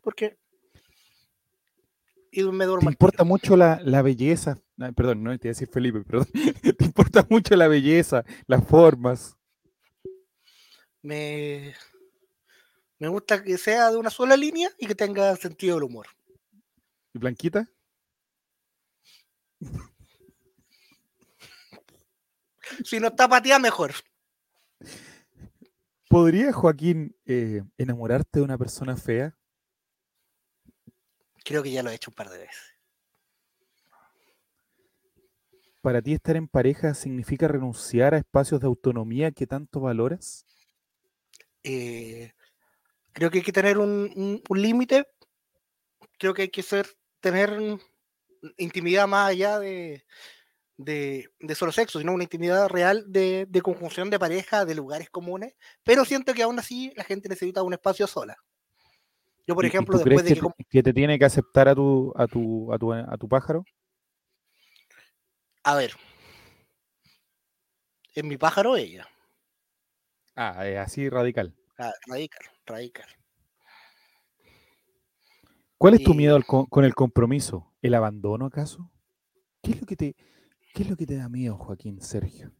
Porque 0.02 0.38
y 2.34 2.44
me 2.44 2.64
duermo. 2.64 2.88
¿Te 2.88 2.92
importa 2.92 3.22
mucho 3.24 3.56
la, 3.56 3.80
la 3.84 4.02
belleza? 4.02 4.58
Perdón, 4.96 5.22
no 5.22 5.30
te 5.38 5.46
iba 5.46 5.52
a 5.52 5.54
decir 5.54 5.68
Felipe, 5.68 6.00
perdón. 6.04 6.26
¿Te 6.32 6.84
importa 6.84 7.24
mucho 7.30 7.54
la 7.54 7.68
belleza, 7.68 8.24
las 8.46 8.66
formas? 8.66 9.36
Me, 11.02 11.74
me 12.98 13.08
gusta 13.08 13.42
que 13.42 13.56
sea 13.56 13.90
de 13.90 13.98
una 13.98 14.10
sola 14.10 14.36
línea 14.36 14.68
y 14.78 14.86
que 14.86 14.94
tenga 14.94 15.36
sentido 15.36 15.76
del 15.76 15.84
humor. 15.84 16.08
¿Y 17.12 17.18
Blanquita? 17.18 17.68
si 22.84 22.98
no 22.98 23.08
está 23.08 23.28
pateada, 23.28 23.60
mejor. 23.60 23.92
¿Podría, 26.08 26.52
Joaquín, 26.52 27.16
eh, 27.26 27.62
enamorarte 27.76 28.40
de 28.40 28.44
una 28.44 28.58
persona 28.58 28.96
fea? 28.96 29.36
Creo 31.44 31.62
que 31.62 31.70
ya 31.70 31.82
lo 31.82 31.90
he 31.90 31.94
hecho 31.94 32.10
un 32.10 32.14
par 32.14 32.30
de 32.30 32.38
veces. 32.38 32.74
¿Para 35.82 36.00
ti 36.00 36.14
estar 36.14 36.34
en 36.36 36.48
pareja 36.48 36.94
significa 36.94 37.46
renunciar 37.46 38.14
a 38.14 38.18
espacios 38.18 38.60
de 38.62 38.66
autonomía 38.66 39.32
que 39.32 39.46
tanto 39.46 39.80
valoras? 39.80 40.46
Eh, 41.62 42.32
creo 43.12 43.30
que 43.30 43.38
hay 43.38 43.44
que 43.44 43.52
tener 43.52 43.76
un, 43.76 44.10
un, 44.16 44.42
un 44.48 44.62
límite. 44.62 45.06
Creo 46.18 46.32
que 46.32 46.42
hay 46.42 46.48
que 46.48 46.62
ser, 46.62 46.86
tener 47.20 47.78
intimidad 48.56 49.06
más 49.06 49.28
allá 49.28 49.58
de, 49.58 50.06
de, 50.78 51.28
de, 51.38 51.54
solo 51.54 51.70
sexo, 51.70 51.98
sino 51.98 52.12
una 52.12 52.24
intimidad 52.24 52.68
real 52.68 53.04
de, 53.06 53.46
de, 53.46 53.62
conjunción 53.62 54.08
de 54.08 54.18
pareja, 54.18 54.64
de 54.64 54.74
lugares 54.74 55.10
comunes. 55.10 55.54
Pero 55.82 56.06
siento 56.06 56.32
que 56.32 56.42
aún 56.42 56.58
así 56.58 56.94
la 56.96 57.04
gente 57.04 57.28
necesita 57.28 57.62
un 57.62 57.74
espacio 57.74 58.06
sola. 58.06 58.38
Yo, 59.46 59.54
por 59.54 59.64
¿Y- 59.64 59.68
y 59.68 59.70
ejemplo, 59.70 59.98
tú 59.98 60.04
después 60.04 60.22
crees 60.22 60.34
de 60.36 60.40
que, 60.40 60.48
que... 60.48 60.54
te, 60.56 60.64
que 60.70 60.82
te 60.82 60.92
tiene 60.94 61.18
que 61.18 61.24
aceptar 61.24 61.68
a 61.68 61.74
tu, 61.74 62.12
a 62.16 62.26
tu, 62.26 62.72
a 62.72 62.78
tu, 62.78 62.92
a 62.92 63.16
tu 63.18 63.28
pájaro? 63.28 63.64
A 65.62 65.74
ver. 65.76 65.92
Es 68.14 68.24
mi 68.24 68.36
pájaro 68.36 68.76
ella. 68.76 69.08
Ah, 70.36 70.66
es 70.66 70.78
así 70.78 71.08
radical. 71.08 71.54
Ah, 71.78 71.92
radical, 72.06 72.46
radical. 72.66 73.08
¿Cuál 75.76 75.94
es 75.94 76.02
tu 76.02 76.14
miedo 76.14 76.36
al 76.36 76.46
con 76.46 76.84
el 76.84 76.94
compromiso? 76.94 77.74
¿El 77.82 77.94
abandono 77.94 78.46
acaso? 78.46 78.90
¿Qué 79.62 79.72
es 79.72 79.80
lo 79.80 79.86
que 79.86 79.96
te, 79.96 80.16
qué 80.72 80.82
es 80.82 80.88
lo 80.88 80.96
que 80.96 81.06
te 81.06 81.16
da 81.16 81.28
miedo, 81.28 81.56
Joaquín 81.56 82.00
Sergio? 82.00 82.52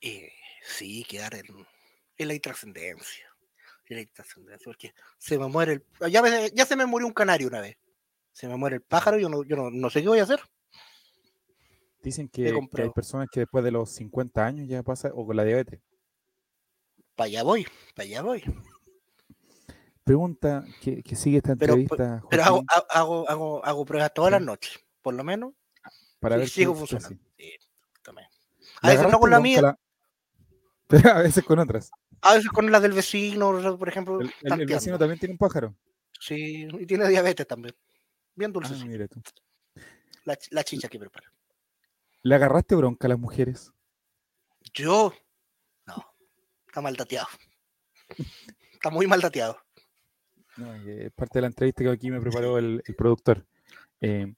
Eh, 0.00 0.32
sí, 0.62 1.04
quedar 1.04 1.34
en, 1.34 1.46
en 2.16 2.28
la 2.28 2.34
intrascendencia. 2.34 3.27
La 3.88 4.00
intrascendencia, 4.02 4.64
porque 4.66 4.92
se 5.16 5.38
me 5.38 5.46
muere 5.46 5.72
el. 6.00 6.10
Ya, 6.10 6.20
me- 6.22 6.50
ya 6.50 6.66
se 6.66 6.76
me 6.76 6.84
murió 6.86 7.06
un 7.06 7.14
canario 7.14 7.48
una 7.48 7.60
vez. 7.60 7.76
Se 8.32 8.46
me 8.46 8.56
muere 8.56 8.76
el 8.76 8.82
pájaro, 8.82 9.18
yo 9.18 9.28
no, 9.28 9.42
yo 9.44 9.56
no, 9.56 9.70
no 9.70 9.88
sé 9.90 10.02
qué 10.02 10.08
voy 10.08 10.18
a 10.18 10.24
hacer. 10.24 10.40
Dicen 12.02 12.28
que, 12.28 12.54
que 12.74 12.82
hay 12.82 12.90
personas 12.90 13.28
que 13.32 13.40
después 13.40 13.64
de 13.64 13.70
los 13.72 13.90
50 13.90 14.44
años 14.44 14.68
ya 14.68 14.82
pasa, 14.82 15.10
o 15.14 15.26
con 15.26 15.36
la 15.36 15.44
diabetes. 15.44 15.80
Para 17.16 17.26
allá 17.26 17.42
voy, 17.42 17.66
para 17.96 18.06
allá 18.06 18.22
voy. 18.22 18.44
Pregunta 20.04 20.64
que, 20.80 21.02
que 21.02 21.16
sigue 21.16 21.38
esta 21.38 21.54
Pero- 21.56 21.74
entrevista, 21.74 22.22
Pero 22.30 22.44
hago, 22.44 22.64
hago, 22.90 23.28
hago, 23.28 23.64
hago 23.64 23.84
pruebas 23.84 24.14
todas 24.14 24.30
Sí. 24.30 24.32
las 24.32 24.42
noches, 24.42 24.84
por 25.02 25.14
lo 25.14 25.24
menos. 25.24 25.52
para 26.20 26.36
sí, 26.36 26.40
ver 26.40 26.48
sigo 26.48 26.72
qué- 26.72 26.76
qué 26.76 26.78
funcionando. 26.80 27.22
hace. 27.24 27.42
Sí, 27.42 27.52
también. 28.02 28.28
¿Le 28.28 28.66
A 28.82 28.88
veces 28.88 29.02
no 29.02 29.08
agarraste 29.08 29.18
con 29.20 29.30
la 29.30 29.40
mía, 29.40 29.62
la- 29.62 29.78
Pero 30.86 31.10
a 31.16 31.22
veces 31.22 31.44
con 31.44 31.58
otras. 31.58 31.90
A 32.22 32.34
veces 32.34 32.50
con 32.50 32.70
las 32.70 32.82
del 32.82 32.92
vecino, 32.92 33.76
por 33.78 33.88
ejemplo. 33.88 34.20
El, 34.20 34.32
el- 34.42 34.66
vecino 34.66 34.98
también 34.98 35.18
tiene 35.18 35.32
un 35.32 35.38
pájaro. 35.38 35.74
Sí, 36.20 36.66
y 36.78 36.86
tiene 36.86 37.08
diabetes 37.08 37.46
también. 37.46 37.74
Bien 38.34 38.52
dulce, 38.52 38.74
Ah, 38.74 39.06
tú. 39.08 39.20
la, 40.24 40.38
la 40.50 40.64
chicha 40.64 40.88
que 40.88 40.98
prepara. 40.98 41.32
¿Le 42.22 42.34
agarraste 42.34 42.74
bronca 42.74 43.06
a 43.06 43.10
las 43.10 43.18
mujeres? 43.18 43.72
Yo, 44.74 45.12
no, 45.86 46.04
está 46.66 46.80
mal 46.80 46.96
dateado. 46.96 47.28
Está 48.72 48.90
muy 48.90 49.06
mal 49.08 49.20
dateado. 49.20 49.58
No, 50.56 50.72
eh, 50.74 51.06
es 51.06 51.12
parte 51.12 51.38
de 51.38 51.40
la 51.42 51.46
entrevista 51.48 51.82
que 51.82 51.90
aquí 51.90 52.10
me 52.12 52.20
preparó 52.20 52.58
el, 52.58 52.82
el 52.86 52.94
productor. 52.94 53.46
Eh, 54.00 54.32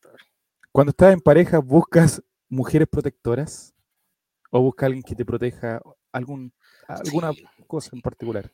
cuando 0.73 0.89
estás 0.93 1.12
en 1.12 1.20
pareja, 1.20 1.59
¿buscas 1.59 2.23
mujeres 2.48 2.89
protectoras? 2.90 3.74
¿O 4.51 4.62
buscas 4.62 4.86
alguien 4.86 5.02
que 5.02 5.15
te 5.15 5.27
proteja 5.27 5.82
algún, 6.12 6.55
alguna 6.95 7.33
Sí. 7.33 7.45
cosa 7.67 7.91
en 7.95 8.01
particular? 8.03 8.51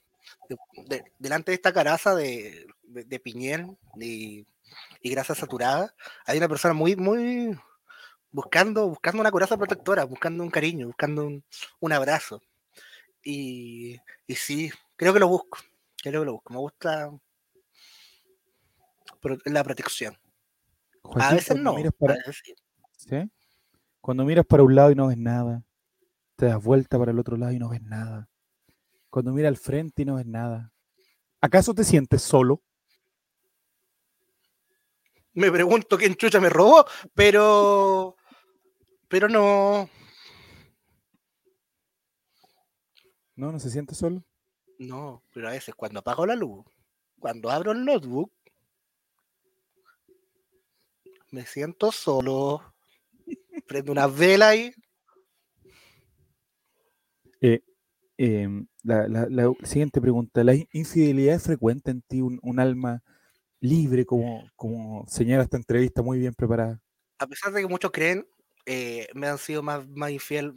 de- 0.48 0.56
de- 0.88 1.04
delante 1.20 1.52
de 1.52 1.54
esta 1.54 1.72
caraza 1.72 2.14
de, 2.16 2.66
de, 2.82 3.04
de 3.04 3.20
piñel 3.20 3.76
y, 3.96 4.44
y 5.00 5.10
grasa 5.10 5.34
saturada, 5.36 5.94
hay 6.24 6.38
una 6.38 6.48
persona 6.48 6.74
muy, 6.74 6.96
muy 6.96 7.56
buscando, 8.32 8.88
buscando 8.88 9.20
una 9.20 9.30
coraza 9.30 9.56
protectora, 9.56 10.04
buscando 10.04 10.42
un 10.42 10.50
cariño, 10.50 10.88
buscando 10.88 11.26
un, 11.26 11.44
un 11.78 11.92
abrazo. 11.92 12.42
Y, 13.22 14.00
y 14.26 14.34
sí, 14.34 14.70
creo 14.96 15.12
que 15.14 15.20
lo 15.20 15.28
busco, 15.28 15.58
creo 16.02 16.22
que 16.22 16.26
lo 16.26 16.32
busco. 16.34 16.52
Me 16.52 16.58
gusta 16.58 17.10
la 19.44 19.64
protección. 19.64 20.16
A 21.14 21.34
veces 21.34 21.56
no, 21.56 21.74
miras 21.74 21.92
a 21.94 21.96
para- 21.98 22.14
veces 22.14 22.42
sí. 22.44 22.54
¿sí? 22.96 23.30
Cuando 24.00 24.24
miras 24.24 24.46
para 24.46 24.62
un 24.62 24.74
lado 24.74 24.90
y 24.90 24.94
no 24.94 25.06
ves 25.08 25.18
nada, 25.18 25.62
te 26.36 26.46
das 26.46 26.62
vuelta 26.62 26.98
para 26.98 27.10
el 27.10 27.18
otro 27.18 27.36
lado 27.36 27.52
y 27.52 27.58
no 27.58 27.70
ves 27.70 27.82
nada. 27.82 28.28
Cuando 29.10 29.32
miras 29.32 29.48
al 29.48 29.56
frente 29.56 30.02
y 30.02 30.04
no 30.04 30.16
ves 30.16 30.26
nada. 30.26 30.72
¿Acaso 31.40 31.74
te 31.74 31.84
sientes 31.84 32.22
solo? 32.22 32.62
Me 35.32 35.50
pregunto 35.50 35.98
quién 35.98 36.14
chucha 36.14 36.40
me 36.40 36.48
robó, 36.48 36.86
pero, 37.14 38.16
pero 39.08 39.28
no, 39.28 39.88
¿No? 43.36 43.52
¿No 43.52 43.60
se 43.60 43.70
siente 43.70 43.94
solo? 43.94 44.24
No, 44.78 45.22
pero 45.32 45.48
a 45.48 45.52
veces 45.52 45.74
cuando 45.74 46.00
apago 46.00 46.24
la 46.26 46.34
luz, 46.34 46.64
cuando 47.18 47.50
abro 47.50 47.72
el 47.72 47.84
notebook, 47.84 48.32
me 51.30 51.44
siento 51.44 51.92
solo, 51.92 52.74
prendo 53.68 53.92
una 53.92 54.06
vela 54.06 54.56
y 54.56 54.74
Em, 58.18 58.66
la, 58.82 59.08
la- 59.08 59.26
la 59.28 59.52
siguiente 59.64 60.00
pregunta. 60.00 60.42
¿La 60.44 60.54
in- 60.54 60.68
infidelidad 60.72 61.34
es 61.36 61.42
frecuente 61.42 61.90
en 61.90 62.02
ti? 62.02 62.22
Un, 62.22 62.38
un 62.42 62.58
alma 62.60 63.02
libre, 63.60 64.06
como, 64.06 64.50
como 64.56 65.06
señala 65.08 65.44
esta 65.44 65.56
entrevista 65.58 66.02
muy 66.02 66.18
bien 66.18 66.34
preparada. 66.34 66.80
a 67.18 67.26
pesar 67.26 67.52
de 67.52 67.60
que 67.62 67.68
muchos 67.68 67.90
creen, 67.92 68.26
eh, 68.66 69.08
me 69.14 69.26
han 69.28 69.38
sido 69.38 69.62
más, 69.62 69.86
más 69.88 70.10
infiel, 70.10 70.54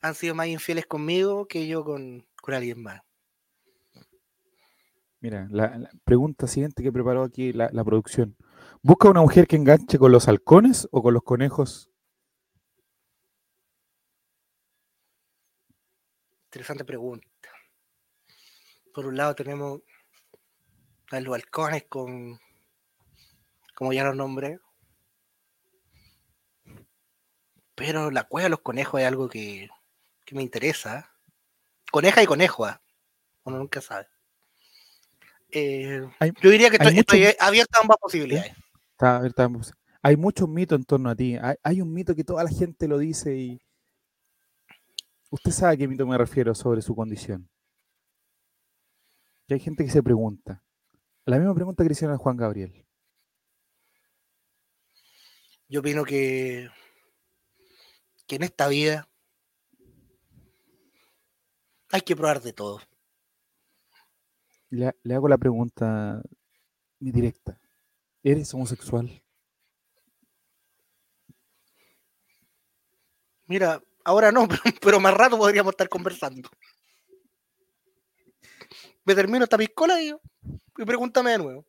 han 0.00 0.14
sido 0.14 0.34
más 0.34 0.46
infieles 0.46 0.86
conmigo 0.86 1.46
que 1.46 1.66
yo 1.68 1.84
con, 1.84 2.26
con 2.40 2.54
alguien 2.54 2.82
más. 2.82 3.02
Mira, 5.20 5.48
la, 5.50 5.76
la 5.78 5.90
pregunta 6.04 6.46
siguiente 6.46 6.82
que 6.82 6.92
preparó 6.92 7.22
aquí 7.22 7.52
la, 7.52 7.68
la 7.72 7.84
producción. 7.84 8.36
¿Busca 8.82 9.08
una 9.10 9.20
mujer 9.22 9.46
que 9.46 9.56
enganche 9.56 9.98
con 9.98 10.12
los 10.12 10.28
halcones 10.28 10.88
o 10.90 11.02
con 11.02 11.14
los 11.14 11.22
conejos? 11.22 11.90
Interesante 16.56 16.86
pregunta. 16.86 17.28
Por 18.94 19.04
un 19.04 19.14
lado 19.18 19.34
tenemos 19.34 19.82
a 21.10 21.20
los 21.20 21.34
halcones 21.34 21.84
con, 21.86 22.40
como 23.74 23.92
ya 23.92 24.04
los 24.04 24.16
nombré. 24.16 24.58
Pero 27.74 28.10
la 28.10 28.24
cueva 28.24 28.44
de 28.44 28.48
los 28.48 28.60
conejos 28.60 28.98
es 29.02 29.06
algo 29.06 29.28
que, 29.28 29.68
que 30.24 30.34
me 30.34 30.42
interesa. 30.42 31.12
Coneja 31.92 32.22
y 32.22 32.26
conejo, 32.26 32.66
uno 33.44 33.58
nunca 33.58 33.82
sabe. 33.82 34.06
Eh, 35.50 36.08
Hay- 36.20 36.32
yo 36.40 36.48
diría 36.48 36.70
que 36.70 36.76
estoy, 36.76 36.98
estoy 36.98 37.36
abierto 37.38 37.78
a 37.78 37.82
ambas 37.82 37.98
posibilidades. 38.00 38.54
Está- 38.92 39.16
a 39.18 39.20
ver, 39.20 39.28
está- 39.28 39.50
hay 40.00 40.16
muchos 40.16 40.48
mitos 40.48 40.78
en 40.78 40.84
torno 40.86 41.10
a 41.10 41.14
ti. 41.14 41.36
Hay, 41.36 41.56
hay 41.62 41.82
un 41.82 41.92
mito 41.92 42.14
que 42.14 42.24
toda 42.24 42.42
la 42.44 42.50
gente 42.50 42.88
lo 42.88 42.96
dice 42.96 43.36
y 43.36 43.60
usted 45.36 45.50
sabe 45.50 45.74
a 45.74 45.76
qué 45.76 45.86
mito 45.86 46.06
me 46.06 46.18
refiero 46.18 46.54
sobre 46.54 46.82
su 46.82 46.94
condición. 46.94 47.48
Que 49.46 49.54
hay 49.54 49.60
gente 49.60 49.84
que 49.84 49.90
se 49.90 50.02
pregunta. 50.02 50.64
La 51.24 51.38
misma 51.38 51.54
pregunta 51.54 51.82
que 51.82 51.88
le 51.88 51.92
hicieron 51.92 52.14
a 52.14 52.18
Juan 52.18 52.36
Gabriel. 52.36 52.84
Yo 55.68 55.80
opino 55.80 56.04
que, 56.04 56.68
que 58.26 58.36
en 58.36 58.44
esta 58.44 58.68
vida 58.68 59.08
hay 61.90 62.00
que 62.00 62.16
probar 62.16 62.40
de 62.40 62.52
todo. 62.52 62.80
Le, 64.70 64.94
le 65.02 65.14
hago 65.14 65.28
la 65.28 65.38
pregunta 65.38 66.22
directa. 66.98 67.60
¿Eres 68.22 68.52
homosexual? 68.54 69.22
Mira, 73.46 73.82
ahora 74.06 74.32
no, 74.32 74.48
pero, 74.48 74.62
pero 74.80 75.00
más 75.00 75.14
rato 75.14 75.36
podríamos 75.36 75.72
estar 75.72 75.88
conversando. 75.88 76.48
Me 79.04 79.14
termino 79.14 79.44
esta 79.44 79.58
piscola 79.58 80.00
y, 80.00 80.10
y 80.10 80.84
pregúntame 80.84 81.32
de 81.32 81.38
nuevo. 81.38 81.66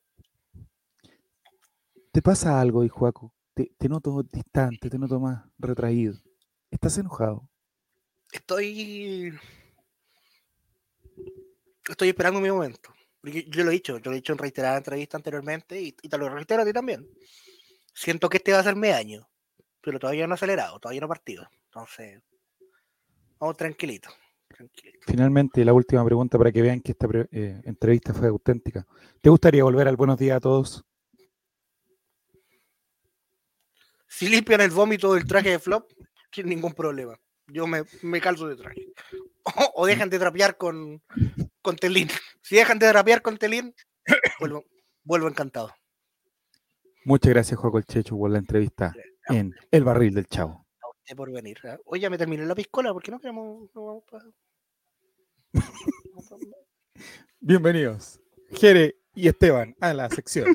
¿Te 2.12 2.22
pasa 2.22 2.60
algo, 2.60 2.84
hijo? 2.84 3.34
Te, 3.54 3.74
te 3.78 3.90
noto 3.90 4.24
distante, 4.24 4.90
te 4.90 4.98
noto 4.98 5.20
más 5.20 5.44
retraído. 5.58 6.16
¿Estás 6.72 6.98
enojado? 6.98 7.48
Estoy. 8.32 9.34
Estoy 11.88 12.10
esperando 12.10 12.40
mi 12.40 12.50
momento. 12.50 12.94
Porque 13.22 13.46
Yo 13.50 13.64
lo 13.64 13.72
he 13.72 13.74
dicho, 13.74 13.98
yo 13.98 14.10
lo 14.10 14.14
he 14.14 14.16
dicho 14.16 14.34
en 14.34 14.40
reiteradas 14.40 14.80
entrevistas 14.80 15.20
anteriormente 15.20 15.80
y, 15.80 15.96
y 16.02 16.10
te 16.10 16.18
lo 16.18 16.30
reitero 16.30 16.62
a 16.62 16.66
ti 16.66 16.74
también. 16.74 17.08
Siento 17.94 18.30
que 18.30 18.38
este 18.38 18.52
va 18.52 18.60
a 18.60 18.64
ser 18.64 18.76
mi 18.76 18.90
año, 18.90 19.28
pero 19.82 20.00
todavía 20.00 20.28
no 20.28 20.34
ha 20.34 20.36
acelerado, 20.36 20.80
todavía 20.80 21.02
no 21.02 21.06
ha 21.06 21.10
partido. 21.10 21.48
Entonces, 21.78 22.24
vamos 23.40 23.56
tranquilito, 23.56 24.10
tranquilito. 24.48 25.06
Finalmente, 25.06 25.64
la 25.64 25.74
última 25.74 26.04
pregunta 26.04 26.36
para 26.36 26.52
que 26.52 26.64
vean 26.64 26.82
que 26.82 26.94
esta 26.94 27.08
eh, 27.32 27.62
entrevista 27.66 28.16
fue 28.16 28.30
auténtica. 28.30 28.88
¿Te 29.22 29.30
gustaría 29.30 29.64
volver 29.64 29.88
al 29.88 29.96
buenos 29.96 30.18
días 30.18 30.38
a 30.38 30.40
todos? 30.40 30.84
Si 34.08 34.28
limpian 34.28 34.62
el 34.62 34.72
vómito 34.72 35.14
del 35.14 35.28
traje 35.28 35.52
de 35.52 35.60
flop, 35.60 35.92
sin 36.32 36.48
ningún 36.48 36.74
problema. 36.74 37.16
Yo 37.46 37.68
me, 37.68 37.84
me 38.02 38.20
calzo 38.20 38.48
de 38.48 38.56
traje. 38.56 38.88
O, 39.44 39.84
o 39.84 39.86
dejan 39.86 40.10
de 40.10 40.18
trapear 40.18 40.58
con, 40.58 41.04
con 41.62 41.76
telín. 41.76 42.10
Si 42.42 42.56
dejan 42.56 42.80
de 42.80 42.90
trapear 42.90 43.22
con 43.22 43.38
telín, 43.38 43.76
vuelvo, 44.40 44.66
vuelvo 45.04 45.28
encantado. 45.28 45.72
Muchas 47.06 47.32
gracias, 47.32 47.60
Juaco 47.60 47.78
el 47.78 47.86
Checho, 47.86 48.18
por 48.18 48.32
la 48.32 48.40
entrevista 48.40 48.94
en 49.30 49.54
El 49.70 49.84
Barril 49.84 50.16
del 50.16 50.26
Chavo. 50.26 50.67
Por 51.16 51.32
venir. 51.32 51.58
¿eh? 51.64 51.78
Hoy 51.86 52.00
ya 52.02 52.10
me 52.10 52.18
terminé 52.18 52.46
la 52.46 52.56
piscola, 52.56 52.92
porque 52.94 53.12
no 53.12 53.20
queremos. 53.20 53.70
no 53.74 53.86
vamos 53.86 54.04
pa- 54.10 54.26
Bienvenidos. 57.40 58.20
Jere 58.52 58.98
y 59.16 59.28
Esteban 59.28 59.76
a 59.80 59.94
la 59.94 60.10
sección. 60.10 60.48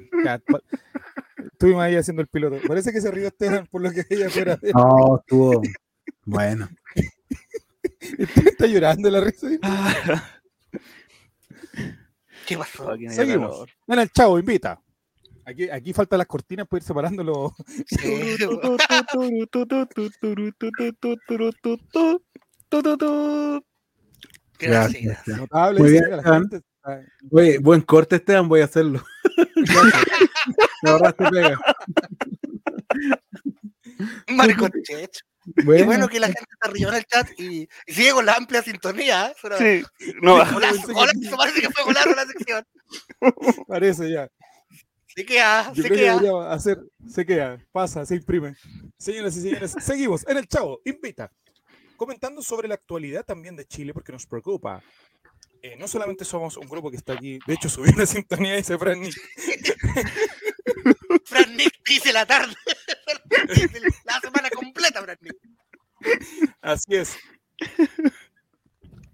Estuvimos 1.52 1.82
ahí 1.82 1.96
haciendo 1.96 2.22
el 2.22 2.28
piloto. 2.28 2.56
Parece 2.66 2.92
que 2.92 3.00
se 3.00 3.10
rió 3.10 3.28
Esteban 3.28 3.66
por 3.66 3.80
lo 3.82 3.90
que 3.90 4.02
de 4.04 4.60
él. 4.62 4.72
No, 4.74 5.18
estuvo. 5.20 5.62
Bueno. 6.24 6.68
Esteban 8.00 8.48
está 8.48 8.66
llorando 8.66 9.10
la 9.10 9.20
risa. 9.20 9.48
¿Qué 12.46 12.58
pasó? 12.58 12.94
Seguimos. 13.10 13.66
Bueno, 13.86 14.02
el 14.02 14.10
chavo 14.10 14.38
invita. 14.38 14.80
Aquí, 15.44 15.69
aquí 15.70 15.93
faltan 15.93 16.19
las 16.19 16.27
cortinas 16.28 16.66
para 16.69 16.78
ir 16.78 16.85
separando 16.85 17.24
los. 17.24 17.52
Sí, 17.86 18.36
Gracias. 24.59 25.23
Muy 25.78 25.90
bien, 25.90 26.05
Esteban. 26.05 26.48
gente 26.51 26.62
Oye, 27.31 27.59
buen 27.59 27.81
corte, 27.81 28.16
Esteban, 28.16 28.48
voy 28.48 28.60
a 28.60 28.64
hacerlo. 28.66 29.05
Me 30.82 30.90
ahorraste 30.90 31.24
pega. 31.31 31.59
Marco 34.28 34.69
Checho. 34.82 35.20
Qué 35.56 35.64
Bueno, 35.64 35.86
bueno 35.86 36.09
que 36.09 36.20
la 36.20 36.28
gente 36.28 36.44
se 36.62 36.70
rió 36.70 36.89
en 36.90 36.94
el 36.94 37.05
chat 37.05 37.28
y, 37.36 37.69
y 37.86 37.93
sigue 37.93 38.12
con 38.12 38.24
la 38.27 38.35
amplia 38.35 38.62
sintonía. 38.62 39.28
¿eh? 39.28 39.35
Suena- 39.40 39.59
Sí, 39.59 39.82
no, 40.23 40.35
Golazo, 40.36 40.93
golazo, 40.93 41.36
parece 41.36 41.60
que 41.60 41.70
fue 41.70 41.82
golazo 41.85 42.14
la 42.14 42.27
sección. 42.27 42.64
Parece 43.66 44.10
ya. 44.10 44.28
Se 45.14 45.24
queda, 45.26 45.72
Yo 45.72 45.82
se 45.82 45.89
creo 45.89 45.90
que 45.90 46.05
queda. 46.05 46.14
debería 46.14 46.52
hacer. 46.52 46.78
Se 47.09 47.26
queda, 47.26 47.59
pasa, 47.70 48.05
se 48.06 48.16
imprime. 48.16 48.55
Señoras 48.98 49.36
y 49.36 49.43
señores, 49.43 49.74
seguimos 49.80 50.26
en 50.26 50.39
el 50.39 50.47
chavo. 50.47 50.80
Invita. 50.84 51.30
Comentando 51.97 52.43
sobre 52.43 52.66
la 52.68 52.74
actualidad 52.74 53.24
también 53.24 53.55
de 53.56 53.66
Chile, 53.66 53.93
porque 53.93 54.12
nos 54.12 54.26
preocupa. 54.26 54.82
Eh, 55.62 55.76
no 55.78 55.86
solamente 55.86 56.24
somos 56.24 56.56
un 56.56 56.66
grupo 56.68 56.90
que 56.90 56.97
está 56.97 57.12
aquí, 57.12 57.39
de 57.47 57.55
hecho 57.55 57.68
subió 57.68 57.93
una 57.93 58.05
sintonía 58.06 58.55
y 58.55 58.56
dice 58.59 58.76
Fran 58.76 59.01
Nick. 59.01 59.14
Fran 61.24 61.56
Nick 61.56 61.72
dice 61.86 62.12
la 62.12 62.26
tarde. 62.26 62.55
La 64.05 64.20
semana 64.20 64.51
completa, 64.51 65.01
Fran 65.02 65.18
Nick. 65.20 65.36
Así 66.60 66.97
es. 66.97 67.16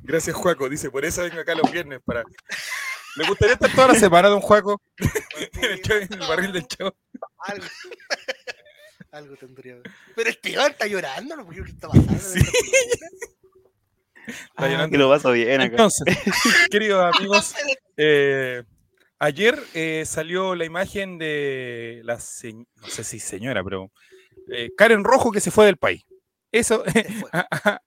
Gracias, 0.00 0.34
Juaco. 0.34 0.68
Dice, 0.70 0.90
por 0.90 1.04
eso 1.04 1.22
vengo 1.22 1.38
acá 1.40 1.54
los 1.54 1.70
viernes 1.70 2.00
para. 2.04 2.24
¿Le 3.18 3.28
gustaría 3.28 3.54
estar 3.54 3.70
toda 3.74 3.88
la 3.88 3.94
semana, 3.94 4.28
don 4.28 4.40
Juaco? 4.40 4.80
en, 5.62 5.64
el, 5.70 5.82
show- 5.82 5.96
en 6.00 6.12
el 6.12 6.28
barril 6.28 6.52
del 6.52 6.66
show. 6.66 6.90
Algo. 7.40 7.66
Algo 9.12 9.36
tendría. 9.36 9.76
Pero 10.14 10.30
Esteban 10.30 10.70
está 10.72 10.86
llorando, 10.86 11.36
¿no? 11.36 11.48
¿Qué 11.48 11.60
está 11.60 11.88
pasando? 11.88 12.18
Sí. 12.18 12.40
Está 14.26 14.64
que 14.66 14.70
llorando. 14.72 14.98
lo 14.98 15.08
paso 15.08 15.32
bien 15.32 15.60
acá. 15.60 15.70
Entonces, 15.70 16.04
queridos 16.70 17.14
amigos, 17.16 17.54
eh, 17.96 18.62
ayer 19.18 19.58
eh, 19.74 20.04
salió 20.06 20.54
la 20.54 20.64
imagen 20.66 21.16
de 21.18 22.02
la 22.04 22.20
se- 22.20 22.52
no 22.52 22.86
sé 22.88 23.04
si 23.04 23.18
señora, 23.20 23.64
pero 23.64 23.90
eh, 24.52 24.70
Karen 24.76 25.04
Rojo 25.04 25.32
que 25.32 25.40
se 25.40 25.50
fue 25.50 25.64
del 25.66 25.78
país. 25.78 26.04
Eso 26.52 26.82
Se 26.92 27.04
fue. 27.04 27.30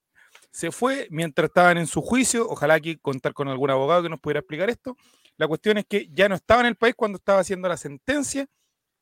se 0.50 0.70
fue 0.72 1.06
mientras 1.10 1.48
estaban 1.48 1.78
en 1.78 1.86
su 1.86 2.00
juicio. 2.02 2.46
Ojalá 2.48 2.74
aquí 2.74 2.96
contar 2.96 3.32
con 3.32 3.48
algún 3.48 3.70
abogado 3.70 4.02
que 4.02 4.08
nos 4.08 4.20
pudiera 4.20 4.40
explicar 4.40 4.68
esto. 4.70 4.96
La 5.36 5.48
cuestión 5.48 5.78
es 5.78 5.86
que 5.86 6.08
ya 6.12 6.28
no 6.28 6.34
estaba 6.34 6.60
en 6.60 6.68
el 6.68 6.76
país 6.76 6.94
cuando 6.96 7.16
estaba 7.16 7.40
haciendo 7.40 7.68
la 7.68 7.76
sentencia 7.76 8.46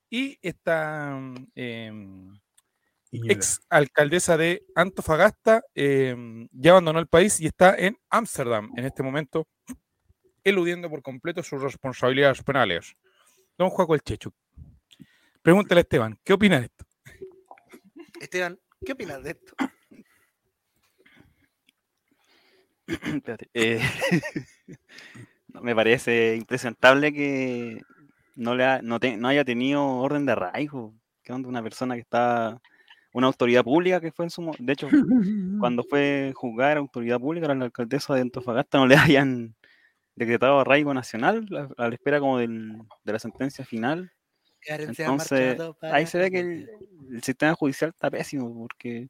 y 0.08 0.38
esta 0.42 1.18
Iñora. 3.12 3.32
ex 3.32 3.60
alcaldesa 3.68 4.36
de 4.36 4.64
Antofagasta 4.74 5.62
em, 5.74 6.48
ya 6.52 6.72
abandonó 6.72 6.98
el 6.98 7.08
país 7.08 7.40
y 7.40 7.46
está 7.46 7.74
en 7.76 7.96
Ámsterdam 8.08 8.70
en 8.76 8.84
este 8.84 9.02
momento, 9.02 9.48
eludiendo 10.44 10.88
por 10.88 11.02
completo 11.02 11.42
sus 11.42 11.60
responsabilidades 11.62 12.42
penales. 12.42 12.96
Don 13.58 13.70
Juaco 13.70 13.94
el 13.94 14.02
Checho, 14.02 14.32
pregúntale 15.42 15.80
a 15.80 15.82
Esteban, 15.82 16.18
¿qué 16.24 16.32
opina 16.32 16.60
de 16.60 16.66
esto? 16.66 16.84
Esteban, 18.20 18.58
¿qué 18.84 18.92
opinas 18.92 19.22
de 19.22 19.30
esto? 19.30 19.54
Espérate, 23.16 23.50
eh, 23.54 23.80
me 25.62 25.74
parece 25.74 26.36
impresentable 26.36 27.12
que 27.12 27.80
no, 28.36 28.54
le 28.54 28.64
ha- 28.64 28.80
no, 28.82 28.98
te- 29.00 29.16
no 29.16 29.28
haya 29.28 29.44
tenido 29.44 29.84
orden 29.86 30.26
de 30.26 30.32
arraigo. 30.32 30.94
Que 31.22 31.32
onda 31.32 31.48
una 31.48 31.62
persona 31.62 31.94
que 31.94 32.00
está, 32.00 32.60
una 33.12 33.26
autoridad 33.26 33.62
pública 33.64 34.00
que 34.00 34.12
fue 34.12 34.24
en 34.26 34.30
su, 34.30 34.50
de 34.58 34.72
hecho, 34.72 34.88
cuando 35.58 35.82
fue 35.84 36.32
juzgar 36.34 36.76
autoridad 36.78 37.18
pública, 37.20 37.46
era 37.46 37.54
la 37.54 37.66
alcaldesa 37.66 38.14
de 38.14 38.22
Antofagasta, 38.22 38.78
no 38.78 38.86
le 38.86 38.94
hayan 39.20 39.54
decretado 40.16 40.60
arraigo 40.60 40.92
nacional 40.94 41.46
a, 41.76 41.84
a 41.84 41.88
la 41.88 41.94
espera 41.94 42.20
como 42.20 42.38
del- 42.38 42.78
de 43.04 43.12
la 43.12 43.18
sentencia 43.18 43.64
final. 43.64 44.10
Entonces, 45.12 45.56
ahí 45.94 46.06
se 46.06 46.18
ve 46.18 46.30
que 46.30 46.40
el 47.10 47.22
sistema 47.22 47.54
judicial 47.54 47.90
está 47.90 48.10
pésimo 48.10 48.52
porque 48.58 49.08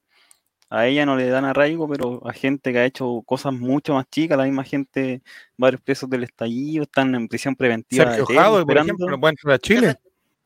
a 0.71 0.87
ella 0.87 1.05
no 1.05 1.17
le 1.17 1.29
dan 1.29 1.45
arraigo, 1.45 1.89
pero 1.89 2.27
a 2.27 2.33
gente 2.33 2.73
que 2.73 2.79
ha 2.79 2.85
hecho 2.87 3.23
cosas 3.27 3.53
mucho 3.53 3.95
más 3.95 4.07
chicas, 4.09 4.39
la 4.39 4.45
misma 4.45 4.63
gente, 4.65 5.21
varios 5.57 5.83
presos 5.83 6.09
del 6.09 6.23
estallido, 6.25 6.85
están 6.85 7.15
en 7.15 7.27
prisión 7.29 7.57
preventiva. 7.57 8.05
Sergio 8.07 8.23
eterna, 8.25 8.43
Jado, 8.43 8.53
por 8.55 8.61
esperando. 8.63 8.87
ejemplo, 8.93 9.11
no 9.11 9.21
puede 9.21 9.33
entrar 9.33 9.55
a 9.55 9.59
Chile. 9.59 9.97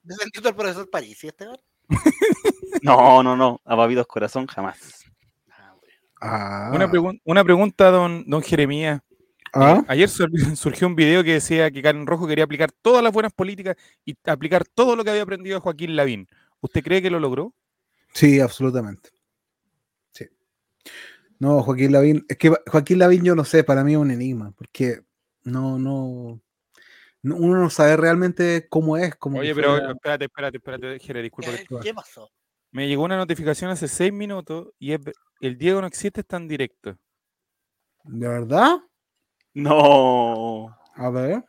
Defendiendo 0.03 0.49
al 0.49 0.55
profesor 0.57 0.91
París, 0.91 1.19
¿sí, 1.21 1.29
Esteban? 1.29 1.57
No, 2.83 3.23
no, 3.23 3.37
no, 3.37 3.61
a 3.65 3.77
Papitos 3.77 4.07
Corazón 4.07 4.47
jamás. 4.47 5.05
Ah. 5.51 5.75
Ah, 6.21 6.71
Una, 6.75 6.91
pregun- 6.91 7.21
una 7.25 7.45
pregunta, 7.45 7.91
don, 7.91 8.25
don 8.27 8.43
Jeremías. 8.43 9.01
ah, 9.53 9.85
Ayer 9.89 10.09
sur- 10.09 10.31
surgió 10.57 10.87
un 10.87 10.97
video 10.97 11.23
que 11.23 11.35
decía 11.35 11.71
que 11.71 11.83
Karen 11.83 12.07
Rojo 12.07 12.27
quería 12.27 12.45
aplicar 12.45 12.71
todas 12.83 13.03
las 13.03 13.13
buenas 13.13 13.33
políticas 13.33 13.77
y 14.05 14.17
aplicar 14.25 14.65
todo 14.67 14.97
lo 14.97 15.05
que 15.05 15.11
había 15.11 15.23
aprendido 15.23 15.57
de 15.57 15.61
Joaquín 15.61 15.97
Lavín. 15.97 16.27
¿Usted 16.61 16.83
cree 16.83 17.01
que 17.03 17.11
lo 17.11 17.21
logró? 17.21 17.55
sí, 18.13 18.41
absolutamente. 18.41 19.11
No, 21.45 21.63
Joaquín 21.63 21.93
Lavín, 21.93 22.25
es 22.27 22.39
que 22.39 22.51
Joaquín 22.67 22.99
Lavín 22.99 23.23
yo 23.23 23.35
no 23.35 23.45
sé, 23.45 23.65
para 23.65 23.85
mí 23.85 23.93
es 23.93 23.99
un 23.99 24.11
enigma, 24.11 24.53
porque 24.57 25.03
no, 25.43 25.79
no, 25.79 26.41
no- 27.21 27.37
uno 27.37 27.59
no 27.59 27.69
sabe 27.69 27.99
realmente 27.99 28.67
cómo 28.71 28.97
es. 28.97 29.15
Como 29.17 29.41
Oye, 29.41 29.55
pero 29.55 29.73
fuera- 29.73 29.93
espérate, 29.93 30.25
espérate, 30.25 30.57
espérate, 30.57 30.99
Jere, 31.01 31.21
disculpa. 31.23 31.51
que- 31.51 31.65
Karen, 31.67 31.83
¿Qué 31.83 31.93
pasó? 31.93 32.31
Me 32.71 32.89
llegó 32.89 33.05
una 33.05 33.19
notificación 33.19 33.71
hace 33.71 33.89
seis 33.89 34.11
minutos 34.11 34.69
y 34.79 34.93
es, 34.95 35.01
el 35.41 35.59
Diego 35.59 35.83
no 35.83 35.87
existe 35.87 36.23
es 36.23 36.27
tan 36.27 36.49
directo. 36.49 36.97
¿De 38.05 38.27
verdad? 38.27 38.79
No. 39.53 40.75
A 40.95 41.11
ver. 41.11 41.45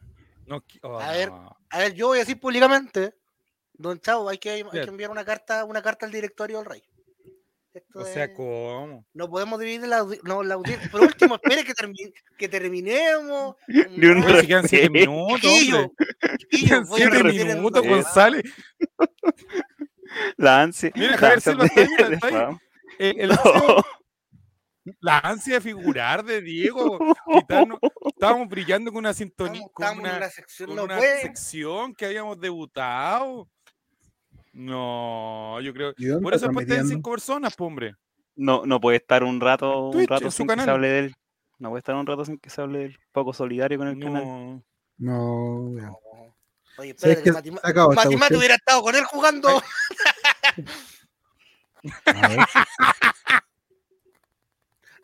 No, 0.45 0.61
qui- 0.61 0.79
A 0.83 1.11
ver, 1.13 1.29
oh, 1.29 1.57
A 1.69 1.79
ver, 1.79 1.93
yo 1.93 2.07
voy 2.07 2.17
a 2.17 2.19
decir 2.19 2.37
públicamente, 2.37 3.15
don 3.73 3.97
Chavo, 3.99 4.27
hay 4.27 4.39
que, 4.39 4.49
hay 4.51 4.63
que 4.63 4.81
enviar 4.81 5.09
una 5.09 5.23
carta, 5.23 5.63
una 5.63 5.81
carta 5.81 6.05
al 6.05 6.11
directorio 6.11 6.57
del 6.57 6.65
rey. 6.65 6.83
Esto 7.75 7.99
o 7.99 8.05
sea, 8.05 8.23
es- 8.25 8.31
¿cómo? 8.35 9.05
no 9.13 9.29
podemos 9.29 9.59
dividir 9.59 9.81
la, 9.85 10.05
no, 10.23 10.43
la 10.43 10.53
audiencia. 10.53 10.89
Por 10.89 11.01
último, 11.01 11.35
espere 11.35 11.65
que, 11.65 11.73
termi- 11.73 12.13
que 12.37 12.47
terminemos. 12.47 13.55
Ni 13.67 14.07
un 14.07 14.23
si 14.39 14.47
quedan 14.47 14.67
siete 14.67 14.89
minutos, 14.89 15.41
Chiquillo, 15.41 15.91
siete 16.95 17.17
el 17.17 17.23
minutos, 17.25 17.83
nombre. 17.83 17.89
González. 18.01 18.43
La 20.37 20.61
ansia. 20.61 20.91
Mira, 20.95 21.17
Javier 21.17 21.41
Silva 21.41 21.65
de- 21.65 21.81
está 22.13 22.27
ahí. 22.27 22.57
El- 22.97 23.19
el 23.19 23.29
No. 23.29 23.83
la 25.01 25.19
ansia 25.19 25.55
de 25.55 25.61
figurar 25.61 26.23
de 26.23 26.41
Diego. 26.41 26.97
quitarnos- 27.25 27.79
estábamos 28.05 28.47
brillando 28.47 28.91
con 28.91 28.99
una 28.99 29.13
sintonía, 29.13 29.63
Estamos, 29.65 29.73
con 29.73 29.83
estamos 29.85 30.03
en 30.05 30.09
una, 30.11 30.19
la 30.19 30.29
sección, 30.29 30.67
con 30.69 30.75
no 30.77 30.83
una 30.85 30.99
sección 31.01 31.93
que 31.93 32.05
habíamos 32.05 32.39
debutado. 32.39 33.49
No, 34.57 35.59
yo 35.59 35.73
creo. 35.73 35.93
¿Y 35.97 36.05
dónde 36.05 36.23
Por 36.23 36.33
eso 36.33 36.45
después 36.47 36.65
tienen 36.65 36.83
transmitiendo? 36.85 37.07
cinco 37.07 37.11
personas, 37.11 37.55
po, 37.57 37.65
hombre. 37.65 37.95
No, 38.37 38.65
no 38.65 38.79
puede 38.79 38.97
estar 38.97 39.21
un 39.23 39.41
rato, 39.41 39.87
un 39.87 39.91
Twitch, 39.91 40.09
rato 40.09 40.25
en 40.25 40.31
su 40.31 40.37
sin 40.37 40.47
que 40.47 40.55
se 40.61 40.69
hable 40.69 40.87
de 40.87 40.99
él. 40.99 41.15
No 41.59 41.69
puede 41.69 41.79
estar 41.79 41.95
un 41.95 42.07
rato 42.07 42.23
sin 42.23 42.37
que 42.37 42.49
se 42.49 42.61
hable 42.61 42.79
de 42.79 42.85
él. 42.85 42.97
Poco 43.11 43.33
solidario 43.33 43.77
con 43.77 43.87
el 43.89 43.99
canal. 43.99 44.63
No. 44.97 45.73
Oye, 46.77 46.93
¿Sabes 46.97 47.17
espérate, 47.19 47.23
que 47.23 47.31
Mati, 47.31 47.49
Se 47.51 47.59
acabó 47.63 47.91
esta 47.91 48.03
Mati 48.03 48.15
Mati 48.15 48.17
cuestión. 48.17 48.39
hubiera 48.39 48.55
estado 48.55 48.81
con 48.81 48.95
él 48.95 49.03
jugando. 49.05 49.49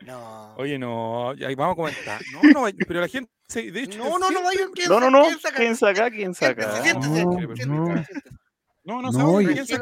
No. 0.06 0.56
Oye, 0.58 0.80
no, 0.80 1.34
ya, 1.36 1.48
vamos 1.56 1.74
a 1.74 1.76
comentar. 1.76 2.22
No, 2.34 2.42
no, 2.66 2.78
pero 2.88 3.02
la 3.02 3.08
gente, 3.08 3.32
se- 3.48 3.72
de 3.72 3.84
hecho, 3.84 4.00
No, 4.00 4.18
no, 4.18 4.32
no, 4.32 4.42
vayan, 4.44 4.72
¿quién 4.72 4.90
No, 4.90 5.00
no, 5.00 5.06
saca? 5.06 5.12
no. 5.12 5.24
¿Quién 5.58 5.76
saca? 5.76 6.10
¿Quién 6.10 6.34
saca? 6.34 6.34
¿Quién 6.34 6.34
saca? 6.34 6.84
Siéntese, 6.84 7.14
siéntese, 7.14 7.66
No, 7.68 7.86
siéntese, 7.86 8.30
no. 8.84 9.02
No, 9.02 9.02
no, 9.02 9.12
No, 9.12 9.14
sabemos 9.14 9.42
yo-. 9.44 9.78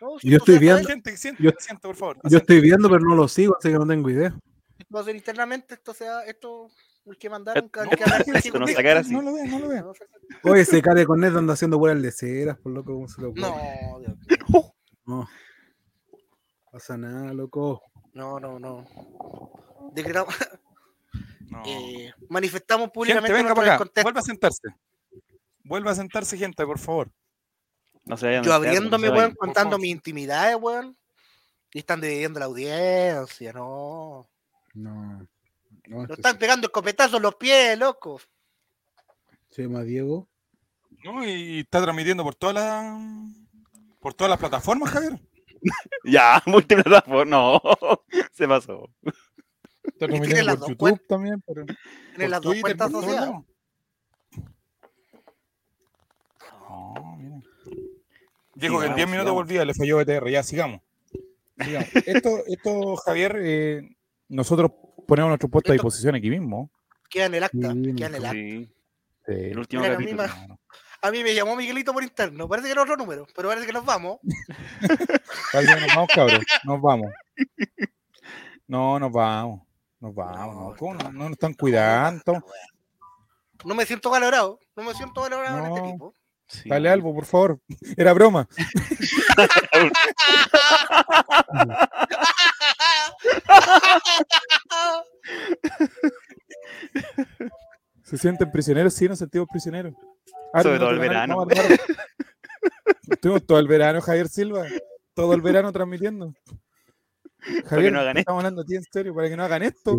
No, 0.00 0.16
estoy 0.36 0.58
viendo- 0.58 0.88
Gente, 0.88 1.16
siente, 1.16 1.42
Yo- 1.42 1.50
siente, 1.58 1.82
por 1.88 1.96
favor. 1.96 2.18
Yo 2.24 2.38
estoy 2.38 2.60
viendo, 2.60 2.88
pero 2.88 3.00
no 3.00 3.14
lo 3.16 3.26
sigo, 3.26 3.56
así 3.58 3.68
que 3.68 3.74
no 3.74 3.86
tengo 3.86 4.08
idea. 4.10 4.32
va 4.94 5.00
a 5.00 5.04
ser 5.04 5.16
internamente, 5.16 5.74
esto 5.74 5.92
sea, 5.92 6.22
esto, 6.22 6.70
el 7.06 7.18
que 7.18 7.28
mandaron, 7.28 7.64
esto- 7.64 7.80
que 7.96 8.04
hablar 8.04 8.24
esto 8.36 8.58
no 8.60 8.68
sacar 8.68 8.98
así. 8.98 9.12
No 9.12 9.22
lo 9.22 9.32
vean, 9.34 9.50
no 9.50 9.58
lo 9.58 9.68
vean. 9.68 9.84
Oye, 10.44 10.60
ese 10.62 10.80
care 10.82 11.04
con 11.04 11.20
net 11.20 11.34
anda 11.34 11.54
haciendo 11.54 11.78
puras 11.78 11.96
leceras, 11.98 12.56
por 12.58 12.72
loco, 12.72 12.92
¿cómo 12.94 13.08
se 13.08 13.20
lo 13.20 13.30
ocurre? 13.30 13.42
No, 13.42 13.98
Dios 14.00 14.16
mío. 14.18 14.74
No. 15.04 15.28
Pasa 16.70 16.96
nada, 16.96 17.32
loco. 17.32 17.82
no, 18.12 18.38
no, 18.38 18.58
no. 18.60 18.84
Decretamos, 19.94 20.34
No. 21.50 21.62
eh, 21.66 22.12
manifestamos 22.28 22.84
Gente, 22.84 22.94
públicamente 22.94 23.32
venga 23.32 23.54
nuestro 23.54 23.64
para 23.64 23.74
acá. 23.84 24.02
Vuelva 24.02 24.20
a 24.20 24.22
sentarse. 24.22 24.62
Vuelva 25.64 25.90
a 25.90 25.94
sentarse, 25.94 26.36
gente, 26.36 26.64
por 26.64 26.78
favor. 26.78 27.10
No 28.08 28.16
se 28.16 28.26
vayan 28.26 28.42
Yo 28.44 28.50
no 28.50 28.54
abriéndome, 28.56 29.10
weón, 29.10 29.34
contando 29.34 29.78
mis 29.78 29.90
intimidades, 29.90 30.56
weón. 30.60 30.96
Y 31.72 31.80
están 31.80 32.00
dividiendo 32.00 32.40
la 32.40 32.46
audiencia, 32.46 33.52
no. 33.52 34.28
No. 34.74 35.26
No, 35.86 36.02
este 36.02 36.14
están 36.14 36.38
pegando 36.38 36.66
escopetazos 36.66 37.16
en 37.16 37.22
los 37.22 37.34
pies, 37.36 37.78
loco. 37.78 38.20
se 39.50 39.62
llama 39.62 39.82
Diego. 39.82 40.28
No, 41.04 41.24
y 41.26 41.60
está 41.60 41.80
transmitiendo 41.82 42.24
por 42.24 42.34
todas 42.34 42.54
las 42.56 43.00
por 44.00 44.14
todas 44.14 44.30
las 44.30 44.38
plataformas, 44.38 44.90
Javier. 44.90 45.20
Ya, 46.04 46.40
multiplataforma. 46.46 47.24
No, 47.24 47.60
se 48.32 48.46
pasó. 48.46 48.88
Está 49.82 50.06
tiene 50.06 50.20
transmitiendo 50.20 50.44
las 50.44 50.54
por 50.54 50.60
dos 50.60 50.68
YouTube 50.68 50.78
cuentas. 50.78 51.06
también, 51.08 51.42
pero 51.46 51.64
Tienen 51.66 51.76
por 52.16 52.28
las 52.28 52.40
dos 52.40 52.56
cuentas 52.60 52.88
asociadas. 52.88 53.30
No, 56.68 57.16
mira. 57.18 57.40
Dijo 58.60 58.80
que 58.80 58.86
en 58.86 58.94
Sigamos, 58.94 58.96
10 58.96 59.08
minutos 59.10 59.32
volvía, 59.32 59.64
le 59.64 59.74
falló 59.74 59.98
BTR. 59.98 60.28
Ya, 60.30 60.42
sigamos. 60.42 60.80
Sigamos. 61.60 61.88
Esto, 62.06 62.30
esto, 62.46 62.96
Javier, 62.96 63.36
eh, 63.40 63.96
nosotros 64.28 64.72
ponemos 65.06 65.28
nuestro 65.30 65.48
puesto 65.48 65.72
a 65.72 65.74
disposición 65.74 66.14
aquí 66.14 66.28
mismo. 66.30 66.70
Queda 67.08 67.26
en 67.26 67.34
el 67.34 67.44
acta. 67.44 67.72
Sí, 67.72 67.94
queda 67.94 68.06
en 68.08 68.14
el 68.14 68.24
acta. 68.24 68.32
Sí, 68.32 68.68
Sí. 69.26 69.32
el 69.34 69.58
último 69.58 69.82
Mira, 69.82 69.94
a 69.94 69.98
mí 69.98 70.12
me- 70.14 70.58
A 71.00 71.10
mí 71.12 71.22
me 71.22 71.34
llamó 71.34 71.54
Miguelito 71.54 71.92
por 71.92 72.02
interno. 72.02 72.48
Parece 72.48 72.66
que 72.68 72.72
era 72.72 72.82
otro 72.82 72.96
número, 72.96 73.26
pero 73.36 73.48
parece 73.48 73.66
que 73.66 73.72
nos 73.72 73.84
vamos. 73.84 74.18
Parece 75.52 75.74
que 75.74 75.80
nos 75.82 75.94
vamos, 75.94 76.08
cabros. 76.14 76.44
Nos 76.64 76.80
vamos. 76.80 77.12
No, 78.66 78.98
nos 78.98 79.12
vamos. 79.12 79.62
Nos 80.00 80.14
vamos. 80.14 80.54
No, 80.56 80.70
No, 80.70 80.76
¿Cómo 80.76 80.94
no, 80.94 81.04
no. 81.04 81.12
no 81.12 81.18
nos 81.24 81.32
están 81.32 81.54
cuidando? 81.54 82.44
No 83.64 83.74
me 83.74 83.86
siento 83.86 84.10
valorado. 84.10 84.58
No 84.76 84.82
me 84.84 84.94
siento 84.94 85.20
valorado 85.20 85.58
en 85.58 85.64
este 85.66 85.80
No. 85.98 86.14
Sí. 86.48 86.68
Dale 86.68 86.88
algo, 86.88 87.14
por 87.14 87.26
favor. 87.26 87.60
Era 87.96 88.12
broma. 88.14 88.48
¿Se 98.02 98.16
sienten 98.16 98.50
prisioneros? 98.50 98.94
Sí, 98.94 99.08
nos 99.08 99.18
sentimos 99.18 99.48
prisioneros. 99.50 99.94
Sobre 100.62 100.74
no, 100.74 100.78
todo 100.80 100.90
el 100.90 100.96
no, 100.96 101.02
verano. 101.02 101.34
no, 101.36 101.44
no, 101.44 101.54
no. 101.68 101.76
Estuvimos 103.10 103.46
todo 103.46 103.58
el 103.58 103.68
verano, 103.68 104.00
Javier 104.00 104.28
Silva. 104.28 104.66
Todo 105.14 105.34
el 105.34 105.42
verano 105.42 105.72
transmitiendo. 105.72 106.32
Javier, 107.66 107.92
no 107.92 108.00
hagan 108.00 108.14
te 108.14 108.20
estamos 108.20 108.40
hablando 108.40 108.62
a 108.62 108.64
ti 108.64 108.76
en 108.76 108.84
serio, 108.84 109.14
para 109.14 109.28
que 109.28 109.36
no 109.36 109.44
hagan 109.44 109.62
esto. 109.62 109.96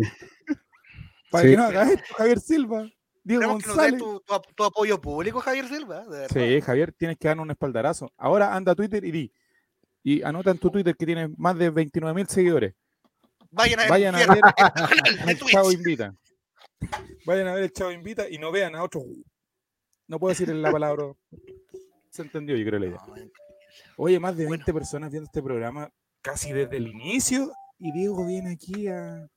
Para 1.30 1.44
Sí. 1.44 1.50
que 1.50 1.56
no 1.56 1.64
hagan 1.64 1.90
esto, 1.90 2.14
Javier 2.16 2.40
Silva. 2.40 2.88
Diego 3.22 3.42
Esperemos 3.42 3.62
que 3.62 3.68
nos 3.68 3.76
González. 3.76 4.00
tu, 4.00 4.20
tu- 4.20 4.54
tu 4.54 4.64
apoyo 4.64 5.00
público, 5.00 5.40
Javier 5.40 5.68
Silva. 5.68 6.06
de. 6.06 6.28
Sí, 6.28 6.60
Javier, 6.60 6.92
tienes 6.92 7.18
que 7.18 7.28
darnos 7.28 7.44
un 7.44 7.50
espaldarazo. 7.50 8.10
Ahora 8.16 8.54
anda 8.54 8.72
a 8.72 8.74
Twitter 8.74 9.04
y 9.04 9.10
di. 9.10 9.32
Y 10.02 10.22
anota 10.22 10.50
en 10.50 10.58
tu 10.58 10.70
Twitter 10.70 10.96
que 10.96 11.04
tiene 11.04 11.28
más 11.36 11.56
de 11.58 11.68
29 11.70 12.14
mil 12.14 12.26
seguidores. 12.26 12.74
Vayan 13.50 13.80
a 13.80 13.82
ver, 13.82 13.90
Vayan 13.90 14.14
a 14.14 14.18
ver 14.18 14.40
el. 15.28 15.38
Chavo 15.46 15.70
Invita. 15.72 16.14
Vayan 17.26 17.48
a 17.48 17.54
ver 17.54 17.64
el 17.64 17.72
Chavo 17.72 17.90
Invita 17.90 18.28
y 18.28 18.38
no 18.38 18.50
vean 18.50 18.74
a 18.74 18.82
otros. 18.82 19.04
No 20.08 20.18
puedo 20.18 20.30
decir 20.30 20.48
la 20.48 20.72
palabra. 20.72 21.12
Se 22.10 22.22
entendió, 22.22 22.56
yo 22.56 22.64
creo 22.64 22.80
la 22.80 22.86
idea. 22.86 23.00
Oye, 23.96 24.18
más 24.18 24.36
de 24.36 24.46
Bueno. 24.46 24.64
20 24.64 24.72
personas 24.72 25.10
viendo 25.10 25.26
este 25.26 25.42
programa 25.42 25.90
casi 26.22 26.52
desde 26.52 26.78
el 26.78 26.88
inicio. 26.88 27.52
Y 27.78 27.92
Diego 27.92 28.26
viene 28.26 28.52
aquí 28.52 28.88
a. 28.88 29.28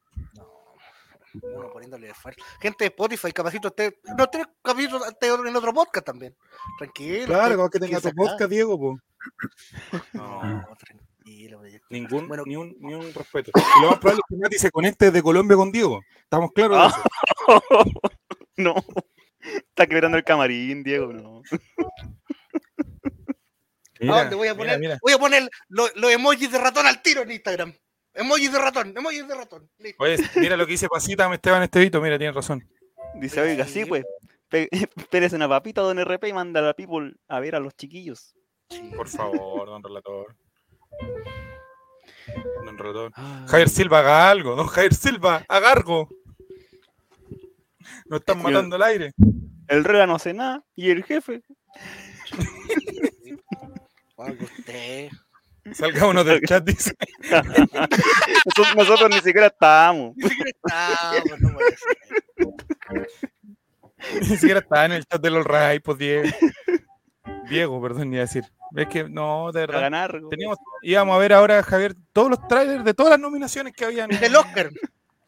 uno 1.41 1.69
poniéndole 1.71 2.09
esfuerzo. 2.09 2.41
Gente 2.61 2.83
de 2.85 2.87
Spotify, 2.89 3.31
capacito 3.31 3.67
usted. 3.69 3.93
No 4.17 4.27
tiene 4.27 4.45
capítulo 4.61 5.05
usted 5.07 5.33
en 5.47 5.55
otro 5.55 5.73
podcast 5.73 6.05
también. 6.05 6.35
Tranquilo. 6.77 7.25
Claro, 7.27 7.55
como 7.57 7.69
que 7.69 7.79
tenga 7.79 7.99
tu 7.99 8.11
podcast, 8.11 8.49
Diego, 8.51 8.79
po. 8.79 8.97
No, 10.13 10.63
tranquilo. 10.77 11.59
pues, 11.59 11.81
Ningún, 11.89 12.27
Bueno. 12.27 12.43
ni, 12.45 12.55
un, 12.55 12.75
ni 12.79 12.93
un 12.93 13.13
respeto. 13.13 13.51
Y 13.55 13.81
lo 13.81 13.89
más 13.91 13.99
probable 13.99 14.21
es 14.27 14.29
que 14.35 14.41
Mati 14.41 14.57
se 14.59 14.71
conecte 14.71 15.05
desde 15.05 15.23
Colombia 15.23 15.55
con 15.57 15.71
Diego. 15.71 16.01
¿Estamos 16.23 16.51
claros 16.51 16.79
de 16.81 16.87
eso? 16.87 17.03
no. 18.57 18.75
Está 19.39 19.87
quebrando 19.87 20.17
el 20.17 20.23
camarín, 20.23 20.83
Diego, 20.83 21.11
no. 21.13 21.41
¿A 24.01 24.19
dónde 24.21 24.35
voy 24.35 24.47
a 24.49 24.55
poner? 24.55 24.79
mira. 24.79 24.97
Voy 25.01 25.13
a 25.13 25.17
poner 25.17 25.49
lo- 25.69 25.87
los 25.95 26.11
emojis 26.11 26.51
de 26.51 26.57
ratón 26.57 26.85
al 26.85 27.01
tiro 27.01 27.21
en 27.21 27.31
Instagram. 27.31 27.73
Emojis 28.13 28.51
de 28.51 28.59
ratón, 28.59 28.93
emojis 28.95 29.27
de 29.27 29.35
ratón. 29.35 29.69
Listo. 29.79 30.03
Oye, 30.03 30.17
mira 30.35 30.55
lo 30.55 30.65
que 30.65 30.73
dice 30.73 30.87
Pasita 30.87 31.31
Esteban 31.33 31.63
Estevito. 31.63 31.99
Mira, 32.01 32.17
tienes 32.17 32.35
razón. 32.35 32.67
Dice, 33.15 33.41
oiga, 33.41 33.65
sí, 33.65 33.85
pues. 33.85 34.05
Pérez 35.09 35.33
una 35.33 35.49
papita, 35.49 35.81
don 35.81 35.97
RP, 35.99 36.27
y 36.27 36.33
manda 36.33 36.59
a 36.59 36.63
la 36.63 36.73
people 36.75 37.15
a 37.27 37.39
ver 37.39 37.55
a 37.55 37.59
los 37.59 37.75
chiquillos. 37.75 38.35
Por 38.95 39.07
favor, 39.07 39.65
don 39.67 39.83
relator. 39.83 40.35
Don 42.65 42.77
relator. 42.77 43.11
Ah, 43.15 43.45
Javier 43.47 43.69
Silva, 43.69 43.99
haga 43.99 44.29
algo. 44.29 44.55
Don 44.55 44.67
Javier 44.67 44.93
Silva, 44.93 45.43
haga 45.47 45.71
algo. 45.71 46.07
Nos 48.05 48.19
están 48.19 48.43
matando 48.43 48.75
el 48.75 48.83
aire. 48.83 49.13
El 49.67 49.83
Rela 49.83 50.05
no 50.05 50.15
hace 50.15 50.33
nada, 50.33 50.63
y 50.75 50.91
el 50.91 51.03
jefe. 51.03 51.41
Oiga, 54.15 54.43
usted. 54.43 55.09
Salgámonos 55.73 56.25
del 56.25 56.41
chat, 56.41 56.63
dice. 56.63 56.95
Nosotros, 57.29 58.75
nosotros 58.75 59.09
ni 59.09 59.19
siquiera 59.21 59.47
estábamos. 59.47 60.15
Ni 60.17 60.29
siquiera 60.29 60.49
está, 60.49 61.37
no 61.39 61.53
puede 61.53 61.77
ser. 61.77 63.09
Ni 64.19 64.35
siquiera 64.35 64.59
está 64.59 64.83
en 64.83 64.91
el 64.91 65.05
chat 65.05 65.21
de 65.21 65.29
los 65.29 65.45
Ray, 65.45 65.79
pues 65.79 65.97
Diego. 65.97 66.27
Diego, 67.49 67.81
perdón, 67.81 68.13
a 68.15 68.19
decir. 68.19 68.43
Es 68.75 68.87
que 68.87 69.07
no, 69.07 69.51
de 69.53 69.63
A 69.63 69.65
verdad. 69.67 69.81
ganar. 69.81 70.21
Teníamos, 70.29 70.57
íbamos 70.81 71.15
a 71.15 71.19
ver 71.19 71.31
ahora, 71.31 71.63
Javier, 71.63 71.95
todos 72.11 72.31
los 72.31 72.47
trailers 72.49 72.83
de 72.83 72.93
todas 72.93 73.11
las 73.11 73.19
nominaciones 73.19 73.71
que 73.73 73.85
habían 73.85 74.09
Del 74.09 74.35
Oscar. 74.35 74.71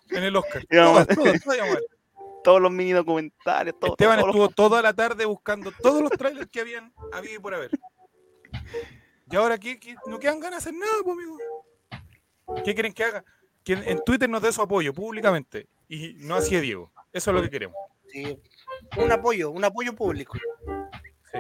en 0.10 0.24
el 0.24 0.36
Oscar. 0.36 0.66
Todas, 0.70 1.08
todas, 1.08 1.42
todas 1.42 1.58
íbamos 1.58 1.76
a 1.78 1.80
ver. 1.80 1.84
Todos 2.44 2.62
los 2.62 2.72
mini 2.72 2.92
documentales, 2.92 3.74
todo, 3.80 3.92
Esteban 3.92 4.20
estuvo 4.20 4.50
toda 4.50 4.82
la 4.82 4.94
tarde 4.94 5.26
buscando 5.26 5.72
todos 5.82 6.02
los 6.02 6.12
trailers 6.12 6.48
que 6.52 6.60
habían 6.60 6.94
habido 7.14 7.36
y 7.36 7.40
por 7.40 7.56
haber. 7.56 7.72
Y 9.30 9.36
ahora 9.36 9.58
¿qué, 9.58 9.80
qué? 9.80 9.96
no 10.08 10.20
quedan 10.20 10.40
ganas 10.40 10.64
de 10.64 10.70
hacer 10.70 10.80
nada, 10.80 10.94
pues, 11.04 11.18
amigo. 11.18 11.38
¿Qué 12.64 12.74
quieren 12.74 12.94
que 12.94 13.04
haga? 13.04 13.26
Que 13.64 13.74
en, 13.74 14.04
Twitter 14.06 14.30
nos 14.30 14.42
dé 14.42 14.52
su 14.52 14.62
apoyo 14.62 14.94
públicamente. 14.94 15.68
Y 15.88 16.14
no 16.18 16.36
así 16.36 16.60
Diego. 16.60 16.92
Eso 17.12 17.32
es 17.32 17.36
lo 17.36 17.42
que 17.42 17.50
queremos. 17.50 17.76
Sí. 18.08 18.38
Un 18.98 19.12
apoyo, 19.12 19.50
un 19.50 19.64
apoyo 19.64 19.96
público. 19.96 20.38
Sí. 21.32 21.40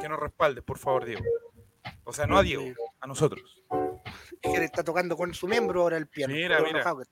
Que 0.00 0.08
nos 0.08 0.18
respalde, 0.18 0.62
por 0.62 0.78
favor, 0.78 1.04
Diego. 1.04 1.22
O 2.04 2.12
sea, 2.12 2.26
no 2.26 2.38
a 2.38 2.42
Diego, 2.42 2.64
a 3.00 3.06
nosotros. 3.06 3.62
Es 4.40 4.52
que 4.52 4.58
le 4.58 4.64
está 4.64 4.82
tocando 4.82 5.16
con 5.16 5.34
su 5.34 5.46
miembro 5.46 5.82
ahora 5.82 5.96
el 5.96 6.06
piano. 6.06 6.32
Mira, 6.32 6.58
mira. 6.60 6.70
enojado. 6.70 7.02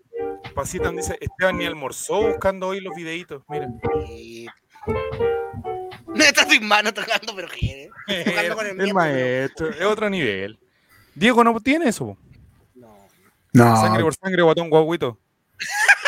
Pasitan 0.54 0.96
dice, 0.96 1.18
Esteban 1.20 1.58
ni 1.58 1.66
almorzó 1.66 2.22
buscando 2.22 2.68
hoy 2.68 2.80
los 2.80 2.94
videitos. 2.94 3.42
Mira. 3.48 3.68
Sí. 4.06 4.46
No 6.14 6.24
está 6.24 6.48
sin 6.48 6.66
mano 6.66 6.94
tocando, 6.94 7.34
pero 7.34 7.48
quiere. 7.48 7.90
Tocando 8.24 8.54
con 8.54 8.66
el 8.66 8.70
el 8.70 8.76
miembro, 8.76 8.94
maestro, 8.94 9.70
es 9.70 9.82
otro 9.82 10.08
nivel. 10.08 10.60
Diego 11.14 11.42
no 11.42 11.58
tiene 11.60 11.88
eso. 11.88 12.16
No. 12.74 13.08
No, 13.52 13.80
Sangre 13.80 14.02
por 14.02 14.14
sangre, 14.14 14.42
guatón 14.42 14.70
guaguito. 14.70 15.18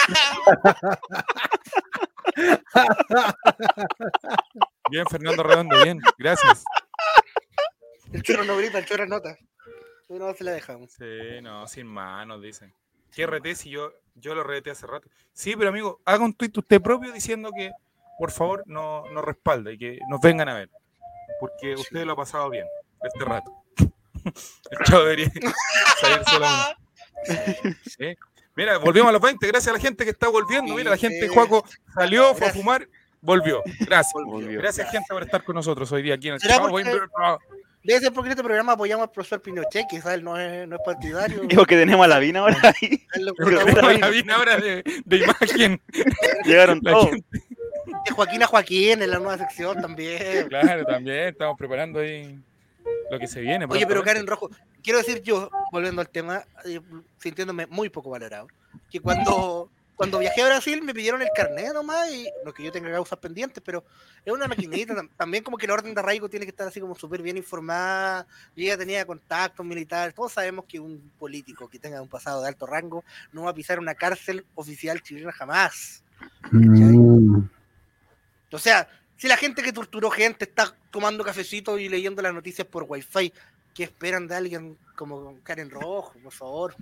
bien, 4.91 5.07
Fernando 5.07 5.43
Redondo, 5.43 5.83
bien, 5.83 5.99
gracias. 6.19 6.62
El 8.12 8.23
chorro 8.23 8.45
no 8.45 8.57
grita, 8.57 8.78
el 8.78 8.87
chorro 8.87 9.07
nota. 9.07 9.37
No 10.09 10.33
se 10.35 10.45
la 10.45 10.53
dejamos. 10.53 10.93
Sí, 10.93 11.41
no, 11.43 11.66
sin 11.66 11.89
manos, 11.89 12.41
dicen. 12.41 12.73
¿Qué 13.12 13.27
RT 13.27 13.55
si 13.55 13.70
yo, 13.70 13.93
yo 14.15 14.35
lo 14.35 14.45
reté 14.45 14.70
hace 14.70 14.87
rato? 14.87 15.09
Sí, 15.33 15.57
pero 15.57 15.70
amigo, 15.70 16.01
haga 16.05 16.24
un 16.24 16.35
tuit 16.35 16.57
usted 16.57 16.81
propio 16.81 17.11
diciendo 17.12 17.51
que, 17.57 17.73
por 18.18 18.30
favor, 18.30 18.62
no- 18.66 19.05
nos 19.12 19.24
respalde 19.24 19.74
y 19.74 19.78
que 19.78 19.98
nos 20.09 20.20
vengan 20.20 20.48
a 20.48 20.55
ver. 20.55 20.70
Porque 21.40 21.74
usted 21.74 22.05
lo 22.05 22.12
ha 22.12 22.16
pasado 22.16 22.48
bien 22.51 22.66
este 23.02 23.24
rato. 23.24 23.52
El 24.70 24.78
chavo 24.84 25.02
debería 25.05 25.30
salirse 26.01 26.38
la 26.40 26.76
Sí. 27.84 28.16
Mira, 28.55 28.78
volvimos 28.78 29.10
a 29.10 29.12
los 29.12 29.20
20, 29.20 29.47
gracias 29.48 29.68
a 29.70 29.76
la 29.76 29.80
gente 29.80 30.05
que 30.05 30.10
está 30.10 30.28
volviendo. 30.28 30.74
Mira, 30.74 30.90
la 30.90 30.97
gente. 30.97 31.28
Juaco, 31.28 31.64
salió, 31.94 32.34
fue 32.34 32.47
a 32.47 32.52
fumar, 32.52 32.88
volvió. 33.20 33.62
Gracias. 33.80 34.12
Volvió. 34.24 34.60
Gracias, 34.60 34.90
gente, 34.90 35.06
por 35.10 35.22
estar 35.22 35.44
con 35.44 35.55
nosotros 35.56 35.90
hoy 35.93 36.02
día 36.02 36.14
aquí 36.14 36.28
en 36.28 36.34
el 36.34 36.40
¿Será 36.40 36.55
Chavo 36.56 36.78
Debe 36.78 38.01
ser 38.01 38.12
porque 38.12 38.28
en 38.28 38.32
este 38.32 38.43
programa 38.43 38.72
apoyamos 38.72 39.05
al 39.05 39.12
profesor 39.12 39.40
Pinochet, 39.40 39.86
quizás 39.88 40.14
él 40.14 40.24
no 40.24 40.36
es, 40.40 40.66
no 40.66 40.74
es 40.76 40.82
partidario. 40.84 41.43
Digo 41.43 41.64
que 41.66 41.76
tenemos 41.76 42.05
a 42.05 42.09
la 42.09 42.18
Vina 42.18 42.40
ahora 42.40 42.56
ahí. 42.62 43.06
Tenemos 43.12 44.01
la 44.01 44.09
vina 44.09 44.34
ahora 44.34 44.56
de, 44.56 44.82
de 45.05 45.16
imagen. 45.18 45.80
Llegaron 46.44 46.80
La 46.82 46.90
todos. 46.93 47.10
gente- 47.10 47.43
de 47.87 48.11
Joaquín 48.13 48.43
a 48.43 48.47
Joaquín 48.47 49.03
en 49.03 49.11
la 49.11 49.19
nueva 49.19 49.39
sección 49.39 49.81
también. 49.81 50.49
Claro, 50.49 50.85
también 50.85 51.29
estamos 51.29 51.57
preparando 51.57 52.01
ahí 52.01 52.39
lo 53.11 53.19
que 53.19 53.27
se 53.27 53.41
viene. 53.41 53.65
Oye, 53.69 53.87
pero. 53.87 54.03
Karen 54.03 54.27
Rojo, 54.27 54.51
quiero 54.83 54.99
decir 54.99 55.23
yo, 55.23 55.51
volviendo 55.73 56.01
al 56.01 56.09
tema, 56.09 56.45
eh, 56.65 56.81
sintiéndome 57.19 57.67
muy 57.67 57.89
poco 57.89 58.11
valorado, 58.11 58.49
que 58.91 59.01
cuando 59.01 59.71
cuando 59.97 60.19
viajé 60.19 60.43
a 60.43 60.47
Brasil 60.49 60.83
me 60.83 60.93
pidieron 60.93 61.23
el 61.23 61.31
carnet 61.35 61.73
nomás 61.73 62.13
y 62.13 62.29
no 62.45 62.53
que 62.53 62.63
yo 62.63 62.71
tenga 62.71 62.91
causas 62.93 63.19
pendientes, 63.19 63.63
pero 63.65 63.83
es 64.27 64.31
una 64.33 64.47
maquinita. 64.47 64.95
tam- 64.95 65.09
También 65.17 65.43
como 65.43 65.57
que 65.57 65.67
la 65.67 65.73
orden 65.73 65.95
de 65.95 66.01
arraigo 66.01 66.29
tiene 66.29 66.45
que 66.45 66.51
estar 66.51 66.69
así 66.69 66.81
como 66.81 66.95
súper 66.95 67.23
bien 67.23 67.39
informada. 67.39 68.27
Yo 68.55 68.67
ya 68.67 68.77
tenía 68.77 69.07
contactos 69.07 69.65
militares. 69.65 70.15
Todos 70.15 70.33
sabemos 70.35 70.67
que 70.67 70.79
un 70.79 71.11
político 71.19 71.67
que 71.71 71.79
tenga 71.79 72.03
un 72.03 72.09
pasado 72.09 72.43
de 72.43 72.49
alto 72.49 72.67
rango 72.67 73.05
no 73.33 73.45
va 73.45 73.53
a 73.53 73.55
pisar 73.55 73.79
una 73.79 73.95
cárcel 73.95 74.45
oficial 74.55 75.01
chilena 75.03 75.33
jamás. 75.33 76.05
Mm. 76.53 77.41
O 78.52 78.59
sea, 78.59 78.89
si 79.16 79.28
la 79.28 79.36
gente 79.36 79.62
que 79.62 79.73
torturó 79.73 80.10
gente 80.10 80.44
está 80.44 80.74
tomando 80.90 81.24
cafecito 81.24 81.78
y 81.78 81.89
leyendo 81.89 82.23
las 82.23 82.35
noticias 82.35 82.66
por 82.66 82.85
wifi, 82.89 83.32
¿qué 83.74 83.85
esperan 83.85 84.27
de 84.27 84.35
alguien 84.36 84.78
como 84.94 85.39
Karen 85.43 85.70
Rojo, 85.70 86.14
por 86.23 86.32
favor? 86.32 86.77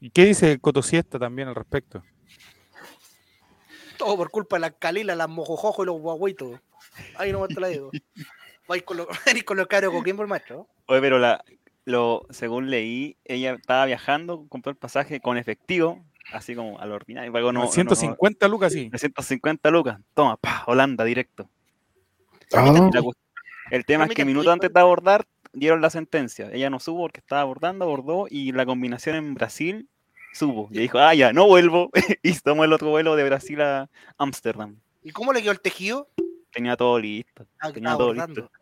¿Y 0.00 0.10
qué 0.10 0.26
dice 0.26 0.58
Coto 0.60 0.82
Siesta 0.82 1.18
también 1.18 1.48
al 1.48 1.54
respecto? 1.54 2.02
Todo 3.96 4.16
por 4.16 4.30
culpa 4.30 4.56
de 4.56 4.60
las 4.60 4.74
calilas, 4.78 5.16
las 5.16 5.28
mojojojos 5.28 5.84
y 5.84 5.86
los 5.86 6.00
guaguitos. 6.00 6.60
Ahí 7.16 7.32
no 7.32 7.46
te 7.48 7.60
la 7.60 7.68
digo. 7.68 7.90
Vais 8.68 8.82
con 8.82 8.98
lo, 8.98 9.08
con 9.44 9.56
lo 9.56 9.66
caro 9.66 9.90
coquín 9.90 10.16
por 10.16 10.26
maestro. 10.26 10.68
Oye, 10.86 11.00
pero 11.00 11.18
la, 11.18 11.44
lo, 11.84 12.26
según 12.30 12.70
leí, 12.70 13.16
ella 13.24 13.54
estaba 13.54 13.86
viajando, 13.86 14.46
compró 14.48 14.70
el 14.70 14.76
pasaje 14.76 15.20
con 15.20 15.38
efectivo, 15.38 16.04
así 16.32 16.54
como 16.54 16.78
al 16.78 16.92
ordinario. 16.92 17.32
Pagó 17.32 17.52
no, 17.52 17.60
no- 17.60 17.66
no- 17.66 17.72
150 17.72 18.48
lucas, 18.48 18.72
sí. 18.72 18.88
350 18.90 19.70
lucas. 19.70 19.98
Toma, 20.14 20.36
pa, 20.36 20.64
Holanda, 20.66 21.04
directo. 21.04 21.48
Ah, 22.54 22.90
cu- 23.02 23.12
el 23.70 23.84
tema 23.84 24.04
es 24.04 24.10
que 24.14 24.24
minutos 24.24 24.52
antes 24.52 24.72
de 24.72 24.80
abordar, 24.80 25.26
dieron 25.52 25.80
la 25.80 25.90
sentencia. 25.90 26.50
Ella 26.52 26.70
no 26.70 26.80
supo 26.80 27.00
porque 27.02 27.20
estaba 27.20 27.42
abordando, 27.42 27.84
abordó 27.84 28.26
y 28.30 28.52
la 28.52 28.64
combinación 28.64 29.16
en 29.16 29.34
Brasil 29.34 29.88
supo. 30.32 30.68
Y 30.70 30.78
dijo, 30.78 30.98
ah, 30.98 31.14
ya, 31.14 31.32
no 31.32 31.46
vuelvo. 31.46 31.90
y 32.22 32.32
tomó 32.40 32.64
el 32.64 32.72
otro 32.72 32.90
vuelo 32.90 33.16
de 33.16 33.24
Brasil 33.24 33.60
a 33.60 33.88
Ámsterdam. 34.16 34.76
¿Y 35.02 35.10
cómo 35.10 35.32
le 35.32 35.42
quedó 35.42 35.52
el 35.52 35.60
tejido? 35.60 36.08
Tenía 36.52 36.76
todo 36.76 36.98
listo. 36.98 37.46
Ah, 37.60 37.70
Tenía 37.72 37.92
todo 37.92 38.04
abordando. 38.04 38.40
listo. 38.42 38.57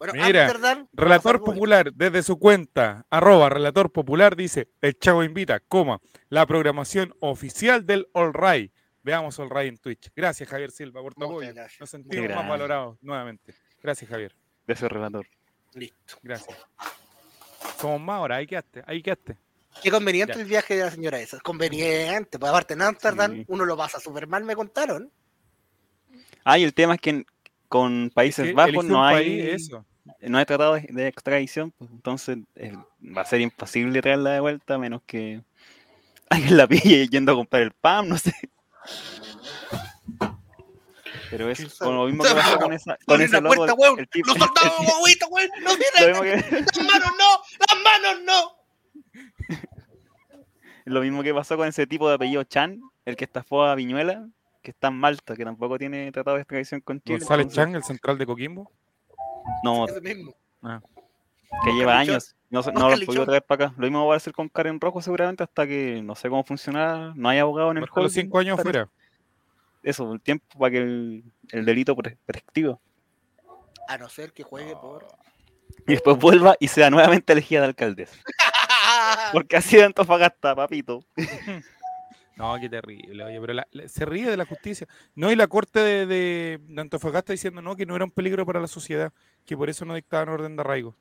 Bueno, 0.00 0.14
Mira, 0.14 0.46
Amsterdam, 0.46 0.86
Relator 0.94 1.44
Popular, 1.44 1.92
desde 1.92 2.22
su 2.22 2.38
cuenta, 2.38 3.04
arroba 3.10 3.50
Relator 3.50 3.92
Popular, 3.92 4.34
dice, 4.34 4.68
el 4.80 4.98
Chavo 4.98 5.22
invita, 5.22 5.60
coma, 5.60 6.00
la 6.30 6.46
programación 6.46 7.14
oficial 7.20 7.84
del 7.84 8.08
All 8.14 8.32
Right. 8.32 8.72
Veamos 9.02 9.38
All 9.38 9.50
Right 9.50 9.68
en 9.68 9.76
Twitch. 9.76 10.10
Gracias, 10.16 10.48
Javier 10.48 10.70
Silva, 10.70 11.02
por 11.02 11.14
tu 11.14 11.22
apoyo. 11.24 11.52
gracias. 11.52 11.80
Nos 11.80 11.90
sentimos 11.90 12.16
más 12.24 12.30
grande. 12.30 12.50
valorados 12.50 12.96
nuevamente. 13.02 13.54
Gracias, 13.82 14.10
Javier. 14.10 14.34
Ese 14.66 14.88
relator. 14.88 15.26
Listo. 15.74 16.16
Gracias. 16.22 16.56
Somos 17.78 18.00
más 18.00 18.16
ahora, 18.16 18.36
ahí 18.36 18.46
quedaste, 18.46 18.82
ahí 18.86 19.02
quedaste. 19.02 19.36
Qué 19.82 19.90
conveniente 19.90 20.32
Ya. 20.34 20.40
el 20.40 20.46
viaje 20.48 20.76
de 20.76 20.84
la 20.84 20.90
señora 20.90 21.20
esa. 21.20 21.38
Conveniente. 21.40 22.38
Pues 22.38 22.48
aparte 22.50 22.72
en 22.72 22.80
Amsterdam 22.82 23.34
Sí. 23.34 23.44
uno 23.48 23.66
lo 23.66 23.76
pasa 23.76 24.00
súper 24.00 24.26
mal, 24.26 24.44
me 24.44 24.56
contaron. 24.56 25.10
Ah, 26.42 26.58
y 26.58 26.64
el 26.64 26.72
tema 26.72 26.94
es 26.94 27.00
que 27.02 27.10
en- 27.10 27.26
con 27.68 28.06
Es 28.06 28.12
Países 28.14 28.46
que 28.46 28.52
Bajos 28.52 28.84
no 28.84 29.04
hay, 29.04 29.16
país, 29.16 29.62
eso. 29.66 29.86
No 30.20 30.38
hay 30.38 30.44
tratado 30.44 30.74
de, 30.74 30.82
de 30.90 31.06
extradición, 31.08 31.72
pues, 31.72 31.90
entonces 31.90 32.38
eh, 32.56 32.76
va 33.16 33.22
a 33.22 33.24
ser 33.24 33.40
imposible 33.40 34.00
traerla 34.02 34.30
de 34.32 34.40
vuelta 34.40 34.74
a 34.74 34.78
menos 34.78 35.02
que 35.06 35.42
alguien 36.30 36.56
la 36.56 36.66
pille 36.66 37.08
yendo 37.08 37.32
a 37.32 37.34
comprar 37.36 37.62
el 37.62 37.72
pan, 37.72 38.08
no 38.08 38.16
sé. 38.18 38.34
Pero 41.30 41.48
es 41.48 41.58
¿Quién 41.58 41.70
con 41.78 41.94
lo 41.96 42.06
mismo 42.06 42.24
que 42.24 42.30
pasó 42.34 42.58
con, 42.58 42.72
esa, 42.72 42.98
con 43.06 43.20
la 43.20 43.40
loco, 43.40 43.54
puerta, 43.54 43.72
el- 43.72 43.78
weón. 43.78 43.98
el 44.00 44.08
tipo- 44.08 44.28
Los 44.28 44.36
soldados 44.38 44.74
weón. 45.30 45.50
No 45.62 45.70
lo 45.70 45.76
mismo 46.08 46.22
miren. 46.24 46.42
que, 46.42 46.60
Las 46.60 46.84
manos 46.86 47.10
no. 47.18 47.40
Las 47.60 47.82
manos 47.84 48.22
no. 48.24 49.58
lo 50.86 51.00
mismo 51.02 51.22
que 51.22 51.32
pasó 51.32 51.56
con 51.56 51.68
ese 51.68 51.86
tipo 51.86 52.08
de 52.08 52.16
apellido 52.16 52.42
Chan, 52.44 52.80
el 53.04 53.14
que 53.16 53.24
estafó 53.24 53.62
a 53.62 53.76
Viñuela, 53.76 54.26
que 54.62 54.72
está 54.72 54.88
en 54.88 54.94
Malta, 54.94 55.36
que 55.36 55.44
tampoco 55.44 55.78
tiene 55.78 56.10
tratado 56.10 56.36
de 56.36 56.42
extradición 56.42 56.80
con 56.80 57.00
Chile. 57.00 57.18
González 57.20 57.44
entonces- 57.44 57.56
Chang, 57.64 57.74
el 57.76 57.84
central 57.84 58.18
de 58.18 58.26
Coquimbo. 58.26 58.72
No, 59.64 59.86
mismo. 60.02 60.34
que 61.64 61.72
lleva 61.72 61.98
años. 61.98 62.34
No, 62.50 62.60
no 62.60 62.60
Oscar 62.60 62.74
lo 62.74 62.86
han 62.86 62.90
podido 62.92 63.12
Lichón. 63.12 63.26
traer 63.26 63.42
para 63.44 63.64
acá. 63.66 63.74
Lo 63.76 63.82
mismo 63.86 64.06
va 64.06 64.14
a 64.14 64.16
hacer 64.16 64.32
con 64.32 64.48
Karen 64.48 64.80
Rojo 64.80 65.00
seguramente 65.02 65.42
hasta 65.44 65.66
que 65.66 66.00
no 66.02 66.14
sé 66.14 66.28
cómo 66.28 66.42
funcionará. 66.44 67.12
No 67.14 67.28
hay 67.28 67.38
abogado 67.38 67.70
en 67.70 67.76
el 67.78 67.82
los 67.82 67.90
holding 67.96 68.10
cinco 68.10 68.38
años 68.38 68.56
para- 68.56 68.62
fuera. 68.70 68.88
Eso, 69.82 70.12
el 70.12 70.20
tiempo 70.20 70.58
para 70.58 70.72
que 70.72 70.78
el, 70.78 71.24
el 71.52 71.64
delito 71.64 71.94
pre- 71.96 72.18
prescriba. 72.26 72.78
A 73.88 73.96
no 73.98 74.08
ser 74.08 74.32
que 74.32 74.42
juegue 74.42 74.74
por. 74.76 75.06
Y 75.86 75.92
después 75.92 76.18
vuelva 76.18 76.56
y 76.60 76.68
sea 76.68 76.90
nuevamente 76.90 77.32
elegida 77.32 77.60
de 77.60 77.66
alcaldesa. 77.68 78.16
Porque 79.32 79.56
así 79.56 79.76
de 79.76 79.84
Antofagasta, 79.84 80.54
papito. 80.54 81.02
No, 82.40 82.58
qué 82.58 82.68
terrible, 82.70 83.22
oye, 83.22 83.38
pero 83.40 83.52
la- 83.52 83.68
la- 83.72 83.86
se 83.88 84.04
ríe 84.06 84.30
de 84.30 84.36
la 84.36 84.46
justicia. 84.46 84.88
No, 85.14 85.30
y 85.30 85.36
la 85.36 85.46
corte 85.46 85.78
de, 85.80 86.06
de- 86.06 86.58
de 86.66 86.80
Antofagasta 86.80 87.32
diciendo 87.34 87.60
no, 87.60 87.76
que 87.76 87.84
no 87.84 87.94
era 87.96 88.04
un 88.06 88.10
peligro 88.10 88.46
para 88.46 88.60
la 88.60 88.66
sociedad, 88.66 89.12
que 89.44 89.56
por 89.56 89.68
eso 89.68 89.84
no 89.84 89.94
dictaban 89.94 90.30
orden 90.30 90.56
de 90.56 90.62
arraigo. 90.62 90.96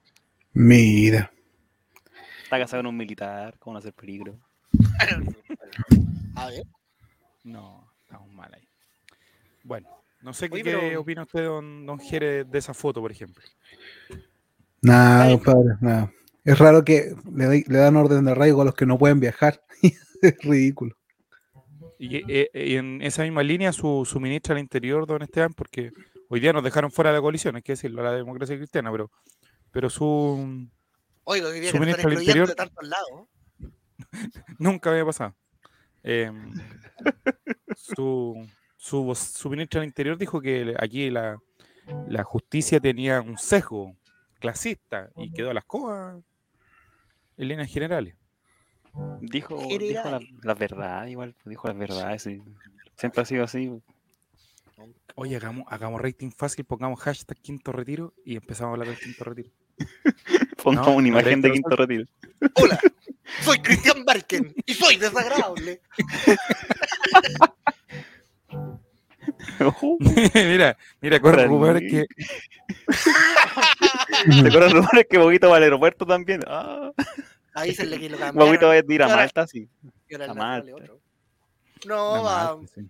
Mira. 0.54 1.32
Está 2.44 2.60
casado 2.60 2.82
con 2.84 2.88
un 2.88 2.98
militar, 2.98 3.56
¿cómo 3.60 3.74
no 3.74 3.80
hacer 3.80 3.94
peligro? 3.94 4.38
A 6.36 6.48
ver. 6.48 6.64
No, 7.44 7.90
estamos 8.04 8.30
mal 8.34 8.54
ahí. 8.54 8.68
Bueno, 9.64 9.88
no 10.22 10.34
sé 10.34 10.50
qué, 10.50 10.56
Oye, 10.56 10.64
qué 10.64 10.72
pero- 10.78 11.02
opina 11.02 11.24
usted, 11.24 11.46
don, 11.46 11.86
don 11.86 12.00
Jere, 12.00 12.44
de 12.44 12.58
esa 12.60 12.74
foto, 12.74 13.00
por 13.02 13.12
ejemplo. 13.12 13.44
Nada, 14.82 15.30
compadre, 15.32 15.76
nada. 15.80 16.12
Es 16.44 16.58
raro 16.58 16.84
que 16.84 17.14
le 17.32 17.78
dan 17.78 17.96
orden 17.96 18.26
de 18.26 18.32
arraigo 18.32 18.62
a 18.62 18.66
los 18.66 18.74
que 18.76 18.86
no 18.86 18.98
pueden 18.98 19.20
viajar. 19.20 19.62
es 20.22 20.38
ridículo. 20.42 20.96
Y, 22.02 22.16
eh, 22.32 22.50
eh, 22.54 22.66
y 22.70 22.76
en 22.78 23.02
esa 23.02 23.24
misma 23.24 23.44
línea, 23.44 23.74
su, 23.74 24.08
su 24.10 24.20
ministra 24.22 24.56
del 24.56 24.64
Interior, 24.64 25.06
don 25.06 25.22
Esteban, 25.22 25.54
porque 25.54 25.92
hoy 26.30 26.40
día 26.40 26.54
nos 26.54 26.64
dejaron 26.64 26.92
fuera 26.92 27.12
de 27.12 27.18
la 27.18 27.22
coalición, 27.22 27.58
hay 27.58 27.62
que 27.62 27.74
decirlo, 27.74 28.02
la 28.02 28.14
democracia 28.14 28.56
cristiana, 28.58 28.90
pero, 28.92 29.12
pero 29.72 29.90
su 29.90 30.68
Su 31.72 31.78
ministro 31.80 32.10
del 32.10 32.20
Interior- 32.22 32.48
de 32.48 32.56
tantos 32.56 32.88
lados. 32.88 33.28
nunca 34.60 34.92
había 34.92 35.06
pasado. 35.06 35.36
Em, 36.02 36.54
su, 37.76 38.48
su, 38.78 39.14
su 39.16 39.50
ministra 39.50 39.82
del 39.82 39.90
Interior 39.90 40.18
dijo 40.18 40.40
que 40.42 40.74
aquí 40.80 41.10
la, 41.10 41.38
la 42.08 42.24
justicia 42.24 42.80
tenía 42.80 43.20
un 43.22 43.38
sesgo 43.38 43.96
clasista 44.40 45.10
y 45.18 45.32
quedó 45.34 45.50
a 45.50 45.54
las 45.54 45.66
cosas 45.66 46.24
en 47.38 47.48
líneas 47.48 47.70
generales. 47.70 48.16
Dijo, 49.22 49.58
dijo 49.80 50.10
la, 50.10 50.20
la 50.44 50.54
verdad, 50.54 51.08
igual, 51.08 51.36
dijo 51.46 51.68
las 51.68 51.78
verdades. 51.78 52.24
sí. 52.24 52.42
Siempre 52.96 53.22
ha 53.22 53.26
sido 53.26 53.44
así. 53.46 53.72
Oye, 55.16 55.38
hagamos, 55.38 55.66
hagamos 55.70 56.02
rating 56.02 56.32
fácil, 56.32 56.66
pongamos 56.66 57.00
hashtag 57.00 57.38
quinto 57.38 57.72
retiro 57.72 58.14
y 58.26 58.36
empezamos 58.36 58.70
a 58.70 58.74
hablar 58.74 58.88
del 58.88 59.00
quinto 59.00 59.24
retiro. 59.24 59.50
Pongamos 60.64 60.90
No, 60.90 60.96
una 60.98 61.08
imagen 61.08 61.42
de 61.42 61.52
Quinto 61.52 61.76
Retiro. 61.76 62.06
Hola, 62.56 62.80
soy 63.42 63.60
Cristian 63.60 64.04
Barken 64.06 64.54
y 64.66 64.74
soy 64.74 64.98
desagradable. 64.98 65.82
mira, 70.34 70.78
mira, 71.02 71.20
corre 71.20 71.46
rumores 71.46 71.82
que 71.90 72.06
¿Te 74.42 74.48
acuerdas 74.48 74.74
rumores 74.74 75.06
que 75.10 75.18
Boguito 75.18 75.50
va 75.50 75.58
al 75.58 75.64
aeropuerto 75.64 76.06
también? 76.06 76.42
Ah, 76.48 76.92
Ahí 77.56 77.74
se 77.74 77.86
le 77.86 78.00
que 78.00 78.10
lo 78.10 78.18
cambiaron. 78.18 78.38
Va 78.64 78.72
a 78.72 78.78
ir 78.94 79.02
a 79.04 79.08
Malta, 79.08 79.48
sí. 79.48 79.70
y 80.08 80.14
ahora 80.14 80.26
el 80.26 80.32
a 80.32 80.34
Malta. 80.34 80.76
otro. 80.76 81.00
No, 81.86 82.24
va. 82.24 82.58
sí. 82.76 82.88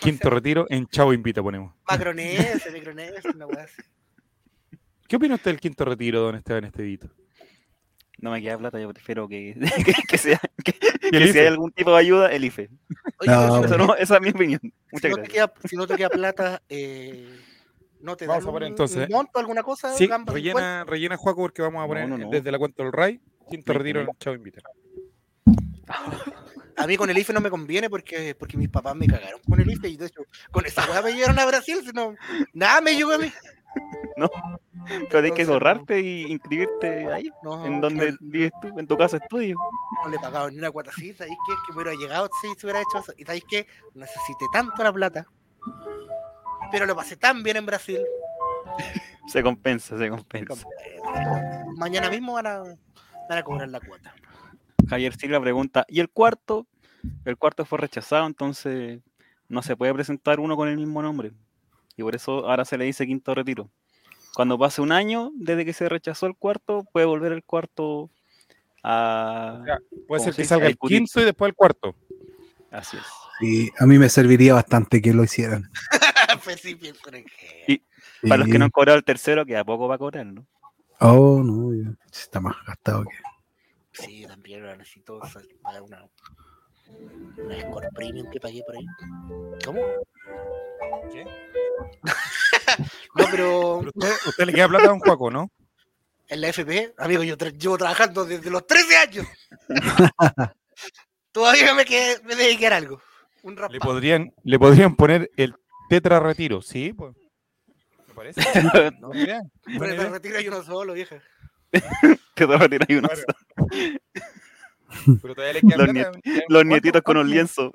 Quinto 0.00 0.28
retiro 0.30 0.66
en 0.68 0.86
Chavo 0.88 1.12
Invita 1.12 1.42
ponemos. 1.42 1.74
Macronese, 1.88 2.70
micronese, 2.70 3.28
una 3.34 3.46
weá 3.46 3.64
así. 3.64 3.82
¿Qué 5.08 5.16
opina 5.16 5.36
usted 5.36 5.52
del 5.52 5.60
quinto 5.60 5.84
retiro, 5.84 6.20
don 6.20 6.34
Esteban 6.34 6.64
Estevito? 6.64 7.08
No 8.18 8.30
me 8.30 8.42
queda 8.42 8.58
plata, 8.58 8.80
yo 8.80 8.92
prefiero 8.92 9.28
que, 9.28 9.54
que, 9.84 9.94
que 10.08 10.18
sea, 10.18 10.40
que, 10.64 10.72
que 10.72 11.32
si 11.32 11.38
hay 11.38 11.46
algún 11.46 11.70
tipo 11.70 11.92
de 11.92 11.98
ayuda, 11.98 12.32
el 12.32 12.44
IFE. 12.44 12.70
Oye, 13.20 13.30
No, 13.30 13.58
si 13.60 13.64
Eso 13.66 13.78
no- 13.78 13.94
esa 13.94 14.16
es 14.16 14.20
mi 14.22 14.30
opinión. 14.30 14.60
si 14.62 14.72
Muchas 14.92 15.10
no 15.10 15.16
te 15.16 15.22
gracias. 15.22 15.32
queda, 15.32 15.68
si 15.68 15.76
no 15.76 15.86
te 15.86 15.96
queda 15.96 16.08
plata, 16.10 16.62
eh, 16.68 17.38
no 18.06 18.16
te 18.16 18.26
Vamos 18.26 18.44
dan 18.44 18.48
a 18.48 18.52
poner 18.52 18.66
un- 18.68 18.72
entonces, 18.72 19.06
un 19.08 19.12
monto, 19.14 19.38
alguna 19.38 19.62
cosa. 19.62 19.92
Sí, 19.94 20.06
gamba 20.06 20.32
rellena, 20.32 20.84
rellena 20.84 21.16
Juaco 21.16 21.42
porque 21.42 21.60
vamos 21.60 21.80
a 21.80 21.82
No, 21.82 21.88
poner 21.88 22.08
no, 22.08 22.16
no. 22.16 22.30
desde 22.30 22.50
la 22.52 22.58
cuenta 22.58 22.82
del 22.82 22.92
RAI, 22.92 23.20
quinto 23.50 23.72
No, 23.72 23.78
retiro 23.78 24.02
no. 24.04 24.10
en 24.12 24.16
Chavo 24.18 24.36
Invita. 24.36 24.60
50. 25.44 25.86
A 26.78 26.86
mí 26.86 26.96
con 26.98 27.08
el 27.08 27.16
IFE 27.16 27.32
no 27.32 27.40
me 27.40 27.48
conviene 27.50 27.88
porque, 27.88 28.34
porque 28.38 28.56
mis 28.58 28.68
papás 28.68 28.94
me 28.94 29.06
cagaron 29.06 29.40
con 29.48 29.58
el 29.58 29.70
IFE 29.70 29.88
y 29.88 29.96
de 29.96 30.06
hecho 30.06 30.22
con 30.50 30.66
esa 30.66 30.84
weá 30.90 31.00
me 31.00 31.12
llevaron 31.14 31.38
a 31.38 31.46
Brasil, 31.46 31.78
si 31.82 31.90
no, 31.92 32.14
nada 32.52 32.82
me 32.82 32.94
llegó 32.94 33.12
a 33.14 33.18
mí. 33.18 33.32
Pero 35.10 35.24
hay 35.24 35.32
que 35.32 35.44
no. 35.44 35.54
ahorrarte 35.54 36.00
y 36.00 36.22
inscribirte 36.30 37.10
ahí, 37.12 37.30
No, 37.42 37.64
en 37.66 37.74
que 37.74 37.80
donde 37.80 38.12
no- 38.12 38.18
vives 38.20 38.52
tú, 38.60 38.78
en 38.78 38.86
tu 38.86 38.96
casa 38.96 39.16
estudio. 39.16 39.56
no 40.04 40.10
le 40.10 40.18
pagaron 40.18 40.52
ni 40.52 40.58
una 40.58 40.70
cuatacita, 40.70 41.18
¿sabéis 41.24 41.38
qué? 41.46 41.54
Que 41.66 41.72
me 41.76 41.82
hubiera 41.82 41.98
llegado 41.98 42.28
si 42.42 42.48
se 42.58 42.66
hubiera 42.66 42.80
hecho 42.82 42.98
eso. 42.98 43.12
Y 43.16 43.24
¿sabéis 43.24 43.44
qué? 43.48 43.66
Necesité 43.94 44.44
tanto 44.52 44.82
la 44.84 44.92
plata. 44.92 45.26
Pero 46.70 46.86
lo 46.86 46.96
pasé 46.96 47.16
tan 47.16 47.42
bien 47.42 47.56
en 47.56 47.66
Brasil. 47.66 48.00
Se 49.28 49.42
compensa, 49.42 49.98
se 49.98 50.08
compensa. 50.08 50.64
Mañana 51.76 52.08
mismo 52.10 52.34
van 52.34 52.46
a, 52.46 52.58
van 53.28 53.38
a 53.38 53.42
cobrar 53.42 53.68
la 53.68 53.80
cuota. 53.80 54.14
Javier 54.88 55.16
Silva 55.16 55.40
pregunta, 55.40 55.84
¿y 55.88 55.98
el 55.98 56.08
cuarto? 56.10 56.68
El 57.24 57.36
cuarto 57.36 57.64
fue 57.64 57.78
rechazado, 57.78 58.24
entonces 58.26 59.00
no 59.48 59.62
se 59.62 59.76
puede 59.76 59.92
presentar 59.94 60.38
uno 60.38 60.54
con 60.54 60.68
el 60.68 60.76
mismo 60.76 61.02
nombre. 61.02 61.32
Y 61.96 62.02
por 62.04 62.14
eso 62.14 62.48
ahora 62.48 62.64
se 62.64 62.78
le 62.78 62.84
dice 62.84 63.04
quinto 63.04 63.34
retiro. 63.34 63.68
Cuando 64.32 64.56
pase 64.58 64.80
un 64.80 64.92
año 64.92 65.32
desde 65.34 65.64
que 65.64 65.72
se 65.72 65.88
rechazó 65.88 66.26
el 66.26 66.36
cuarto, 66.36 66.84
puede 66.92 67.06
volver 67.06 67.32
el 67.32 67.42
cuarto 67.42 68.10
a... 68.84 69.58
O 69.60 69.64
sea, 69.64 69.78
Puede 70.06 70.06
¿Cómo 70.06 70.18
ser 70.20 70.32
se 70.34 70.36
que 70.36 70.42
dice? 70.42 70.48
salga 70.54 70.66
el 70.68 70.78
quinto 70.78 71.20
y 71.20 71.24
después 71.24 71.48
el 71.48 71.54
cuarto. 71.56 71.96
Así 72.70 72.96
es. 72.96 73.04
Y 73.40 73.70
a 73.82 73.86
mí 73.86 73.98
me 73.98 74.08
serviría 74.08 74.54
bastante 74.54 75.02
que 75.02 75.12
lo 75.12 75.24
hicieran. 75.24 75.68
sí, 76.56 76.74
pienso 76.76 77.08
en 77.12 77.24
que- 77.24 77.64
Y- 77.68 77.82
Para 78.28 78.38
los 78.38 78.48
que 78.48 78.58
no 78.58 78.64
han 78.66 78.70
cobrado 78.70 78.98
el 78.98 79.04
tercero, 79.04 79.44
que 79.44 79.56
a 79.56 79.64
poco 79.64 79.88
va 79.88 79.96
a 79.96 79.98
cobrar, 79.98 80.26
¿no? 80.26 80.46
Oh, 81.00 81.42
no, 81.44 81.74
ya. 81.74 81.94
está 82.10 82.40
más 82.40 82.56
gastado 82.66 83.04
que. 83.04 83.16
Sí, 83.92 84.20
yo 84.22 84.28
también 84.28 84.62
lo 84.62 84.74
necesito 84.76 85.20
pagar 85.62 85.82
una, 85.82 86.04
una 87.38 87.60
Score 87.60 87.88
Premium 87.94 88.30
que 88.30 88.40
pagué 88.40 88.62
por 88.66 88.76
ahí. 88.76 88.86
¿Cómo? 89.64 89.80
¿Qué? 91.12 91.24
no, 93.14 93.24
pero 93.30 93.76
usted, 93.78 94.10
usted 94.26 94.44
le 94.46 94.52
queda 94.52 94.68
plata 94.68 94.88
a 94.88 94.92
un 94.92 95.00
Juaco, 95.00 95.30
¿no? 95.30 95.50
en 96.28 96.40
la 96.40 96.48
FP, 96.48 96.92
amigo, 96.98 97.22
yo 97.22 97.38
tra- 97.38 97.56
llevo 97.56 97.78
trabajando 97.78 98.24
desde 98.24 98.50
los 98.50 98.66
13 98.66 98.96
años. 98.96 99.26
Todavía 101.32 101.72
me, 101.74 101.84
quedé, 101.84 102.20
me 102.24 102.34
debe 102.34 102.56
quedar 102.58 102.72
algo. 102.72 103.00
Un 103.42 103.54
Le 103.70 103.78
podrían, 103.78 104.34
le 104.42 104.58
podrían 104.58 104.96
poner 104.96 105.30
el 105.36 105.54
tetra 105.88 106.20
retiro, 106.20 106.62
¿sí? 106.62 106.92
Pues. 106.92 107.14
¿Me 108.08 108.14
parece? 108.14 108.40
No, 109.00 109.08
Buena 109.08 109.22
idea, 109.24 109.40
pero 109.64 109.78
buena 109.78 109.94
te 109.94 109.98
idea. 110.00 110.10
retiro 110.10 110.40
yo 110.40 110.50
uno 110.52 110.62
solo, 110.62 110.92
vieja. 110.94 111.22
Te 112.34 112.44
va 112.46 112.56
a 112.56 112.58
retirar 112.58 112.86
ahí 112.88 112.96
uno 112.96 113.08
solo. 113.08 114.00
Pero 115.20 115.34
todavía 115.34 115.54
le 115.54 115.60
queda 115.60 115.76
Los 115.78 115.86
Los 115.88 116.14
¿cuánto- 116.48 116.64
nietitos 116.64 117.02
con 117.02 117.16
un 117.16 117.28
lienzo. 117.28 117.70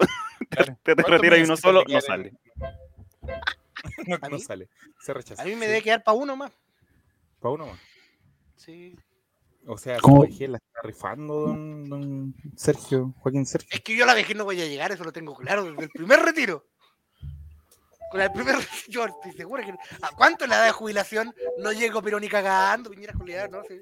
claro, 0.50 0.78
Te, 0.82 0.96
te 0.96 1.04
¿cuántos 1.04 1.12
retiras 1.12 1.38
y 1.38 1.42
meses 1.42 1.50
uno 1.50 1.58
solo, 1.58 1.84
quedan 1.84 1.96
no 1.96 2.02
sale. 2.02 2.34
No, 4.32 4.40
sale. 4.40 4.70
Se 5.00 5.14
rechaza. 5.14 5.42
A 5.42 5.46
mí 5.46 5.56
me 5.56 5.66
Sí, 5.66 5.72
debe 5.72 5.82
quedar 5.82 6.04
para 6.04 6.18
uno 6.18 6.36
más. 6.36 6.52
pa' 7.40 7.50
uno 7.50 7.68
más. 7.68 7.80
Sí. 8.56 8.96
O 9.68 9.78
sea, 9.78 10.00
¿Cómo? 10.00 10.24
la 10.24 10.58
está 10.58 10.82
rifando 10.84 11.34
don, 11.48 11.88
don 11.90 12.36
Sergio, 12.56 13.14
Joaquín 13.18 13.46
Sergio. 13.46 13.70
Es 13.72 13.82
que 13.82 13.96
yo 13.96 14.06
a 14.06 14.08
la 14.08 14.14
vejez 14.16 14.36
no 14.36 14.46
voy 14.46 14.60
a 14.62 14.66
llegar, 14.66 14.92
eso 14.92 15.04
lo 15.04 15.12
tengo 15.12 15.36
claro 15.36 15.66
desde 15.66 15.84
el 15.84 15.90
primer 15.90 16.20
retiro. 16.22 16.66
Con 18.12 18.22
el 18.22 18.32
primer 18.32 18.56
yo 18.90 19.06
estoy 19.06 19.32
seguro 19.34 19.64
que. 19.64 19.72
¿A 20.02 20.10
cuánto 20.16 20.44
es 20.44 20.50
la 20.50 20.58
edad 20.58 20.66
de 20.66 20.72
jubilación? 20.72 21.34
No 21.58 21.72
llego, 21.72 22.02
pero 22.02 22.20
ni 22.20 22.28
cagando, 22.28 22.90
Piñera 22.90 23.14
Julián, 23.18 23.50
¿no? 23.52 23.64
Sí. 23.68 23.82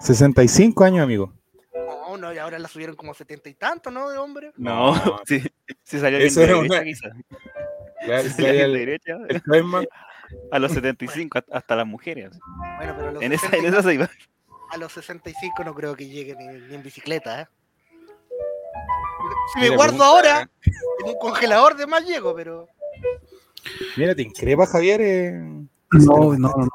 65 0.00 0.84
años, 0.84 1.04
amigo. 1.04 1.32
No, 1.74 2.16
no, 2.16 2.32
y 2.32 2.38
ahora 2.38 2.58
la 2.58 2.68
subieron 2.68 2.96
como 2.96 3.14
setenta 3.14 3.48
y 3.48 3.54
tantos, 3.54 3.92
¿no? 3.92 4.08
De 4.10 4.18
hombre. 4.18 4.52
No, 4.56 4.94
No. 4.96 5.20
sí, 5.26 5.42
sí 5.84 6.00
salió 6.00 6.18
Eso 6.18 6.40
de 6.40 6.46
derecha, 6.46 6.60
una- 6.60 6.76
salió 8.30 8.64
el, 8.64 8.72
de 8.72 8.78
derecha, 8.78 9.12
el 9.28 9.42
a 10.52 10.58
los 10.58 10.72
75, 10.72 11.38
hasta- 11.38 11.56
hasta 11.56 11.76
las 11.76 11.86
mujeres. 11.86 12.30
Bueno, 12.78 12.94
pero 12.96 13.08
a 13.08 13.12
los, 13.12 13.22
En 13.22 13.32
esa, 13.32 13.48
60 13.48 13.66
en 13.68 13.74
esa 13.74 13.82
se 13.82 13.94
iba. 13.94 14.10
a 14.70 14.76
los 14.76 14.92
65 14.92 15.64
no 15.64 15.74
creo 15.74 15.94
que 15.96 16.06
llegue 16.08 16.34
ni, 16.36 16.46
ni 16.48 16.74
en 16.74 16.82
bicicleta, 16.82 17.42
¿eh? 17.42 17.46
Si 19.54 19.58
me 19.60 19.64
Mira, 19.66 19.76
guardo 19.76 19.96
pregunta- 19.98 20.06
ahora, 20.06 20.50
en 21.04 21.08
un 21.10 21.18
congelador 21.18 21.76
de 21.76 21.86
más 21.86 22.04
llego, 22.04 22.34
pero. 22.34 22.68
Mira, 23.96 24.14
te 24.14 24.22
increpa, 24.22 24.66
Javier. 24.66 25.00
eh, 25.00 25.32
No, 25.92 26.36
no, 26.36 26.36
no. 26.36 26.48
No, 26.48 26.68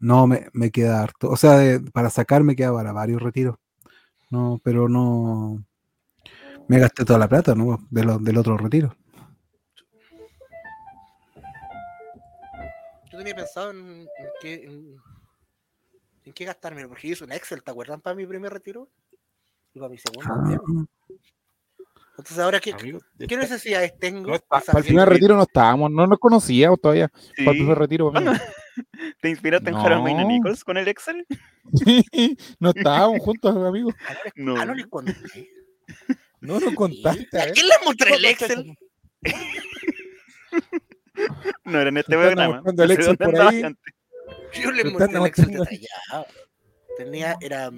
No, 0.00 0.26
me, 0.26 0.48
me 0.52 0.70
queda 0.70 1.02
harto. 1.02 1.28
O 1.30 1.36
sea, 1.36 1.52
de- 1.58 1.80
para 1.92 2.10
sacar 2.10 2.42
me 2.42 2.56
queda 2.56 2.72
para 2.72 2.92
varios 2.92 3.22
retiros. 3.22 3.56
No, 4.30 4.60
pero 4.64 4.88
no. 4.88 5.62
Me 6.68 6.78
gasté 6.80 7.04
toda 7.04 7.18
la 7.18 7.28
plata, 7.28 7.54
¿no? 7.54 7.78
De 7.90 8.02
lo- 8.04 8.18
del 8.18 8.36
otro 8.38 8.56
retiro. 8.56 8.96
Yo 13.10 13.18
tenía 13.18 13.34
pensado 13.34 13.70
en, 13.72 13.78
en 14.00 14.08
qué. 14.40 14.54
En, 14.64 14.96
en 16.24 16.32
qué 16.32 16.44
gastarme, 16.44 16.86
porque 16.88 17.08
hice 17.08 17.24
un 17.24 17.32
Excel, 17.32 17.62
¿te 17.62 17.70
acuerdan? 17.70 18.00
Para 18.00 18.16
mi 18.16 18.26
primer 18.26 18.52
retiro. 18.52 18.88
Y 19.74 19.78
para 19.78 19.90
mi 19.90 19.98
segundo. 19.98 20.28
Ah. 20.28 20.58
Entonces, 22.18 22.38
ahora, 22.38 22.60
¿qué, 22.60 22.72
amigo, 22.72 23.00
¿qué 23.26 23.36
necesidades 23.36 23.98
tengo? 23.98 24.28
no 24.28 24.34
está- 24.34 24.60
para 24.60 24.78
el 24.78 24.84
primer 24.84 25.08
retiro 25.08 25.34
no 25.34 25.42
estábamos, 25.44 25.90
no 25.90 26.06
nos 26.06 26.18
conocíamos 26.18 26.80
todavía. 26.80 27.10
Sí. 27.34 27.42
Para 27.44 27.52
el 27.52 27.56
primer 27.58 27.78
retiro, 27.78 28.08
amigo. 28.08 28.24
¿Cuándo? 28.32 28.44
¿Te 29.20 29.28
inspiraste 29.30 29.70
en 29.70 29.76
Harold 29.76 30.04
No. 30.08 30.28
Nichols 30.28 30.62
con 30.64 30.76
el 30.76 30.88
Excel? 30.88 31.26
no 32.60 32.70
estábamos 32.70 33.18
juntos, 33.20 33.56
amigo. 33.56 33.90
Ah, 34.08 34.14
no 34.36 34.54
No. 34.54 34.60
Ah, 34.60 34.64
no 34.66 34.74
les 34.74 34.86
conté. 34.86 35.14
No 36.40 36.60
nos 36.60 36.74
contaste. 36.74 37.40
¿A 37.40 37.44
ver. 37.46 37.54
quién 37.54 37.66
les 37.68 37.78
mostré 37.84 38.14
el 38.14 38.24
Excel? 38.24 38.76
No 41.64 41.78
era 41.80 41.88
en 41.88 41.96
este 41.96 42.12
programa. 42.12 42.54
mostrando 42.62 42.82
el 42.82 42.88
No 42.88 42.94
Excel 42.94 43.16
por 43.18 43.40
ahí. 43.40 43.62
Yo 44.60 44.70
les 44.72 44.84
mostré 44.92 45.18
el 45.18 45.26
Excel 45.26 45.46
detallado. 45.50 46.26
Tenía, 46.98 47.36
era 47.40 47.70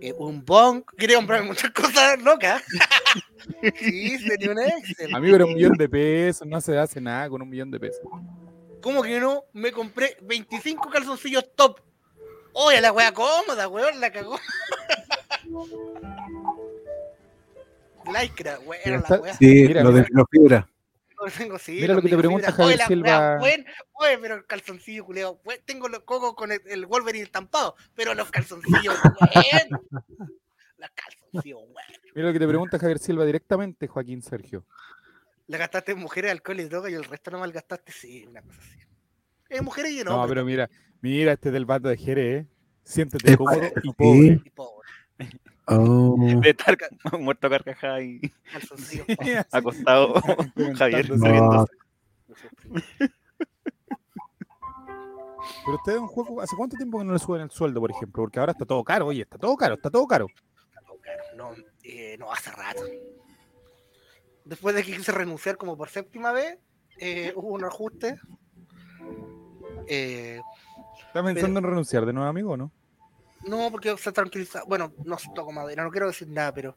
eh, 0.00 0.14
un 0.18 0.44
bong, 0.44 0.82
quería 0.96 1.16
comprarme 1.16 1.48
muchas 1.48 1.70
cosas 1.72 2.20
locas. 2.22 2.62
sí, 3.78 4.18
tenía 4.28 4.50
un 4.52 4.60
Excel. 4.60 5.14
Amigo, 5.14 5.36
era 5.36 5.44
un 5.44 5.54
millón 5.54 5.72
de 5.72 5.88
pesos, 5.88 6.46
no 6.46 6.60
se 6.60 6.78
hace 6.78 7.00
nada 7.00 7.28
con 7.28 7.42
un 7.42 7.48
millón 7.48 7.70
de 7.70 7.80
pesos. 7.80 8.00
¿Cómo 8.80 9.02
que 9.02 9.20
no? 9.20 9.44
Me 9.52 9.72
compré 9.72 10.16
25 10.22 10.88
calzoncillos 10.90 11.44
top. 11.54 11.80
Oye, 12.52 12.80
la 12.80 12.92
wea 12.92 13.12
cómoda, 13.12 13.68
weón, 13.68 14.00
la 14.00 14.10
cagó. 14.10 14.38
Lycra, 18.06 18.58
weón, 18.60 19.04
la 19.08 19.20
wea. 19.20 19.34
Sí, 19.34 19.64
Mira, 19.68 19.82
lo 19.84 19.92
de 19.92 20.06
fibra. 20.30 20.69
Tengo, 21.38 21.58
sí, 21.58 21.78
Mira 21.80 21.94
lo 21.94 22.02
que 22.02 22.08
te 22.08 22.16
pregunta 22.16 22.52
Javier 22.52 22.78
la 22.78 22.86
Silva. 22.86 23.38
buen- 23.38 23.66
Oye, 23.92 24.18
pero 24.18 24.34
el 24.36 24.46
calzoncillo, 24.46 25.04
culeo. 25.04 25.40
buen- 25.44 25.60
Tengo 25.64 25.88
los 25.88 26.00
cocos 26.00 26.34
con 26.34 26.50
el, 26.52 26.60
el 26.66 26.86
Wolverine 26.86 27.24
estampado, 27.24 27.76
pero 27.94 28.14
los 28.14 28.30
calzoncillos. 28.30 28.94
Los 30.78 30.90
calzoncillos. 30.94 31.60
Mira 32.14 32.28
lo 32.28 32.32
que 32.32 32.38
te 32.38 32.48
pregunta 32.48 32.78
Javier 32.78 32.98
Silva 32.98 33.24
directamente, 33.26 33.86
Joaquín 33.86 34.22
Sergio. 34.22 34.64
La 35.46 35.58
gastaste 35.58 35.92
en 35.92 35.98
mujeres, 35.98 36.30
alcohol 36.30 36.58
y 36.60 36.64
droga 36.64 36.88
y 36.90 36.94
el 36.94 37.04
resto 37.04 37.30
no 37.30 37.38
malgastaste, 37.40 37.92
sí, 37.92 38.24
una 38.26 38.40
cosa 38.40 38.58
así. 38.60 38.78
En 39.50 39.64
mujeres 39.64 39.92
y 39.92 40.00
en 40.00 40.06
No, 40.06 40.14
hombres. 40.14 40.30
pero 40.30 40.44
mira, 40.46 40.70
mira 41.02 41.32
este 41.32 41.50
del 41.50 41.66
bando 41.66 41.88
de 41.90 41.96
Jerez, 41.98 42.44
¿eh? 42.44 42.48
Siéntete 42.84 43.32
Es- 43.32 43.36
cómodo 43.36 43.60
y 43.82 43.92
pobre. 43.92 44.40
y 44.44 44.50
pobre, 44.50 44.88
Oh. 45.70 46.16
De 46.42 46.50
estar 46.50 46.76
muerto 47.20 47.46
a 47.46 47.50
carcajada 47.50 48.02
y 48.02 48.20
acostado 49.52 50.14
Javier 50.76 51.08
pobre. 51.08 51.40
Pero 55.64 55.76
ustedes 55.76 55.98
un 55.98 56.06
juego, 56.08 56.40
¿hace 56.40 56.56
cuánto 56.56 56.76
tiempo 56.76 56.98
que 56.98 57.04
no 57.04 57.12
le 57.12 57.18
suben 57.18 57.42
el 57.42 57.50
sueldo, 57.50 57.80
por 57.80 57.90
ejemplo? 57.90 58.22
Porque 58.22 58.38
ahora 58.38 58.52
está 58.52 58.64
todo 58.64 58.82
caro, 58.84 59.06
oye, 59.06 59.22
está 59.22 59.38
todo 59.38 59.56
caro, 59.56 59.74
está 59.74 59.90
todo 59.90 60.06
caro. 60.06 60.26
No, 61.36 61.52
eh, 61.82 62.16
no, 62.18 62.32
hace 62.32 62.50
rato. 62.50 62.82
Después 64.44 64.74
de 64.74 64.82
que 64.82 64.96
quise 64.96 65.12
renunciar 65.12 65.56
como 65.56 65.76
por 65.76 65.88
séptima 65.88 66.32
vez, 66.32 66.58
eh, 66.98 67.32
hubo 67.36 67.48
un 67.48 67.64
ajuste. 67.64 68.18
Eh, 69.86 70.40
¿Estás 71.06 71.24
pensando 71.24 71.58
en 71.60 71.64
renunciar 71.64 72.06
de 72.06 72.12
nuevo, 72.12 72.28
amigo, 72.28 72.52
o 72.52 72.56
no? 72.56 72.72
No, 73.46 73.70
porque 73.70 73.96
se 73.98 74.12
tranquiliza. 74.12 74.62
Bueno, 74.66 74.92
no 75.04 75.18
se 75.18 75.28
toco 75.34 75.52
madera, 75.52 75.82
no 75.84 75.90
quiero 75.90 76.06
decir 76.08 76.28
nada, 76.28 76.52
pero 76.52 76.76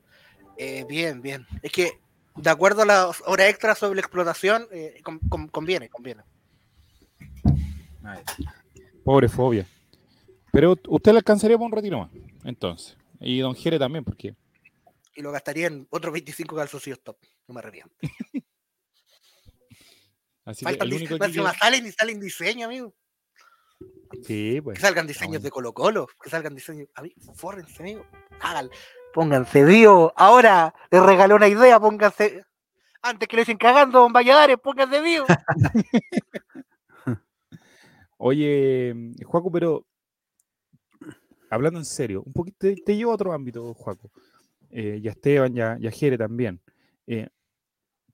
eh, 0.57 0.85
bien, 0.87 1.21
bien. 1.21 1.45
Es 1.61 1.71
que, 1.71 1.99
de 2.35 2.49
acuerdo 2.49 2.81
a 2.83 2.85
las 2.85 3.21
horas 3.25 3.49
extras 3.49 3.77
sobre 3.77 3.95
la 3.95 4.01
explotación, 4.01 4.67
eh, 4.71 5.01
con- 5.03 5.19
con- 5.29 5.47
conviene, 5.47 5.89
conviene. 5.89 6.23
Pobre 9.03 9.27
fobia. 9.29 9.67
Pero 10.51 10.77
usted 10.87 11.11
le 11.11 11.17
alcanzaría 11.17 11.57
para 11.57 11.65
un 11.65 11.71
retiro 11.71 11.99
más, 11.99 12.11
entonces. 12.43 12.95
Y 13.19 13.39
don 13.39 13.55
Jere 13.55 13.79
también, 13.79 14.03
porque 14.03 14.35
Y 15.15 15.21
lo 15.21 15.31
gastaría 15.31 15.67
en 15.67 15.87
otros 15.89 16.11
25 16.13 16.55
calzoncillos 16.55 17.01
top. 17.01 17.17
No 17.47 17.53
me 17.53 17.59
arrepiento. 17.59 17.93
así 20.45 20.65
que 20.65 20.71
el 20.73 20.93
único 20.93 21.15
aquí 21.15 21.25
encima 21.25 21.53
salen 21.53 21.85
y 21.87 21.91
salen 21.91 22.19
diseño, 22.19 22.65
amigo. 22.67 22.93
Sí, 24.23 24.61
pues. 24.61 24.77
Que 24.77 24.81
salgan 24.81 25.07
diseños 25.07 25.31
bueno. 25.31 25.43
de 25.43 25.51
Colo 25.51 25.73
Colo, 25.73 26.07
que 26.21 26.29
salgan 26.29 26.55
diseños. 26.55 26.87
A 26.95 27.01
mí, 27.01 27.13
fórrense, 27.35 27.81
amigo. 27.81 28.05
Háganlo. 28.41 28.71
Pónganse 29.13 29.63
vivo. 29.63 30.13
Ahora 30.15 30.73
les 30.91 31.03
regaló 31.03 31.35
una 31.35 31.47
idea, 31.47 31.79
pónganse. 31.79 32.45
Antes 33.01 33.27
que 33.27 33.35
le 33.35 33.41
dicen 33.41 33.57
cagando, 33.57 33.99
don 33.99 34.13
Valladares, 34.13 34.57
pónganse 34.57 35.01
vivo. 35.01 35.25
Oye, 38.17 38.95
Juaco, 39.25 39.51
pero 39.51 39.85
hablando 41.49 41.79
en 41.79 41.85
serio, 41.85 42.23
un 42.25 42.33
poquito 42.33 42.57
te, 42.59 42.75
te 42.75 42.95
llevo 42.95 43.11
a 43.11 43.15
otro 43.15 43.33
ámbito, 43.33 43.73
Juaco. 43.73 44.11
Eh, 44.75 44.99
y 45.03 45.07
a 45.07 45.11
Esteban 45.11 45.55
y 45.55 45.61
a, 45.61 45.77
y 45.79 45.87
a 45.87 45.91
Jere 45.91 46.17
también. 46.17 46.59
Eh, 47.05 47.27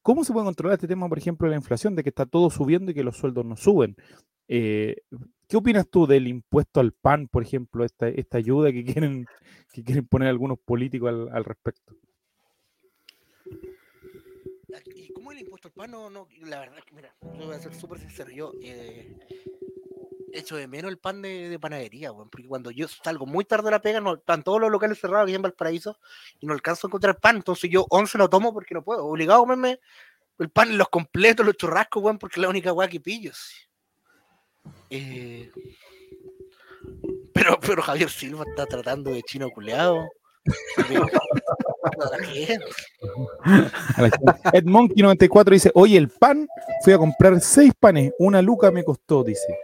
¿Cómo 0.02 0.26
se 0.26 0.34
puede 0.34 0.46
controlar 0.46 0.76
este 0.76 0.88
tema, 0.88 1.08
por 1.08 1.18
ejemplo, 1.18 1.48
de 1.48 1.52
la 1.52 1.58
inflación, 1.58 1.96
de 1.96 2.04
que 2.04 2.10
está 2.10 2.26
todo 2.26 2.50
subiendo 2.50 2.92
y 2.92 2.94
que 2.94 3.04
los 3.04 3.16
sueldos 3.16 3.46
no 3.46 3.56
suben? 3.56 3.96
Eh, 4.48 4.98
¿qué 5.50 5.58
opinas 5.58 5.90
tú 5.90 6.06
del 6.08 6.28
impuesto 6.28 6.80
al 6.80 6.94
pan, 6.94 7.28
por 7.28 7.44
ejemplo, 7.44 7.84
esta, 7.84 8.06
ayuda 8.38 8.72
que 8.72 8.86
quieren, 8.86 9.26
que 9.74 9.84
quieren 9.84 10.08
poner 10.08 10.30
algunos 10.30 10.60
políticos 10.60 11.12
al, 11.32 11.44
respecto? 11.44 11.96
¿Y 14.96 15.12
cómo 15.12 15.32
el 15.32 15.40
impuesto 15.40 15.68
al 15.68 15.74
pan? 15.74 15.92
No, 15.92 16.10
no, 16.10 16.28
la 16.44 16.60
verdad 16.60 16.78
mira, 16.94 17.14
yo 17.22 17.48
voy 17.48 17.56
a 17.56 17.60
ser 17.60 17.74
súper 17.74 18.00
sincero. 18.00 18.30
Yo 18.30 18.54
eh, 18.62 19.18
echo 20.32 20.56
de 20.56 20.68
menos 20.68 20.92
el 20.92 21.00
pan 21.00 21.24
de, 21.24 21.50
de 21.50 21.60
panadería, 21.60 22.12
weón, 22.12 22.30
porque 22.30 22.48
cuando 22.48 22.70
yo 22.70 22.88
salgo 22.88 23.26
muy 23.26 23.44
tarde 23.44 23.66
de 23.66 23.72
la 23.72 23.82
pega, 23.82 24.00
no, 24.00 24.14
están 24.14 24.44
todos 24.44 24.62
los 24.62 24.70
locales 24.70 25.00
cerrados 25.00 25.26
aquí 25.26 25.34
en 25.34 25.42
Valparaíso 25.42 25.98
y 26.40 26.46
no 26.46 26.54
alcanzo 26.54 26.86
a 26.86 26.90
encontrar 26.90 27.20
pan. 27.20 27.38
Entonces 27.38 27.72
yo 27.72 27.88
11 27.90 28.20
lo 28.20 28.30
tomo 28.30 28.54
porque 28.54 28.76
no 28.76 28.84
puedo. 28.84 29.04
Obligado 29.04 29.40
a 29.40 29.44
comerme 29.44 29.80
el 30.38 30.52
pan 30.52 30.78
los 30.78 30.90
completos, 30.90 31.44
los 31.44 31.58
churrascos, 31.58 32.04
weón, 32.04 32.20
porque 32.20 32.40
es 32.40 32.44
la 32.44 32.50
única 32.50 32.72
weá 32.72 32.88
que 32.88 33.00
pillo. 33.00 33.32
Eh, 34.90 35.52
pero, 37.34 37.60
pero 37.60 37.82
Javier 37.82 38.10
Silva 38.10 38.46
está 38.48 38.66
tratando 38.66 39.12
de 39.12 39.22
chino 39.24 39.50
culeado. 39.50 40.08
Ed 44.54 44.64
Monkey 44.66 45.04
94 45.04 45.54
dice, 45.54 45.72
oye, 45.76 45.98
el 45.98 46.10
pan, 46.10 46.48
fui 46.84 46.94
a 46.94 46.98
comprar 46.98 47.40
seis 47.42 47.72
panes, 47.80 48.14
una 48.20 48.42
luca 48.42 48.72
me 48.72 48.84
costó, 48.84 49.24
dice. 49.24 49.58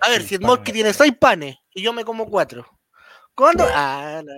A 0.00 0.10
ver, 0.10 0.20
El 0.20 0.26
si 0.26 0.34
el 0.34 0.40
pan, 0.40 0.50
Monkey 0.50 0.72
tiene 0.72 0.92
seis 0.92 1.12
panes 1.18 1.56
y 1.72 1.82
yo 1.82 1.92
me 1.92 2.04
como 2.04 2.28
cuatro. 2.28 2.66
¿Cuándo? 3.34 3.64
Ah, 3.68 4.22
no. 4.24 4.32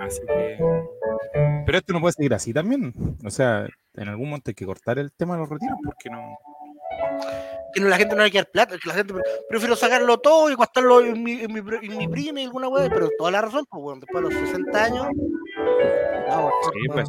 Así 0.00 0.20
que... 0.26 0.58
Pero 1.66 1.78
esto 1.78 1.92
no 1.92 2.00
puede 2.00 2.12
seguir 2.12 2.34
así 2.34 2.52
también. 2.52 2.92
O 3.24 3.30
sea, 3.30 3.66
en 3.94 4.08
algún 4.08 4.28
momento 4.28 4.50
hay 4.50 4.54
que 4.54 4.66
cortar 4.66 4.98
el 4.98 5.12
tema 5.12 5.34
de 5.34 5.40
los 5.40 5.48
retiros 5.50 5.76
porque 5.84 6.10
no... 6.10 6.36
Que 7.74 7.80
no, 7.80 7.88
la 7.88 7.96
gente 7.96 8.14
no 8.16 8.22
le 8.22 8.30
queda 8.30 8.44
plata, 8.44 8.76
que 8.82 8.88
la 8.88 8.94
gente 8.94 9.12
pre- 9.12 9.22
prefiero 9.48 9.76
sacarlo 9.76 10.16
todo 10.18 10.50
y 10.50 10.54
gastarlo 10.56 11.00
en 11.00 11.22
mi, 11.22 11.32
en 11.42 11.52
mi, 11.52 11.60
pr- 11.60 11.80
en 11.82 11.98
mi 11.98 12.08
prima 12.08 12.40
y 12.40 12.44
alguna 12.44 12.68
weá, 12.68 12.88
pero 12.88 13.10
toda 13.18 13.30
la 13.32 13.42
razón, 13.42 13.66
pues 13.68 13.82
bueno, 13.82 14.00
después 14.00 14.24
de 14.24 14.30
los 14.30 14.48
60 14.48 14.84
años. 14.84 15.06
No, 16.28 16.50
Sí, 16.72 16.88
pues. 16.92 17.08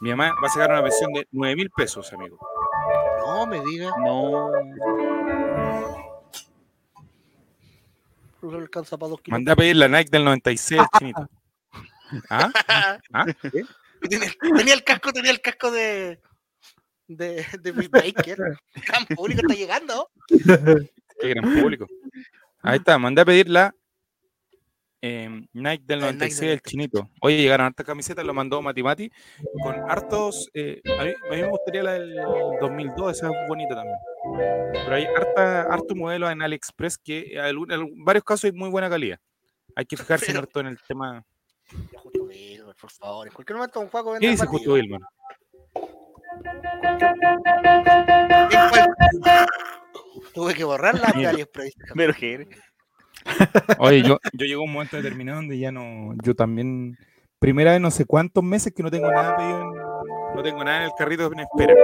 Mi 0.00 0.10
mamá 0.10 0.32
va 0.42 0.48
a 0.48 0.50
sacar 0.50 0.70
una 0.72 0.82
pensión 0.82 1.12
de 1.12 1.26
9 1.30 1.54
mil 1.56 1.70
pesos, 1.70 2.12
amigo. 2.12 2.38
no 3.24 3.46
me 3.46 3.60
digas, 3.64 3.92
No. 4.04 4.50
No 8.44 8.58
le 8.58 8.64
alcanza 8.64 8.96
para 8.96 9.10
dos 9.10 9.20
kilos. 9.20 9.36
Mandé 9.36 9.52
a 9.52 9.56
pedir 9.56 9.76
la 9.76 9.88
Nike 9.88 10.10
del 10.10 10.24
96 10.24 10.80
al 10.80 10.86
chinito. 10.98 11.28
¿Ah? 12.30 12.50
¿Ah? 13.12 13.26
Tenía, 14.08 14.30
tenía 14.56 14.74
el 14.74 14.84
casco, 14.84 15.12
tenía 15.12 15.30
el 15.30 15.40
casco 15.40 15.70
de. 15.70 16.20
de, 17.08 17.46
de 17.60 17.72
Baker. 17.72 18.38
Gran 18.86 19.06
público 19.14 19.40
está 19.42 19.54
llegando. 19.54 20.10
Qué 20.28 21.28
gran 21.28 21.60
público. 21.60 21.86
Ahí 22.62 22.78
está, 22.78 22.98
mandé 22.98 23.22
a 23.22 23.24
pedir 23.24 23.48
la 23.48 23.74
eh, 25.06 25.28
Nike 25.52 25.84
del 25.86 26.00
La 26.00 26.06
Nike 26.12 26.18
96 26.18 26.40
del 26.40 26.48
del 26.50 26.60
chinito. 26.62 27.10
Oye, 27.20 27.36
llegaron 27.36 27.66
hartas 27.66 27.84
camisetas, 27.84 28.24
lo 28.24 28.32
mandó 28.32 28.62
Mati 28.62 28.82
Mati, 28.82 29.10
con 29.62 29.74
hartos. 29.90 30.48
eh, 30.54 30.80
a, 30.98 31.04
mí, 31.04 31.10
a 31.10 31.34
mí 31.34 31.42
me 31.42 31.48
gustaría 31.48 31.82
la 31.82 31.92
del 31.92 32.14
2002, 32.60 33.12
esa 33.18 33.26
es 33.28 33.32
bonita 33.48 33.74
también. 33.74 33.98
Pero 34.72 34.94
hay 34.94 35.04
harta, 35.04 35.62
harto 35.62 35.94
modelo 35.94 36.30
en 36.30 36.40
AliExpress 36.40 36.96
que 36.98 37.32
en 37.36 38.04
varios 38.04 38.24
casos 38.24 38.44
hay 38.44 38.52
muy 38.52 38.70
buena 38.70 38.88
calidad. 38.88 39.18
Hay 39.76 39.84
que 39.84 39.96
fijarse 39.96 40.26
en 40.26 40.32
Pero- 40.32 40.40
harto 40.40 40.60
en 40.60 40.66
el 40.68 40.78
tema. 40.88 41.22
Justo 41.96 42.22
Wilmer, 42.24 42.74
por 42.80 42.90
favor. 42.90 43.26
En 43.26 43.32
cualquier 43.34 43.56
momento 43.56 43.80
un 43.80 43.88
juego 43.88 44.16
¿Qué 44.18 44.28
dice 44.30 44.46
Justo 44.46 44.72
Wilman? 44.72 45.00
Tuve 50.34 50.54
que 50.54 50.64
borrar 50.64 50.98
la 50.98 51.12
de. 51.16 51.26
AliExpress. 51.26 51.74
Oye, 53.78 54.02
yo, 54.02 54.18
yo 54.32 54.46
llegó 54.46 54.62
un 54.62 54.72
momento 54.72 54.96
determinado 54.96 55.36
donde 55.38 55.58
ya 55.58 55.72
no, 55.72 56.14
yo 56.22 56.34
también, 56.34 56.96
primera 57.38 57.72
vez 57.72 57.80
no 57.80 57.90
sé 57.90 58.04
cuántos 58.04 58.42
meses 58.44 58.72
que 58.74 58.82
no 58.82 58.90
tengo 58.90 59.10
nada 59.10 59.36
pedido, 59.36 59.60
en- 59.60 60.36
no 60.36 60.42
tengo 60.42 60.64
nada 60.64 60.78
en 60.78 60.82
el 60.84 60.92
carrito 60.96 61.30
en 61.32 61.40
espera. 61.40 61.74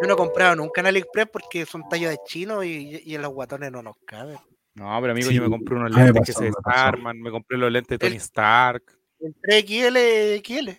Yo 0.00 0.08
no 0.08 0.14
he 0.14 0.16
comprado 0.16 0.56
nunca 0.56 0.80
en 0.80 0.88
AliExpress 0.88 1.28
porque 1.32 1.64
son 1.66 1.88
tallas 1.88 2.10
de 2.10 2.18
chino 2.24 2.62
y, 2.64 3.02
y 3.04 3.14
en 3.14 3.22
los 3.22 3.32
guatones 3.32 3.70
no 3.70 3.82
nos 3.82 3.96
caben. 4.04 4.36
No, 4.74 4.98
pero 5.00 5.12
amigo, 5.12 5.28
Sí, 5.28 5.34
yo 5.36 5.42
me 5.42 5.50
compré 5.50 5.76
unos 5.76 5.94
a 5.94 6.04
lentes 6.04 6.22
que 6.26 6.32
pasó, 6.32 6.38
se 6.40 6.44
me 6.46 6.52
pasó. 6.52 6.70
desarman, 6.70 7.20
me 7.20 7.30
compré 7.30 7.58
los 7.58 7.70
lentes 7.70 7.90
de 7.90 7.98
Tony 7.98 8.12
El- 8.16 8.20
Stark. 8.22 8.82
Entre 9.20 9.58
XL, 9.60 10.40
XL. 10.42 10.70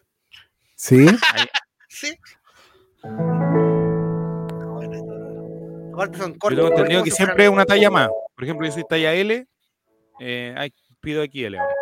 ¿Sí? 0.76 1.06
Sí. 1.88 2.18
Bueno, 4.64 5.92
Aparte 5.94 6.18
son 6.18 6.34
Yo 6.34 6.40
cortos. 6.40 6.58
tengo 6.58 6.70
por 6.70 6.78
entendido 6.80 7.04
que 7.04 7.12
si 7.12 7.18
siempre 7.18 7.44
es 7.46 7.50
una 7.52 7.66
talla 7.66 7.90
más. 7.92 8.10
Por 8.36 8.44
ejemplo, 8.44 8.66
yo 8.66 8.72
soy 8.74 8.84
talla 8.90 9.14
L, 9.14 9.48
eh, 10.20 10.56
ay, 10.58 10.74
pido 11.02 11.24
XL 11.24 11.56
ahora. 11.56 11.76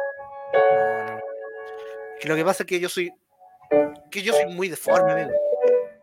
No, 0.53 1.15
no. 1.15 1.19
Que 2.19 2.27
lo 2.27 2.35
que 2.35 2.45
pasa 2.45 2.63
es 2.63 2.67
que 2.67 2.79
yo 2.79 2.89
soy. 2.89 3.11
Que 4.11 4.21
yo 4.21 4.33
soy 4.33 4.47
muy 4.53 4.67
deforme, 4.67 5.11
amigo. 5.13 5.31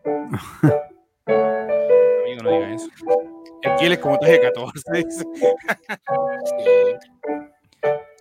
Amigo, 1.27 2.43
no 2.43 2.51
diga 2.51 2.75
eso. 2.75 2.89
XL 3.79 3.93
es 3.93 3.99
como 3.99 4.19
talla 4.19 4.41
14, 4.41 4.81
dice. 4.93 5.25
Sí. 5.35 5.47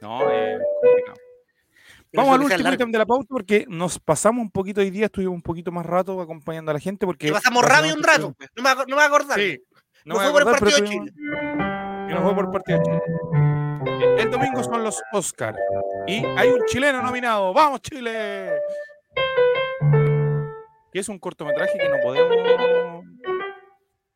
No, 0.01 0.29
eh, 0.31 0.57
complicado. 0.81 1.17
Vamos 2.13 2.35
al 2.35 2.41
último 2.41 2.73
ítem 2.73 2.91
de 2.91 2.97
la 2.97 3.05
pauta 3.05 3.25
porque 3.29 3.65
nos 3.67 3.99
pasamos 3.99 4.41
un 4.41 4.49
poquito 4.51 4.81
hoy 4.81 4.89
día, 4.89 5.05
estuvimos 5.05 5.35
un 5.35 5.41
poquito 5.41 5.71
más 5.71 5.85
rato 5.85 6.19
acompañando 6.21 6.71
a 6.71 6.73
la 6.73 6.79
gente 6.79 7.05
porque... 7.05 7.27
Que 7.27 7.33
pasamos 7.33 7.63
rápido 7.63 7.95
un 7.95 8.03
rato. 8.03 8.33
pues. 8.37 8.49
No 8.55 8.63
me, 8.63 8.69
no 8.87 8.95
me 8.95 9.01
acordar. 9.03 9.39
Sí. 9.39 9.61
No 10.05 10.15
me 10.15 10.21
fue 10.21 10.31
voy 10.31 10.41
por 10.43 10.47
a 10.47 10.51
el 10.51 10.55
acordar, 10.55 10.73
partido 10.79 10.81
de 10.81 11.11
tuvimos- 11.11 11.76
Y 12.09 12.13
no 12.13 12.21
fue 12.21 12.35
por 12.35 12.45
el 12.45 12.51
partido 12.51 12.77
de 12.79 12.83
Chile. 12.85 13.01
El 14.21 14.31
domingo 14.31 14.63
son 14.63 14.83
los 14.83 15.01
Oscar 15.13 15.55
y 16.07 16.23
hay 16.25 16.49
un 16.49 16.63
chileno 16.65 17.01
nominado. 17.01 17.53
¡Vamos, 17.53 17.81
Chile! 17.81 18.51
Que 20.91 20.99
es 20.99 21.09
un 21.09 21.19
cortometraje 21.19 21.77
que 21.77 21.89
no 21.89 21.97
podemos 22.01 23.03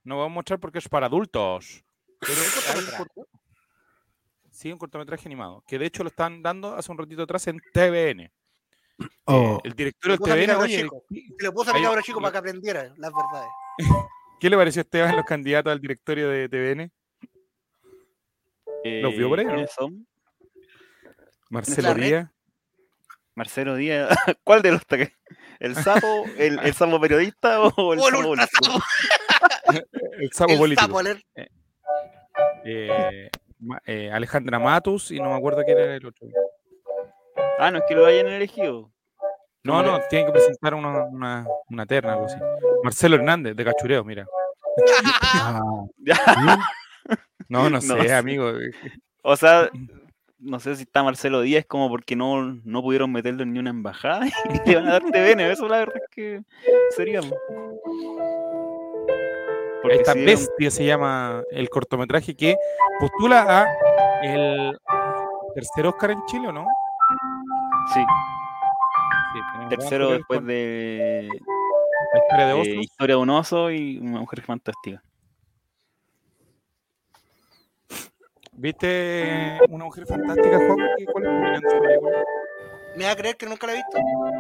no 0.03 0.15
podemos 0.15 0.31
mostrar 0.35 0.59
porque 0.59 0.79
es 0.79 0.89
para 0.89 1.05
adultos. 1.07 1.83
Pero 2.19 2.33
hay 2.73 2.79
un 2.79 3.25
Sí, 4.49 4.71
un 4.71 4.77
cortometraje 4.77 5.27
animado. 5.27 5.63
Que 5.67 5.79
de 5.79 5.85
hecho 5.85 6.03
lo 6.03 6.09
están 6.09 6.41
dando 6.43 6.75
hace 6.75 6.91
un 6.91 6.97
ratito 6.97 7.23
atrás 7.23 7.47
en 7.47 7.59
TVN. 7.73 8.21
Eh, 8.21 8.31
Oh, 9.25 9.59
el 9.63 9.73
director 9.73 10.11
del 10.11 10.31
a 10.31 10.35
TVN, 10.35 10.55
oye. 10.61 10.87
Se 11.39 11.43
le 11.45 11.51
puse 11.51 11.69
a 11.71 11.73
mi 11.73 11.79
Ahí- 11.79 11.85
cabro 11.85 12.01
chico 12.01 12.19
para 12.19 12.31
que 12.33 12.37
aprendiera 12.37 12.93
las 12.97 13.11
verdades. 13.11 13.49
¿qué 14.39 14.49
le 14.49 14.57
pareció 14.57 14.79
a 14.81 14.83
Esteban 14.83 15.15
los 15.15 15.25
candidatos 15.25 15.71
al 15.71 15.79
directorio 15.79 16.29
de 16.29 16.49
TVN? 16.49 16.91
¿Los 18.83 19.15
vio 19.15 19.29
por 19.29 19.39
ahí. 19.39 19.45
Marcelo? 21.49 21.93
Díaz. 21.95 22.29
Marcelo 23.35 23.75
Díaz. 23.75 24.09
¿Cuál 24.43 24.61
de 24.61 24.71
los 24.71 24.85
tres? 24.85 25.11
¿El 25.59 25.75
sapo? 25.75 26.25
¿El, 26.37 26.59
el 26.59 26.73
sapo 26.73 26.99
periodista 26.99 27.61
o 27.61 27.67
el 27.93 27.99
O 27.99 28.07
el 28.07 28.13
sapo 28.13 28.23
político? 28.23 28.65
sapo, 28.65 28.79
El 30.19 30.31
sapo 30.33 30.51
el 30.53 30.57
político. 30.59 30.87
sapo, 30.87 30.99
el- 31.01 31.23
eh, 32.63 33.29
Ma- 33.59 33.81
eh, 33.85 34.11
Alejandra 34.11 34.59
Matus 34.59 35.11
y 35.11 35.19
no 35.19 35.29
me 35.29 35.35
acuerdo 35.35 35.63
quién 35.63 35.77
era 35.77 35.95
el 35.95 36.05
otro. 36.05 36.27
Ah, 37.59 37.69
no 37.71 37.77
es 37.79 37.83
que 37.87 37.95
lo 37.95 38.05
hayan 38.05 38.27
elegido. 38.27 38.91
No, 39.63 39.83
no, 39.83 39.99
tienen 40.09 40.25
que 40.27 40.31
presentar 40.33 40.73
una, 40.73 41.03
una, 41.05 41.47
una 41.69 41.85
terna, 41.85 42.13
algo 42.13 42.25
así. 42.25 42.37
Marcelo 42.83 43.15
Hernández, 43.17 43.55
de 43.55 43.63
Cachureo, 43.63 44.03
mira. 44.03 44.25
ah, 45.35 45.61
Ya, 45.99 46.15
No, 47.51 47.69
no 47.69 47.81
sé, 47.81 48.13
amigo. 48.13 48.51
O 49.23 49.35
sea, 49.35 49.69
no 50.39 50.59
sé 50.59 50.75
si 50.75 50.81
está 50.83 51.03
Marcelo 51.03 51.41
Díaz 51.41 51.63
como 51.67 51.89
porque 51.89 52.15
no, 52.15 52.59
no 52.63 52.81
pudieron 52.81 53.11
meterlo 53.11 53.43
en 53.43 53.53
ni 53.53 53.59
una 53.59 53.69
embajada 53.69 54.25
y 54.25 54.67
le 54.69 54.75
van 54.77 54.87
a 54.87 54.93
dar 54.93 55.03
TVN. 55.03 55.41
Eso 55.51 55.67
la 55.67 55.77
verdad 55.77 55.97
es 55.97 56.09
que 56.09 56.41
sería. 56.95 57.21
Porque 59.81 59.97
Esta 59.97 60.13
si 60.13 60.19
era 60.19 60.31
un- 60.31 60.35
bestia 60.37 60.71
se 60.71 60.85
llama 60.85 61.43
el 61.51 61.69
cortometraje 61.69 62.35
que 62.35 62.55
postula 62.99 63.61
a 63.61 63.67
el 64.23 64.77
tercer 65.55 65.85
Oscar 65.87 66.11
en 66.11 66.25
Chile, 66.25 66.47
¿o 66.47 66.51
no? 66.51 66.65
Sí, 67.93 67.99
tercero 69.69 70.11
después 70.11 70.43
de 70.45 71.27
la 72.13 72.19
historia 72.19 72.47
de 72.47 72.61
eh. 72.61 72.79
Historia 72.81 73.15
de 73.15 73.21
un 73.21 73.29
oso 73.29 73.71
y 73.71 73.97
Una 73.99 74.19
mujer 74.19 74.41
fantástica. 74.41 75.01
¿Viste 78.61 79.57
Una 79.69 79.85
Mujer 79.85 80.05
Fantástica, 80.05 80.55
Juan? 80.57 80.77
¿Cuál 81.11 81.23
es 81.23 81.31
tu 81.31 81.35
opinión 81.35 81.61
de 81.61 81.79
película? 81.79 82.23
¿Me 82.95 83.05
vas 83.05 83.13
a 83.13 83.15
creer 83.15 83.35
que 83.35 83.45
nunca 83.47 83.65
la 83.65 83.73
he 83.73 83.75
visto? 83.77 83.97
No. 83.97 84.31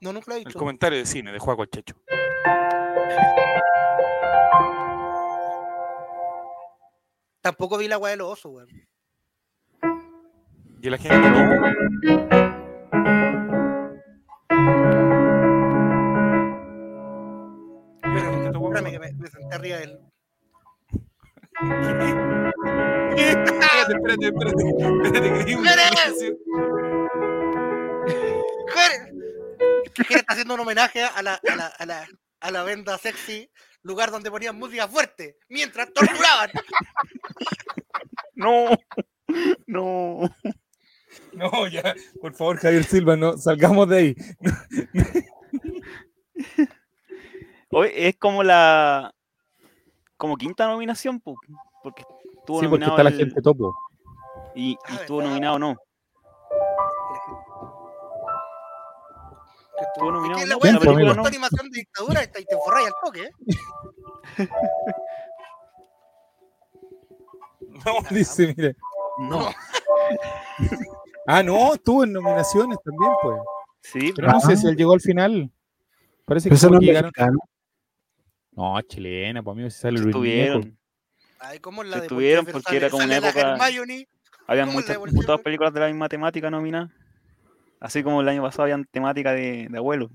No, 0.00 0.12
nunca 0.12 0.24
la 0.26 0.34
he 0.34 0.38
visto. 0.38 0.48
El 0.48 0.56
comentario 0.56 0.98
de 0.98 1.06
cine 1.06 1.30
de 1.30 1.38
Juan 1.38 1.56
Checho. 1.70 1.94
Tampoco 7.40 7.78
vi 7.78 7.86
la 7.86 7.98
weá 7.98 8.10
de 8.10 8.16
los 8.16 8.32
osos, 8.32 8.52
weón. 8.52 8.68
¿Y 10.80 10.90
la 10.90 10.98
gente 10.98 11.28
Pero, 18.02 18.66
Espérame 18.66 18.90
que 18.90 18.98
me, 18.98 19.12
me 19.12 19.28
senté 19.28 19.54
arriba 19.54 19.76
de 19.76 19.84
él. 19.84 20.12
Espérate, 23.16 23.92
espérate, 23.94 24.26
espérate. 24.26 24.64
Espérate, 25.04 25.28
que 29.94 30.04
Jere 30.04 30.20
está 30.20 30.32
haciendo 30.32 30.54
un 30.54 30.60
homenaje 30.60 31.02
a 31.02 31.22
la, 31.22 31.34
a 31.34 31.56
la, 31.56 31.66
a 31.66 31.86
la, 31.86 32.08
a 32.40 32.50
la 32.50 32.62
venda 32.62 32.96
sexy, 32.98 33.50
lugar 33.82 34.10
donde 34.10 34.30
ponían 34.30 34.58
música 34.58 34.88
fuerte, 34.88 35.36
mientras 35.48 35.92
torturaban. 35.92 36.50
No, 38.34 38.70
no. 39.66 40.34
No, 41.32 41.68
ya, 41.68 41.94
por 42.20 42.34
favor, 42.34 42.56
Javier 42.58 42.84
Silva, 42.84 43.16
no, 43.16 43.36
salgamos 43.36 43.88
de 43.88 43.96
ahí. 43.96 44.16
Oye, 47.70 48.08
es 48.08 48.16
como 48.16 48.42
la. 48.42 49.14
Como 50.22 50.36
quinta 50.36 50.68
nominación, 50.68 51.18
pu, 51.18 51.34
porque 51.82 52.02
estuvo 52.38 52.60
Sí, 52.60 52.68
porque 52.68 52.84
nominado. 52.86 52.92
está 52.92 53.02
la 53.02 53.10
gente 53.10 53.42
topo. 53.42 53.74
y, 54.54 54.70
y 54.70 54.78
Ah, 54.84 54.94
estuvo 55.00 55.16
¿verdad? 55.18 55.30
nominado 55.30 55.58
no. 55.58 55.76
Estuvo 59.80 60.12
nominado, 60.12 60.38
es 60.38 60.44
que 60.44 60.48
la 60.48 60.54
es 60.54 60.78
película 60.78 61.14
no. 61.14 61.26
animación 61.26 61.70
de 61.70 61.78
dictadura 61.80 62.22
y 62.22 62.26
te, 62.28 62.40
y 62.40 62.44
te 62.44 62.56
forráis 62.56 62.86
al 62.86 62.92
toque, 63.04 63.22
¿eh? 63.24 63.30
No, 67.84 67.94
dice, 68.10 68.54
mire. 68.56 68.76
No. 69.18 69.48
Ah, 71.26 71.42
no, 71.42 71.74
estuvo 71.74 72.04
en 72.04 72.12
nominaciones 72.12 72.78
también, 72.84 73.10
pues. 73.22 73.40
Sí, 73.82 74.12
Pero 74.14 74.28
no 74.28 74.40
sé 74.40 74.56
si 74.56 74.68
él 74.68 74.76
llegó 74.76 74.92
al 74.92 75.00
final. 75.00 75.50
Parece 76.24 76.48
que 76.48 76.54
no 76.68 76.78
llegaron. 76.78 77.10
mexicano. 77.16 77.38
No, 78.52 78.80
chilena, 78.82 79.42
pues 79.42 79.54
amigo, 79.54 79.70
si 79.70 79.78
sale 79.78 79.98
Luis 79.98 80.14
Miguel. 80.14 80.44
estuvieron. 80.46 80.78
Ay, 81.40 81.58
¿cómo 81.58 81.82
la 81.82 81.96
Estuvieron 81.98 82.46
porque 82.46 82.76
era 82.76 82.90
como 82.90 83.04
una 83.04 83.18
la 83.20 83.28
época- 83.28 83.56
Habían 84.46 84.68
¿Cómo 84.68 84.80
le 84.80 84.98
muchas 85.12 85.40
películas 85.40 85.72
de 85.72 85.80
la 85.80 85.86
misma 85.86 86.08
temática 86.08 86.50
nominadas. 86.50 86.90
Así 87.80 88.02
como 88.02 88.20
el 88.20 88.28
año 88.28 88.42
pasado 88.42 88.64
habían 88.64 88.84
temática 88.84 89.32
de, 89.32 89.66
de 89.70 89.78
abuelo. 89.78 90.10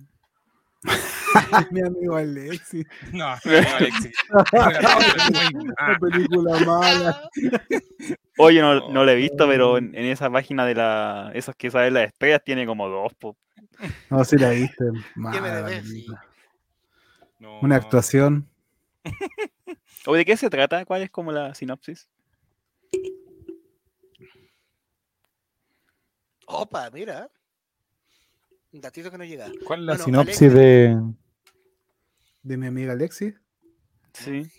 Mi 1.71 1.81
amigo 1.81 2.15
Alexis. 2.15 2.85
No, 3.11 3.29
no, 3.45 3.75
Alexis. 3.77 4.13
Muy 5.53 5.63
Una 5.65 5.99
película 5.99 6.59
mala. 6.65 7.29
Oye, 8.37 8.61
no, 8.61 8.89
no 8.91 9.03
lo 9.03 9.11
he 9.11 9.15
visto, 9.15 9.47
pero 9.47 9.77
en, 9.77 9.95
en 9.95 10.05
esa 10.05 10.29
página 10.29 10.65
de 10.65 10.75
la, 10.75 11.31
esas 11.33 11.55
que 11.55 11.71
saben 11.71 11.93
las 11.95 12.07
estrellas 12.07 12.41
tiene 12.45 12.65
como 12.65 12.87
dos. 12.87 13.13
po. 13.15 13.35
No, 14.09 14.23
si 14.23 14.37
la 14.37 14.51
viste. 14.51 14.77
¿Qué 14.77 14.91
me 14.91 15.01
Mala 15.15 15.41
la 15.61 15.61
debes? 15.63 16.05
No. 17.39 17.59
Una 17.61 17.75
actuación. 17.75 18.49
Oye, 20.07 20.19
¿de 20.19 20.25
qué 20.25 20.37
se 20.37 20.49
trata? 20.49 20.85
¿Cuál 20.85 21.03
es 21.03 21.11
como 21.11 21.31
la 21.31 21.53
sinopsis? 21.53 22.09
Opa, 26.45 26.89
mira. 26.91 27.29
Un 28.71 28.81
datito 28.81 29.11
que 29.11 29.17
no 29.17 29.23
llega. 29.25 29.51
¿Cuál 29.65 29.81
es 29.81 29.85
la 29.85 29.93
Bueno, 29.93 30.05
sinopsis 30.05 30.41
Alexis- 30.41 30.53
de.? 30.53 31.13
De 32.43 32.57
mi 32.57 32.67
amiga 32.67 32.93
Alexis. 32.93 33.35
Sí. 34.13 34.49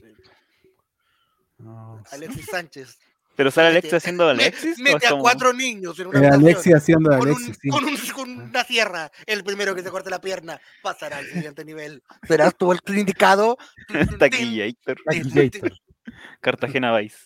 No, 1.58 2.02
sí. 2.06 2.14
Alexis 2.16 2.46
Sánchez. 2.46 2.98
¿Pero 3.38 3.50
sale 3.52 3.68
Mete- 3.68 3.78
Alexis 3.78 3.94
haciendo 3.94 4.28
Alexis? 4.28 4.78
Mete 4.80 5.06
a 5.06 5.10
como- 5.10 5.22
cuatro 5.22 5.52
niños 5.52 5.96
en 6.00 6.08
una 6.08 6.28
Alexis 6.34 6.74
haciendo 6.74 7.08
de 7.10 7.18
con, 7.18 7.28
Alexis, 7.28 7.48
un- 7.48 7.54
sí. 7.54 7.68
con, 7.68 7.84
un- 7.84 7.96
con 8.12 8.30
una 8.48 8.64
sierra. 8.64 9.12
El 9.26 9.44
primero 9.44 9.76
que 9.76 9.82
se 9.84 9.90
corte 9.90 10.10
la 10.10 10.20
pierna 10.20 10.60
pasará 10.82 11.18
al 11.18 11.26
siguiente 11.26 11.64
nivel. 11.64 12.02
Serás 12.26 12.56
tú 12.56 12.72
el 12.72 12.80
indicado. 12.98 13.56
Taquillator. 14.18 14.96
Taquillator. 15.06 15.72
Cartagena 16.40 16.96
Vice. 16.98 17.18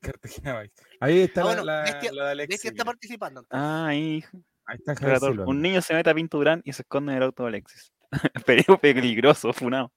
Cartagena 0.00 0.60
Vice. 0.62 0.74
Ahí 0.98 1.20
está 1.20 1.42
Ah, 1.42 1.44
la, 1.44 1.50
bueno, 1.50 1.64
la, 1.64 1.82
Bestia- 1.84 2.12
la 2.12 2.24
de 2.26 2.30
Alexis. 2.32 2.54
Bestia 2.56 2.70
está 2.72 2.84
participando. 2.84 3.46
Ah, 3.50 3.86
ahí. 3.86 4.24
Ahí 4.66 4.76
está 4.84 4.94
relator. 4.94 5.40
Un 5.46 5.62
niño 5.62 5.80
se 5.82 5.94
mete 5.94 6.10
a 6.10 6.14
Pinturán 6.14 6.62
y 6.64 6.72
se 6.72 6.82
esconde 6.82 7.12
en 7.12 7.18
el 7.18 7.22
auto 7.24 7.44
de 7.44 7.48
Alexis. 7.50 7.92
Peligro 8.46 8.76
peligroso, 8.78 9.52
funado. 9.52 9.92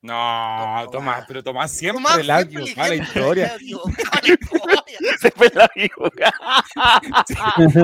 No, 0.00 0.14
Tomás. 0.14 0.90
Tomás, 0.92 1.24
pero 1.26 1.42
Tomás 1.42 1.72
siempre 1.72 2.00
Tomás 2.02 2.24
la 2.24 2.42
siempre 2.42 2.74
la 2.88 2.94
historia. 2.94 3.56
Fue 5.34 5.50
la. 5.54 5.68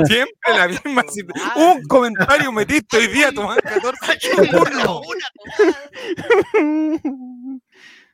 Siempre 0.04 0.54
la 0.56 0.68
misma. 0.84 1.02
Un 1.56 1.82
comentario 1.84 2.52
metiste 2.52 2.98
hoy 2.98 3.08
día, 3.08 3.32
Tomás 3.32 3.58
14. 3.58 4.30
Un 4.40 4.48
burlo, 4.50 5.00
una, 5.00 5.26
Tomás. 5.42 5.76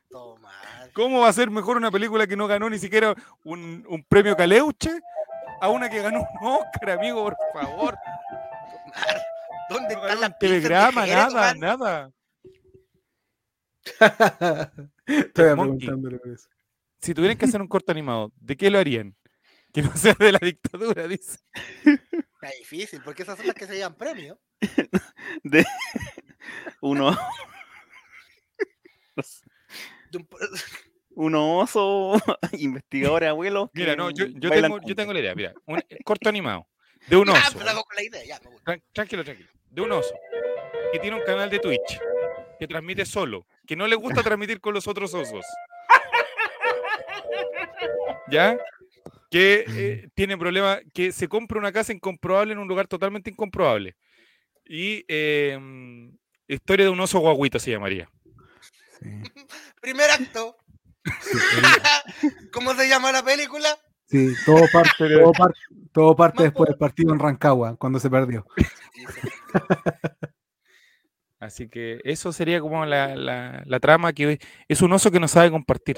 Tomás. 0.09 0.89
¿Cómo 0.93 1.19
va 1.21 1.29
a 1.29 1.33
ser 1.33 1.49
mejor 1.51 1.77
una 1.77 1.91
película 1.91 2.27
que 2.27 2.35
no 2.35 2.47
ganó 2.47 2.69
ni 2.69 2.79
siquiera 2.79 3.13
un, 3.43 3.85
un 3.87 4.03
premio 4.03 4.35
Caleuche 4.35 4.89
a 5.61 5.69
una 5.69 5.89
que 5.89 6.01
ganó 6.01 6.19
un 6.41 6.47
Oscar, 6.47 6.89
amigo, 6.91 7.23
por 7.23 7.37
favor? 7.53 7.97
¿Dónde 9.69 9.95
No 9.95 10.01
están 10.07 10.09
ganó 10.09 10.21
las 10.21 10.39
telegrama, 10.39 11.05
nada, 11.05 11.53
Tomás? 11.53 11.57
nada. 11.57 12.11
Preguntándole 15.33 16.19
por 16.19 16.29
eso. 16.31 16.47
Si 17.01 17.13
tuvieran 17.13 17.37
que 17.37 17.45
hacer 17.45 17.61
un 17.61 17.67
corto 17.67 17.91
animado, 17.91 18.31
¿de 18.37 18.55
qué 18.57 18.69
lo 18.69 18.79
harían? 18.79 19.15
Que 19.73 19.81
no 19.81 19.95
sea 19.95 20.13
de 20.19 20.33
la 20.33 20.39
dictadura, 20.41 21.07
dice. 21.07 21.39
Está 21.85 22.49
difícil, 22.59 23.01
porque 23.05 23.23
esas 23.23 23.37
son 23.37 23.47
las 23.47 23.55
que 23.55 23.65
se 23.65 23.75
llevan 23.75 23.95
premio. 23.95 24.37
De 25.43 25.65
uno, 26.81 27.17
De 30.11 30.17
un- 30.17 30.27
uno 31.13 31.57
oso, 31.59 32.21
investigadores 32.51 33.29
abuelos. 33.29 33.69
Mira, 33.73 33.95
no, 33.95 34.09
yo, 34.11 34.25
tengo, 34.49 34.79
yo 34.81 34.93
tengo 34.95 35.13
la 35.13 35.19
idea. 35.19 35.35
Mira, 35.35 35.53
un 35.65 35.81
corto 36.03 36.27
animado 36.27 36.67
de 37.07 37.15
un 37.15 37.29
oso. 37.29 37.57
pero 37.57 37.69
hago 37.69 37.83
con 37.83 37.95
la 37.95 38.03
idea, 38.03 38.25
ya, 38.25 38.39
me 38.43 38.51
gusta. 38.51 38.73
Tran- 38.73 38.83
Tranquilo, 38.91 39.23
tranquilo. 39.23 39.49
De 39.69 39.81
un 39.81 39.91
oso 39.93 40.13
que 40.91 40.99
tiene 40.99 41.15
un 41.17 41.23
canal 41.23 41.49
de 41.49 41.59
Twitch 41.59 41.99
que 42.61 42.67
transmite 42.67 43.07
solo, 43.07 43.47
que 43.65 43.75
no 43.75 43.87
le 43.87 43.95
gusta 43.95 44.21
transmitir 44.23 44.61
con 44.61 44.75
los 44.75 44.87
otros 44.87 45.15
osos. 45.15 45.43
¿Ya? 48.29 48.55
Que 49.31 49.65
eh, 49.67 50.09
tiene 50.13 50.37
problema, 50.37 50.79
que 50.93 51.11
se 51.11 51.27
compra 51.27 51.57
una 51.57 51.71
casa 51.71 51.91
incomprobable 51.91 52.53
en 52.53 52.59
un 52.59 52.67
lugar 52.67 52.85
totalmente 52.85 53.31
incomprobable. 53.31 53.95
Y 54.63 55.03
eh, 55.07 55.57
mm, 55.59 56.09
historia 56.47 56.85
de 56.85 56.91
un 56.91 56.99
oso 56.99 57.17
guaguito 57.17 57.57
se 57.57 57.71
llamaría. 57.71 58.07
Sí. 58.99 59.09
Primer 59.81 60.11
acto. 60.11 60.55
Sí, 61.19 61.37
¿Cómo 62.53 62.75
se 62.75 62.87
llama 62.87 63.11
la 63.11 63.23
película? 63.23 63.69
sí, 64.05 64.35
todo 64.45 64.65
parte, 64.71 65.17
todo 65.17 65.31
parte, 65.31 65.59
todo 65.91 66.15
parte 66.15 66.43
después 66.43 66.67
del 66.67 66.77
partido 66.77 67.11
en 67.11 67.17
Rancagua, 67.17 67.75
cuando 67.75 67.99
se 67.99 68.07
perdió. 68.07 68.45
Así 71.41 71.67
que 71.67 71.99
eso 72.05 72.31
sería 72.31 72.61
como 72.61 72.85
la, 72.85 73.15
la- 73.15 73.63
la 73.65 73.79
trama 73.81 74.13
que 74.13 74.39
es 74.69 74.81
un 74.81 74.93
oso 74.93 75.11
que 75.11 75.19
no 75.19 75.27
sabe 75.27 75.49
compartir, 75.51 75.97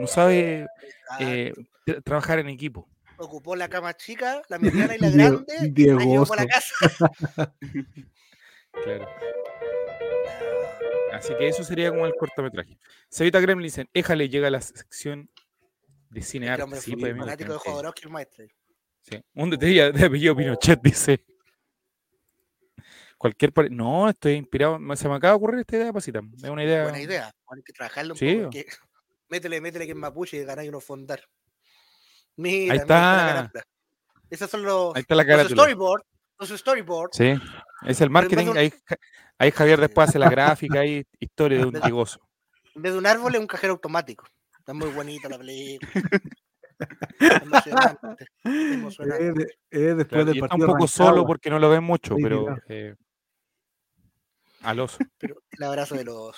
no 0.00 0.06
sabe 0.06 0.66
eh, 1.20 1.52
tra- 1.86 2.02
trabajar 2.02 2.38
en 2.40 2.48
equipo. 2.48 2.88
Ocupó 3.18 3.54
la 3.54 3.68
cama 3.68 3.92
chica, 3.94 4.40
la 4.48 4.58
mediana 4.88 4.96
y 4.96 4.98
la 4.98 5.10
Diego- 5.10 5.44
grande. 5.44 5.54
y 5.66 5.70
Diego 5.70 5.98
la 6.00 6.04
llevó 6.06 6.26
para 6.26 6.42
la 6.44 6.48
casa. 6.48 7.54
Claro. 8.84 9.08
Así 11.12 11.34
que 11.38 11.48
eso 11.48 11.64
sería 11.64 11.90
como 11.90 12.06
el 12.06 12.14
cortometraje. 12.14 12.78
Cevita 13.10 13.40
Gremlin 13.40 13.64
dicen, 13.66 13.88
éjale, 13.92 14.28
llega 14.28 14.48
a 14.48 14.50
la 14.50 14.60
sección 14.60 15.28
de 16.10 16.22
cine 16.22 16.46
Este 16.50 16.62
arte. 16.62 16.76
Sí, 16.80 16.96
pues, 16.96 17.16
fanático 17.16 17.52
de 17.52 17.58
Jodorowsky 17.58 18.04
el 18.04 18.10
maestro. 18.10 18.44
sí. 19.02 19.20
Un 19.34 19.50
detalle 19.50 19.92
de 19.92 20.06
apellido 20.06 20.36
Pinochet 20.36 20.80
dice. 20.80 21.24
Cualquier 23.18 23.52
pare- 23.52 23.68
No, 23.70 24.08
estoy 24.08 24.34
inspirado. 24.34 24.78
Se 24.96 25.08
me 25.08 25.16
acaba 25.16 25.32
de 25.32 25.36
ocurrir 25.36 25.60
esta 25.60 25.76
idea, 25.76 25.92
pasita. 25.92 26.20
Es 26.36 26.48
una 26.48 26.64
idea. 26.64 26.84
Buena 26.84 27.00
idea. 27.00 27.30
Hay 27.48 27.62
que 27.62 27.72
trabajarlo 27.72 28.14
un 28.14 28.18
Sí. 28.18 28.34
poco. 28.36 28.44
porque- 28.44 28.66
Métele, 29.28 29.60
métele 29.60 29.84
que 29.84 29.92
es 29.92 29.98
mapuche 29.98 30.38
y 30.38 30.44
ganáis 30.44 30.68
unos 30.70 30.82
fondar. 30.84 31.20
Mira, 32.36 32.54
Ahí 32.56 32.62
mira, 32.62 32.74
está 32.76 32.94
carátula. 33.28 33.64
Esos 34.30 34.50
son 34.50 34.62
los, 34.62 34.94
Ahí 34.96 35.02
está 35.02 35.14
la 35.16 35.22
los 35.24 35.30
carátula. 35.30 35.62
storyboards. 35.62 36.04
Los 36.38 36.48
storyboards. 36.50 37.16
Sí. 37.16 37.34
Es 37.86 38.00
el 38.00 38.10
marketing. 38.10 38.46
un- 38.48 38.56
Ahí, 38.58 38.72
ahí 39.38 39.50
Javier 39.50 39.80
después 39.80 40.08
hace 40.08 40.18
la 40.18 40.30
gráfica 40.30 40.84
y 40.86 41.04
historia 41.18 41.58
de 41.58 41.66
un 41.66 41.80
digoso. 41.80 42.20
En 42.74 42.82
vez 42.82 42.92
de 42.92 42.98
un 42.98 43.06
árbol 43.06 43.34
es 43.34 43.40
un 43.40 43.46
cajero 43.48 43.72
automático. 43.74 44.24
Está 44.58 44.72
muy 44.72 44.88
bonita 44.90 45.28
la 45.28 45.36
película. 45.38 45.90
emocionante. 47.20 48.26
emocionante. 48.44 49.28
Es, 49.28 49.34
de- 49.34 49.44
es 49.70 49.96
después 49.96 50.08
Claro, 50.08 50.24
del 50.26 50.36
y 50.36 50.38
está 50.38 50.44
un 50.44 50.48
partido 50.60 50.66
poco 50.68 50.86
solo 50.88 51.26
porque 51.26 51.50
no 51.50 51.58
lo 51.58 51.70
ven 51.70 51.82
mucho, 51.84 52.14
Sí, 52.16 52.22
pero 52.22 52.40
mira. 52.42 52.62
eh, 52.68 52.94
al 54.62 54.80
oso. 54.80 54.98
Pero 55.18 55.42
el 55.50 55.62
abrazo 55.62 55.94
de 55.96 56.04
los 56.04 56.36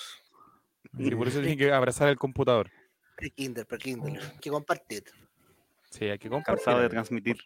Sí, 0.97 1.11
por 1.11 1.27
eso 1.27 1.39
tiene 1.39 1.57
que 1.57 1.71
abrazar 1.71 2.09
el 2.09 2.17
computador. 2.17 2.69
pre-kinder, 3.15 3.65
pre-kinder. 3.65 4.21
Que 4.41 4.49
compartir. 4.49 5.03
Sí, 5.89 6.05
hay 6.05 6.17
que 6.19 6.29
compartir. 6.29 6.55
Cansado 6.63 6.81
de 6.81 6.89
transmitir. 6.89 7.37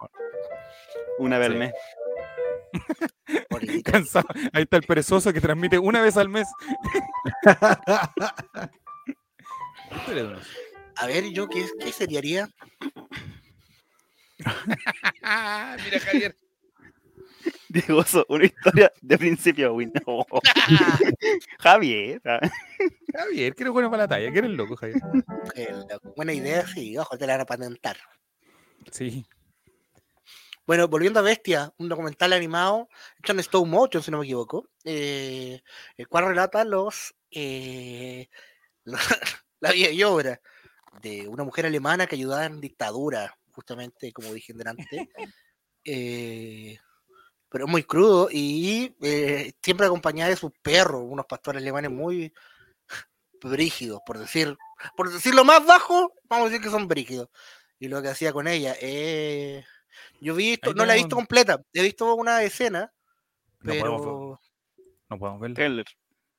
Una 1.20 1.38
vez 1.40 1.48
al 1.50 1.56
mes. 1.56 1.74
Cansado. 3.84 4.28
Ahí 4.54 4.64
está 4.64 4.78
el 4.78 4.84
perezoso 4.84 5.32
que 5.34 5.42
transmite 5.42 5.80
una 5.80 6.02
vez 6.02 6.18
al 6.18 6.30
mes. 6.30 6.48
Oso. 10.08 10.40
A 10.98 11.08
ver, 11.08 11.26
yo 11.32 11.48
qué, 11.48 11.66
qué 11.80 11.92
seriaría. 11.92 12.50
Mira, 15.20 16.00
Javier. 16.06 16.38
Diego 17.76 18.00
Oso, 18.00 18.26
una 18.30 18.46
historia 18.46 18.92
de 19.02 19.18
principio 19.18 19.74
a 19.74 19.78
fin. 19.78 19.92
Javier. 21.60 22.22
ah. 22.26 22.40
Javier, 23.14 23.54
que 23.54 23.64
eres 23.64 23.74
bueno 23.74 23.92
para 23.92 24.04
la 24.04 24.08
talla, 24.08 24.32
que 24.32 24.40
eres 24.40 24.52
loco, 24.52 24.78
Javier. 24.78 25.02
Loco. 25.90 26.14
Buena 26.16 26.34
idea, 26.34 26.66
sí. 26.66 26.98
Ojo, 26.98 27.18
te 27.18 27.28
la 27.28 27.34
van 27.34 27.42
a 27.42 27.46
patentar. 27.46 27.98
Sí. 28.92 29.26
Bueno, 30.66 30.88
volviendo 30.88 31.20
a 31.20 31.24
Bestia, 31.24 31.74
un 31.78 31.90
documental 31.90 32.32
animado 32.32 32.88
hecho 33.20 33.34
en 33.34 33.40
stop 33.40 33.68
motion, 33.68 34.02
si 34.02 34.10
no 34.10 34.20
me 34.20 34.26
equivoco, 34.26 34.70
eh, 34.86 35.62
el 35.98 36.08
cual 36.08 36.28
relata 36.28 36.64
los 36.64 37.14
eh, 37.30 38.30
la, 38.86 38.98
la 39.60 39.72
vida 39.72 39.90
y 39.90 40.02
obra 40.04 40.40
de 41.02 41.28
una 41.28 41.44
mujer 41.44 41.66
alemana 41.66 42.08
que 42.08 42.16
ayudaba 42.16 42.46
en 42.46 42.62
dictadura, 42.62 43.38
justamente 43.52 44.14
como 44.14 44.34
dije 44.34 44.54
delante, 44.54 45.10
eh, 45.84 46.80
pero 47.50 47.68
muy 47.68 47.84
crudo 47.84 48.28
y 48.32 48.96
eh, 49.02 49.54
siempre 49.62 49.86
acompañada 49.86 50.30
de 50.30 50.36
sus 50.36 50.52
perros, 50.62 51.04
unos 51.06 51.26
pastores 51.26 51.62
alemanes 51.62 51.92
muy 51.92 52.34
brígidos, 53.42 54.02
por 54.06 54.18
decir, 54.18 54.58
por 54.96 55.12
decirlo 55.12 55.44
más 55.46 55.66
bajo, 55.66 56.14
vamos 56.30 56.48
a 56.48 56.50
decir 56.50 56.64
que 56.64 56.72
son 56.72 56.88
brígidos. 56.88 57.30
Y 57.80 57.88
lo 57.88 58.02
que 58.02 58.08
hacía 58.10 58.32
con 58.34 58.48
ella, 58.48 58.76
eh, 58.82 59.64
yo 60.22 60.34
he 60.34 60.38
visto, 60.38 60.70
Ahí 60.70 60.76
no 60.76 60.86
la 60.86 60.94
he 60.96 60.98
visto 60.98 61.16
completa, 61.16 61.62
he 61.74 61.82
visto 61.84 62.16
una 62.16 62.42
escena, 62.44 62.92
No 63.60 63.72
pero, 63.72 63.98
podemos, 63.98 64.40
no 65.10 65.20
podemos. 65.20 65.54
Trailer. 65.54 65.86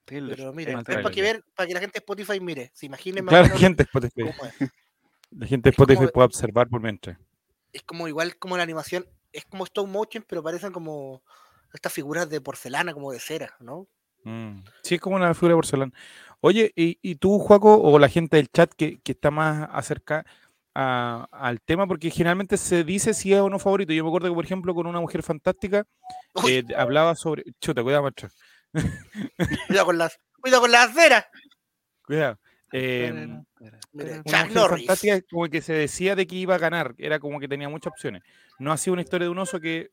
Trailer. 0.05 0.37
pero 0.37 0.53
mira, 0.53 0.79
es 0.79 0.85
para 0.85 1.11
que 1.11 1.23
ver, 1.23 1.45
para 1.55 1.67
que 1.67 1.75
la 1.75 1.81
gente 1.81 1.95
de 1.95 1.99
Spotify 1.99 2.41
mire, 2.41 2.71
se 2.75 2.87
imaginen 2.87 3.25
más 3.25 3.33
o 3.33 3.37
Claro, 3.37 3.45
menos 3.49 3.61
gente 3.61 3.83
de 3.85 3.87
Spotify. 3.87 4.71
La 5.31 5.47
gente 5.47 5.69
de 5.69 5.71
Spotify 5.71 6.01
de- 6.07 6.09
puede 6.13 6.27
observar 6.27 6.69
por 6.69 6.81
mientras. 6.81 7.19
es 7.73 7.83
como 7.83 8.09
igual 8.09 8.37
como 8.39 8.57
la 8.57 8.63
animación, 8.63 9.07
es 9.37 9.45
como 9.47 9.65
stop 9.65 9.87
motion, 9.89 10.25
pero 10.29 10.43
parecen 10.43 10.73
como 10.73 11.23
estas 11.73 11.93
figuras 11.93 12.29
de 12.31 12.41
porcelana, 12.41 12.95
como 12.95 13.13
de 13.13 13.21
cera, 13.21 13.55
¿no? 13.61 13.87
Mm, 14.25 14.63
Sí, 14.83 14.97
es 14.97 15.01
como 15.01 15.17
una 15.17 15.33
figura 15.35 15.53
de 15.53 15.57
porcelana. 15.59 15.93
Oye, 16.41 16.73
¿y, 16.75 16.99
y 17.03 17.17
tú, 17.17 17.39
Juaco, 17.39 17.81
o 17.81 17.99
la 17.99 18.09
gente 18.09 18.37
del 18.37 18.49
chat 18.49 18.73
que, 18.75 18.99
que 19.01 19.13
está 19.13 19.31
más 19.31 19.69
acerca 19.73 20.25
a- 20.75 21.27
al 21.31 21.61
tema? 21.61 21.87
Porque 21.87 22.11
generalmente 22.11 22.57
se 22.57 22.83
dice 22.85 23.15
si 23.15 23.33
es 23.33 23.41
o 23.41 23.49
no 23.51 23.59
favorito. 23.59 23.93
Yo 23.93 24.03
me 24.05 24.09
acuerdo 24.11 24.29
que, 24.29 24.35
por 24.35 24.45
ejemplo, 24.45 24.75
con 24.75 24.87
una 24.87 25.01
mujer 25.01 25.23
fantástica, 25.23 25.87
eh, 26.49 26.65
hablaba 26.77 27.15
sobre. 27.15 27.45
Chuta, 27.61 27.83
cuidado, 27.83 28.03
maestro. 28.05 28.29
Cuidado 29.69 29.87
con 29.87 29.99
las, 29.99 30.19
cuidado 30.41 30.63
con 30.63 30.73
las 30.73 30.93
ceras. 30.95 31.25
Cuidado. 32.07 32.39
Em, 32.73 33.45
Mira, 33.61 33.79
una 34.25 34.43
Chuck 34.45 34.51
Norris. 34.55 34.89
como 35.31 35.49
que 35.49 35.61
se 35.63 35.73
decía 35.73 36.17
de 36.17 36.27
que 36.27 36.35
iba 36.37 36.55
a 36.57 36.59
ganar, 36.59 36.95
era 36.99 37.19
como 37.21 37.39
que 37.41 37.49
tenía 37.49 37.69
muchas 37.69 37.93
opciones. 37.93 38.23
No 38.59 38.73
ha 38.73 38.77
sido 38.77 38.95
una 38.95 39.03
historia 39.03 39.27
de 39.27 39.31
un 39.31 39.39
oso 39.39 39.61
que 39.61 39.91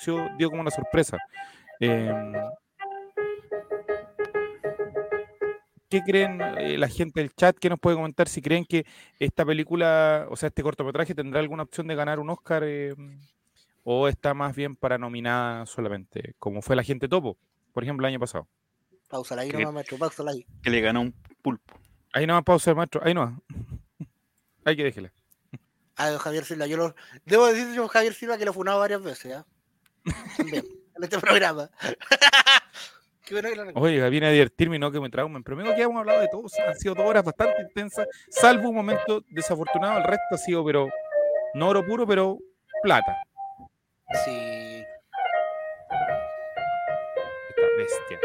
su- 0.00 0.28
dio 0.38 0.48
como 0.50 0.62
una 0.62 0.70
sorpresa. 0.70 1.18
Em, 1.80 2.32
¿Qué 5.88 6.02
creen 6.02 6.40
eh, 6.58 6.76
la 6.76 6.88
gente 6.88 7.20
del 7.20 7.32
chat? 7.34 7.56
¿Qué 7.56 7.68
nos 7.68 7.78
puede 7.78 7.96
comentar 7.96 8.28
si 8.28 8.42
creen 8.42 8.64
que 8.64 8.84
esta 9.20 9.44
película, 9.44 10.26
o 10.28 10.36
sea, 10.36 10.48
este 10.48 10.62
cortometraje 10.62 11.14
tendrá 11.14 11.38
alguna 11.40 11.62
opción 11.62 11.86
de 11.86 11.94
ganar 11.94 12.18
un 12.18 12.30
Oscar 12.30 12.64
em, 12.64 13.20
o 13.84 14.08
está 14.08 14.34
más 14.34 14.56
bien 14.56 14.74
para 14.74 14.98
nominada 14.98 15.66
solamente, 15.66 16.34
como 16.40 16.62
fue 16.62 16.74
la 16.74 16.82
gente 16.82 17.08
topo, 17.08 17.36
por 17.72 17.84
ejemplo, 17.84 18.06
el 18.06 18.12
año 18.12 18.20
pasado? 18.20 18.48
Pausala 19.08 19.42
ahí 19.42 19.50
¿Qué? 19.50 19.58
nomás, 19.58 19.74
maestro, 19.74 19.98
pausala 19.98 20.32
ahí. 20.32 20.44
Que 20.62 20.70
le 20.70 20.80
ganó 20.80 21.02
un 21.02 21.14
pulpo. 21.42 21.74
Ahí 22.14 22.28
no 22.28 22.42
pausa, 22.44 22.72
maestro, 22.74 23.00
ahí 23.04 23.12
no. 23.12 23.42
Hay 24.64 24.76
que 24.76 24.84
déjela. 24.84 25.12
Ah, 25.96 26.10
don 26.10 26.18
Javier 26.20 26.44
Silva, 26.44 26.66
yo 26.66 26.76
lo. 26.76 26.94
Debo 27.24 27.46
decir, 27.46 27.74
yo 27.74 27.88
Javier 27.88 28.14
Silva, 28.14 28.38
que 28.38 28.44
lo 28.44 28.52
he 28.52 28.54
funado 28.54 28.78
varias 28.78 29.02
veces, 29.02 29.32
¿ya? 29.32 29.44
También, 30.36 30.64
en 30.96 31.04
este 31.04 31.18
programa. 31.18 31.70
Qué 33.24 33.34
bueno 33.34 33.48
que 33.48 33.56
lo. 33.56 33.80
Oiga, 33.80 34.08
viene 34.08 34.28
a 34.28 34.30
divertirme 34.30 34.76
y 34.76 34.78
no 34.78 34.92
que 34.92 35.00
me 35.00 35.10
traumen. 35.10 35.42
Pero 35.42 35.58
amigo, 35.58 35.74
que 35.74 35.82
hemos 35.82 35.98
hablado 35.98 36.20
de 36.20 36.28
todo. 36.28 36.46
Han 36.68 36.76
sido 36.76 36.94
dos 36.94 37.04
horas 37.04 37.24
bastante 37.24 37.62
intensas, 37.62 38.06
salvo 38.28 38.68
un 38.68 38.76
momento 38.76 39.24
desafortunado. 39.28 39.98
El 39.98 40.04
resto 40.04 40.34
ha 40.34 40.38
sido, 40.38 40.64
pero 40.64 40.88
no 41.54 41.68
oro 41.68 41.84
puro, 41.84 42.06
pero 42.06 42.38
plata. 42.82 43.16
Sí. 44.24 44.84
Esta 47.48 47.66
bestia. 47.76 48.20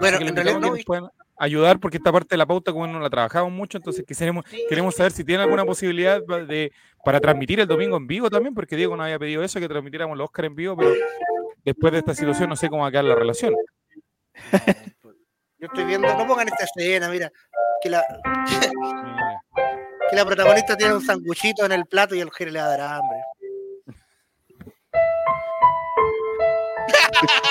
Bueno, 0.00 0.18
que 0.18 0.24
en 0.24 0.34
realidad 0.34 0.58
no. 0.58 0.72
que 0.72 0.78
nos 0.78 0.84
puedan 0.84 1.10
ayudar 1.38 1.78
porque 1.78 1.98
esta 1.98 2.12
parte 2.12 2.28
de 2.30 2.38
la 2.38 2.46
pauta, 2.46 2.72
como 2.72 2.86
no 2.86 3.00
la 3.00 3.08
trabajamos 3.10 3.52
mucho, 3.52 3.78
entonces 3.78 4.04
queremos, 4.06 4.44
queremos 4.68 4.94
saber 4.94 5.12
si 5.12 5.24
tienen 5.24 5.44
alguna 5.44 5.64
posibilidad 5.64 6.20
de, 6.22 6.72
para 7.04 7.20
transmitir 7.20 7.60
el 7.60 7.66
domingo 7.66 7.96
en 7.96 8.06
vivo 8.06 8.28
también, 8.28 8.54
porque 8.54 8.76
Diego 8.76 8.96
nos 8.96 9.04
había 9.04 9.18
pedido 9.18 9.42
eso, 9.42 9.58
que 9.60 9.68
transmitiéramos 9.68 10.16
los 10.18 10.26
Oscar 10.26 10.46
en 10.46 10.54
vivo, 10.54 10.76
pero 10.76 10.92
después 11.64 11.92
de 11.92 11.98
esta 12.00 12.14
situación 12.14 12.48
no 12.48 12.56
sé 12.56 12.68
cómo 12.68 12.82
va 12.82 12.88
a 12.88 12.90
quedar 12.90 13.04
la 13.04 13.14
relación. 13.14 13.54
Yo 15.58 15.66
estoy 15.66 15.84
viendo, 15.84 16.08
no 16.08 16.26
pongan 16.26 16.48
esta 16.48 16.64
escena, 16.64 17.08
mira, 17.08 17.30
que 17.82 17.90
la, 17.90 18.04
que 20.10 20.16
la 20.16 20.24
protagonista 20.24 20.76
tiene 20.76 20.94
un 20.94 21.02
sanguchito 21.02 21.64
en 21.64 21.72
el 21.72 21.86
plato 21.86 22.14
y 22.14 22.20
el 22.20 22.30
jefe 22.30 22.50
le 22.50 22.58
va 22.58 22.66
a 22.66 22.68
dar 22.76 22.80
hambre. 22.80 23.18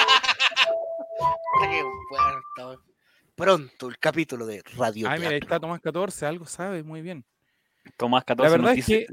Qué 1.61 1.84
bueno. 2.64 2.81
Pronto 3.36 3.88
el 3.88 3.98
capítulo 3.99 4.45
de 4.45 4.61
Radio 4.77 5.10
Ay, 5.10 5.19
mira, 5.19 5.31
ahí 5.31 5.38
está 5.41 5.60
Tomás 5.60 5.80
14, 5.81 6.26
algo 6.26 6.45
sabe, 6.45 6.84
muy 6.84 7.02
bien. 7.02 7.23
Tomás 7.98 8.22
La 8.22 8.26
14 8.26 8.52
verdad 8.52 8.69
nos 8.69 8.77
es 8.80 8.86
que. 8.86 9.07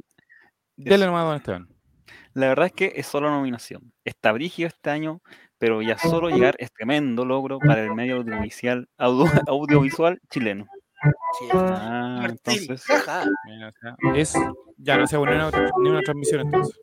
Dele 0.76 1.06
nomás, 1.06 1.24
don 1.24 1.36
Esteban. 1.36 1.68
La 2.34 2.48
verdad 2.48 2.66
es 2.66 2.72
que 2.72 2.92
es 2.96 3.06
solo 3.06 3.30
nominación. 3.30 3.92
Está 4.04 4.32
brígido 4.32 4.66
este 4.68 4.90
año, 4.90 5.22
pero 5.58 5.80
ya 5.80 5.96
solo 5.96 6.28
llegar 6.28 6.54
es 6.58 6.72
tremendo 6.72 7.24
logro 7.24 7.58
para 7.58 7.82
el 7.82 7.94
medio 7.94 8.16
audiovisual, 8.16 8.88
audio- 8.98 9.26
audiovisual 9.48 10.20
chileno. 10.28 10.66
Sí, 11.38 11.48
Ah, 11.52 12.26
entonces. 12.28 12.84
Mira, 13.46 13.70
es. 14.16 14.34
Ya 14.76 14.96
no 14.98 15.06
se 15.06 15.16
hago 15.16 15.26
ni 15.26 15.32
una, 15.32 15.50
ni 15.82 15.88
una 15.88 16.00
transmisión 16.02 16.42
entonces. 16.42 16.78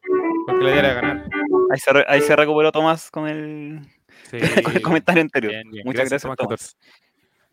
Porque 0.47 0.63
la 0.63 0.69
idea 0.71 0.79
era 0.79 0.93
ganar. 0.93 1.29
ahí 1.71 1.79
se, 1.79 1.93
re- 1.93 2.05
ahí 2.07 2.21
se 2.21 2.35
recuperó 2.35 2.71
Tomás 2.71 3.11
con 3.11 3.27
el, 3.27 3.81
Sí, 4.33 4.39
con 4.63 4.75
el 4.75 4.81
comentario 4.81 5.21
anterior. 5.21 5.51
bien, 5.51 5.71
bien. 5.71 5.85
Muchas 5.85 6.09
gracias, 6.09 6.21
Tomás 6.23 6.37
Tomás. 6.37 6.75
14. 6.75 6.75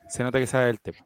Se 0.09 0.23
nota 0.23 0.39
que 0.39 0.47
sabe 0.47 0.66
del 0.66 0.81
tema. 0.81 0.98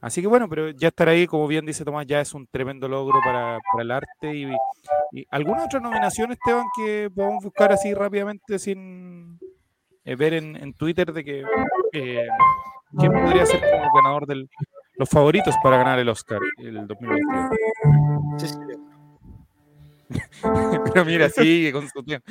Así 0.00 0.22
que 0.22 0.26
bueno, 0.26 0.48
pero 0.48 0.70
ya 0.70 0.88
estar 0.88 1.08
ahí, 1.08 1.26
como 1.26 1.46
bien 1.46 1.66
dice 1.66 1.84
Tomás, 1.84 2.06
ya 2.06 2.20
es 2.20 2.32
un 2.32 2.46
tremendo 2.46 2.88
logro 2.88 3.20
para, 3.22 3.58
para 3.72 3.82
el 3.82 3.90
arte. 3.90 4.34
Y, 4.34 4.50
y 5.12 5.26
¿Alguna 5.30 5.64
otra 5.64 5.78
nominación, 5.78 6.32
Esteban, 6.32 6.64
que 6.76 7.10
podamos 7.14 7.44
buscar 7.44 7.70
así 7.72 7.92
rápidamente 7.94 8.58
sin 8.58 9.38
eh, 10.04 10.16
ver 10.16 10.34
en, 10.34 10.56
en 10.56 10.72
Twitter 10.74 11.12
de 11.12 11.22
que 11.22 11.44
eh, 11.92 12.26
quién 12.98 13.12
podría 13.12 13.44
ser 13.46 13.60
como 13.60 13.84
el 13.84 13.90
ganador 13.94 14.26
de 14.26 14.48
los 14.96 15.08
favoritos 15.08 15.54
para 15.62 15.76
ganar 15.76 15.98
el 15.98 16.08
Oscar 16.08 16.40
el 16.58 16.86
2022? 16.86 17.50
Sí, 18.38 18.48
sí. 18.48 18.56
Pero 20.92 21.04
mira, 21.04 21.28
sigue 21.28 21.72
con 21.72 21.88
su 21.88 22.02
tema. 22.02 22.22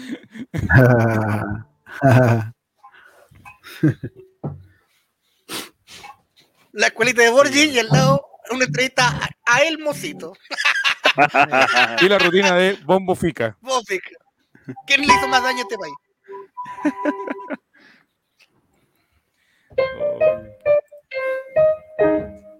La 6.71 6.87
escuelita 6.87 7.21
de 7.21 7.29
Borgi 7.29 7.65
y 7.65 7.79
al 7.79 7.87
lado 7.87 8.25
una 8.51 8.65
entrevista 8.65 9.07
a, 9.07 9.29
a 9.45 9.59
El 9.59 9.79
Mosito. 9.79 10.33
Y 12.01 12.07
la 12.07 12.17
rutina 12.17 12.55
de 12.55 12.77
Bombo 12.85 13.15
Fica. 13.15 13.57
Bofic. 13.61 14.01
¿Quién 14.85 15.01
le 15.01 15.07
hizo 15.07 15.27
más 15.27 15.43
daño 15.43 15.59
a 15.59 15.61
este 15.61 15.77
país? 15.77 15.95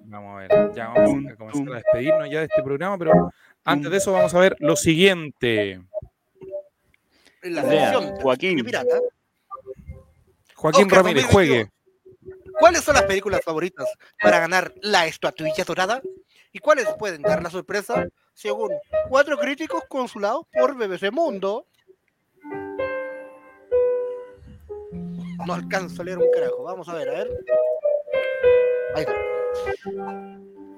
Vamos 0.05 0.35
a 0.35 0.37
ver, 0.39 0.71
ya 0.73 0.87
vamos 0.87 1.31
a 1.31 1.35
comenzar 1.35 1.73
a 1.73 1.75
despedirnos 1.75 2.29
ya 2.29 2.39
de 2.39 2.45
este 2.45 2.63
programa, 2.63 2.97
pero 2.97 3.31
antes 3.63 3.91
de 3.91 3.97
eso 3.97 4.13
vamos 4.13 4.33
a 4.33 4.39
ver 4.39 4.55
lo 4.59 4.75
siguiente. 4.75 5.81
En 7.41 7.55
la 7.55 7.61
sección 7.63 8.15
de 8.15 8.21
Joaquín. 8.21 8.63
Pirata. 8.65 8.99
Joaquín 10.59 10.83
Oscar 10.87 10.97
Ramírez, 10.99 11.23
2021. 11.23 11.31
juegue. 11.31 11.71
¿Cuáles 12.59 12.81
son 12.81 12.95
las 12.95 13.03
películas 13.03 13.39
favoritas 13.45 13.87
para 14.21 14.39
ganar 14.39 14.73
la 14.81 15.05
estatuilla 15.05 15.63
dorada? 15.63 16.01
¿Y 16.51 16.59
cuáles 16.59 16.85
pueden 16.97 17.21
dar 17.21 17.41
la 17.41 17.49
sorpresa? 17.49 18.05
Según 18.33 18.71
cuatro 19.07 19.37
críticos 19.37 19.83
consulados 19.87 20.45
por 20.51 20.75
BBC 20.75 21.11
Mundo. 21.11 21.65
No 25.45 25.53
alcanzo 25.53 26.01
a 26.01 26.05
leer 26.05 26.17
un 26.17 26.29
carajo. 26.33 26.63
Vamos 26.63 26.89
a 26.89 26.93
ver, 26.93 27.09
a 27.09 27.13
ver. 27.13 27.29
Ahí 28.95 29.03
está. 29.03 29.15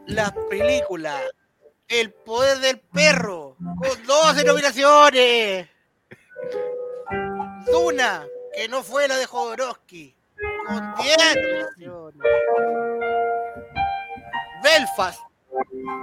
La 0.05 0.31
película 0.47 1.19
El 1.87 2.11
poder 2.13 2.59
del 2.59 2.79
perro 2.79 3.57
con 3.57 4.05
12 4.05 4.43
nominaciones. 4.43 5.67
Duna, 7.71 8.27
que 8.55 8.67
no 8.67 8.83
fue 8.83 9.07
la 9.07 9.17
de 9.17 9.25
Jodorowsky, 9.25 10.13
con 10.67 10.95
10 10.95 11.17
nominaciones. 11.35 12.21
Belfast, 14.63 15.21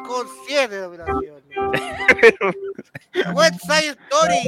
con 0.06 0.26
7 0.46 0.80
nominaciones. 0.80 1.44
West 3.34 3.60
Side 3.62 3.96
Story, 4.08 4.42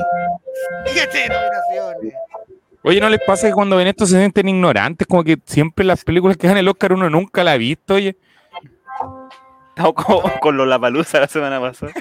7 0.86 1.28
nominaciones. 1.28 2.14
Oye, 2.82 3.01
¿no 3.01 3.10
les 3.10 3.20
pasa 3.27 3.47
que 3.47 3.52
cuando 3.52 3.77
ven 3.77 3.89
esto 3.89 4.06
se 4.06 4.18
sienten 4.18 4.48
ignorantes? 4.48 5.06
Como 5.06 5.22
que 5.22 5.39
siempre 5.44 5.85
las 5.85 6.02
películas 6.02 6.36
que 6.36 6.47
ganan 6.47 6.60
el 6.60 6.68
Oscar 6.68 6.94
uno 6.94 7.10
nunca 7.10 7.44
la 7.44 7.52
ha 7.52 7.56
visto, 7.59 7.94
oye. 7.94 8.16
Estamos 9.68 9.94
como 9.94 10.40
con 10.40 10.56
los 10.56 10.66
Lapalusa 10.66 11.20
la 11.20 11.28
semana 11.28 11.60
pasada. 11.60 11.93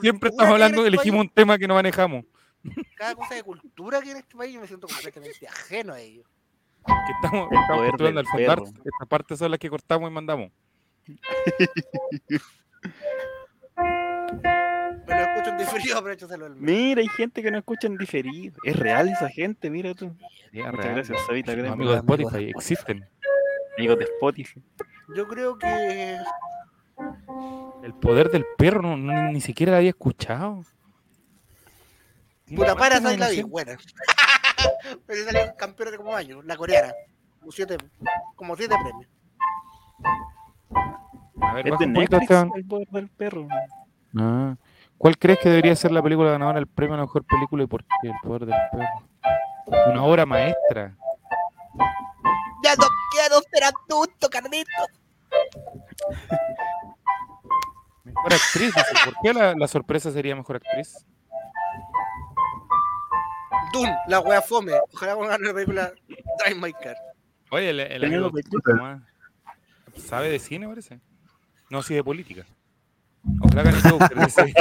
Siempre 0.00 0.30
estamos 0.30 0.52
hablando, 0.52 0.84
elegimos 0.84 1.20
un 1.20 1.28
tema 1.28 1.58
que 1.58 1.68
no 1.68 1.74
manejamos. 1.74 2.24
Cada 2.96 3.14
cosa 3.14 3.34
de 3.34 3.42
cultura 3.42 4.00
que 4.00 4.06
hay 4.06 4.10
en 4.12 4.16
este 4.18 4.36
país, 4.36 4.54
yo 4.54 4.60
me 4.60 4.66
siento 4.66 4.86
completamente 4.86 5.46
ajeno 5.48 5.92
a 5.94 6.00
ello. 6.00 6.22
Que 6.86 7.12
estamos, 7.22 7.48
El 7.50 7.58
estamos 7.58 7.98
del 7.98 8.18
al 8.18 8.26
fondar. 8.26 8.58
perro. 8.58 8.64
Estas 8.84 9.08
partes 9.08 9.38
son 9.38 9.50
las 9.50 9.60
que 9.60 9.70
cortamos 9.70 10.10
y 10.10 10.12
mandamos. 10.12 10.50
Me 15.06 15.14
lo 15.16 15.22
escucho 15.22 15.50
en 15.50 15.58
diferido, 15.58 15.98
aprovechaselo 15.98 16.46
al 16.46 16.54
menos. 16.56 16.62
Mira, 16.64 17.00
hay 17.00 17.08
gente 17.08 17.42
que 17.42 17.50
no 17.50 17.58
escucha 17.58 17.86
en 17.86 17.96
diferido. 17.96 18.56
Es 18.64 18.76
real 18.76 19.08
esa 19.08 19.28
gente, 19.28 19.70
mira 19.70 19.94
tú. 19.94 20.14
Muchas 20.52 20.74
real. 20.74 20.94
gracias, 20.94 21.18
Sabita. 21.26 21.52
Amigos 21.52 21.68
de 21.68 21.72
Amigos 21.72 21.92
de 21.94 21.98
Spotify 21.98 22.50
existen. 22.50 23.08
Amigos 23.76 23.98
de 23.98 24.04
Spotify. 24.04 24.62
Yo 25.16 25.26
creo 25.26 25.58
que 25.58 26.16
El 27.82 27.94
poder 27.94 28.30
del 28.30 28.44
perro 28.56 28.82
no, 28.82 28.96
no- 28.96 29.32
ni 29.32 29.40
siquiera 29.40 29.72
la 29.72 29.78
había 29.78 29.90
escuchado. 29.90 30.62
Puta 32.56 32.74
para 32.74 33.00
¿Cuántas 33.00 33.18
la 33.18 33.28
vi, 33.30 33.42
nominaciones? 33.42 33.50
buena. 33.50 33.76
Pero 35.06 35.24
salió 35.24 35.56
campeona 35.56 35.90
de 35.92 35.96
como 35.98 36.14
año, 36.14 36.42
la 36.42 36.56
coreana. 36.56 36.92
Como 37.38 37.52
siete, 37.52 37.78
como 38.36 38.56
siete 38.56 38.74
premios. 38.82 39.08
A 41.40 41.54
ver, 41.54 41.68
Es 41.68 41.78
de 41.78 41.86
Netflix, 41.86 42.30
el 42.54 42.66
poder 42.66 42.88
del 42.88 43.08
perro. 43.08 43.48
Ah. 44.16 44.56
¿Cuál 44.98 45.16
crees 45.16 45.38
que 45.38 45.48
debería 45.48 45.74
ser 45.76 45.92
la 45.92 46.02
película 46.02 46.32
ganadora 46.32 46.58
del 46.58 46.66
premio 46.66 46.94
a 46.94 46.98
la 46.98 47.04
mejor 47.04 47.24
película 47.24 47.64
y 47.64 47.66
por 47.66 47.82
qué? 47.84 48.08
El 48.08 48.14
poder 48.22 48.44
del 48.46 48.58
perro. 48.70 49.90
Una 49.90 50.04
obra 50.04 50.26
maestra. 50.26 50.94
Ya 52.62 52.76
no 52.76 52.84
quiero 53.12 53.40
ser 53.50 53.64
adulto, 53.64 54.28
Carlito. 54.28 54.70
Mejor 58.04 58.34
actriz, 58.34 58.74
dice. 58.74 59.04
¿Por 59.04 59.14
qué 59.22 59.32
la, 59.32 59.54
la 59.54 59.68
sorpresa 59.68 60.10
sería 60.10 60.36
mejor 60.36 60.56
actriz? 60.56 61.06
Dune, 63.72 63.94
la 64.08 64.20
wea 64.20 64.40
fome. 64.42 64.72
Ojalá 64.92 65.14
ganar 65.16 65.40
la 65.40 65.52
película 65.54 65.92
Drive 66.44 66.60
My 66.60 66.72
Car. 66.72 66.96
Oye, 67.50 67.70
el, 67.70 67.80
el 67.80 68.30
¿sabe 69.96 70.30
de 70.30 70.38
cine, 70.38 70.68
parece? 70.68 71.00
No, 71.68 71.82
sí 71.82 71.94
de 71.94 72.04
política. 72.04 72.46
Ojalá 73.40 73.62
pero 73.64 73.76
dice- 74.24 74.54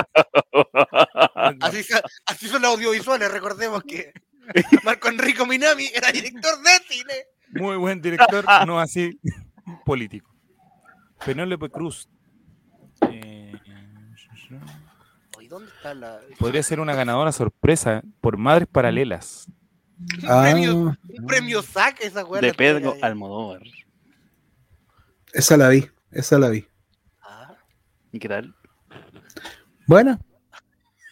Así, 2.25 2.47
son 2.47 2.61
los 2.61 2.71
audiovisuales, 2.75 3.31
recordemos 3.31 3.83
que 3.83 4.11
Marco 4.83 5.07
Enrico 5.07 5.45
Minami 5.45 5.87
era 5.93 6.11
director 6.11 6.61
de 6.61 6.69
cine. 6.93 7.13
Muy 7.51 7.77
buen 7.77 8.01
director, 8.01 8.43
no 8.67 8.79
así 8.79 9.19
político. 9.85 10.29
Penélope 11.25 11.69
Cruz. 11.69 12.09
Eh, 13.11 13.53
¿dónde 15.49 15.71
está 15.75 15.93
la. 15.93 16.19
podría 16.37 16.63
ser 16.63 16.79
una 16.79 16.95
ganadora 16.95 17.31
sorpresa 17.31 18.01
por 18.21 18.37
Madres 18.37 18.67
Paralelas. 18.71 19.47
Un 19.99 20.29
Ah, 20.29 20.41
premio, 20.43 20.75
un 20.75 21.25
premio 21.27 21.61
SAC 21.61 21.99
esa 22.01 22.23
wea. 22.23 22.39
De 22.41 22.47
la 22.49 22.53
Pedro. 22.53 22.95
Almodóvar. 23.01 23.61
esa 25.33 25.57
la 25.57 25.69
vi, 25.69 25.89
esa 26.11 26.39
la 26.39 26.49
vi. 26.49 26.65
Ah, 27.21 27.53
¿Y 28.11 28.19
qué 28.19 28.29
tal? 28.29 28.55
Buena. 29.87 30.19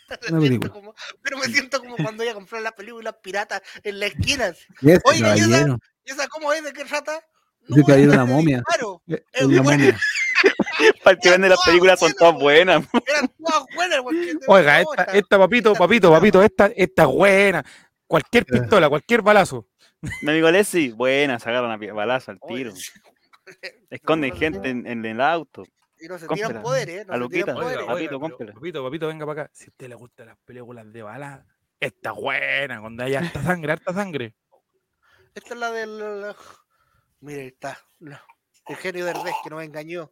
película. 0.30 0.72
como- 0.72 0.96
pero 1.22 1.38
me 1.38 1.46
siento 1.48 1.80
como 1.80 1.98
cuando 1.98 2.24
iba 2.24 2.32
a 2.32 2.36
comprar 2.36 2.62
las 2.62 2.74
películas 2.74 3.16
piratas 3.22 3.62
en 3.84 4.00
la 4.00 4.06
esquina. 4.06 4.46
Ese 4.48 4.68
Oye, 5.04 5.20
¿y 5.20 5.22
esa- 5.24 5.36
caballero. 5.50 5.80
¿Y 6.06 6.12
esa 6.12 6.28
cómo 6.30 6.54
es? 6.54 6.64
¿De 6.64 6.72
qué 6.72 6.86
trata? 6.86 7.20
Ese 7.68 7.82
caballero 7.82 8.14
esa 8.14 8.24
una 8.24 8.34
momia. 8.34 8.58
disparo. 8.60 9.02
Es 9.08 9.22
Es 9.34 9.44
una 9.44 9.62
buena. 9.62 9.84
momia. 9.84 10.00
Para 11.04 11.16
el 11.16 11.20
que 11.22 11.30
vende 11.30 11.50
las 11.50 11.60
películas 11.66 12.00
son 12.00 12.14
todas 12.14 12.36
buenas. 12.36 12.84
Eran 13.08 13.28
todas 13.38 13.66
buenas, 13.76 14.00
Oiga, 14.48 14.82
esta, 14.82 15.04
esta- 15.06 15.38
papito, 15.38 15.74
papito, 15.74 16.12
papito, 16.12 16.44
esta, 16.44 16.68
esta 16.76 17.04
es 17.04 17.10
buena. 17.10 17.66
Cualquier 18.08 18.44
Eh. 18.44 18.60
pistola, 18.60 18.90
cualquier 18.90 19.22
balazo. 19.22 19.68
Mi 20.22 20.32
amigo 20.32 20.50
Leslie, 20.52 20.94
buena, 20.94 21.40
se 21.40 21.50
agarran 21.50 21.72
a 21.72 21.94
balazo 21.94 22.32
al 22.32 22.40
tiro. 22.48 22.74
Esconden 23.90 24.36
gente 24.36 24.70
en, 24.70 24.86
en 24.88 25.06
el 25.06 25.22
auto. 25.22 25.64
Y 26.00 26.08
no 26.08 26.20
se 26.20 26.28
tiran 26.28 26.62
poderes, 26.62 27.08
no 27.08 27.14
A 27.14 27.16
se 27.16 27.20
Luquita. 27.20 27.56
Oiga, 27.56 27.68
oiga. 27.68 27.86
Papito, 27.88 28.20
pero, 28.20 28.54
papito, 28.54 28.84
papito, 28.84 29.08
venga 29.08 29.26
para 29.26 29.42
acá. 29.44 29.52
Si 29.54 29.66
a 29.66 29.68
usted 29.70 29.88
le 29.90 29.96
gustan 29.96 30.28
las 30.28 30.38
películas 30.46 30.92
de 30.94 31.02
bala, 31.02 31.46
esta 31.80 32.12
es 32.12 32.16
buena, 32.16 32.82
cuando 32.82 33.04
hay 33.04 33.16
harta 33.16 33.42
sangre, 33.42 33.72
harta 33.72 33.94
sangre. 33.94 34.36
Esta 35.34 35.54
es 35.54 35.60
la 35.60 35.72
del. 35.72 36.36
Mire, 37.22 37.48
está. 37.48 37.80
no, 38.00 38.18
El 38.68 38.76
genio 38.76 39.06
de 39.06 39.14
Derbez 39.14 39.34
que 39.44 39.50
nos 39.50 39.64
engañó 39.64 40.12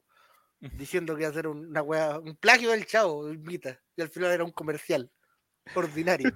diciendo 0.73 1.15
que 1.15 1.21
iba 1.21 1.27
a 1.29 1.31
hacer 1.31 1.47
una 1.47 1.81
wea, 1.81 2.19
un 2.19 2.35
plagio 2.35 2.71
del 2.71 2.85
chavo, 2.85 3.29
invita. 3.31 3.79
Y 3.95 4.01
al 4.01 4.09
final 4.09 4.31
era 4.31 4.43
un 4.43 4.51
comercial 4.51 5.09
ordinario. 5.75 6.31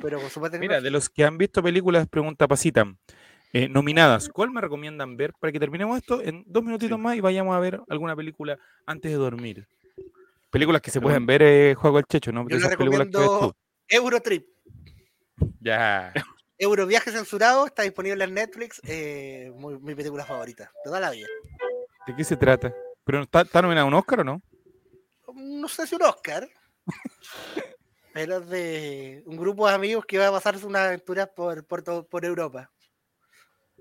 Pero 0.00 0.20
con 0.20 0.30
su 0.30 0.40
Mira, 0.58 0.80
de 0.80 0.90
los 0.90 1.08
que 1.08 1.24
han 1.24 1.38
visto 1.38 1.62
películas, 1.62 2.06
pregunta 2.08 2.46
Pasita, 2.46 2.84
eh, 3.52 3.68
nominadas, 3.68 4.28
¿cuál 4.28 4.50
me 4.50 4.60
recomiendan 4.60 5.16
ver 5.16 5.32
para 5.40 5.52
que 5.52 5.60
terminemos 5.60 5.96
esto 5.98 6.20
en 6.20 6.44
dos 6.46 6.62
minutitos 6.62 6.96
Sí. 6.98 7.02
más 7.02 7.16
y 7.16 7.20
vayamos 7.20 7.54
a 7.56 7.60
ver 7.60 7.80
alguna 7.88 8.14
película 8.14 8.58
antes 8.86 9.10
de 9.10 9.16
dormir? 9.16 9.66
Películas 10.50 10.82
que 10.82 10.90
se 10.90 11.00
Pero- 11.00 11.08
pueden 11.08 11.26
ver, 11.26 11.42
eh, 11.42 11.74
Juego 11.74 11.98
el 11.98 12.04
Checho, 12.04 12.32
¿no? 12.32 12.42
Yo 12.42 12.48
le 12.50 12.56
esas 12.56 12.76
películas 12.76 13.08
que 13.08 13.16
ves 13.18 13.22
recomiendo 13.26 13.56
Eurotrip. 13.88 14.46
Ya. 15.60 16.12
Euroviaje 16.58 17.10
censurado, 17.10 17.66
está 17.66 17.82
disponible 17.82 18.22
en 18.24 18.34
Netflix. 18.34 18.80
eh, 18.84 19.52
muy- 19.56 19.78
mi 19.80 19.94
película 19.94 20.24
favorita, 20.24 20.64
de 20.64 20.80
toda 20.84 21.00
la 21.00 21.10
vida. 21.10 21.26
¿De 22.06 22.14
qué 22.16 22.24
se 22.24 22.36
trata? 22.36 22.72
¿Pero 23.04 23.22
está, 23.22 23.42
está 23.42 23.62
nominado 23.62 23.86
a 23.86 23.88
un 23.88 23.94
Oscar 23.94 24.20
o 24.20 24.24
no? 24.24 24.42
No 25.34 25.68
sé 25.68 25.86
si 25.86 25.94
un 25.94 26.02
Oscar. 26.02 26.48
pero 28.12 28.38
es 28.38 28.48
de 28.48 29.22
un 29.26 29.36
grupo 29.36 29.66
de 29.68 29.74
amigos 29.74 30.04
que 30.06 30.18
va 30.18 30.28
a 30.28 30.32
pasarse 30.32 30.66
unas 30.66 30.86
aventuras 30.86 31.28
por, 31.34 31.66
por, 31.66 31.82
todo- 31.82 32.06
por 32.06 32.24
Europa. 32.24 32.70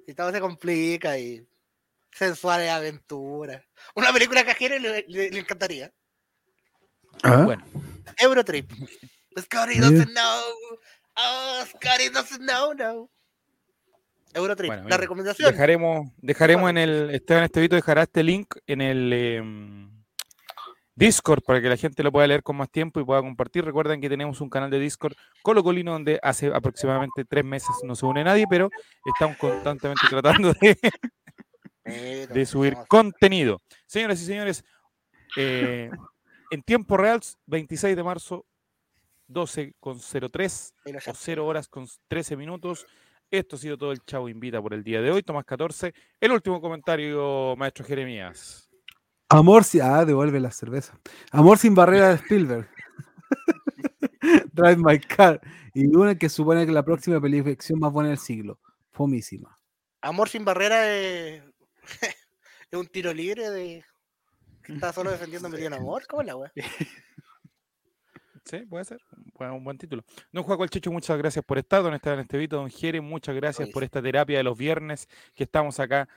Y 0.07 0.13
todo 0.13 0.31
se 0.31 0.39
complica 0.41 1.17
y 1.17 1.47
sensuales 2.11 2.69
aventuras. 2.69 3.63
Una 3.95 4.11
película 4.11 4.45
cajera 4.45 4.77
le, 4.79 5.05
le- 5.07 5.29
le 5.29 5.39
encantaría. 5.39 5.91
Ah, 7.23 7.43
Bueno, 7.43 7.63
Eurotrip. 8.17 8.71
Scotty 9.39 9.79
doesn't 9.79 10.11
know. 10.11 10.41
Oh, 11.15 11.63
Scotty 11.67 12.09
doesn't 12.09 12.41
know, 12.41 12.73
no. 12.73 13.09
Eurotrip, 14.33 14.67
Bueno, 14.67 14.89
la 14.89 14.97
recomendación. 14.97 15.51
dejaremos, 15.51 16.11
dejaremos 16.17 16.69
en 16.69 16.77
el, 16.77 17.09
Esteban 17.11 17.43
Estevito 17.43 17.75
dejará 17.75 18.03
este 18.03 18.23
link 18.23 18.55
en 18.67 18.81
el 18.81 19.13
em, 19.13 20.03
Discord 20.95 21.43
para 21.43 21.61
que 21.61 21.69
la 21.69 21.77
gente 21.77 22.03
lo 22.03 22.11
pueda 22.11 22.27
leer 22.27 22.43
con 22.43 22.55
más 22.55 22.69
tiempo 22.69 22.99
y 22.99 23.03
pueda 23.03 23.21
compartir. 23.21 23.65
Recuerden 23.65 23.99
que 24.01 24.09
tenemos 24.09 24.41
un 24.41 24.49
canal 24.49 24.69
de 24.69 24.79
Discord 24.79 25.15
Colocolino 25.41 25.93
donde 25.93 26.19
hace 26.21 26.47
aproximadamente 26.47 27.25
tres 27.25 27.43
meses 27.43 27.75
no 27.83 27.95
se 27.95 28.05
une 28.05 28.23
nadie, 28.23 28.45
pero 28.49 28.69
estamos 29.05 29.37
constantemente 29.37 30.05
tratando 30.09 30.53
de, 31.83 32.45
subir 32.45 32.75
contenido. 32.87 33.59
Señoras 33.85 34.21
y 34.21 34.25
señores, 34.25 34.63
eh, 35.37 35.89
en 36.51 36.61
tiempo 36.61 36.97
real, 36.97 37.21
26 37.47 37.95
de 37.95 38.03
marzo, 38.03 38.45
12 39.27 39.73
con 39.79 39.99
03 39.99 40.73
ahí 40.85 40.93
lo 40.93 40.99
o 40.99 41.01
llamo. 41.01 41.17
0 41.19 41.45
horas 41.47 41.67
con 41.67 41.87
13 42.07 42.37
minutos. 42.37 42.85
Esto 43.33 43.55
ha 43.55 43.59
sido 43.59 43.79
todo 43.79 43.91
el 43.91 44.05
Chavo 44.05 44.29
Invita 44.29 44.61
por 44.61 44.75
el 44.75 44.83
día 44.83 45.01
de 45.01 45.09
hoy. 45.09 45.23
Tomás 45.23 45.43
14. 45.43 45.91
El 46.21 46.31
último 46.33 46.61
comentario, 46.61 47.55
maestro 47.57 47.83
Jeremías. 47.83 48.69
Amor 49.27 49.63
sin. 49.63 49.81
Ah, 49.81 50.05
devuelve 50.05 50.39
la 50.39 50.51
cerveza. 50.51 50.99
Amor 51.31 51.57
sin 51.57 51.73
barrera 51.73 52.09
de 52.09 52.15
Spielberg. 52.17 52.69
Drive 54.53 54.77
My 54.77 54.99
Car. 54.99 55.41
Y 55.73 55.87
una 55.95 56.13
que 56.13 56.29
supone 56.29 56.63
que 56.67 56.71
la 56.71 56.85
próxima 56.85 57.19
película 57.19 57.55
más 57.79 57.91
buena 57.91 58.09
del 58.09 58.19
siglo. 58.19 58.59
Fomísima. 58.91 59.59
Amor 60.01 60.29
sin 60.29 60.45
barrera 60.45 60.95
es, 60.95 61.41
es 62.71 62.79
un 62.79 62.85
tiro 62.85 63.11
libre 63.15 63.49
de. 63.49 63.83
Está 64.67 64.93
solo 64.93 65.09
defendiendo 65.09 65.47
a 65.47 65.49
Meridian 65.49 65.73
Amor. 65.73 66.05
¿Cómo 66.05 66.21
es 66.21 66.27
la 66.27 66.35
wea? 66.35 66.51
Sí, 68.45 68.59
puede 68.65 68.83
ser. 68.85 68.99
Bueno, 69.37 69.55
un 69.55 69.63
buen 69.63 69.77
título. 69.77 70.03
Don 70.31 70.43
Juan 70.43 70.69
Checho, 70.69 70.91
muchas 70.91 71.17
gracias 71.17 71.43
por 71.45 71.57
estar. 71.57 71.81
Don 71.81 71.93
Esteban 71.93 72.19
Estevito, 72.19 72.57
don 72.57 72.69
Jere, 72.69 72.99
muchas 73.01 73.35
gracias 73.35 73.65
Oye, 73.67 73.73
por 73.73 73.83
esta 73.83 74.01
terapia 74.01 74.37
de 74.37 74.43
los 74.43 74.57
viernes 74.57 75.07
que 75.33 75.43
estamos 75.45 75.79
acá 75.79 76.07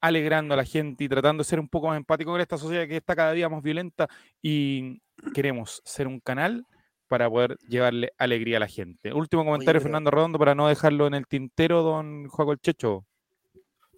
alegrando 0.00 0.54
a 0.54 0.56
la 0.56 0.64
gente 0.64 1.04
y 1.04 1.08
tratando 1.08 1.42
de 1.42 1.48
ser 1.48 1.60
un 1.60 1.68
poco 1.68 1.88
más 1.88 1.96
empático 1.96 2.32
con 2.32 2.40
esta 2.40 2.58
sociedad 2.58 2.86
que 2.88 2.96
está 2.96 3.14
cada 3.14 3.32
día 3.32 3.48
más 3.48 3.62
violenta 3.62 4.08
y 4.40 5.00
queremos 5.32 5.80
ser 5.84 6.08
un 6.08 6.18
canal 6.18 6.66
para 7.06 7.28
poder 7.28 7.56
llevarle 7.68 8.12
alegría 8.16 8.56
a 8.56 8.60
la 8.60 8.68
gente. 8.68 9.12
Último 9.12 9.44
comentario, 9.44 9.80
pero- 9.80 9.82
Fernando 9.82 10.10
Redondo, 10.10 10.38
para 10.38 10.54
no 10.54 10.66
dejarlo 10.68 11.06
en 11.06 11.14
el 11.14 11.26
tintero, 11.26 11.82
don 11.82 12.28
el 12.48 12.60
Checho. 12.60 13.06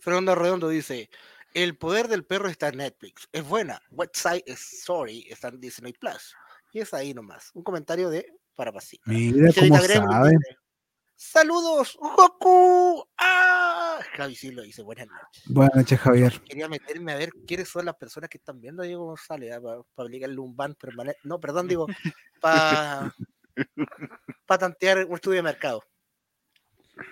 Fernando 0.01 0.35
Redondo 0.35 0.69
dice: 0.69 1.09
El 1.55 1.79
poder 1.79 2.09
del 2.09 2.25
perro 2.25 2.49
está 2.49 2.69
en 2.69 2.79
Netflix. 2.79 3.29
Es 3.33 3.47
buena. 3.47 3.81
West 3.91 4.17
Side 4.17 4.45
Story 4.47 5.27
está 5.31 5.49
en 5.49 5.61
Disney 5.61 5.93
Plus. 5.93 6.35
Y 6.75 6.81
es 6.81 6.93
ahí 6.93 7.15
nomás. 7.15 7.53
Un 7.55 7.63
comentario 7.63 8.11
de 8.11 8.27
para. 8.57 8.73
Mira 9.07 9.51
cómo 9.55 9.79
sabe. 9.79 10.31
dice, 10.31 10.59
Saludos, 11.15 11.97
Goku. 12.01 13.09
¡Ah! 13.17 14.01
Javi 14.17 14.35
sí 14.35 14.51
lo 14.51 14.63
dice, 14.63 14.83
buenas 14.83 15.07
noches. 15.07 15.45
Buenas 15.47 15.77
noches, 15.77 16.01
Javier. 16.01 16.41
Quería 16.41 16.69
meterme 16.69 17.13
a 17.13 17.17
ver 17.17 17.31
quiénes 17.47 17.69
son 17.69 17.85
las 17.85 17.95
personas 17.95 18.29
que 18.29 18.39
están 18.39 18.61
viendo 18.61 18.83
a 18.83 18.87
Diego 18.87 19.05
González 19.05 19.57
para 19.95 20.07
aplicarle 20.09 20.37
un 20.41 20.57
ban 20.57 20.75
permanente. 20.75 21.21
No, 21.23 21.39
perdón, 21.39 21.69
digo, 21.69 21.87
para 22.41 23.15
tantear 24.59 25.07
un 25.07 25.15
estudio 25.15 25.37
de 25.37 25.43
mercado. 25.43 25.85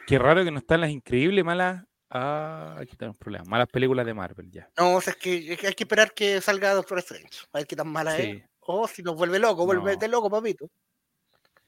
Qué 0.09 0.18
raro 0.18 0.43
que 0.43 0.51
no 0.51 0.59
están 0.59 0.80
las 0.80 0.90
increíbles 0.90 1.44
malas. 1.44 1.84
Ah, 2.10 2.78
aquí 2.80 2.97
tenemos 2.97 3.16
problemas. 3.16 3.47
Malas 3.47 3.68
películas 3.68 4.05
de 4.06 4.14
Marvel 4.14 4.51
ya. 4.51 4.68
No, 4.76 4.97
o 4.97 5.01
sea, 5.01 5.12
es 5.12 5.18
que, 5.20 5.52
es 5.52 5.59
que 5.60 5.68
hay 5.68 5.74
que 5.74 5.84
esperar 5.84 6.12
que 6.12 6.40
salga 6.40 6.74
Doctor 6.74 6.98
Strange. 6.98 7.47
A 7.52 7.59
ver 7.59 7.66
qué 7.68 7.76
tan 7.76 7.86
mala 7.86 8.18
es. 8.18 8.43
Sí. 8.62 8.66
O 8.66 8.86
si 8.89 9.02
nos 9.02 9.16
vuelve 9.16 9.39
loco, 9.39 9.66
vuelve 9.66 9.94
No. 9.94 9.98
de 9.98 10.09
loco, 10.09 10.30
papito. 10.30 10.68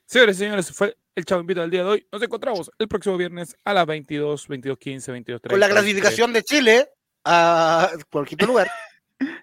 Señores 0.06 0.36
y 0.36 0.38
señores, 0.40 0.70
fue 0.72 0.96
el 1.14 1.24
Chavo 1.24 1.40
Invita 1.40 1.62
del 1.62 1.70
día 1.70 1.82
de 1.82 1.88
hoy. 1.88 2.08
Nos 2.12 2.22
encontramos 2.22 2.70
el 2.78 2.88
próximo 2.88 3.16
viernes 3.16 3.56
a 3.64 3.72
las 3.74 3.86
22, 3.86 4.46
22, 4.48 4.78
15, 4.78 5.12
22, 5.12 5.40
30. 5.40 5.52
Con 5.54 5.60
la 5.60 5.68
clasificación 5.68 6.32
de 6.32 6.42
Chile 6.42 6.88
a 7.24 7.90
cualquier 8.10 8.38
lugar. 8.48 8.70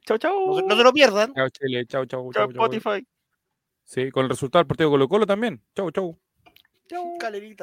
Chau, 0.05 0.17
chau. 0.17 0.47
No, 0.47 0.55
se- 0.57 0.63
no 0.67 0.75
se 0.77 0.83
lo 0.83 0.93
pierdan. 0.93 1.33
Chao, 1.33 1.49
Chile. 1.49 1.85
Chao, 1.87 2.05
chao, 2.05 2.31
Chau, 2.31 2.31
chao. 2.31 2.53
chao. 2.53 2.65
Spotify. 2.65 3.05
Sí, 3.83 4.11
con 4.11 4.23
el 4.25 4.29
resultado 4.29 4.61
del 4.63 4.67
partido 4.67 4.89
de 4.89 4.93
Colo 4.93 5.07
Colo 5.09 5.25
también. 5.25 5.61
Chau, 5.75 5.91
chau. 5.91 6.17
Chau. 6.87 7.17
Calerita. 7.17 7.55